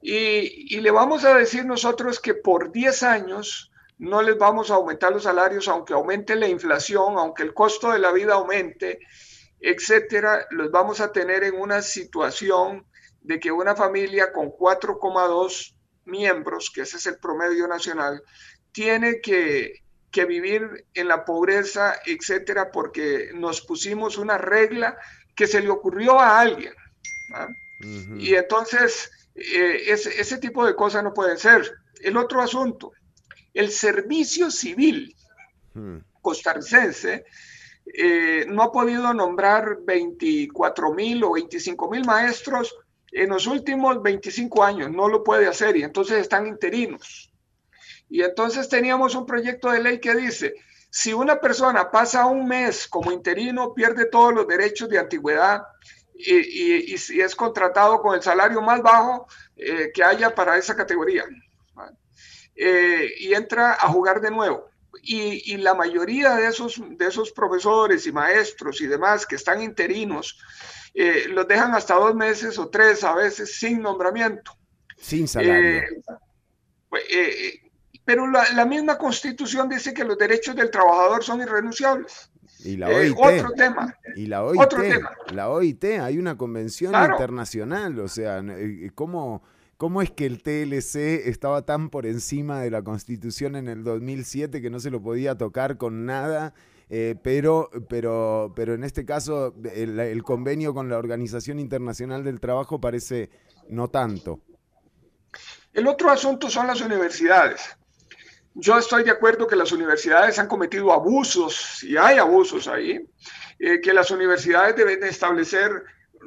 Y, 0.00 0.76
y, 0.76 0.80
le 0.80 0.92
vamos 0.92 1.24
a 1.24 1.34
decir 1.36 1.64
nosotros 1.64 2.20
que 2.20 2.34
por 2.34 2.70
10 2.70 3.02
años 3.02 3.72
no 3.98 4.22
les 4.22 4.36
vamos 4.36 4.70
a 4.70 4.74
aumentar 4.74 5.12
los 5.12 5.22
salarios, 5.22 5.68
aunque 5.68 5.94
aumente 5.94 6.36
la 6.36 6.48
inflación, 6.48 7.18
aunque 7.18 7.42
el 7.42 7.54
costo 7.54 7.92
de 7.92 7.98
la 7.98 8.12
vida 8.12 8.34
aumente, 8.34 9.00
etcétera, 9.60 10.46
los 10.50 10.70
vamos 10.70 11.00
a 11.00 11.12
tener 11.12 11.44
en 11.44 11.58
una 11.58 11.80
situación 11.82 12.86
de 13.22 13.40
que 13.40 13.50
una 13.50 13.74
familia 13.74 14.32
con 14.32 14.50
4,2 14.50 15.74
miembros, 16.04 16.70
que 16.72 16.82
ese 16.82 16.98
es 16.98 17.06
el 17.06 17.18
promedio 17.18 17.66
nacional, 17.66 18.22
tiene 18.72 19.20
que, 19.20 19.82
vivir 20.26 20.86
en 20.94 21.08
la 21.08 21.26
pobreza, 21.26 21.94
etcétera, 22.06 22.70
porque 22.70 23.32
nos 23.34 23.60
pusimos 23.60 24.16
una 24.16 24.38
regla 24.38 24.96
que 25.34 25.46
se 25.46 25.60
le 25.60 25.68
ocurrió 25.68 26.18
a 26.18 26.40
alguien. 26.40 26.72
Y 28.16 28.34
entonces, 28.34 29.10
eh, 29.34 29.82
ese, 29.88 30.18
ese 30.18 30.38
tipo 30.38 30.64
de 30.64 30.74
cosas 30.74 31.04
no 31.04 31.12
pueden 31.12 31.36
ser. 31.36 31.70
El 32.00 32.16
otro 32.16 32.40
asunto, 32.40 32.92
el 33.56 33.70
servicio 33.70 34.50
civil 34.50 35.16
hmm. 35.74 35.96
costarricense 36.20 37.24
eh, 37.86 38.44
no 38.48 38.62
ha 38.62 38.72
podido 38.72 39.14
nombrar 39.14 39.78
24 39.82 40.92
mil 40.92 41.24
o 41.24 41.32
25 41.32 41.90
mil 41.90 42.04
maestros 42.04 42.74
en 43.12 43.30
los 43.30 43.46
últimos 43.46 44.02
25 44.02 44.62
años, 44.62 44.90
no 44.90 45.08
lo 45.08 45.24
puede 45.24 45.46
hacer 45.46 45.76
y 45.76 45.82
entonces 45.82 46.18
están 46.18 46.46
interinos. 46.46 47.32
Y 48.10 48.22
entonces 48.22 48.68
teníamos 48.68 49.14
un 49.14 49.24
proyecto 49.24 49.70
de 49.70 49.82
ley 49.82 50.00
que 50.00 50.14
dice, 50.14 50.54
si 50.90 51.14
una 51.14 51.40
persona 51.40 51.90
pasa 51.90 52.26
un 52.26 52.46
mes 52.46 52.86
como 52.86 53.10
interino, 53.10 53.72
pierde 53.72 54.06
todos 54.06 54.34
los 54.34 54.46
derechos 54.46 54.90
de 54.90 54.98
antigüedad 54.98 55.62
y, 56.14 56.92
y, 56.92 57.20
es 57.20 57.34
contratado 57.34 58.00
con 58.00 58.14
el 58.14 58.22
salario 58.22 58.60
más 58.60 58.82
bajo 58.82 59.26
eh, 59.56 59.90
que 59.94 60.04
haya 60.04 60.34
para 60.34 60.56
esa 60.58 60.76
categoría. 60.76 61.24
Eh, 62.56 63.10
y 63.20 63.34
entra 63.34 63.72
a 63.74 63.88
jugar 63.88 64.20
de 64.20 64.30
nuevo. 64.30 64.70
Y, 65.02 65.56
la 65.58 65.74
mayoría 65.74 66.34
de 66.34 66.48
esos, 66.48 66.82
de 66.88 67.06
esos 67.06 67.30
profesores 67.30 68.06
y 68.06 68.12
maestros 68.12 68.80
y 68.80 68.86
demás 68.86 69.26
que 69.26 69.36
están 69.36 69.62
interinos, 69.62 70.38
eh, 70.94 71.26
los 71.28 71.46
dejan 71.46 71.74
hasta 71.74 71.94
dos 71.94 72.14
meses 72.14 72.58
o 72.58 72.68
tres 72.68 73.04
a 73.04 73.14
veces 73.14 73.56
sin 73.58 73.82
nombramiento. 73.82 74.52
Sin 74.96 75.28
salario. 75.28 75.80
Eh, 75.80 76.02
pues, 76.88 77.02
pero 78.06 78.26
la, 78.28 78.64
misma 78.64 78.96
constitución 78.96 79.68
dice 79.68 79.92
que 79.92 80.04
los 80.04 80.16
derechos 80.16 80.54
del 80.54 80.70
trabajador 80.70 81.24
son 81.24 81.40
irrenunciables. 81.40 82.30
Y 82.60 82.76
la 82.76 82.90
Eh, 82.90 83.10
OIT. 83.10 83.16
otro 83.18 83.50
tema. 83.56 83.94
Y 84.14 84.26
la 84.26 84.44
OIT. 84.44 84.60
Otro 84.60 84.80
tema. 84.82 85.10
La 85.32 85.50
OIT, 85.50 85.84
hay 86.00 86.16
una 86.16 86.38
convención 86.38 86.92
Claro. 86.92 87.14
internacional. 87.14 87.98
O 87.98 88.08
sea, 88.08 88.38
eh, 88.38 88.90
¿cómo, 88.94 89.42
¿cómo 89.76 90.02
es 90.02 90.10
que 90.10 90.26
el 90.26 90.42
TLC 90.42 91.26
estaba 91.28 91.62
tan 91.64 91.90
por 91.90 92.06
encima 92.06 92.60
de 92.60 92.70
la 92.70 92.82
Constitución 92.82 93.56
en 93.56 93.68
el 93.68 93.84
2007 93.84 94.60
que 94.62 94.70
no 94.70 94.80
se 94.80 94.90
lo 94.90 95.02
podía 95.02 95.36
tocar 95.36 95.76
con 95.76 96.06
nada? 96.06 96.54
Eh, 96.88 97.16
pero, 97.22 97.68
pero, 97.88 98.52
pero 98.54 98.74
en 98.74 98.84
este 98.84 99.04
caso, 99.04 99.54
el, 99.74 100.22
convenio 100.22 100.72
con 100.72 100.88
la 100.88 100.98
Organización 100.98 101.58
Internacional 101.58 102.22
del 102.22 102.40
Trabajo 102.40 102.80
parece 102.80 103.30
no 103.68 103.88
tanto. 103.88 104.40
El 105.72 105.88
otro 105.88 106.10
asunto 106.10 106.48
son 106.48 106.68
las 106.68 106.80
universidades. 106.80 107.76
Yo 108.54 108.78
estoy 108.78 109.02
de 109.02 109.10
acuerdo 109.10 109.46
que 109.46 109.56
las 109.56 109.72
universidades 109.72 110.38
han 110.38 110.46
cometido 110.46 110.92
abusos 110.92 111.82
y 111.82 111.96
hay 111.96 112.18
abusos 112.18 112.68
ahí, 112.68 113.06
eh, 113.58 113.80
que 113.82 113.92
las 113.92 114.10
universidades 114.10 114.76
deben 114.76 115.00
de 115.00 115.08
establecer 115.08 115.70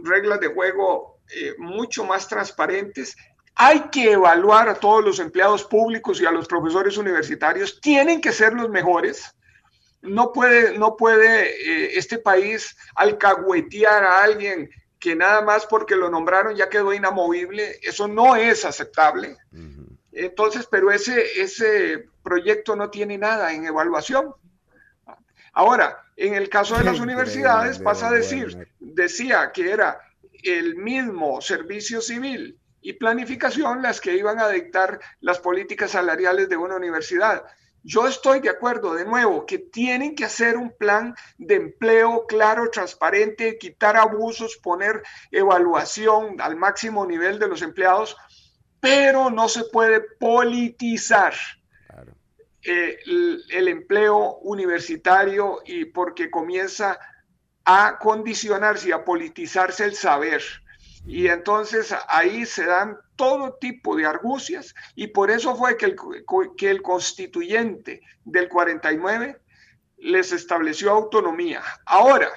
reglas 0.04 0.40
de 0.40 0.48
juego 0.48 1.20
eh, 1.36 1.56
mucho 1.58 2.04
más 2.06 2.28
transparentes. 2.28 3.16
Hay 3.62 3.90
que 3.90 4.14
evaluar 4.14 4.70
a 4.70 4.76
todos 4.76 5.04
los 5.04 5.20
empleados 5.20 5.66
públicos 5.66 6.22
y 6.22 6.26
a 6.26 6.32
los 6.32 6.48
profesores 6.48 6.96
universitarios. 6.96 7.82
Tienen 7.82 8.22
que 8.22 8.32
ser 8.32 8.54
los 8.54 8.70
mejores. 8.70 9.36
No 10.02 10.32
puede, 10.32 10.80
no 10.80 10.96
puede 10.96 11.50
eh, 11.50 11.98
este 11.98 12.20
país 12.20 12.78
alcahuetear 12.96 14.06
a 14.06 14.24
alguien 14.24 14.70
que 14.98 15.14
nada 15.14 15.42
más 15.42 15.66
porque 15.66 15.98
lo 15.98 16.10
nombraron 16.10 16.56
ya 16.56 16.70
quedó 16.70 16.94
inamovible. 16.94 17.78
Eso 17.82 18.08
no 18.08 18.38
es 18.38 18.64
aceptable. 18.64 19.36
Entonces, 20.14 20.66
pero 20.72 20.90
ese, 20.90 21.42
ese 21.42 22.08
proyecto 22.24 22.78
no 22.78 22.90
tiene 22.90 23.18
nada 23.18 23.52
en 23.52 23.66
evaluación. 23.66 24.36
Ahora, 25.52 26.06
en 26.16 26.34
el 26.34 26.48
caso 26.48 26.78
de 26.78 26.86
las 26.86 27.02
universidades, 27.02 27.78
pasa 27.78 28.08
a 28.08 28.14
decir, 28.14 28.70
decía 28.80 29.52
que 29.54 29.70
era 29.70 30.00
el 30.44 30.78
mismo 30.78 31.42
servicio 31.42 32.00
civil 32.00 32.59
y 32.82 32.94
planificación 32.94 33.82
las 33.82 34.00
que 34.00 34.16
iban 34.16 34.40
a 34.40 34.50
dictar 34.50 35.00
las 35.22 35.40
políticas 35.40 35.92
salariales 35.92 36.50
de 36.50 36.58
una 36.58 36.76
universidad. 36.76 37.44
Yo 37.84 38.08
estoy 38.08 38.42
de 38.42 38.50
acuerdo, 38.50 38.94
de 38.94 39.06
nuevo, 39.06 39.46
que 39.46 39.58
tienen 39.58 40.16
que 40.16 40.26
hacer 40.26 40.58
un 40.58 40.76
plan 40.78 41.16
de 41.38 41.56
empleo 41.56 42.26
claro, 42.28 42.70
transparente, 42.70 43.58
quitar 43.58 43.96
abusos, 43.96 44.58
poner 44.58 45.02
evaluación 45.32 46.42
al 46.42 46.58
máximo 46.58 47.06
nivel 47.06 47.40
de 47.40 47.48
los 47.48 47.62
empleados, 47.62 48.18
pero 48.82 49.30
no 49.30 49.48
se 49.48 49.64
puede 49.66 50.02
politizar 50.20 51.34
eh, 52.62 52.98
el, 53.06 53.44
el 53.50 53.68
empleo 53.70 54.40
universitario 54.40 55.60
y 55.66 55.86
porque 55.86 56.30
comienza 56.30 57.00
a 57.64 57.98
condicionarse 57.98 58.90
y 58.90 58.92
a 58.92 59.06
politizarse 59.06 59.86
el 59.86 59.96
saber. 59.96 60.42
Y 61.10 61.28
entonces 61.28 61.94
ahí 62.08 62.46
se 62.46 62.66
dan 62.66 62.96
todo 63.16 63.56
tipo 63.56 63.96
de 63.96 64.06
argucias 64.06 64.76
y 64.96 65.08
por 65.08 65.32
eso 65.32 65.56
fue 65.56 65.76
que 65.76 65.88
el, 65.88 65.96
que 66.56 66.70
el 66.70 66.84
constituyente 66.84 68.02
del 68.26 68.48
49 68.48 69.42
les 69.98 70.32
estableció 70.32 70.92
autonomía. 70.92 71.64
Ahora, 71.88 72.30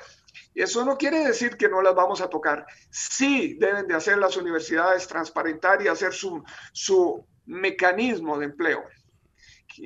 eso 0.54 0.86
no 0.86 0.96
quiere 0.96 1.22
decir 1.22 1.58
que 1.58 1.68
no 1.68 1.82
las 1.82 1.94
vamos 1.94 2.22
a 2.22 2.30
tocar. 2.30 2.64
Sí 2.90 3.58
deben 3.60 3.86
de 3.86 3.94
hacer 3.94 4.16
las 4.16 4.38
universidades 4.38 5.06
transparentar 5.06 5.82
y 5.82 5.88
hacer 5.88 6.14
su, 6.14 6.42
su 6.72 7.26
mecanismo 7.44 8.38
de 8.38 8.46
empleo. 8.46 8.82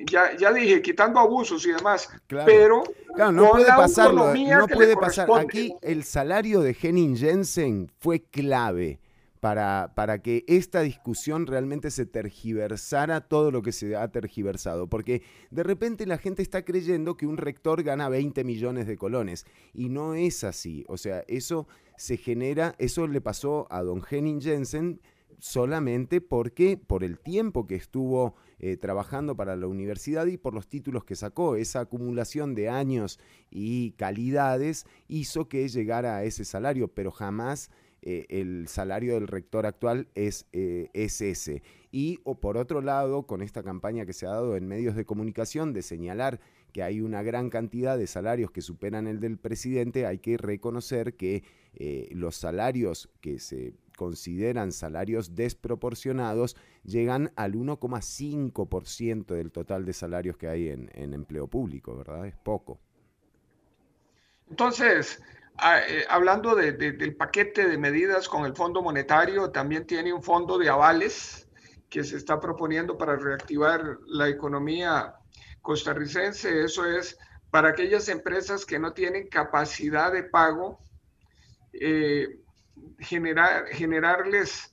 Ya, 0.05 0.37
ya 0.37 0.53
dije, 0.53 0.83
quitando 0.83 1.19
abusos 1.19 1.65
y 1.67 1.73
demás, 1.73 2.09
Claro. 2.27 2.47
pero 2.47 2.83
Claro, 3.15 3.33
no 3.33 3.51
puede 3.51 3.67
pasarlo, 3.67 4.35
no 4.35 4.67
puede 4.69 4.95
pasar. 4.97 5.29
Aquí 5.39 5.75
el 5.81 6.05
salario 6.05 6.61
de 6.61 6.77
Henning 6.81 7.17
Jensen 7.17 7.91
fue 7.99 8.23
clave 8.23 9.01
para, 9.41 9.93
para 9.95 10.21
que 10.21 10.45
esta 10.49 10.81
discusión 10.83 11.47
realmente 11.47 11.91
se 11.91 12.05
tergiversara 12.05 13.23
todo 13.23 13.51
lo 13.51 13.63
que 13.63 13.73
se 13.73 13.97
ha 13.97 14.09
tergiversado. 14.09 14.87
Porque 14.89 15.23
de 15.51 15.63
repente 15.63 16.05
la 16.05 16.19
gente 16.19 16.43
está 16.43 16.63
creyendo 16.63 17.17
que 17.17 17.27
un 17.27 17.39
rector 17.39 17.83
gana 17.83 18.09
20 18.11 18.45
millones 18.45 18.87
de 18.87 18.99
colones. 18.99 19.47
Y 19.73 19.89
no 19.89 20.15
es 20.15 20.45
así. 20.45 20.85
O 20.89 20.99
sea, 20.99 21.25
eso 21.27 21.67
se 21.97 22.19
genera, 22.19 22.75
eso 22.79 23.07
le 23.07 23.21
pasó 23.23 23.67
a 23.71 23.83
don 23.83 24.03
Henning 24.09 24.43
Jensen 24.43 25.01
solamente 25.39 26.21
porque 26.21 26.77
por 26.77 27.05
el 27.05 27.19
tiempo 27.19 27.67
que 27.67 27.77
estuvo 27.77 28.35
eh, 28.59 28.79
trabajando 28.79 29.37
para 29.37 29.55
la 29.55 29.67
universidad 29.67 30.25
y 30.27 30.39
por 30.39 30.55
los 30.55 30.67
títulos 30.67 31.05
que 31.05 31.15
sacó. 31.15 31.57
Esa 31.57 31.81
acumulación 31.81 32.55
de 32.55 32.71
años 32.71 33.21
y 33.51 33.91
calidades 33.93 34.87
hizo 35.09 35.47
que 35.47 35.69
llegara 35.69 36.17
a 36.17 36.25
ese 36.25 36.47
salario, 36.47 36.89
pero 36.89 37.11
jamás 37.11 37.71
eh, 38.01 38.25
el 38.31 38.67
salario 38.67 39.13
del 39.15 39.29
rector 39.29 39.67
actual 39.67 40.09
es, 40.15 40.47
eh, 40.55 40.89
es 40.95 41.21
ese. 41.21 41.63
Y 41.93 42.21
o 42.25 42.41
por 42.41 42.57
otro 42.57 42.81
lado, 42.81 43.27
con 43.27 43.43
esta 43.43 43.63
campaña 43.63 44.07
que 44.07 44.15
se 44.15 44.25
ha 44.25 44.31
dado 44.31 44.57
en 44.57 44.67
medios 44.67 44.97
de 44.97 45.05
comunicación 45.05 45.75
de 45.75 45.83
señalar 45.83 46.41
que 46.73 46.83
hay 46.83 47.03
una 47.03 47.23
gran 47.23 47.51
cantidad 47.51 47.99
de 47.99 48.07
salarios 48.07 48.51
que 48.51 48.63
superan 48.63 49.07
el 49.07 49.21
del 49.21 49.37
presidente, 49.37 50.07
hay 50.07 50.19
que 50.19 50.39
reconocer 50.39 51.15
que 51.15 51.43
los 52.11 52.37
salarios 52.37 53.11
que 53.21 53.39
se 53.39 53.75
consideran 53.97 54.73
salarios 54.73 55.35
desproporcionados 55.35 56.57
llegan 56.85 57.33
al 57.37 57.55
1,5% 57.57 59.35
del 59.35 59.51
total 59.53 59.85
de 59.85 59.93
salarios 59.95 60.37
que 60.37 60.49
hay 60.49 60.69
en, 60.69 60.91
en 60.95 61.15
empleo 61.15 61.49
público, 61.49 61.97
¿verdad? 61.97 62.27
Es 62.27 62.37
poco. 62.37 62.79
Entonces, 64.51 65.23
ah, 65.59 65.81
eh, 65.89 66.05
hablando 66.09 66.55
de- 66.55 66.73
de- 66.73 66.93
del 66.93 67.17
paquete 67.17 67.69
de 67.69 67.79
medidas 67.79 68.29
con 68.29 68.45
el 68.47 68.55
Fondo 68.55 68.83
Monetario, 68.83 69.51
también 69.51 69.87
tiene 69.87 70.13
un 70.13 70.23
fondo 70.23 70.59
de 70.59 70.69
avales 70.69 71.49
que 71.89 72.05
se 72.05 72.17
está 72.17 72.41
proponiendo 72.41 72.97
para 72.99 73.17
reactivar 73.17 73.99
la 74.07 74.29
economía 74.29 75.15
costarricense. 75.63 76.65
Eso 76.65 76.85
es 76.87 77.19
para 77.51 77.71
aquellas 77.71 78.09
empresas 78.09 78.65
que 78.67 78.79
no 78.79 78.93
tienen 78.93 79.29
capacidad 79.29 80.13
de 80.13 80.25
pago, 80.25 80.81
eh, 81.73 82.41
generar, 82.99 83.67
generarles 83.69 84.73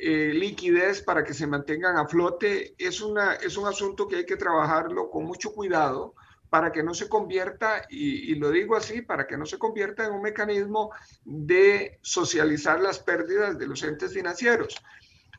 eh, 0.00 0.32
liquidez 0.34 1.02
para 1.02 1.24
que 1.24 1.34
se 1.34 1.46
mantengan 1.46 1.96
a 1.96 2.06
flote. 2.06 2.74
Es, 2.78 3.00
una, 3.00 3.34
es 3.34 3.56
un 3.56 3.66
asunto 3.66 4.06
que 4.06 4.16
hay 4.16 4.26
que 4.26 4.36
trabajarlo 4.36 5.10
con 5.10 5.24
mucho 5.24 5.52
cuidado 5.52 6.14
para 6.50 6.72
que 6.72 6.82
no 6.82 6.94
se 6.94 7.10
convierta, 7.10 7.82
y, 7.90 8.34
lo 8.36 8.50
digo 8.50 8.74
así, 8.74 9.02
para 9.02 9.26
que 9.26 9.36
no 9.36 9.44
se 9.44 9.58
convierta 9.58 10.06
en 10.06 10.12
un 10.12 10.22
mecanismo 10.22 10.90
de 11.22 11.98
socializar 12.00 12.80
las 12.80 13.00
pérdidas 13.00 13.58
de 13.58 13.66
los 13.66 13.82
entes 13.82 14.14
financieros. 14.14 14.82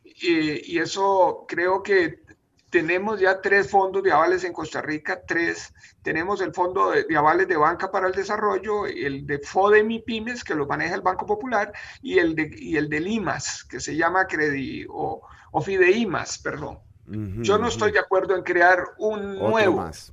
Y 0.04 0.78
eso 0.78 1.46
creo 1.48 1.82
que 1.82 2.22
tenemos 2.70 3.20
ya 3.20 3.40
tres 3.40 3.70
fondos 3.70 4.02
de 4.02 4.12
avales 4.12 4.44
en 4.44 4.52
Costa 4.52 4.80
Rica, 4.80 5.22
tres. 5.26 5.74
Tenemos 6.02 6.40
el 6.40 6.54
fondo 6.54 6.90
de, 6.90 7.04
de 7.04 7.16
avales 7.16 7.48
de 7.48 7.56
banca 7.56 7.90
para 7.90 8.06
el 8.06 8.14
desarrollo, 8.14 8.86
el 8.86 9.26
de 9.26 9.38
FODEMIPYMES, 9.40 10.44
que 10.44 10.54
lo 10.54 10.66
maneja 10.66 10.94
el 10.94 11.00
Banco 11.02 11.26
Popular, 11.26 11.72
y 12.00 12.18
el 12.18 12.34
de, 12.34 12.50
y 12.56 12.76
el 12.76 12.88
de 12.88 13.00
Limas, 13.00 13.64
que 13.64 13.80
se 13.80 13.96
llama 13.96 14.26
Credi, 14.26 14.86
o, 14.88 15.20
o 15.50 15.60
Fideimas, 15.60 16.38
perdón. 16.38 16.78
Yo 17.12 17.58
no 17.58 17.66
estoy 17.66 17.90
de 17.90 17.98
acuerdo 17.98 18.36
en 18.36 18.44
crear 18.44 18.84
un 18.98 19.36
Otro 19.36 19.48
nuevo 19.48 19.76
más. 19.78 20.12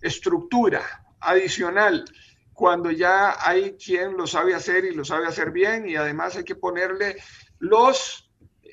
estructura 0.00 0.80
adicional 1.18 2.04
cuando 2.52 2.92
ya 2.92 3.36
hay 3.40 3.76
quien 3.76 4.16
lo 4.16 4.28
sabe 4.28 4.54
hacer 4.54 4.84
y 4.84 4.94
lo 4.94 5.04
sabe 5.04 5.26
hacer 5.26 5.50
bien 5.50 5.88
y 5.88 5.96
además 5.96 6.36
hay 6.36 6.44
que 6.44 6.54
ponerle 6.54 7.16
los 7.58 8.25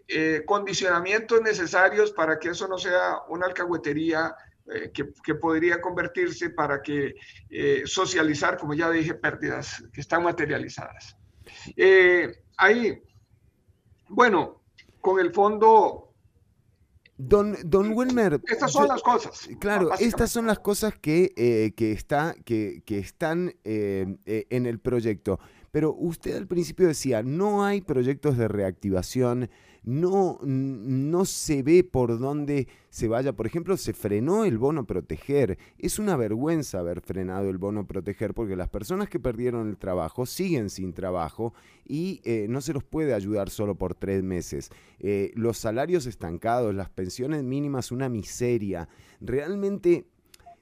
eh, 0.07 0.43
condicionamientos 0.45 1.41
necesarios 1.41 2.11
para 2.11 2.38
que 2.38 2.49
eso 2.49 2.67
no 2.67 2.77
sea 2.77 3.19
una 3.30 3.45
alcahuetería 3.45 4.35
eh, 4.73 4.91
que, 4.93 5.13
que 5.23 5.35
podría 5.35 5.80
convertirse 5.80 6.49
para 6.49 6.81
que 6.81 7.15
eh, 7.49 7.84
socializar, 7.85 8.57
como 8.57 8.73
ya 8.73 8.91
dije, 8.91 9.13
pérdidas 9.13 9.81
que 9.93 10.01
están 10.01 10.23
materializadas. 10.23 11.15
Ahí, 12.57 13.01
bueno, 14.09 14.61
con 14.99 15.19
el 15.19 15.34
fondo 15.34 16.09
Don, 17.15 17.55
don 17.63 17.93
Wilmer. 17.93 18.41
Estas 18.47 18.73
son 18.73 18.88
las 18.88 19.01
cosas. 19.01 19.47
Claro, 19.59 19.91
estas 19.99 20.31
son 20.31 20.47
las 20.47 20.59
cosas 20.59 20.95
que, 20.99 21.73
que, 21.77 21.91
está, 21.93 22.35
que, 22.43 22.81
que 22.85 22.99
están 22.99 23.55
en 23.63 24.65
el 24.65 24.80
proyecto. 24.80 25.39
Pero 25.71 25.93
usted 25.93 26.35
al 26.35 26.47
principio 26.47 26.88
decía, 26.88 27.23
no 27.23 27.65
hay 27.65 27.81
proyectos 27.81 28.38
de 28.38 28.47
reactivación, 28.47 29.49
no, 29.84 30.39
no 30.43 31.26
se 31.26 31.61
ve 31.61 31.84
por 31.84 32.18
dónde 32.19 32.68
se 32.89 33.07
vaya. 33.07 33.34
Por 33.34 33.47
ejemplo, 33.47 33.76
se 33.76 33.93
frenó 33.93 34.45
el 34.45 34.57
bono 34.57 34.85
proteger. 34.85 35.57
Es 35.77 35.99
una 35.99 36.15
vergüenza 36.15 36.80
haber 36.80 37.01
frenado 37.01 37.49
el 37.49 37.57
bono 37.57 37.85
proteger 37.85 38.34
porque 38.34 38.55
las 38.55 38.69
personas 38.69 39.10
que 39.10 39.19
perdieron 39.19 39.68
el 39.68 39.77
trabajo 39.77 40.26
siguen 40.26 40.69
sin 40.69 40.93
trabajo 40.93 41.53
y 41.85 42.22
eh, 42.23 42.47
no 42.49 42.61
se 42.61 42.73
los 42.73 42.84
puede 42.84 43.14
ayudar 43.14 43.49
solo 43.49 43.76
por 43.76 43.95
tres 43.95 44.23
meses. 44.23 44.69
Eh, 44.99 45.31
los 45.35 45.57
salarios 45.57 46.05
estancados, 46.05 46.73
las 46.73 46.89
pensiones 46.89 47.43
mínimas, 47.43 47.91
una 47.91 48.10
miseria. 48.10 48.88
Realmente, 49.19 50.05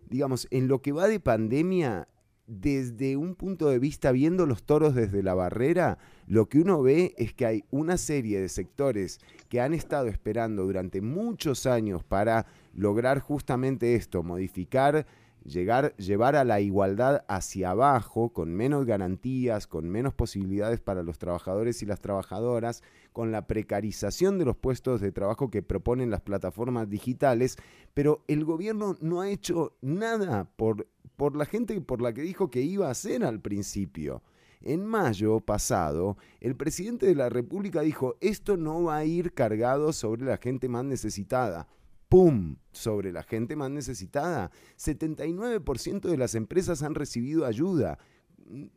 digamos, 0.10 0.48
en 0.50 0.68
lo 0.68 0.82
que 0.82 0.94
va 0.94 1.08
de 1.08 1.20
pandemia, 1.20 2.08
desde 2.48 3.18
un 3.18 3.36
punto 3.36 3.70
de 3.70 3.80
vista, 3.80 4.12
viendo 4.12 4.46
los 4.46 4.64
toros 4.64 4.96
desde 4.96 5.24
la 5.24 5.34
barrera, 5.34 5.98
lo 6.28 6.48
que 6.48 6.60
uno 6.60 6.82
ve 6.82 7.14
es 7.18 7.34
que 7.34 7.46
hay 7.46 7.64
una 7.72 7.98
serie 7.98 8.42
de 8.42 8.50
sectores 8.50 9.20
que 9.50 9.62
han 9.62 9.74
estado 9.74 10.08
esperando 10.08 10.64
durante 10.64 11.02
muchos 11.02 11.66
años 11.66 12.04
para 12.04 12.46
lograr 12.74 13.20
justamente 13.20 13.96
esto, 13.96 14.24
modificar 14.24 15.06
llegar, 15.44 15.96
llevar 15.98 16.36
a 16.36 16.44
la 16.44 16.62
igualdad 16.62 17.24
hacia 17.28 17.72
abajo, 17.72 18.34
con 18.34 18.54
menos 18.54 18.86
garantías, 18.86 19.68
con 19.68 19.90
menos 19.90 20.14
posibilidades 20.14 20.80
para 20.80 21.04
los 21.04 21.20
trabajadores 21.20 21.82
y 21.82 21.86
las 21.86 22.00
trabajadoras, 22.00 22.84
con 23.14 23.32
la 23.32 23.48
precarización 23.48 24.40
de 24.40 24.46
los 24.46 24.58
puestos 24.58 25.02
de 25.02 25.12
trabajo 25.12 25.50
que 25.50 25.64
proponen 25.64 26.10
las 26.10 26.22
plataformas 26.22 26.90
digitales, 26.90 27.58
pero 27.94 28.24
el 28.28 28.46
gobierno 28.46 28.96
no 29.02 29.22
ha 29.22 29.30
hecho 29.30 29.76
nada 29.82 30.50
por, 30.56 30.88
por 31.16 31.36
la 31.36 31.46
gente 31.46 31.80
por 31.82 32.02
la 32.02 32.14
que 32.14 32.22
dijo 32.22 32.50
que 32.50 32.62
iba 32.62 32.88
a 32.88 32.92
hacer 32.92 33.24
al 33.24 33.42
principio. 33.42 34.22
En 34.64 34.86
mayo 34.86 35.40
pasado, 35.40 36.18
el 36.40 36.56
presidente 36.56 37.08
de 37.08 37.16
la 37.16 37.30
República 37.30 37.82
dijo, 37.82 38.16
esto 38.22 38.58
no 38.58 38.84
va 38.84 38.98
a 38.98 39.06
ir 39.06 39.34
cargado 39.34 39.92
sobre 39.92 40.24
la 40.24 40.38
gente 40.38 40.70
más 40.70 40.86
necesitada. 40.86 41.68
¡Pum!, 42.12 42.58
sobre 42.74 43.14
la 43.14 43.24
gente 43.24 43.56
más 43.56 43.72
necesitada. 43.72 44.52
79% 44.78 46.02
de 46.02 46.18
las 46.18 46.36
empresas 46.36 46.84
han 46.84 46.94
recibido 46.94 47.46
ayuda. 47.46 48.00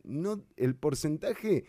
No, 0.04 0.44
el 0.56 0.76
porcentaje 0.76 1.64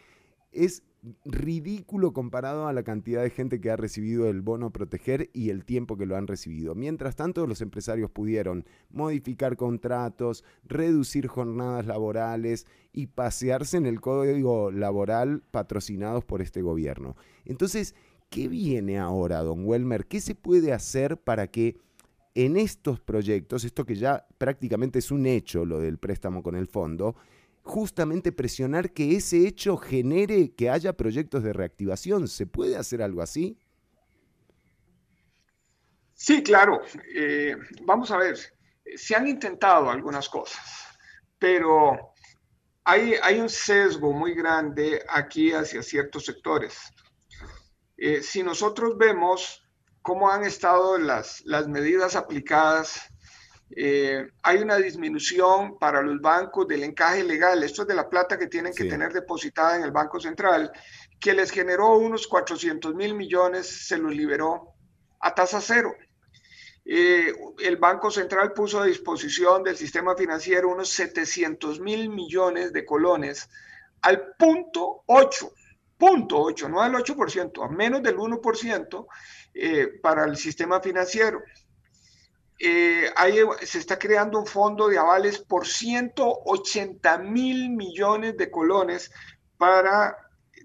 es 0.52 0.84
ridículo 1.24 2.14
comparado 2.14 2.68
a 2.68 2.74
la 2.74 2.84
cantidad 2.84 3.24
de 3.24 3.32
gente 3.32 3.60
que 3.60 3.72
ha 3.72 3.78
recibido 3.78 4.30
el 4.30 4.42
bono 4.42 4.72
proteger 4.72 5.32
y 5.34 5.50
el 5.50 5.66
tiempo 5.66 5.98
que 5.98 6.06
lo 6.06 6.16
han 6.16 6.28
recibido. 6.28 6.76
Mientras 6.76 7.16
tanto, 7.16 7.48
los 7.48 7.62
empresarios 7.62 8.12
pudieron 8.12 8.66
modificar 8.92 9.58
contratos, 9.58 10.44
reducir 10.66 11.26
jornadas 11.26 11.88
laborales 11.88 12.68
y 12.94 13.08
pasearse 13.08 13.78
en 13.78 13.88
el 13.88 14.02
código 14.02 14.70
laboral 14.72 15.42
patrocinados 15.50 16.24
por 16.24 16.44
este 16.44 16.62
gobierno. 16.62 17.16
Entonces, 17.44 17.96
¿Qué 18.36 18.49
viene 18.49 18.99
ahora, 18.99 19.44
don 19.44 19.66
Welmer? 19.66 20.07
¿Qué 20.07 20.20
se 20.20 20.36
puede 20.36 20.74
hacer 20.74 21.16
para 21.16 21.48
que 21.48 21.78
en 22.34 22.57
estos 22.57 22.99
proyectos, 22.99 23.64
esto 23.64 23.86
que 23.86 23.95
ya 23.95 24.28
prácticamente 24.38 24.99
es 24.99 25.10
un 25.10 25.26
hecho, 25.26 25.64
lo 25.64 25.80
del 25.80 25.99
préstamo 25.99 26.44
con 26.44 26.57
el 26.57 26.68
fondo, 26.68 27.16
justamente 27.64 28.34
presionar 28.34 28.91
que 28.91 29.16
ese 29.16 29.48
hecho 29.48 29.78
genere 29.78 30.52
que 30.53 30.70
haya 30.70 30.98
proyectos 30.98 31.44
de 31.44 31.53
reactivación? 31.53 32.28
¿Se 32.28 32.45
puede 32.45 32.76
hacer 32.76 33.02
algo 33.02 33.22
así? 33.22 33.57
Sí, 36.14 36.44
claro. 36.44 36.82
Eh, 37.16 37.56
vamos 37.84 38.12
a 38.12 38.18
ver, 38.18 38.38
se 38.98 39.16
han 39.16 39.30
intentado 39.30 39.90
algunas 39.90 40.28
cosas, 40.28 40.60
pero 41.40 42.12
hay, 42.84 43.14
hay 43.24 43.40
un 43.40 43.48
sesgo 43.48 44.12
muy 44.12 44.34
grande 44.34 45.02
aquí 45.07 45.53
hacia 45.53 45.82
ciertos 45.82 46.26
sectores. 46.26 46.76
Eh, 47.97 48.22
si 48.22 48.43
nosotros 48.43 48.97
vemos 48.97 49.63
cómo 50.01 50.30
han 50.30 50.43
estado 50.43 50.97
las, 50.97 51.41
las 51.45 51.67
medidas 51.67 52.15
aplicadas, 52.15 53.09
eh, 53.76 54.27
hay 54.43 54.57
una 54.57 54.77
disminución 54.77 55.80
para 55.80 56.01
los 56.01 56.22
bancos 56.22 56.67
del 56.67 56.84
encaje 56.84 57.23
legal, 57.23 57.63
esto 57.63 57.81
es 57.81 57.88
de 57.88 57.95
la 57.95 58.09
plata 58.09 58.38
que 58.38 58.47
tienen 58.47 58.73
que 58.73 58.85
tener 58.85 59.11
depositada 59.11 59.76
en 59.77 59.84
el 59.84 59.91
Banco 59.91 60.19
Central, 60.19 60.72
que 61.19 61.34
les 61.34 61.49
generó 61.51 61.97
unos 61.97 62.27
400 62.27 62.93
mil 62.93 63.15
millones, 63.15 63.88
se 63.88 63.97
los 63.97 64.13
liberó 64.13 64.76
a 65.19 65.34
tasa 65.34 65.61
cero. 65.61 65.95
Eh, 66.85 67.34
el 67.63 67.77
Banco 67.77 68.11
Central 68.11 68.53
puso 68.53 68.80
a 68.80 68.85
disposición 68.85 69.63
del 69.63 69.76
sistema 69.76 70.15
financiero 70.15 70.69
unos 70.69 70.89
700 70.89 71.80
mil 71.80 72.09
millones 72.09 72.72
de 72.72 72.85
colones 72.85 73.49
al 74.01 74.35
punto 74.38 75.01
8 75.07 75.51
8, 75.99 76.69
no 76.69 76.81
al 76.81 76.93
8%, 76.93 77.65
a 77.65 77.69
menos 77.69 78.03
del 78.03 78.17
1% 78.17 79.07
eh, 79.53 79.88
para 80.01 80.26
el 80.26 80.35
sistema 80.35 80.81
financiero. 80.81 81.41
Eh, 82.57 83.11
se 83.63 83.80
está 83.80 83.97
creando 83.97 84.39
un 84.39 84.45
fondo 84.45 84.88
de 84.88 84.97
avales 84.97 85.39
por 85.39 85.67
180 85.67 87.17
mil 87.19 87.69
millones 87.69 88.38
de 88.38 88.49
colones 88.49 89.11
para 89.57 90.15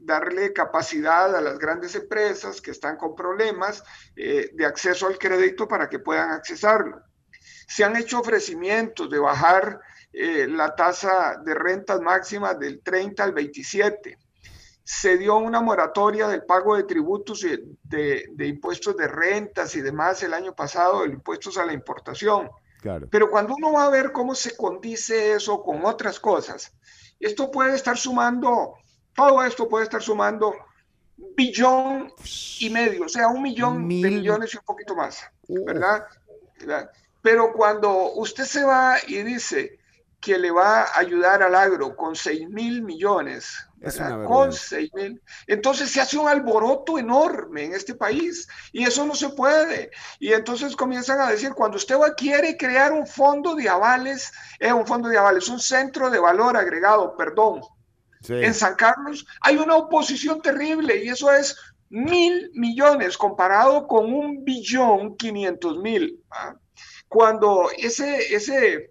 darle 0.02 0.52
capacidad 0.52 1.34
a 1.34 1.40
las 1.40 1.58
grandes 1.58 1.94
empresas 1.94 2.60
que 2.60 2.70
están 2.70 2.96
con 2.96 3.14
problemas 3.14 3.82
eh, 4.16 4.50
de 4.54 4.66
acceso 4.66 5.06
al 5.06 5.18
crédito 5.18 5.68
para 5.68 5.88
que 5.88 5.98
puedan 5.98 6.30
accesarlo. 6.30 7.02
Se 7.66 7.84
han 7.84 7.96
hecho 7.96 8.20
ofrecimientos 8.20 9.10
de 9.10 9.18
bajar 9.18 9.80
la 10.12 10.74
tasa 10.74 11.40
de 11.44 11.54
rentas 11.54 12.00
máxima 12.00 12.52
del 12.54 12.82
30 12.82 13.22
al 13.22 13.32
27 13.32 14.18
se 14.92 15.16
dio 15.16 15.36
una 15.36 15.60
moratoria 15.60 16.26
del 16.26 16.42
pago 16.42 16.76
de 16.76 16.82
tributos 16.82 17.44
y 17.44 17.78
de, 17.84 18.24
impuestos 18.40 18.96
de 18.96 19.06
rentas 19.06 19.76
y 19.76 19.82
demás 19.82 20.20
el 20.24 20.34
año 20.34 20.52
pasado, 20.52 21.04
de 21.04 21.10
impuestos 21.10 21.56
a 21.58 21.64
la 21.64 21.72
importación. 21.72 22.50
Pero 23.08 23.30
cuando 23.30 23.54
uno 23.54 23.72
va 23.74 23.84
a 23.84 23.90
ver 23.90 24.10
cómo 24.10 24.34
se 24.34 24.56
condice 24.56 25.34
eso 25.34 25.62
con 25.62 25.84
otras 25.84 26.18
cosas, 26.18 26.74
esto 27.20 27.52
puede 27.52 27.76
estar 27.76 27.96
sumando, 27.96 28.74
todo 29.14 29.44
esto 29.44 29.68
puede 29.68 29.84
estar 29.84 30.02
sumando 30.02 30.56
billón 31.36 32.12
y 32.58 32.68
medio, 32.68 33.04
o 33.04 33.08
sea, 33.08 33.28
un 33.28 33.42
millón 33.42 33.88
de 33.88 34.10
millones 34.10 34.52
y 34.54 34.56
un 34.56 34.64
poquito 34.64 34.96
más, 34.96 35.22
¿verdad? 35.46 36.04
Pero 37.22 37.52
cuando 37.52 38.14
usted 38.14 38.44
se 38.44 38.64
va 38.64 38.96
y 39.06 39.22
dice 39.22 39.78
que 40.20 40.38
le 40.38 40.50
va 40.50 40.82
a 40.82 40.98
ayudar 40.98 41.42
al 41.42 41.54
agro 41.54 41.96
con 41.96 42.14
6 42.14 42.48
mil 42.50 42.82
millones, 42.82 43.66
con 44.26 44.52
6 44.52 44.90
mil. 44.94 45.22
Entonces 45.46 45.90
se 45.90 46.00
hace 46.00 46.18
un 46.18 46.28
alboroto 46.28 46.98
enorme 46.98 47.64
en 47.64 47.74
este 47.74 47.94
país 47.94 48.46
y 48.72 48.84
eso 48.84 49.06
no 49.06 49.14
se 49.14 49.30
puede. 49.30 49.90
Y 50.18 50.32
entonces 50.32 50.76
comienzan 50.76 51.20
a 51.20 51.30
decir, 51.30 51.52
cuando 51.54 51.78
usted 51.78 51.98
va, 51.98 52.14
quiere 52.14 52.56
crear 52.56 52.92
un 52.92 53.06
fondo 53.06 53.54
de 53.54 53.68
avales, 53.68 54.30
eh, 54.58 54.72
un 54.72 54.86
fondo 54.86 55.08
de 55.08 55.16
avales, 55.16 55.48
un 55.48 55.60
centro 55.60 56.10
de 56.10 56.18
valor 56.18 56.56
agregado, 56.56 57.16
perdón, 57.16 57.62
en 58.28 58.52
San 58.52 58.74
Carlos, 58.74 59.26
hay 59.40 59.56
una 59.56 59.76
oposición 59.76 60.42
terrible 60.42 61.02
y 61.02 61.08
eso 61.08 61.32
es 61.32 61.56
mil 61.88 62.50
millones 62.54 63.16
comparado 63.16 63.86
con 63.86 64.12
un 64.12 64.44
billón 64.44 65.16
quinientos 65.16 65.78
mil. 65.78 66.22
Cuando 67.08 67.70
ese, 67.76 68.34
ese, 68.34 68.90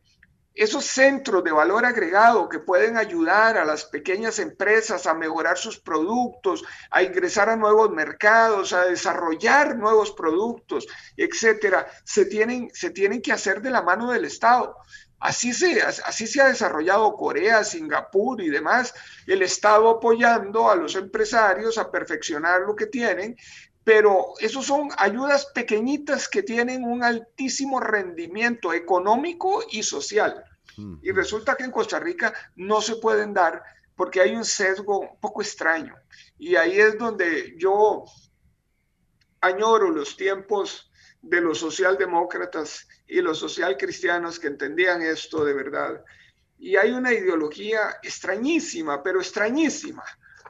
esos 0.56 0.86
centros 0.86 1.44
de 1.44 1.52
valor 1.52 1.86
agregado 1.86 2.50
que 2.50 2.60
pueden 2.60 2.98
ayudar 2.98 3.58
a 3.58 3.66
las 3.66 3.86
pequeñas 3.86 4.40
empresas 4.40 5.06
a 5.06 5.14
mejorar 5.14 5.58
sus 5.58 5.80
productos, 5.80 6.64
a 6.92 7.04
ingresar 7.04 7.50
a 7.50 7.56
nuevos 7.56 7.92
mercados, 7.92 8.74
a 8.74 8.86
desarrollar 8.86 9.78
nuevos 9.78 10.12
productos, 10.12 10.88
etcétera, 11.16 11.88
se 12.04 12.26
tienen, 12.26 12.70
se 12.74 12.90
tienen 12.90 13.22
que 13.22 13.32
hacer 13.32 13.62
de 13.62 13.72
la 13.72 13.82
mano 13.82 14.12
del 14.12 14.26
Estado. 14.26 14.76
Así 15.20 15.54
se, 15.54 15.82
así 15.82 16.28
se 16.28 16.42
ha 16.42 16.48
desarrollado 16.48 17.14
Corea, 17.16 17.66
Singapur 17.66 18.42
y 18.42 18.50
demás, 18.50 18.94
el 19.28 19.42
Estado 19.42 19.90
apoyando 19.90 20.70
a 20.70 20.76
los 20.76 20.96
empresarios 20.96 21.78
a 21.78 21.92
perfeccionar 21.92 22.62
lo 22.62 22.74
que 22.74 22.86
tienen, 22.86 23.36
pero 23.84 24.34
esos 24.40 24.66
son 24.66 24.90
ayudas 24.98 25.48
pequeñitas 25.48 26.28
que 26.28 26.44
tienen 26.44 26.84
un 26.84 27.04
altísimo 27.04 27.80
rendimiento 27.80 28.74
económico 28.74 29.64
y 29.72 29.84
social. 29.84 30.44
Y 31.02 31.12
resulta 31.12 31.56
que 31.56 31.64
en 31.64 31.72
Costa 31.72 32.00
Rica 32.00 32.34
no 32.56 32.82
se 32.82 32.96
pueden 32.98 33.34
dar 33.34 33.62
porque 33.96 34.22
hay 34.22 34.34
un 34.34 34.46
sesgo 34.46 35.00
un 35.00 35.20
poco 35.20 35.42
extraño. 35.42 35.94
Y 36.38 36.56
ahí 36.56 36.80
es 36.80 36.98
donde 36.98 37.56
yo 37.58 38.06
añoro 39.42 39.90
los 39.90 40.16
tiempos 40.16 40.90
de 41.22 41.42
los 41.42 41.60
socialdemócratas 41.60 42.88
y 43.08 43.22
los 43.22 43.40
socialcristianos 43.40 44.40
que 44.40 44.48
entendían 44.48 45.02
esto 45.02 45.44
de 45.44 45.54
verdad. 45.54 46.04
Y 46.58 46.78
hay 46.78 46.92
una 46.92 47.14
ideología 47.14 47.98
extrañísima, 48.02 49.04
pero 49.04 49.20
extrañísima, 49.20 50.04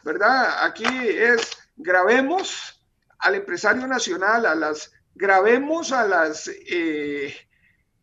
¿verdad? 0.03 0.63
Aquí 0.65 0.85
es 0.85 1.57
grabemos 1.75 2.78
al 3.19 3.35
empresario 3.35 3.87
nacional, 3.87 4.45
a 4.45 4.55
las 4.55 4.91
grabemos 5.15 5.91
a 5.91 6.07
las 6.07 6.47
eh, 6.47 7.33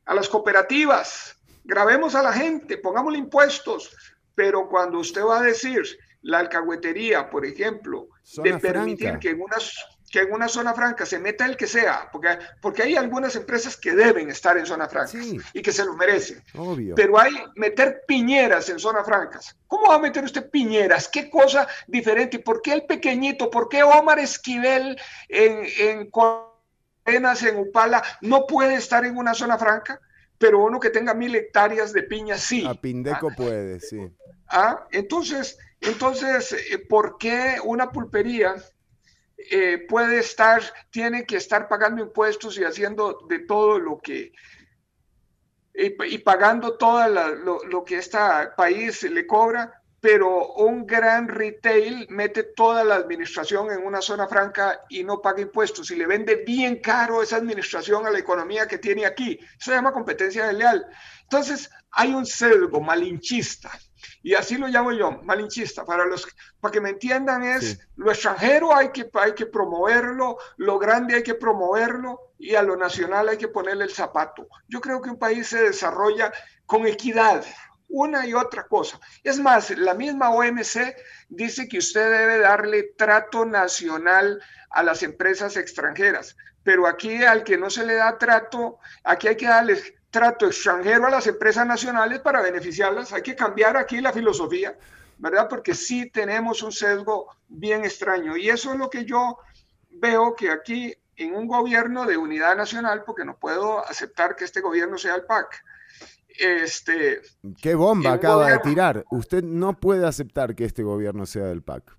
a 0.05 0.15
las 0.15 0.29
cooperativas, 0.29 1.37
grabemos 1.65 2.15
a 2.15 2.23
la 2.23 2.33
gente, 2.33 2.79
pongámosle 2.79 3.19
impuestos, 3.19 3.95
pero 4.35 4.69
cuando 4.69 4.99
usted 4.99 5.23
va 5.25 5.41
a 5.41 5.43
decir 5.43 5.83
la 6.23 6.39
alcahuetería, 6.39 7.29
por 7.31 7.45
ejemplo, 7.45 8.09
de 8.43 8.59
permitir 8.59 9.19
que 9.19 9.31
en, 9.31 9.43
una, 9.43 9.57
que 10.11 10.21
en 10.21 10.33
una 10.33 10.49
zona 10.49 10.73
franca 10.75 11.05
se 11.05 11.19
meta 11.19 11.47
el 11.47 11.57
que 11.57 11.67
sea, 11.67 12.09
porque, 12.13 12.39
porque 12.61 12.83
hay 12.83 12.97
algunas 12.97 13.35
empresas 13.37 13.77
que 13.77 13.95
deben 13.95 14.31
estar 14.31 14.57
en 14.57 14.67
zona 14.67 14.89
franca 14.89 15.19
y 15.53 15.63
que 15.63 15.73
se 15.73 15.85
lo 15.85 15.95
merecen. 15.95 16.43
Pero 16.95 17.19
hay 17.19 17.33
meter 17.57 18.03
piñeras 18.07 18.69
en 18.69 18.79
zona 18.79 19.05
francas. 19.05 19.57
¿Cómo 19.67 19.89
va 19.89 19.97
a 19.97 20.01
meter 20.01 20.25
usted 20.25 20.49
piñeras? 20.51 21.09
¿Qué 21.09 21.29
cosa 21.29 21.67
diferente? 21.87 22.39
¿Por 22.39 22.63
qué 22.63 22.73
el 22.73 22.87
pequeñito? 22.87 23.51
¿Por 23.51 23.69
qué 23.69 23.83
Omar 23.83 24.19
Esquivel 24.19 24.97
en, 25.29 25.67
en 25.79 26.11
en 27.07 27.57
Upala 27.59 28.03
no 28.21 28.47
puede 28.47 28.75
estar 28.75 29.05
en 29.05 29.17
una 29.17 29.35
zona 29.35 29.59
franca? 29.59 30.01
pero 30.39 30.63
uno 30.63 30.79
que 30.81 30.91
tenga 30.91 31.15
mil 31.15 31.35
hectáreas 31.35 31.93
de 31.93 32.03
piña 32.03 32.37
sí. 32.37 32.65
A 32.67 32.75
Pindeco 32.75 33.31
puede, 33.35 33.81
sí. 33.81 34.13
Ah, 34.49 34.87
entonces, 34.93 35.59
entonces, 35.81 36.53
eh, 36.53 36.79
¿por 36.79 37.17
qué 37.19 37.57
una 37.65 37.91
pulpería 37.91 38.55
eh, 39.39 39.85
puede 39.89 40.19
estar, 40.19 40.63
tiene 40.91 41.27
que 41.27 41.37
estar 41.37 41.69
pagando 41.69 42.03
impuestos 42.03 42.59
y 42.59 42.65
haciendo 42.65 43.27
de 43.29 43.41
todo 43.41 43.79
lo 43.79 43.99
que, 43.99 44.33
y, 45.75 46.19
pagando 46.19 46.79
todo 46.79 47.07
lo, 47.09 47.65
lo, 47.65 47.85
que 47.85 47.99
este 47.99 48.19
país 48.57 49.03
le 49.03 49.27
cobra, 49.27 49.83
pero 50.01 50.55
un 50.55 50.87
gran 50.87 51.29
retail 51.29 52.07
mete 52.09 52.45
toda 52.45 52.83
la 52.83 52.95
administración 52.95 53.71
en 53.71 53.85
una 53.85 54.01
zona 54.01 54.27
franca 54.27 54.81
y 54.89 55.05
no 55.05 55.21
paga 55.21 55.43
impuestos 55.43 55.91
y 55.91 55.97
le 55.97 56.07
vende 56.07 56.37
bien 56.47 56.81
caro 56.81 57.23
esa 57.23 57.37
administración 57.37 58.07
a 58.07 58.11
la 58.11 58.19
economía 58.19 58.67
que 58.67 58.79
tiene 58.79 59.05
aquí. 59.05 59.39
Eso 59.41 59.71
se 59.71 59.73
llama 59.73 59.93
competencia 59.93 60.47
desleal. 60.47 60.87
Entonces, 61.23 61.71
hay 61.91 62.15
un 62.15 62.25
sesgo 62.25 62.81
malinchista 62.81 63.71
y 64.23 64.35
así 64.35 64.57
lo 64.57 64.69
llamo 64.69 64.93
yo, 64.93 65.23
malinchista. 65.23 65.85
Para, 65.85 66.05
los, 66.05 66.27
para 66.61 66.73
que 66.73 66.81
me 66.81 66.91
entiendan 66.91 67.43
es, 67.43 67.79
lo 67.97 68.11
extranjero 68.11 68.75
hay 68.75 68.91
que, 68.91 69.09
hay 69.15 69.35
que 69.35 69.47
promoverlo, 69.47 70.39
lo 70.57 70.79
grande 70.79 71.17
hay 71.17 71.23
que 71.23 71.35
promoverlo 71.35 72.33
y 72.39 72.55
a 72.55 72.63
lo 72.63 72.77
nacional 72.77 73.29
hay 73.29 73.39
que 73.39 73.49
ponerle 73.49 73.85
el 73.85 73.93
zapato. 73.93 74.49
Yo 74.69 74.81
creo 74.81 75.01
que 75.01 75.11
un 75.11 75.19
país 75.19 75.47
se 75.49 75.63
desarrolla 75.63 76.33
con 76.67 76.87
equidad, 76.87 77.45
una 77.89 78.27
y 78.27 78.35
otra 78.35 78.67
cosa. 78.67 79.01
Es 79.23 79.39
más, 79.39 79.71
la 79.71 79.95
misma 79.95 80.31
OMC 80.31 80.97
dice 81.29 81.69
que 81.69 81.79
usted 81.79 82.11
debe 82.11 82.39
darle 82.39 82.95
trato 82.97 83.45
nacional 83.45 84.43
a 84.71 84.83
las 84.83 85.03
empresas 85.03 85.57
extranjeras, 85.57 86.37
pero 86.63 86.87
aquí 86.87 87.23
al 87.23 87.45
que 87.45 87.57
no 87.57 87.71
se 87.71 87.87
le 87.87 87.95
da 87.95 88.19
trato, 88.19 88.79
aquí 89.05 89.29
hay 89.29 89.37
que 89.37 89.47
darle 89.47 89.96
trato 90.17 90.47
extranjero 90.47 91.07
a 91.07 91.11
las 91.11 91.27
empresas 91.27 91.67
nacionales 91.67 92.21
para 92.21 92.41
beneficiarlas. 92.41 93.13
Hay 93.13 93.21
que 93.21 93.37
cambiar 93.37 93.77
aquí 93.77 94.01
la 94.01 94.15
filosofía, 94.15 94.75
¿verdad? 95.19 95.47
Porque 95.47 95.75
sí 95.75 96.09
tenemos 96.09 96.63
un 96.63 96.73
sesgo 96.73 97.29
bien 97.49 97.85
extraño. 97.85 98.35
Y 98.35 98.49
eso 98.49 98.73
es 98.73 98.79
lo 98.79 98.89
que 98.89 99.05
yo 99.05 99.39
veo 99.91 100.35
que 100.35 100.51
aquí 100.51 100.95
en 101.17 101.35
un 101.35 101.47
gobierno 101.47 102.07
de 102.07 102.17
unidad 102.17 102.57
nacional, 102.57 103.05
porque 103.05 103.27
no 103.27 103.37
puedo 103.37 103.87
aceptar 103.87 104.37
que 104.37 104.47
este 104.47 104.63
gobierno 104.63 104.97
sea 104.97 105.17
el 105.17 105.25
PAC. 105.25 105.63
Este, 106.29 107.21
¿Qué 107.61 107.75
bomba 107.75 108.15
acaba 108.15 108.51
de 108.51 108.59
tirar? 108.61 109.05
Usted 109.11 109.43
no 109.43 109.79
puede 109.79 110.07
aceptar 110.07 110.55
que 110.55 110.65
este 110.65 110.83
gobierno 110.83 111.27
sea 111.27 111.45
del 111.45 111.63
PAC. 111.63 111.95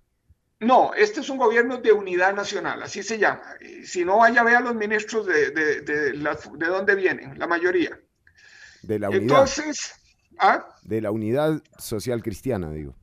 No, 0.60 0.92
este 0.96 1.20
es 1.20 1.30
un 1.30 1.38
gobierno 1.38 1.78
de 1.78 1.92
unidad 1.92 2.34
nacional, 2.34 2.82
así 2.82 3.04
se 3.04 3.20
llama. 3.20 3.44
Si 3.84 4.04
no, 4.04 4.18
vaya 4.18 4.42
a 4.42 4.44
ver 4.44 4.56
a 4.56 4.62
los 4.62 4.74
ministros 4.74 5.28
de, 5.28 5.52
de, 5.52 5.82
de, 5.82 6.12
de 6.14 6.66
dónde 6.66 6.96
vienen, 6.96 7.38
la 7.38 7.46
mayoría. 7.46 8.00
De 8.88 9.00
la 9.00 9.10
unidad. 9.10 9.22
Entonces, 9.24 9.92
¿ah? 10.40 10.66
De 10.84 11.02
la 11.02 11.12
unidad 11.12 11.62
social 11.78 12.24
cristiana, 12.24 12.72
digo. 12.72 12.96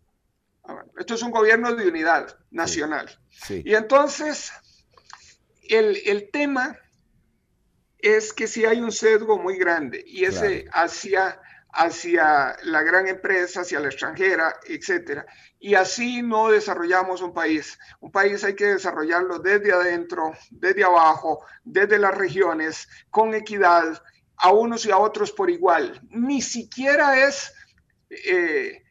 Esto 0.99 1.15
es 1.15 1.23
un 1.23 1.31
gobierno 1.31 1.75
de 1.75 1.87
unidad 1.89 2.39
nacional. 2.51 3.11
Sí. 3.31 3.63
Y 3.67 3.75
entonces, 3.75 4.51
el, 5.69 5.99
el, 6.07 6.31
tema 6.31 6.79
es 7.99 8.33
que 8.33 8.47
si 8.47 8.65
hay 8.65 8.81
un 8.81 8.93
sesgo 8.93 9.39
muy 9.39 9.59
grande 9.59 10.03
y 10.07 10.25
ese 10.25 10.67
hacia, 10.73 11.39
hacia 11.73 12.57
la 12.63 12.83
gran 12.83 13.09
empresa, 13.09 13.63
hacia 13.63 13.81
la 13.81 13.89
extranjera, 13.89 14.55
etcétera. 14.67 15.27
Y 15.59 15.75
así 15.75 16.23
no 16.23 16.49
desarrollamos 16.49 17.21
un 17.21 17.35
país. 17.35 17.79
Un 18.01 18.11
país 18.11 18.43
hay 18.45 18.55
que 18.55 18.67
desarrollarlo 18.67 19.39
desde 19.39 19.73
adentro, 19.73 20.33
desde 20.51 20.85
abajo, 20.85 21.45
desde 21.65 21.99
las 21.99 22.17
regiones, 22.17 22.89
con 23.11 23.35
equidad, 23.35 24.03
a 24.39 24.53
unos 24.53 24.87
y 24.87 24.91
a 24.91 24.99
otros 24.99 25.33
por 25.33 25.51
igual. 25.51 26.01
Ni 26.11 26.43
siquiera 26.43 27.27
es, 27.27 27.53
eh, 28.11 28.83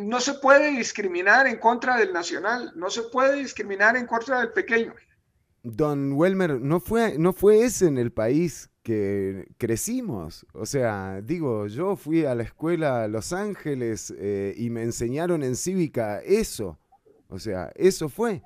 no 0.00 0.20
se 0.20 0.34
puede 0.34 0.70
discriminar 0.70 1.46
en 1.46 1.58
contra 1.58 1.96
del 1.96 2.12
nacional, 2.12 2.72
no 2.76 2.90
se 2.90 3.02
puede 3.02 3.36
discriminar 3.36 3.96
en 3.96 4.06
contra 4.06 4.40
del 4.40 4.52
pequeño. 4.52 4.94
Don 5.62 6.12
Welmer, 6.12 6.60
no 6.60 6.78
fue, 6.78 7.18
no 7.18 7.32
fue 7.32 7.64
ese 7.64 7.88
en 7.88 7.98
el 7.98 8.12
país 8.12 8.70
que 8.84 9.48
crecimos. 9.58 10.46
O 10.52 10.64
sea, 10.64 11.20
digo, 11.20 11.66
yo 11.66 11.96
fui 11.96 12.24
a 12.24 12.36
la 12.36 12.44
escuela 12.44 13.08
Los 13.08 13.32
Ángeles 13.32 14.14
eh, 14.16 14.54
y 14.56 14.70
me 14.70 14.84
enseñaron 14.84 15.42
en 15.42 15.56
cívica 15.56 16.20
eso. 16.20 16.78
O 17.28 17.40
sea, 17.40 17.72
eso 17.74 18.08
fue. 18.08 18.42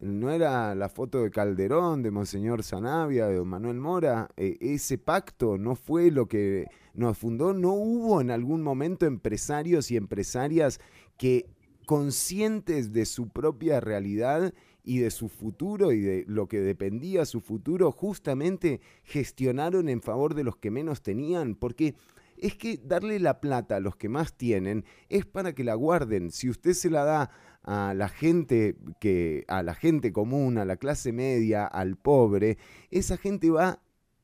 No 0.00 0.30
era 0.30 0.76
la 0.76 0.88
foto 0.88 1.22
de 1.22 1.30
Calderón, 1.30 2.02
de 2.02 2.12
Monseñor 2.12 2.62
Zanavia, 2.62 3.26
de 3.26 3.36
Don 3.36 3.48
Manuel 3.48 3.78
Mora. 3.78 4.28
E, 4.36 4.56
ese 4.60 4.96
pacto 4.96 5.58
no 5.58 5.74
fue 5.74 6.12
lo 6.12 6.26
que 6.26 6.66
nos 6.94 7.18
fundó. 7.18 7.52
No 7.52 7.72
hubo 7.72 8.20
en 8.20 8.30
algún 8.30 8.62
momento 8.62 9.06
empresarios 9.06 9.90
y 9.90 9.96
empresarias 9.96 10.78
que 11.16 11.46
conscientes 11.84 12.92
de 12.92 13.06
su 13.06 13.28
propia 13.30 13.80
realidad 13.80 14.54
y 14.84 14.98
de 14.98 15.10
su 15.10 15.28
futuro 15.28 15.90
y 15.90 16.00
de 16.00 16.24
lo 16.28 16.46
que 16.46 16.60
dependía 16.60 17.24
su 17.24 17.40
futuro, 17.40 17.90
justamente 17.90 18.80
gestionaron 19.02 19.88
en 19.88 20.00
favor 20.00 20.34
de 20.34 20.44
los 20.44 20.56
que 20.56 20.70
menos 20.70 21.02
tenían, 21.02 21.54
porque 21.54 21.94
es 22.36 22.54
que 22.54 22.78
darle 22.82 23.18
la 23.18 23.40
plata 23.40 23.76
a 23.76 23.80
los 23.80 23.96
que 23.96 24.08
más 24.08 24.32
tienen 24.34 24.84
es 25.08 25.26
para 25.26 25.54
que 25.54 25.64
la 25.64 25.74
guarden. 25.74 26.30
Si 26.30 26.48
usted 26.48 26.72
se 26.72 26.88
la 26.88 27.04
da 27.04 27.30
a 27.62 27.94
la 27.94 28.08
gente 28.08 28.76
que 29.00 29.44
a 29.48 29.62
la 29.62 29.74
gente 29.74 30.12
común, 30.12 30.58
a 30.58 30.64
la 30.64 30.76
clase 30.76 31.12
media, 31.12 31.66
al 31.66 31.96
pobre, 31.96 32.58
esa 32.90 33.16
gente 33.16 33.50
va 33.50 33.80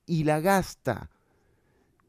y 0.06 0.24
la 0.24 0.40
gasta. 0.40 1.11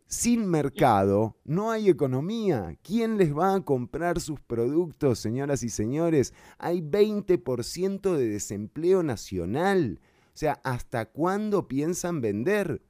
Sin 0.07 0.47
mercado 0.47 1.35
no 1.43 1.71
hay 1.71 1.89
economía. 1.89 2.77
¿Quién 2.83 3.17
les 3.17 3.35
va 3.35 3.55
a 3.55 3.61
comprar 3.61 4.19
sus 4.21 4.39
productos, 4.39 5.19
señoras 5.19 5.63
y 5.63 5.69
señores? 5.69 6.33
Hay 6.59 6.81
20% 6.81 8.15
de 8.15 8.29
desempleo 8.29 9.01
nacional. 9.01 9.99
O 10.27 10.37
sea, 10.37 10.61
¿hasta 10.63 11.05
cuándo 11.05 11.67
piensan 11.67 12.21
vender? 12.21 12.81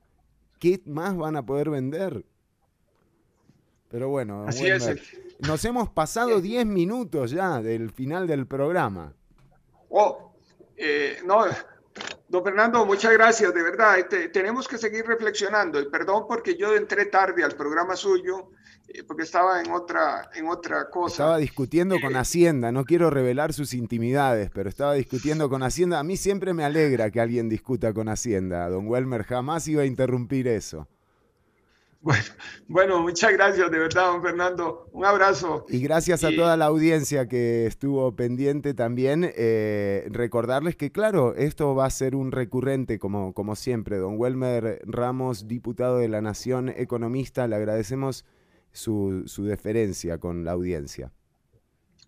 ¿Qué 0.60 0.82
más 0.86 1.16
van 1.16 1.36
a 1.36 1.46
poder 1.46 1.70
vender? 1.70 2.26
Pero 3.96 4.10
bueno, 4.10 4.44
Así 4.46 4.68
es. 4.68 4.86
Nos 5.40 5.64
hemos 5.64 5.88
pasado 5.88 6.42
10 6.42 6.66
minutos 6.66 7.32
ya 7.32 7.62
del 7.62 7.92
final 7.92 8.28
del 8.28 8.46
programa. 8.46 9.14
Oh, 9.88 10.34
eh, 10.76 11.20
no, 11.26 11.46
don 12.28 12.44
Fernando, 12.44 12.86
muchas 12.86 13.14
gracias, 13.14 13.54
de 13.54 13.64
verdad. 13.64 13.98
Este, 13.98 14.28
tenemos 14.28 14.68
que 14.68 14.78
seguir 14.78 15.06
reflexionando 15.06 15.80
y 15.80 15.90
perdón 15.90 16.26
porque 16.28 16.58
yo 16.58 16.76
entré 16.76 17.06
tarde 17.06 17.42
al 17.46 17.54
programa 17.54 17.96
suyo 17.96 18.50
eh, 18.90 19.06
porque 19.08 19.24
estaba 19.24 19.62
en 19.62 19.72
otra, 19.72 20.30
en 20.36 20.50
otra 20.50 20.90
cosa. 20.90 21.14
Estaba 21.14 21.38
discutiendo 21.38 21.96
con 22.02 22.16
Eh, 22.16 22.20
Hacienda, 22.20 22.74
no 22.74 22.84
quiero 22.84 23.10
revelar 23.10 23.54
sus 23.54 23.74
intimidades, 23.74 24.52
pero 24.54 24.68
estaba 24.68 24.94
discutiendo 24.96 25.50
con 25.50 25.64
Hacienda. 25.64 26.00
A 26.00 26.04
mí 26.04 26.18
siempre 26.18 26.54
me 26.54 26.66
alegra 26.66 27.12
que 27.12 27.22
alguien 27.22 27.48
discuta 27.48 27.94
con 27.94 28.10
Hacienda. 28.10 28.68
Don 28.68 28.90
Welmer 28.90 29.24
jamás 29.24 29.70
iba 29.70 29.84
a 29.84 29.86
interrumpir 29.86 30.50
eso. 30.50 30.86
Bueno, 32.06 32.24
bueno, 32.68 33.02
muchas 33.02 33.34
gracias, 33.34 33.72
de 33.72 33.80
verdad, 33.80 34.12
don 34.12 34.22
Fernando. 34.22 34.88
Un 34.92 35.06
abrazo. 35.06 35.66
Y 35.70 35.80
gracias 35.80 36.24
a 36.24 36.30
Y- 36.30 36.36
toda 36.36 36.56
la 36.56 36.66
audiencia 36.66 37.28
que 37.28 37.66
estuvo 37.66 38.16
pendiente 38.16 38.76
también, 38.76 39.32
eh, 39.36 40.08
recordarles 40.12 40.76
que 40.76 40.92
claro, 40.92 41.34
esto 41.34 41.74
va 41.74 41.86
a 41.88 41.90
ser 41.90 42.16
un 42.16 42.32
recurrente 42.32 43.00
como, 43.00 43.34
como 43.34 43.56
siempre. 43.56 43.98
Don 43.98 44.20
Welmer 44.20 44.82
Ramos, 44.86 45.48
diputado 45.48 45.98
de 45.98 46.08
la 46.08 46.22
Nación, 46.22 46.70
economista, 46.70 47.48
le 47.48 47.56
agradecemos 47.56 48.24
su, 48.72 49.24
su 49.26 49.46
deferencia 49.46 50.20
con 50.20 50.44
la 50.46 50.52
audiencia. 50.52 51.12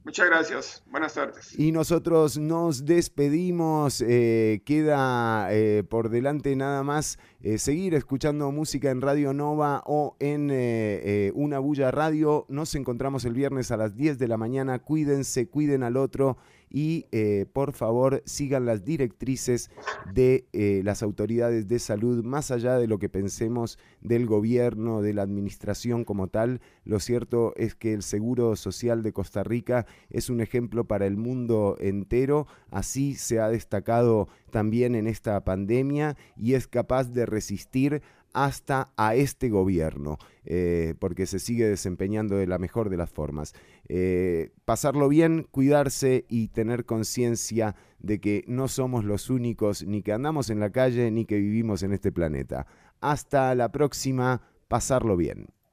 Muchas 0.07 0.27
gracias. 0.27 0.83
Buenas 0.89 1.15
tardes. 1.15 1.59
Y 1.59 1.73
nosotros 1.73 2.37
nos 2.37 2.85
despedimos. 2.85 4.01
eh, 4.07 4.61
queda 4.63 5.49
eh, 5.51 5.83
por 5.83 6.07
delante 6.07 6.55
nada 6.55 6.81
más 6.81 7.19
eh, 7.41 7.57
seguir 7.57 7.93
escuchando 7.93 8.49
música 8.53 8.89
en 8.89 9.01
Radio 9.01 9.33
Nova 9.33 9.83
o 9.85 10.15
en 10.21 10.49
eh, 10.49 10.55
eh, 11.03 11.31
Una 11.35 11.59
Bulla 11.59 11.91
Radio. 11.91 12.45
Nos 12.47 12.73
encontramos 12.75 13.25
el 13.25 13.33
viernes 13.33 13.69
a 13.71 13.75
las 13.75 13.97
10 13.97 14.17
de 14.17 14.29
la 14.29 14.37
mañana. 14.37 14.79
Cuídense, 14.79 15.49
cuiden 15.49 15.83
al 15.83 15.97
otro 15.97 16.37
y 16.77 17.07
eh, 17.11 17.47
por 17.51 17.73
favor 17.73 18.21
sigan 18.27 18.67
las 18.67 18.85
directrices 18.85 19.71
de 20.13 20.45
eh, 20.53 20.81
las 20.83 21.01
autoridades 21.01 21.67
de 21.67 21.79
salud, 21.79 22.23
más 22.23 22.51
allá 22.51 22.77
de 22.77 22.85
lo 22.85 22.99
que 22.99 23.09
pensemos 23.09 23.79
del 24.01 24.27
gobierno, 24.27 25.01
de 25.01 25.15
la 25.15 25.23
administración 25.23 26.05
como 26.05 26.27
tal. 26.27 26.61
Lo 26.85 26.99
cierto 26.99 27.53
es 27.55 27.73
que 27.73 27.93
el 27.93 28.03
Seguro 28.03 28.55
Social 28.55 29.01
de 29.01 29.11
Costa 29.11 29.43
Rica 29.43 29.87
es 30.11 30.29
un 30.29 30.39
ejemplo 30.39 30.85
para 30.85 31.07
el 31.07 31.17
mundo 31.17 31.77
entero, 31.79 32.45
así 32.69 33.15
se 33.15 33.39
ha 33.39 33.49
destacado 33.49 34.27
también 34.51 34.93
en 34.93 35.07
esta 35.07 35.43
pandemia 35.43 36.15
y 36.35 36.53
es 36.53 36.67
capaz 36.67 37.05
de 37.05 37.25
resistir 37.25 38.03
hasta 38.33 38.91
a 38.97 39.15
este 39.15 39.49
gobierno, 39.49 40.17
eh, 40.45 40.95
porque 40.99 41.25
se 41.25 41.39
sigue 41.39 41.67
desempeñando 41.67 42.37
de 42.37 42.47
la 42.47 42.57
mejor 42.57 42.89
de 42.89 42.97
las 42.97 43.09
formas. 43.09 43.53
Eh, 43.89 44.51
pasarlo 44.65 45.09
bien, 45.09 45.47
cuidarse 45.49 46.25
y 46.29 46.49
tener 46.49 46.85
conciencia 46.85 47.75
de 47.99 48.19
que 48.19 48.43
no 48.47 48.67
somos 48.67 49.05
los 49.05 49.29
únicos, 49.29 49.83
ni 49.85 50.01
que 50.01 50.13
andamos 50.13 50.49
en 50.49 50.59
la 50.59 50.71
calle, 50.71 51.11
ni 51.11 51.25
que 51.25 51.37
vivimos 51.37 51.83
en 51.83 51.93
este 51.93 52.11
planeta. 52.11 52.67
Hasta 53.01 53.53
la 53.55 53.71
próxima, 53.71 54.41
pasarlo 54.67 55.17
bien. 55.17 55.47